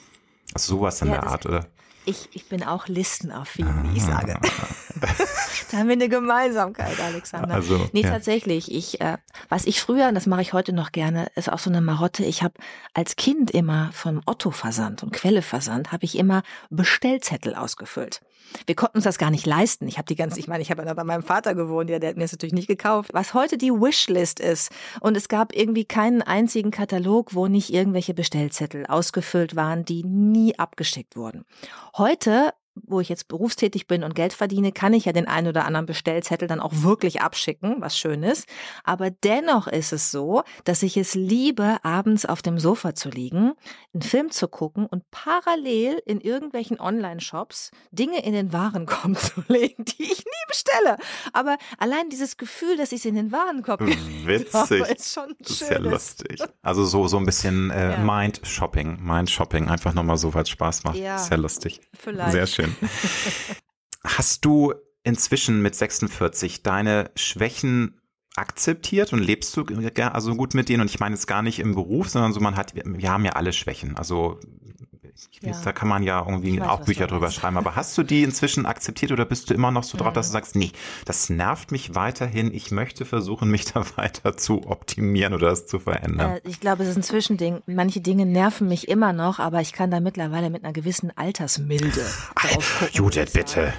Also 0.54 0.78
sowas 0.78 1.02
in 1.02 1.10
ja, 1.10 1.16
der 1.16 1.28
Art, 1.28 1.46
oder? 1.46 1.68
Ich, 2.06 2.30
ich 2.34 2.48
bin 2.48 2.64
auch 2.64 2.88
listenaffin, 2.88 3.68
wie 3.84 3.98
ich 3.98 4.04
ah. 4.04 4.22
sage. 4.22 4.40
da 5.72 5.78
haben 5.78 5.88
wir 5.88 5.94
eine 5.94 6.10
Gemeinsamkeit, 6.10 7.00
Alexander. 7.00 7.56
Also, 7.56 7.90
nee, 7.94 8.02
ja. 8.02 8.12
tatsächlich. 8.12 8.72
Ich, 8.72 9.02
äh, 9.02 9.18
was 9.50 9.66
ich 9.66 9.82
früher, 9.82 10.08
und 10.08 10.16
das 10.16 10.26
mache 10.26 10.42
ich 10.42 10.54
heute 10.54 10.74
noch 10.74 10.92
gerne, 10.92 11.28
ist 11.36 11.52
auch 11.52 11.60
so 11.60 11.70
eine 11.70 11.82
Marotte. 11.82 12.24
Ich 12.24 12.44
habe 12.44 12.54
als 12.94 13.16
Kind 13.16 13.52
immer 13.52 13.92
von 13.94 14.22
Otto 14.26 14.52
Versand 14.52 15.04
und 15.04 15.14
Quelle 15.14 15.42
Versand, 15.42 15.92
habe 15.92 16.06
ich 16.06 16.18
immer 16.18 16.44
Bestellzettel 16.70 17.56
ausgefüllt. 17.56 18.22
Wir 18.66 18.76
konnten 18.76 18.98
uns 18.98 19.04
das 19.04 19.18
gar 19.18 19.32
nicht 19.32 19.46
leisten. 19.46 19.88
Ich 19.88 19.98
habe 19.98 20.06
die 20.06 20.16
ganze, 20.16 20.40
ich 20.40 20.48
meine, 20.48 20.62
ich 20.62 20.72
habe 20.72 20.84
ja 20.84 20.94
bei 20.94 21.04
meinem 21.04 21.24
Vater 21.24 21.56
gewohnt, 21.56 21.90
ja, 21.90 22.00
der 22.00 22.10
hat 22.10 22.18
mir 22.18 22.24
das 22.24 22.32
natürlich 22.32 22.54
nicht 22.54 22.68
gekauft. 22.68 23.12
Was 23.14 23.34
heute 23.34 23.58
die 23.58 23.72
Wishlist 23.72 24.40
ist 24.40 24.72
und 25.02 25.18
es 25.18 25.28
gab 25.28 25.56
irgendwie 25.56 25.86
keinen 25.86 26.22
einzigen 26.22 26.72
Katalog, 26.72 27.36
wo 27.36 27.48
nicht 27.48 27.74
irgendwelche 27.74 28.14
Bestellzettel 28.14 28.86
ausgefüllt 28.86 29.56
waren, 29.56 29.86
die 29.86 30.04
nie 30.04 30.58
abgeschickt 30.58 31.16
wurden. 31.16 31.46
Heute 31.98 32.54
wo 32.76 33.00
ich 33.00 33.10
jetzt 33.10 33.28
berufstätig 33.28 33.88
bin 33.88 34.04
und 34.04 34.16
Geld 34.16 34.34
verdiene, 34.34 34.72
kann 34.72 34.94
ich 34.94 35.06
ja 35.06 35.14
den 35.14 35.28
einen 35.28 35.48
oder 35.48 35.66
anderen 35.66 35.86
Bestellzettel 35.86 36.48
dann 36.48 36.60
auch 36.60 36.72
wirklich 36.74 37.22
abschicken, 37.22 37.78
was 37.80 37.98
schön 37.98 38.24
ist. 38.24 38.48
Aber 38.84 39.10
dennoch 39.10 39.68
ist 39.68 39.94
es 39.94 40.12
so, 40.12 40.44
dass 40.66 40.84
ich 40.84 40.98
es 40.98 41.16
liebe, 41.16 41.78
abends 41.84 42.26
auf 42.26 42.42
dem 42.42 42.60
Sofa 42.60 42.94
zu 42.94 43.10
liegen, 43.10 43.54
einen 43.94 44.02
Film 44.02 44.32
zu 44.32 44.48
gucken 44.48 44.86
und 44.86 45.10
parallel 45.12 46.02
in 46.06 46.20
irgendwelchen 46.20 46.80
Online-Shops 46.80 47.72
Dinge 47.92 48.24
in 48.26 48.34
den 48.34 48.52
Warenkorb 48.52 49.18
zu 49.20 49.44
legen, 49.48 49.86
die 49.86 50.04
ich 50.04 50.26
nie 50.26 50.46
bestelle. 50.48 50.98
Aber 51.34 51.58
allein 51.78 52.10
dieses 52.10 52.38
Gefühl, 52.38 52.78
dass 52.78 52.92
ich 52.92 53.00
es 53.00 53.06
in 53.06 53.16
den 53.16 53.32
Warenkorb 53.32 53.82
Witzig. 54.26 54.54
Habe, 54.54 54.78
ist 54.78 55.14
schon 55.14 55.36
das 55.40 55.62
ist 55.62 55.70
ja 55.70 55.80
lustig. 55.80 56.42
Also 56.62 56.84
so, 56.86 57.08
so 57.08 57.18
ein 57.18 57.26
bisschen 57.26 57.72
äh, 57.72 57.92
ja. 57.92 57.98
Mind-Shopping, 57.98 59.00
Mind-Shopping, 59.02 59.70
einfach 59.70 59.94
nochmal 59.94 60.18
so, 60.18 60.34
weil 60.34 60.44
es 60.44 60.50
Spaß 60.50 60.84
macht. 60.84 60.98
Ja. 60.98 61.16
Ist 61.16 61.30
ja 61.30 61.38
lustig. 61.38 61.80
Vielleicht. 61.94 62.32
Sehr 62.32 62.48
schön 62.48 62.65
schön. 62.66 62.90
Hast 64.04 64.46
du 64.46 64.74
inzwischen 65.04 65.62
mit 65.62 65.76
46 65.76 66.64
deine 66.64 67.12
Schwächen 67.16 68.02
akzeptiert 68.36 69.14
und 69.14 69.20
lebst 69.20 69.56
du 69.56 69.66
also 70.12 70.36
gut 70.36 70.54
mit 70.54 70.70
denen? 70.70 70.82
Und 70.82 70.90
ich 70.90 71.00
meine 71.00 71.16
jetzt 71.16 71.28
gar 71.28 71.42
nicht 71.42 71.60
im 71.60 71.76
Beruf, 71.76 72.10
sondern 72.10 72.34
so 72.34 72.40
man 72.40 72.56
hat, 72.56 72.76
wir 72.76 73.10
haben 73.10 73.26
ja 73.26 73.32
alle 73.32 73.54
Schwächen. 73.54 73.96
Also 73.98 74.40
ja. 75.42 75.54
da 75.64 75.72
kann 75.72 75.88
man 75.88 76.04
ja 76.04 76.24
irgendwie 76.26 76.60
weiß, 76.60 76.68
auch 76.68 76.86
Bücher 76.86 77.08
drüber 77.08 77.32
schreiben. 77.32 77.58
Aber 77.58 77.76
hast 77.76 77.98
du 77.98 78.04
die 78.04 78.24
inzwischen 78.24 78.66
akzeptiert 78.66 79.12
oder 79.12 79.26
bist 79.26 79.50
du 79.50 79.54
immer 79.54 79.72
noch 79.72 79.84
so 79.84 79.98
drauf, 79.98 80.14
dass 80.14 80.28
du 80.28 80.34
sagst, 80.34 80.56
nee, 80.56 80.72
das 81.06 81.30
nervt 81.30 81.72
mich 81.72 81.96
weiterhin. 81.96 82.54
Ich 82.54 82.72
möchte 82.72 83.06
versuchen, 83.06 83.50
mich 83.50 83.66
da 83.74 83.86
weiter 83.96 84.38
zu 84.38 84.68
optimieren 84.68 85.34
oder 85.34 85.50
das 85.50 85.68
zu 85.68 85.80
verändern. 85.80 86.38
Äh, 86.38 86.42
ich 86.44 86.60
glaube, 86.60 86.84
es 86.84 86.90
ist 86.90 86.98
ein 86.98 87.04
Zwischending. 87.04 87.62
Manche 87.66 88.02
Dinge 88.02 88.26
nerven 88.26 88.68
mich 88.68 88.88
immer 88.88 89.14
noch, 89.14 89.40
aber 89.40 89.62
ich 89.62 89.74
kann 89.74 89.92
da 89.92 90.00
mittlerweile 90.00 90.50
mit 90.50 90.64
einer 90.64 90.74
gewissen 90.74 91.16
Altersmilde 91.16 92.06
gucken. 92.36 92.64
Judith, 92.92 93.32
bitte. 93.34 93.74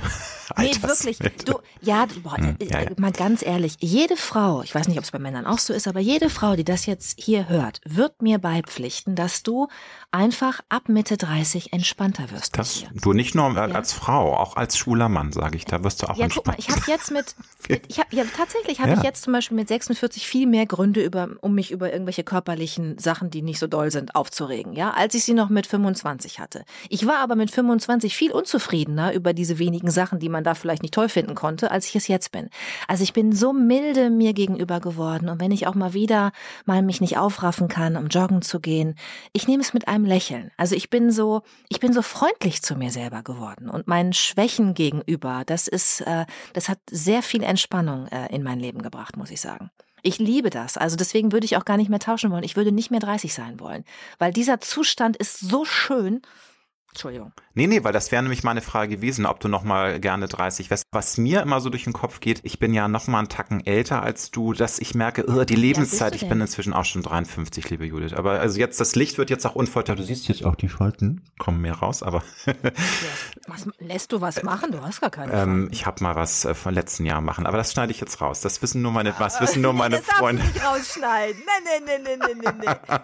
Nee, 0.59 0.73
wirklich. 0.81 1.19
Du, 1.45 1.59
ja, 1.81 2.07
boah, 2.23 2.37
hm, 2.37 2.57
ja, 2.63 2.83
ja, 2.83 2.91
mal 2.99 3.13
ganz 3.13 3.45
ehrlich, 3.45 3.77
jede 3.81 4.17
Frau, 4.17 4.63
ich 4.63 4.75
weiß 4.75 4.89
nicht, 4.89 4.99
ob 4.99 5.05
es 5.05 5.11
bei 5.11 5.19
Männern 5.19 5.47
auch 5.47 5.59
so 5.59 5.73
ist, 5.73 5.89
aber 5.89 6.01
jede 6.01 6.31
Frau, 6.31 6.55
die 6.55 6.65
das 6.65 6.87
jetzt 6.87 7.21
hier 7.21 7.49
hört, 7.49 7.81
wird 7.85 8.23
mir 8.23 8.39
beipflichten, 8.39 9.17
dass 9.17 9.43
du 9.43 9.69
einfach 10.11 10.61
ab 10.69 10.89
Mitte 10.89 11.17
30 11.17 11.73
entspannter 11.73 12.31
wirst. 12.31 12.59
Das, 12.59 12.85
du 12.95 13.13
nicht 13.13 13.35
nur 13.35 13.55
ja? 13.55 13.65
als 13.67 13.93
Frau, 13.93 14.37
auch 14.37 14.57
als 14.57 14.77
schwuler 14.77 15.09
Mann, 15.09 15.33
sage 15.33 15.57
ich, 15.57 15.65
da 15.65 15.83
wirst 15.83 16.03
du 16.03 16.07
auch 16.07 16.17
ja, 16.17 16.25
entspannter. 16.25 16.57
Guck 16.57 16.69
mal, 16.69 16.77
ich 16.77 16.83
habe 16.83 16.91
jetzt 16.91 17.11
mit, 17.11 17.35
mit 17.69 17.83
ich 17.89 17.99
hab, 17.99 18.13
ja, 18.13 18.25
tatsächlich 18.37 18.81
habe 18.81 18.95
ich 18.95 19.03
jetzt 19.03 19.23
zum 19.23 19.33
Beispiel 19.33 19.57
mit 19.57 19.69
46 19.69 20.27
viel 20.27 20.47
mehr 20.47 20.67
Gründe, 20.67 21.03
über, 21.03 21.29
um 21.41 21.55
mich 21.55 21.73
über 21.73 21.93
irgendwelche 21.93 22.25
körperlichen 22.25 22.99
Sachen, 22.99 23.31
die 23.31 23.43
nicht 23.43 23.59
so 23.59 23.67
doll 23.67 23.91
sind, 23.91 24.15
aufzuregen, 24.15 24.75
ja, 24.75 24.93
als 24.93 25.15
ich 25.15 25.25
sie 25.25 25.35
noch 25.35 25.49
mit 25.49 25.67
25 25.67 26.39
hatte. 26.39 26.65
Ich 26.89 27.07
war 27.07 27.19
aber 27.19 27.35
mit 27.35 27.51
25 27.51 28.17
viel 28.17 28.31
unzufriedener 28.33 29.13
über 29.13 29.33
diese 29.33 29.59
wenigen 29.59 29.91
Sachen, 29.91 30.19
die 30.19 30.29
man 30.29 30.36
da 30.45 30.55
vielleicht 30.55 30.83
nicht 30.83 30.95
toll 30.95 31.09
finden 31.09 31.35
konnte, 31.35 31.71
als 31.71 31.87
ich 31.87 31.97
es 31.97 32.09
jetzt 32.09 32.33
bin. 32.33 32.51
Also 32.89 33.03
ich 33.03 33.13
bin 33.13 33.33
so 33.33 33.53
milde 33.53 34.11
mir 34.11 34.33
gegenüber 34.33 34.81
geworden 34.81 35.29
und 35.29 35.41
wenn 35.41 35.51
ich 35.51 35.67
auch 35.67 35.75
mal 35.75 35.95
wieder 35.95 36.33
mal 36.65 36.83
mich 36.83 37.01
nicht 37.01 37.19
aufraffen 37.19 37.69
kann, 37.69 37.97
um 37.97 38.09
joggen 38.09 38.43
zu 38.43 38.61
gehen, 38.61 38.95
ich 39.33 39.49
nehme 39.49 39.63
es 39.63 39.75
mit 39.75 39.89
einem 39.89 40.05
Lächeln. 40.05 40.51
Also 40.57 40.75
ich 40.75 40.91
bin 40.91 41.11
so, 41.11 41.43
ich 41.69 41.81
bin 41.81 41.93
so 41.93 42.03
freundlich 42.03 42.63
zu 42.63 42.77
mir 42.77 42.91
selber 42.91 43.23
geworden 43.23 43.69
und 43.69 43.87
meinen 43.87 44.13
Schwächen 44.13 44.75
gegenüber. 44.75 45.43
Das 45.47 45.69
ist, 45.69 46.01
äh, 46.03 46.27
das 46.53 46.69
hat 46.69 46.79
sehr 46.91 47.23
viel 47.23 47.43
Entspannung 47.43 48.07
äh, 48.09 48.35
in 48.35 48.43
mein 48.43 48.61
Leben 48.61 48.83
gebracht, 48.83 49.17
muss 49.17 49.31
ich 49.31 49.41
sagen. 49.41 49.71
Ich 50.03 50.19
liebe 50.19 50.51
das. 50.51 50.77
Also 50.77 50.95
deswegen 50.95 51.33
würde 51.33 51.47
ich 51.47 51.57
auch 51.57 51.65
gar 51.65 51.77
nicht 51.77 51.91
mehr 51.91 51.99
tauschen 51.99 52.31
wollen. 52.31 52.45
Ich 52.45 52.57
würde 52.57 52.71
nicht 52.71 52.93
mehr 52.93 53.01
30 53.01 53.35
sein 53.35 53.59
wollen, 53.59 53.85
weil 54.19 54.33
dieser 54.33 54.61
Zustand 54.61 55.17
ist 55.17 55.41
so 55.41 55.65
schön. 55.65 56.23
Entschuldigung. 56.91 57.33
Nee, 57.57 57.69
nee, 57.69 57.83
weil 57.85 57.95
das 57.95 58.13
wäre 58.13 58.23
nämlich 58.23 58.45
meine 58.45 58.61
Frage 58.61 58.97
gewesen, 58.97 59.25
ob 59.25 59.41
du 59.41 59.49
noch 59.49 59.65
mal 59.65 59.99
gerne 59.99 60.29
30 60.29 60.69
wärst. 60.69 60.85
Was 60.93 61.17
mir 61.17 61.41
immer 61.41 61.63
so 61.63 61.71
durch 61.71 61.85
den 61.85 61.95
Kopf 61.95 62.21
geht, 62.21 62.41
ich 62.43 62.59
bin 62.59 62.75
ja 62.75 62.87
noch 62.87 63.07
mal 63.07 63.21
einen 63.21 63.31
Tacken 63.31 63.67
älter 63.67 64.03
als 64.03 64.31
du, 64.31 64.53
dass 64.53 64.79
ich 64.79 64.95
merke, 64.95 65.25
oh, 65.27 65.43
die 65.45 65.55
Lebenszeit, 65.55 66.15
ja, 66.15 66.21
ich 66.21 66.29
bin 66.29 66.39
inzwischen 66.39 66.75
auch 66.75 66.85
schon 66.85 67.01
53, 67.01 67.71
liebe 67.71 67.87
Judith. 67.87 68.13
Aber 68.13 68.41
also 68.41 68.61
jetzt, 68.61 68.79
das 68.79 68.95
Licht 68.95 69.17
wird 69.17 69.31
jetzt 69.31 69.47
auch 69.47 69.55
unfolter. 69.55 69.95
Du 69.97 70.03
siehst 70.03 70.29
jetzt 70.29 70.45
auch 70.45 70.55
die 70.55 70.69
Falten, 70.69 71.23
kommen 71.39 71.63
mehr 71.63 71.77
raus, 71.77 72.03
aber. 72.03 72.23
was, 73.49 73.67
lässt 73.79 74.13
du 74.13 74.21
was 74.21 74.43
machen? 74.43 74.73
Du 74.73 74.83
hast 74.83 75.01
gar 75.01 75.09
keine 75.09 75.33
ähm, 75.33 75.69
Ich 75.73 75.87
habe 75.87 76.05
mal 76.05 76.15
was 76.15 76.45
äh, 76.45 76.55
vom 76.55 76.75
letzten 76.75 77.07
Jahr 77.07 77.23
machen, 77.23 77.47
aber 77.47 77.57
das 77.57 77.73
schneide 77.73 77.91
ich 77.91 78.01
jetzt 78.01 78.21
raus. 78.21 78.43
Das 78.43 78.61
wissen 78.61 78.83
nur 78.83 78.93
meine, 78.93 79.15
was 79.19 79.41
wissen 79.41 79.63
nur 79.63 79.73
meine 79.73 79.97
das 79.97 80.05
Freunde. 80.05 80.43
Das 80.43 80.53
nicht 80.53 80.67
rausschneiden. 80.67 81.41
Nee, 81.41 81.81
nee, 81.87 81.99
nee, 82.05 82.17
nee, 82.19 82.35
nee, 82.35 82.67
nee. 82.67 82.99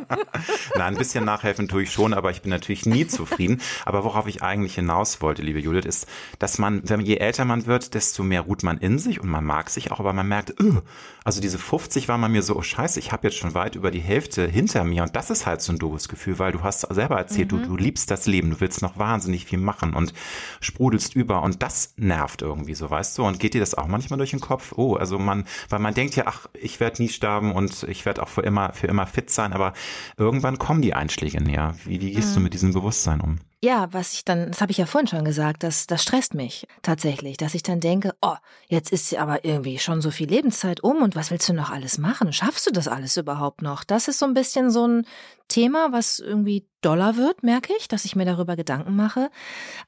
Nein, 0.77 0.83
ein 0.93 0.97
bisschen 0.97 1.25
nachhelfen 1.25 1.69
tue 1.69 1.85
ich 1.85 1.91
schon, 1.91 2.13
aber 2.13 2.31
ich 2.31 2.43
bin 2.43 2.51
natürlich 2.51 2.85
nie 2.85 3.07
zufrieden. 3.07 3.63
Aber 3.87 4.05
worauf 4.05 4.27
ich 4.27 4.42
eigentlich 4.43 4.75
hinaus 4.75 5.21
wollte, 5.21 5.43
liebe 5.43 5.61
Judith, 5.61 5.87
ist, 5.87 6.07
dass 6.39 6.59
man, 6.59 6.83
wenn 6.89 7.01
je 7.01 7.17
älter 7.17 7.45
man 7.45 7.67
wird, 7.67 7.95
desto 7.95 8.23
mehr 8.23 8.43
ruht 8.43 8.63
man 8.63 8.79
in 8.79 8.99
sich 8.99 9.21
und 9.21 9.29
man 9.29 9.45
mag 9.45 9.71
sich 9.71 9.91
auch, 9.91 10.01
aber 10.01 10.13
man 10.13 10.29
merkt, 10.29 10.59
öh, 10.61 10.81
also 11.25 11.41
diese 11.41 11.59
50 11.59 12.09
war 12.09 12.19
man 12.19 12.33
mir 12.33 12.43
so, 12.43 12.57
oh 12.57 12.63
scheiße, 12.63 12.99
ich 12.99 13.13
habe 13.13 13.29
jetzt 13.29 13.39
schon 13.39 13.55
weit 13.55 13.77
über 13.77 13.91
die 13.91 14.01
Hälfte 14.01 14.47
hinter 14.47 14.85
mir 14.85 15.03
und 15.03 15.15
das 15.15 15.31
ist 15.31 15.47
halt 15.47 15.61
so 15.61 15.73
ein 15.73 15.79
doofes 15.79 16.09
Gefühl, 16.09 16.39
weil 16.39 16.53
du 16.53 16.63
hast 16.63 16.81
selber 16.93 17.17
erzählt, 17.17 17.53
mhm. 17.53 17.63
du, 17.63 17.69
du 17.69 17.77
liebst 17.77 18.11
das 18.11 18.27
Leben, 18.27 18.51
du 18.51 18.61
willst 18.61 18.83
noch 18.83 18.99
wahnsinnig 18.99 19.47
viel 19.47 19.59
machen 19.59 19.95
und 19.95 20.13
sprudelst 20.61 21.15
über 21.15 21.43
und 21.43 21.63
das 21.63 21.95
nervt 21.97 22.43
irgendwie 22.43 22.75
so, 22.75 22.91
weißt 22.91 23.19
du? 23.19 23.25
Und 23.25 23.39
geht 23.39 23.55
dir 23.55 23.61
das 23.61 23.75
auch 23.75 23.87
manchmal 23.87 24.19
durch 24.19 24.31
den 24.31 24.41
Kopf? 24.41 24.73
Oh, 24.77 24.95
also 24.95 25.19
man, 25.19 25.45
weil 25.69 25.79
man 25.79 25.95
denkt 25.95 26.17
ja, 26.17 26.25
ach, 26.27 26.49
ich 26.55 26.81
werde 26.81 27.03
nie 27.03 27.09
sterben 27.09 27.53
und 27.53 27.85
ich 27.85 28.05
werde 28.05 28.23
auch 28.23 28.29
für 28.29 28.43
immer, 28.43 28.73
für 28.73 28.87
immer 28.87 29.07
fit 29.07 29.31
sein, 29.31 29.53
aber 29.53 29.73
irgendwann 30.17 30.59
kommen 30.59 30.83
die 30.83 30.95
Einschläge 30.95 31.43
näher. 31.43 31.75
Wie, 31.85 32.01
wie 32.01 32.13
gehst 32.13 32.31
mhm. 32.31 32.35
du 32.35 32.41
mit 32.41 32.55
diesem 32.55 32.73
Bewusstsein 32.73 33.21
um? 33.21 33.39
Ja, 33.65 33.87
was 33.93 34.13
ich 34.15 34.25
dann, 34.25 34.49
das 34.51 34.61
habe 34.61 34.73
ich 34.73 34.79
ja 34.79 34.87
vorhin 34.87 35.07
schon 35.07 35.25
gesagt, 35.25 35.63
das, 35.63 35.87
das 35.87 36.03
stresst 36.03 36.35
mich 36.35 36.67
tatsächlich, 36.83 37.37
dass 37.37 37.55
ich 37.55 37.63
dann 37.63 37.79
denke, 37.79 38.13
oh, 38.21 38.35
jetzt 38.67 38.91
ist 38.91 39.15
aber 39.15 39.45
irgendwie 39.45 39.79
schon 39.79 40.01
so 40.01 40.11
viel 40.11 40.29
Lebenszeit 40.29 40.83
um 40.83 41.01
und 41.01 41.15
was 41.15 41.31
willst 41.31 41.49
du 41.49 41.53
noch 41.53 41.71
alles 41.71 41.97
machen? 41.97 42.33
Schaffst 42.33 42.67
du 42.67 42.73
das 42.73 42.89
alles 42.89 43.17
überhaupt 43.17 43.63
noch? 43.63 43.85
Das 43.85 44.09
ist 44.09 44.19
so 44.19 44.27
ein 44.27 44.35
bisschen 44.35 44.73
so 44.73 44.89
ein 44.89 45.07
Thema, 45.47 45.93
was 45.93 46.19
irgendwie 46.19 46.67
doller 46.81 47.17
wird, 47.17 47.45
merke 47.45 47.73
ich, 47.79 47.87
dass 47.87 48.05
ich 48.05 48.17
mir 48.17 48.25
darüber 48.25 48.57
Gedanken 48.57 48.97
mache. 48.97 49.31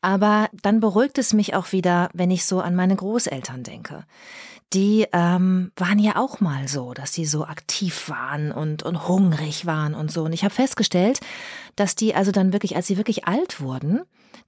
Aber 0.02 0.50
dann 0.62 0.78
beruhigt 0.78 1.18
es 1.18 1.32
mich 1.32 1.56
auch 1.56 1.72
wieder, 1.72 2.10
wenn 2.14 2.30
ich 2.30 2.44
so 2.44 2.60
an 2.60 2.76
meine 2.76 2.94
Großeltern 2.94 3.64
denke 3.64 4.04
die 4.74 5.06
ähm, 5.12 5.70
waren 5.76 5.98
ja 5.98 6.16
auch 6.16 6.40
mal 6.40 6.66
so, 6.66 6.94
dass 6.94 7.12
sie 7.12 7.24
so 7.24 7.44
aktiv 7.44 8.08
waren 8.08 8.50
und, 8.50 8.82
und 8.82 9.06
hungrig 9.06 9.66
waren 9.66 9.94
und 9.94 10.10
so. 10.10 10.24
Und 10.24 10.32
ich 10.32 10.42
habe 10.42 10.54
festgestellt, 10.54 11.20
dass 11.76 11.94
die 11.94 12.14
also 12.14 12.32
dann 12.32 12.52
wirklich, 12.52 12.76
als 12.76 12.86
sie 12.86 12.96
wirklich 12.96 13.26
alt 13.26 13.60
wurden, 13.60 14.02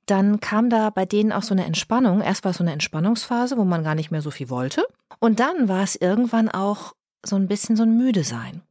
dann 0.07 0.41
kam 0.41 0.71
da 0.71 0.91
bei 0.91 1.05
denen 1.05 1.33
auch 1.33 1.43
so 1.43 1.55
eine 1.55 1.65
Entspannung. 1.65 2.21
Erst 2.21 2.45
war 2.45 2.51
es 2.51 2.59
so 2.59 2.65
eine 2.65 2.73
Entspannungsphase, 2.73 3.57
wo 3.57 3.65
man 3.65 3.85
gar 3.85 3.95
nicht 3.95 4.11
mehr 4.11 4.23
so 4.23 4.31
viel 4.31 4.51
wollte. 4.51 4.87
Und 5.19 5.41
dann 5.41 5.69
war 5.69 5.83
es 5.83 5.97
irgendwann 5.97 6.49
auch 6.49 6.95
so 7.25 7.37
ein 7.37 7.49
bisschen 7.49 7.77
so 7.77 7.83
ein 7.83 7.97
Müde 7.97 8.25
sein. 8.25 8.63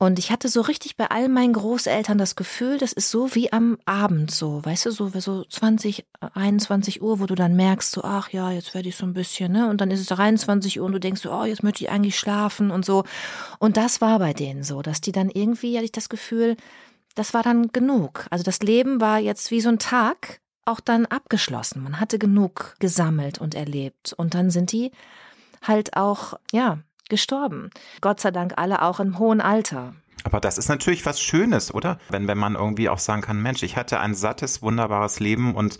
Und 0.00 0.20
ich 0.20 0.30
hatte 0.30 0.48
so 0.48 0.60
richtig 0.60 0.96
bei 0.96 1.10
all 1.10 1.28
meinen 1.28 1.54
Großeltern 1.54 2.18
das 2.18 2.36
Gefühl, 2.36 2.78
das 2.78 2.92
ist 2.92 3.10
so 3.10 3.34
wie 3.34 3.52
am 3.52 3.78
Abend 3.84 4.30
so, 4.30 4.64
weißt 4.64 4.86
du, 4.86 4.90
so, 4.92 5.08
so 5.08 5.42
20, 5.42 6.06
21 6.34 7.02
Uhr, 7.02 7.18
wo 7.18 7.26
du 7.26 7.34
dann 7.34 7.56
merkst, 7.56 7.90
so, 7.90 8.02
ach 8.04 8.30
ja, 8.30 8.52
jetzt 8.52 8.74
werde 8.74 8.88
ich 8.88 8.96
so 8.96 9.04
ein 9.04 9.12
bisschen, 9.12 9.50
ne? 9.50 9.68
Und 9.68 9.80
dann 9.80 9.90
ist 9.90 9.98
es 9.98 10.06
23 10.06 10.78
Uhr 10.78 10.86
und 10.86 10.92
du 10.92 11.00
denkst 11.00 11.22
so, 11.22 11.32
oh, 11.32 11.44
jetzt 11.44 11.64
möchte 11.64 11.82
ich 11.82 11.90
eigentlich 11.90 12.16
schlafen 12.16 12.70
und 12.70 12.84
so. 12.84 13.02
Und 13.58 13.76
das 13.76 14.00
war 14.00 14.20
bei 14.20 14.32
denen 14.32 14.62
so, 14.62 14.82
dass 14.82 15.00
die 15.00 15.10
dann 15.10 15.30
irgendwie, 15.30 15.74
hatte 15.74 15.86
ich 15.86 15.92
das 15.92 16.08
Gefühl, 16.08 16.56
das 17.18 17.34
war 17.34 17.42
dann 17.42 17.72
genug. 17.72 18.26
Also 18.30 18.44
das 18.44 18.60
Leben 18.60 19.00
war 19.00 19.18
jetzt 19.18 19.50
wie 19.50 19.60
so 19.60 19.68
ein 19.68 19.78
Tag 19.78 20.40
auch 20.64 20.80
dann 20.80 21.06
abgeschlossen. 21.06 21.82
Man 21.82 21.98
hatte 21.98 22.18
genug 22.18 22.76
gesammelt 22.78 23.38
und 23.38 23.54
erlebt. 23.54 24.12
Und 24.12 24.34
dann 24.34 24.50
sind 24.50 24.70
die 24.70 24.92
halt 25.62 25.96
auch, 25.96 26.34
ja, 26.52 26.78
gestorben. 27.08 27.70
Gott 28.00 28.20
sei 28.20 28.30
Dank 28.30 28.54
alle 28.56 28.82
auch 28.82 29.00
im 29.00 29.18
hohen 29.18 29.40
Alter. 29.40 29.94
Aber 30.24 30.40
das 30.40 30.58
ist 30.58 30.68
natürlich 30.68 31.06
was 31.06 31.20
Schönes, 31.20 31.72
oder? 31.72 31.98
Wenn, 32.10 32.28
wenn 32.28 32.38
man 32.38 32.54
irgendwie 32.54 32.88
auch 32.88 32.98
sagen 32.98 33.22
kann, 33.22 33.40
Mensch, 33.40 33.62
ich 33.62 33.76
hatte 33.76 34.00
ein 34.00 34.14
sattes, 34.14 34.62
wunderbares 34.62 35.20
Leben 35.20 35.54
und 35.54 35.78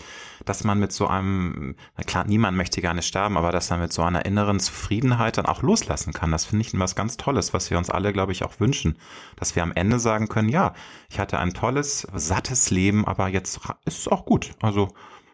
dass 0.49 0.65
man 0.65 0.79
mit 0.81 0.93
so 0.93 1.07
einem, 1.07 1.77
na 1.97 2.05
klar, 2.05 2.25
niemand 2.27 2.57
möchte 2.57 2.81
gerne 2.81 3.03
sterben, 3.03 3.37
aber 3.37 3.53
dass 3.53 3.71
man 3.71 3.81
mit 3.81 3.93
so 3.93 4.03
einer 4.03 4.25
inneren 4.25 4.61
Zufriedenheit 4.61 5.37
dann 5.37 5.47
auch 5.47 5.63
loslassen 5.63 6.13
kann, 6.13 6.33
das 6.33 6.47
finde 6.47 6.65
ich 6.65 6.79
was 6.79 6.97
ganz 6.97 7.17
Tolles, 7.17 7.53
was 7.53 7.71
wir 7.71 7.79
uns 7.79 7.91
alle, 7.91 8.13
glaube 8.13 8.33
ich, 8.33 8.45
auch 8.45 8.61
wünschen. 8.61 8.97
Dass 9.37 9.57
wir 9.57 9.63
am 9.63 9.73
Ende 9.73 9.99
sagen 9.99 10.29
können, 10.29 10.49
ja, 10.49 10.73
ich 11.11 11.19
hatte 11.19 11.39
ein 11.39 11.55
tolles, 11.55 12.07
sattes 12.15 12.71
Leben, 12.71 13.07
aber 13.07 13.29
jetzt 13.29 13.61
ist 13.85 13.99
es 13.99 14.09
auch 14.09 14.25
gut. 14.25 14.53
Also 14.63 14.89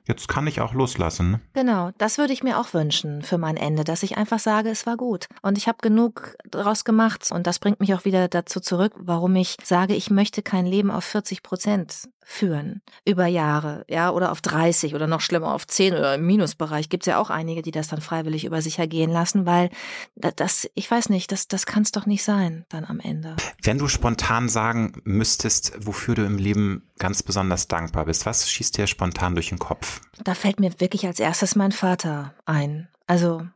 jetzt 0.07 0.29
kann 0.29 0.47
ich 0.47 0.61
auch 0.61 0.75
loslassen. 0.75 1.33
Ne? 1.33 1.41
Genau, 1.55 1.91
das 1.99 2.19
würde 2.19 2.33
ich 2.33 2.43
mir 2.43 2.59
auch 2.59 2.75
wünschen 2.75 3.23
für 3.23 3.39
mein 3.39 3.57
Ende, 3.57 3.85
dass 3.85 4.03
ich 4.03 4.17
einfach 4.17 4.39
sage, 4.39 4.69
es 4.69 4.87
war 4.87 4.97
gut 4.97 5.27
und 5.43 5.59
ich 5.59 5.69
habe 5.69 5.79
genug 5.81 6.37
daraus 6.45 6.85
gemacht 6.85 7.31
und 7.31 7.47
das 7.47 7.59
bringt 7.59 7.81
mich 7.81 7.95
auch 7.95 8.05
wieder 8.05 8.29
dazu 8.29 8.61
zurück, 8.61 8.93
warum 8.97 9.35
ich 9.37 9.57
sage, 9.63 9.95
ich 9.95 10.11
möchte 10.11 10.43
kein 10.43 10.67
Leben 10.67 10.91
auf 10.91 11.05
40 11.05 11.43
Prozent 11.43 12.09
führen 12.25 12.83
über 13.05 13.27
Jahre, 13.27 13.85
ja, 13.89 14.11
oder 14.11 14.33
auf 14.33 14.41
30 14.41 14.95
oder 14.95 15.07
noch 15.07 15.21
schlimmer 15.21 15.55
auf 15.55 15.67
10 15.67 15.95
oder 15.95 16.15
im 16.15 16.27
Minusbereich. 16.27 16.89
Gibt 16.89 17.05
es 17.05 17.07
ja 17.07 17.19
auch 17.19 17.31
einige, 17.31 17.63
die 17.63 17.71
das 17.71 17.89
dann 17.89 18.01
freiwillig 18.01 18.45
über 18.45 18.63
sich 18.63 18.79
ergehen 18.79 19.11
lassen, 19.11 19.47
weil 19.47 19.71
das, 20.17 20.69
ich 20.75 20.91
weiß 20.91 21.11
nicht, 21.11 21.31
das, 21.33 21.49
das 21.49 21.67
kann 21.67 21.83
es 21.83 21.93
doch 21.93 22.07
nicht 22.07 22.25
sein 22.25 22.65
dann 22.69 22.85
am 22.85 23.01
Ende. 23.01 23.37
Wenn 23.63 23.79
du 23.79 23.89
spontan 23.89 24.49
sagen 24.49 25.01
müsstest, 25.05 25.73
wofür 25.79 26.15
du 26.15 26.25
im 26.25 26.39
Leben 26.39 26.89
ganz 26.99 27.23
besonders 27.23 27.69
dankbar 27.69 28.07
bist, 28.07 28.27
was 28.27 28.51
schießt 28.51 28.79
dir 28.79 28.87
spontan 28.87 29.35
durch 29.35 29.51
den 29.51 29.59
Kopf? 29.59 30.01
Da 30.23 30.35
fällt 30.35 30.61
mir 30.61 30.81
wirklich 30.81 31.07
als 31.07 31.21
erstes 31.21 31.57
mein 31.57 31.73
Vater 31.73 32.35
ein. 32.47 32.89
Also 33.07 33.47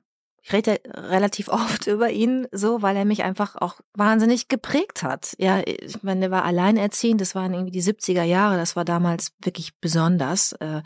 ich 0.48 0.52
rede 0.52 0.80
relativ 0.94 1.48
oft 1.48 1.86
über 1.86 2.10
ihn 2.10 2.46
so, 2.52 2.82
weil 2.82 2.96
er 2.96 3.04
mich 3.04 3.22
einfach 3.22 3.56
auch 3.56 3.76
wahnsinnig 3.94 4.48
geprägt 4.48 5.02
hat. 5.02 5.34
Ja, 5.38 5.60
ich 5.64 6.02
meine, 6.02 6.26
er 6.26 6.30
war 6.30 6.44
alleinerziehend, 6.44 7.20
das 7.20 7.34
waren 7.34 7.52
irgendwie 7.52 7.70
die 7.70 7.82
70er 7.82 8.22
Jahre, 8.22 8.56
das 8.56 8.76
war 8.76 8.84
damals 8.84 9.32
wirklich 9.42 9.78
besonders, 9.80 10.52
äh, 10.52 10.82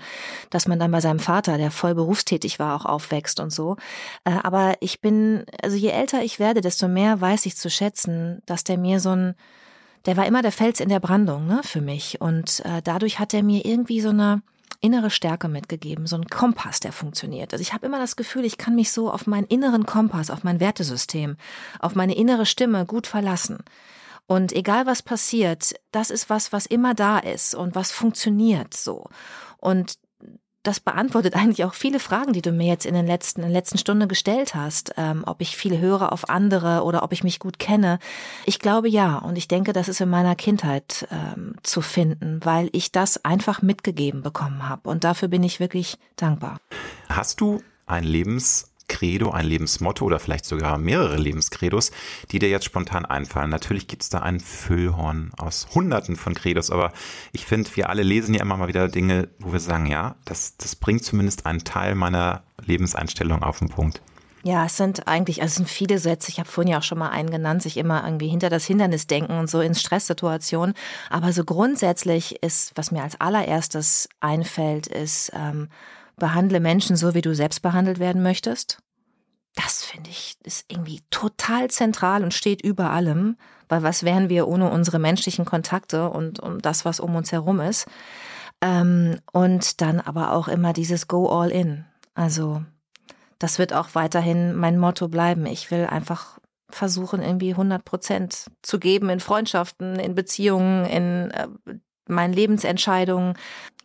dass 0.51 0.67
man 0.67 0.79
dann 0.79 0.91
bei 0.91 1.01
seinem 1.01 1.21
Vater, 1.21 1.59
der 1.59 1.71
voll 1.71 1.95
berufstätig 1.95 2.59
war, 2.59 2.75
auch 2.75 2.87
aufwächst 2.87 3.41
und 3.41 3.51
so. 3.51 3.77
Äh, 4.25 4.37
aber 4.43 4.75
ich 4.81 5.01
bin, 5.01 5.45
also 5.63 5.77
je 5.77 5.91
älter 5.91 6.23
ich 6.23 6.39
werde, 6.39 6.61
desto 6.61 6.89
mehr 6.89 7.21
weiß 7.21 7.47
ich 7.47 7.57
zu 7.57 7.71
schätzen, 7.71 8.43
dass 8.47 8.65
der 8.65 8.79
mir 8.79 9.01
so 9.01 9.11
ein, 9.11 9.35
der 10.07 10.17
war 10.17 10.27
immer 10.27 10.43
der 10.43 10.53
Fels 10.53 10.81
in 10.81 10.89
der 10.89 10.99
Brandung, 10.99 11.47
ne, 11.47 11.61
für 11.63 11.81
mich. 11.81 12.21
Und 12.21 12.61
äh, 12.65 12.83
dadurch 12.83 13.21
hat 13.21 13.33
er 13.33 13.45
mir 13.45 13.65
irgendwie 13.65 14.01
so 14.01 14.09
eine, 14.09 14.43
innere 14.83 15.11
Stärke 15.11 15.49
mitgegeben, 15.49 16.07
so 16.07 16.16
ein 16.16 16.26
Kompass, 16.26 16.80
der 16.80 16.93
funktioniert. 16.93 17.53
Also 17.53 17.62
ich 17.62 17.72
habe 17.72 17.87
immer 17.87 17.99
das 17.99 18.16
Gefühl, 18.16 18.45
ich 18.45 18.59
kann 18.59 18.74
mich 18.74 18.93
so 18.93 19.11
auf 19.11 19.26
meinen 19.26 19.47
inneren 19.47 19.87
Kompass, 19.87 20.30
auf 20.30 20.45
mein 20.45 20.61
Wertesystem, 20.61 21.37
auf 21.78 21.95
meine 21.95 22.16
innere 22.16 22.45
Stimme 22.45 22.85
gut 22.85 23.07
verlassen. 23.07 23.59
Und 24.26 24.53
egal 24.53 24.87
was 24.87 25.03
passiert, 25.03 25.74
das 25.91 26.11
ist 26.11 26.28
was, 26.30 26.53
was 26.53 26.66
immer 26.66 26.95
da 26.95 27.18
ist 27.18 27.55
und 27.55 27.74
was 27.74 27.93
funktioniert 27.93 28.74
so. 28.74 29.09
Und 29.59 29.95
das 30.63 30.81
beantwortet 30.81 31.35
eigentlich 31.37 31.65
auch 31.65 31.75
viele 31.75 32.01
Fragen, 32.01 32.33
die 32.33 32.43
du 32.43 32.53
mir 32.53 32.67
jetzt 32.67 32.87
in 32.87 32.95
den 32.95 33.07
letzten, 33.07 33.41
in 33.41 33.49
der 33.49 33.53
letzten 33.53 33.79
Stunde 33.79 34.07
gestellt 34.07 34.55
hast, 34.55 34.95
ähm, 34.97 35.25
ob 35.27 35.41
ich 35.41 35.57
viel 35.57 35.79
höre 35.79 36.13
auf 36.13 36.29
andere 36.29 36.83
oder 36.85 37.03
ob 37.03 37.13
ich 37.13 37.25
mich 37.25 37.39
gut 37.39 37.59
kenne. 37.59 37.99
Ich 38.47 38.59
glaube 38.59 38.89
ja, 38.89 39.19
und 39.19 39.37
ich 39.37 39.49
denke, 39.49 39.73
das 39.73 39.89
ist 39.89 40.01
in 40.01 40.11
meiner 40.11 40.37
Kindheit 40.37 41.07
ähm, 41.11 41.55
zu 41.63 41.81
finden, 41.81 42.41
weil 42.45 42.69
ich 42.73 42.93
das 42.93 43.25
einfach 43.25 43.63
mitgegeben 43.63 44.23
bekommen 44.23 44.69
habe. 44.69 44.89
Und 44.89 45.05
dafür 45.05 45.29
bin 45.29 45.43
ich 45.43 45.61
wirklich 45.61 45.99
dankbar. 46.17 46.59
Hast 47.09 47.41
du 47.41 47.61
ein 47.87 48.05
Lebens 48.05 48.72
Credo, 48.93 49.30
ein 49.30 49.47
Lebensmotto 49.47 50.05
oder 50.05 50.18
vielleicht 50.18 50.45
sogar 50.45 50.76
mehrere 50.76 51.16
Lebenscredos, 51.16 51.93
die 52.30 52.38
dir 52.38 52.51
jetzt 52.51 52.66
spontan 52.66 53.07
einfallen. 53.07 53.49
Natürlich 53.49 53.88
gibt 53.88 54.03
es 54.03 54.11
da 54.11 54.18
ein 54.18 54.38
Füllhorn 54.38 55.32
aus 55.38 55.66
Hunderten 55.74 56.16
von 56.16 56.34
Credos, 56.34 56.70
aber 56.70 56.93
ich 57.32 57.47
finde, 57.47 57.70
wir 57.74 57.88
alle 57.88 58.03
lesen 58.03 58.34
ja 58.34 58.43
immer 58.43 58.59
mal 58.59 58.68
wieder 58.68 58.88
Dinge, 58.88 59.28
wo 59.38 59.53
wir 59.53 59.61
sagen, 59.61 59.86
ja, 59.86 60.16
das, 60.26 60.59
das 60.59 60.76
bringt 60.76 61.05
zumindest 61.05 61.47
einen 61.47 61.64
Teil 61.64 61.95
meiner 61.95 62.43
Lebenseinstellung 62.64 63.43
auf 63.43 63.61
den 63.61 63.70
Punkt. 63.70 64.03
Ja, 64.45 64.66
es 64.66 64.76
sind 64.76 65.07
eigentlich, 65.09 65.40
also 65.40 65.53
es 65.53 65.55
sind 65.55 65.68
viele 65.68 65.99
Sätze. 65.99 66.28
Ich 66.28 66.38
habe 66.38 66.49
vorhin 66.51 66.72
ja 66.72 66.78
auch 66.78 66.82
schon 66.82 66.99
mal 66.99 67.11
einen 67.11 67.30
genannt, 67.30 67.62
sich 67.62 67.78
immer 67.78 68.05
irgendwie 68.05 68.28
hinter 68.28 68.51
das 68.51 68.66
Hindernis 68.66 69.07
denken 69.07 69.38
und 69.38 69.49
so 69.49 69.61
in 69.61 69.74
Stresssituationen. 69.74 70.74
Aber 71.09 71.32
so 71.32 71.45
grundsätzlich 71.45 72.43
ist, 72.43 72.72
was 72.74 72.90
mir 72.90 73.03
als 73.03 73.20
allererstes 73.20 74.09
einfällt, 74.20 74.88
ist, 74.88 75.30
ähm, 75.34 75.68
behandle 76.17 76.61
Menschen 76.61 76.97
so, 76.97 77.15
wie 77.15 77.23
du 77.23 77.35
selbst 77.35 77.61
behandelt 77.61 77.99
werden 77.99 78.23
möchtest. 78.23 78.79
Das 79.55 79.85
finde 79.85 80.11
ich 80.11 80.37
ist 80.45 80.65
irgendwie 80.69 81.03
total 81.11 81.69
zentral 81.69 82.25
und 82.25 82.33
steht 82.33 82.63
über 82.63 82.91
allem, 82.91 83.37
weil 83.69 83.83
was 83.83 84.03
wären 84.03 84.29
wir 84.29 84.49
ohne 84.49 84.71
unsere 84.71 84.99
menschlichen 84.99 85.45
Kontakte 85.45 86.09
und 86.09 86.41
um 86.41 86.61
das, 86.61 86.85
was 86.85 87.01
um 87.01 87.15
uns 87.17 87.33
herum 87.33 87.61
ist. 87.61 87.87
Ähm, 88.63 89.21
und 89.33 89.81
dann 89.81 90.01
aber 90.01 90.33
auch 90.33 90.49
immer 90.49 90.73
dieses 90.73 91.07
Go 91.07 91.29
all 91.29 91.51
in. 91.51 91.85
Also 92.15 92.63
das 93.39 93.59
wird 93.59 93.73
auch 93.73 93.95
weiterhin 93.95 94.55
mein 94.55 94.79
Motto 94.79 95.09
bleiben. 95.09 95.47
Ich 95.47 95.71
will 95.71 95.87
einfach 95.87 96.39
versuchen, 96.71 97.23
irgendwie 97.23 97.51
100 97.51 97.85
Prozent 97.85 98.47
zu 98.63 98.79
geben 98.79 99.11
in 99.11 99.21
Freundschaften, 99.21 99.97
in 99.97 100.15
Beziehungen, 100.15 100.87
in 100.87 101.31
äh, 101.33 101.49
meinen 102.09 102.33
Lebensentscheidungen. 102.33 103.35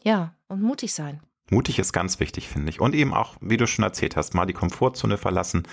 Ja, 0.03 0.33
und 0.47 0.61
mutig 0.61 0.93
sein. 0.93 1.21
Mutig 1.49 1.79
ist 1.79 1.93
ganz 1.93 2.19
wichtig, 2.19 2.49
finde 2.49 2.69
ich. 2.69 2.81
Und 2.81 2.93
eben 2.93 3.13
auch, 3.13 3.35
wie 3.39 3.57
du 3.57 3.67
schon 3.67 3.83
erzählt 3.83 4.17
hast, 4.17 4.33
mal 4.33 4.45
die 4.45 4.53
Komfortzone 4.53 5.17
verlassen, 5.17 5.63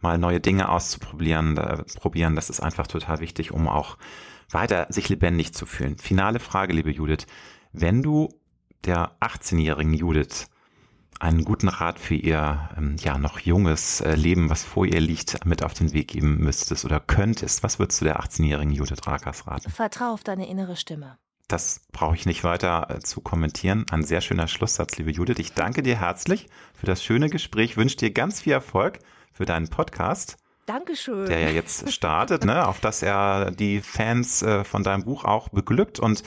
mal 0.00 0.18
neue 0.18 0.40
Dinge 0.40 0.68
auszuprobieren, 0.68 1.56
äh, 1.56 1.82
probieren. 1.98 2.36
Das 2.36 2.50
ist 2.50 2.60
einfach 2.60 2.86
total 2.86 3.20
wichtig, 3.20 3.50
um 3.50 3.68
auch 3.68 3.96
weiter 4.50 4.86
sich 4.90 5.08
lebendig 5.08 5.54
zu 5.54 5.64
fühlen. 5.66 5.96
Finale 5.98 6.40
Frage, 6.40 6.74
liebe 6.74 6.90
Judith. 6.90 7.26
Wenn 7.72 8.02
du 8.02 8.28
der 8.84 9.12
18-jährigen 9.20 9.94
Judith 9.94 10.46
einen 11.20 11.44
guten 11.44 11.68
Rat 11.68 11.98
für 11.98 12.14
ihr 12.14 12.68
ähm, 12.76 12.96
ja 13.00 13.16
noch 13.18 13.38
junges 13.38 14.00
äh, 14.00 14.14
Leben, 14.14 14.50
was 14.50 14.62
vor 14.62 14.84
ihr 14.84 15.00
liegt, 15.00 15.44
mit 15.46 15.62
auf 15.62 15.72
den 15.72 15.92
Weg 15.92 16.08
geben 16.08 16.38
müsstest 16.38 16.84
oder 16.84 17.00
könntest, 17.00 17.62
was 17.62 17.78
würdest 17.78 18.00
du 18.00 18.04
der 18.04 18.20
18-jährigen 18.20 18.72
Judith 18.72 19.06
Rakers 19.06 19.46
raten? 19.46 19.70
Vertrau 19.70 20.12
auf 20.12 20.24
deine 20.24 20.48
innere 20.48 20.76
Stimme. 20.76 21.16
Das 21.48 21.82
brauche 21.92 22.14
ich 22.14 22.24
nicht 22.24 22.42
weiter 22.42 22.88
äh, 22.90 23.00
zu 23.00 23.20
kommentieren. 23.20 23.84
Ein 23.90 24.02
sehr 24.02 24.22
schöner 24.22 24.48
Schlusssatz, 24.48 24.96
liebe 24.96 25.10
Judith. 25.10 25.38
Ich 25.38 25.52
danke 25.52 25.82
dir 25.82 26.00
herzlich 26.00 26.48
für 26.74 26.86
das 26.86 27.04
schöne 27.04 27.28
Gespräch, 27.28 27.76
wünsche 27.76 27.96
dir 27.98 28.12
ganz 28.12 28.40
viel 28.40 28.54
Erfolg 28.54 28.98
für 29.32 29.44
deinen 29.44 29.68
Podcast. 29.68 30.38
Dankeschön. 30.66 31.26
Der 31.26 31.40
ja 31.40 31.50
jetzt 31.50 31.92
startet, 31.92 32.46
ne, 32.46 32.66
auf 32.66 32.80
dass 32.80 33.02
er 33.02 33.50
die 33.50 33.82
Fans 33.82 34.42
äh, 34.42 34.64
von 34.64 34.82
deinem 34.82 35.04
Buch 35.04 35.24
auch 35.24 35.50
beglückt 35.50 36.00
und 36.00 36.22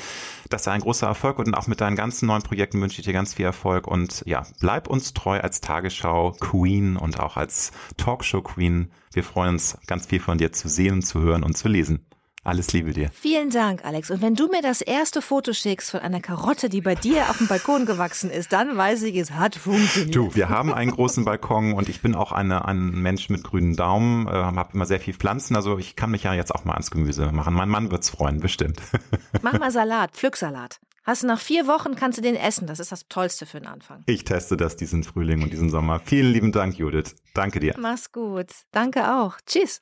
dass 0.49 0.67
er 0.67 0.73
ein 0.73 0.81
großer 0.81 1.07
Erfolg 1.07 1.39
wird 1.39 1.47
und 1.47 1.55
auch 1.55 1.67
mit 1.67 1.81
deinen 1.81 1.95
ganzen 1.95 2.27
neuen 2.27 2.43
Projekten 2.43 2.79
wünsche 2.79 2.99
ich 2.99 3.05
dir 3.05 3.13
ganz 3.13 3.33
viel 3.33 3.45
Erfolg 3.45 3.87
und 3.87 4.21
ja, 4.27 4.45
bleib 4.59 4.87
uns 4.87 5.13
treu 5.13 5.39
als 5.39 5.61
Tagesschau 5.61 6.33
Queen 6.39 6.95
und 6.95 7.19
auch 7.19 7.37
als 7.37 7.71
Talkshow 7.97 8.43
Queen. 8.43 8.91
Wir 9.11 9.23
freuen 9.23 9.55
uns 9.55 9.79
ganz 9.87 10.05
viel 10.05 10.19
von 10.19 10.37
dir 10.37 10.51
zu 10.51 10.69
sehen, 10.69 11.01
zu 11.01 11.21
hören 11.21 11.43
und 11.43 11.57
zu 11.57 11.67
lesen. 11.67 12.06
Alles 12.47 12.71
Liebe 12.71 12.93
dir. 12.93 13.09
Vielen 13.11 13.49
Dank, 13.49 13.83
Alex. 13.83 14.09
Und 14.09 14.21
wenn 14.21 14.33
du 14.33 14.47
mir 14.47 14.61
das 14.61 14.81
erste 14.81 15.21
Foto 15.21 15.51
schickst 15.51 15.91
von 15.91 15.99
einer 15.99 16.21
Karotte, 16.21 16.69
die 16.69 16.79
bei 16.79 16.95
dir 16.95 17.29
auf 17.29 17.39
dem 17.39 17.47
Balkon 17.47 17.85
gewachsen 17.85 18.29
ist, 18.29 18.53
dann 18.53 18.77
weiß 18.77 19.03
ich, 19.03 19.17
es 19.17 19.31
hat 19.31 19.55
funktioniert. 19.55 20.15
Du, 20.15 20.33
wir 20.33 20.47
haben 20.47 20.73
einen 20.73 20.91
großen 20.91 21.25
Balkon 21.25 21.73
und 21.73 21.89
ich 21.89 22.01
bin 22.01 22.15
auch 22.15 22.31
eine, 22.31 22.63
ein 22.63 22.91
Mensch 22.91 23.27
mit 23.29 23.43
grünen 23.43 23.75
Daumen, 23.75 24.27
äh, 24.27 24.31
habe 24.31 24.69
immer 24.73 24.85
sehr 24.85 25.01
viel 25.01 25.13
Pflanzen, 25.13 25.57
also 25.57 25.77
ich 25.77 25.97
kann 25.97 26.09
mich 26.09 26.23
ja 26.23 26.33
jetzt 26.33 26.55
auch 26.55 26.63
mal 26.63 26.71
ans 26.71 26.89
Gemüse 26.89 27.33
machen. 27.33 27.53
Mein 27.53 27.67
Mann 27.67 27.91
wird's 27.91 28.09
freuen, 28.09 28.39
bestimmt. 28.39 28.79
Mach 29.41 29.59
mal 29.59 29.69
Salat, 29.69 30.11
Pflücksalat. 30.11 30.79
Hast 31.03 31.23
du 31.23 31.27
nach 31.27 31.41
vier 31.41 31.67
Wochen 31.67 31.95
kannst 31.95 32.17
du 32.17 32.21
den 32.21 32.35
essen. 32.35 32.65
Das 32.65 32.79
ist 32.79 32.93
das 32.93 33.09
Tollste 33.09 33.45
für 33.45 33.59
den 33.59 33.67
Anfang. 33.67 34.03
Ich 34.05 34.23
teste 34.23 34.55
das 34.55 34.77
diesen 34.77 35.03
Frühling 35.03 35.41
und 35.43 35.51
diesen 35.51 35.69
Sommer. 35.69 35.99
Vielen 35.99 36.31
lieben 36.31 36.53
Dank, 36.53 36.77
Judith. 36.77 37.15
Danke 37.33 37.59
dir. 37.59 37.75
Mach's 37.77 38.13
gut. 38.13 38.47
Danke 38.71 39.13
auch. 39.13 39.35
Tschüss. 39.45 39.81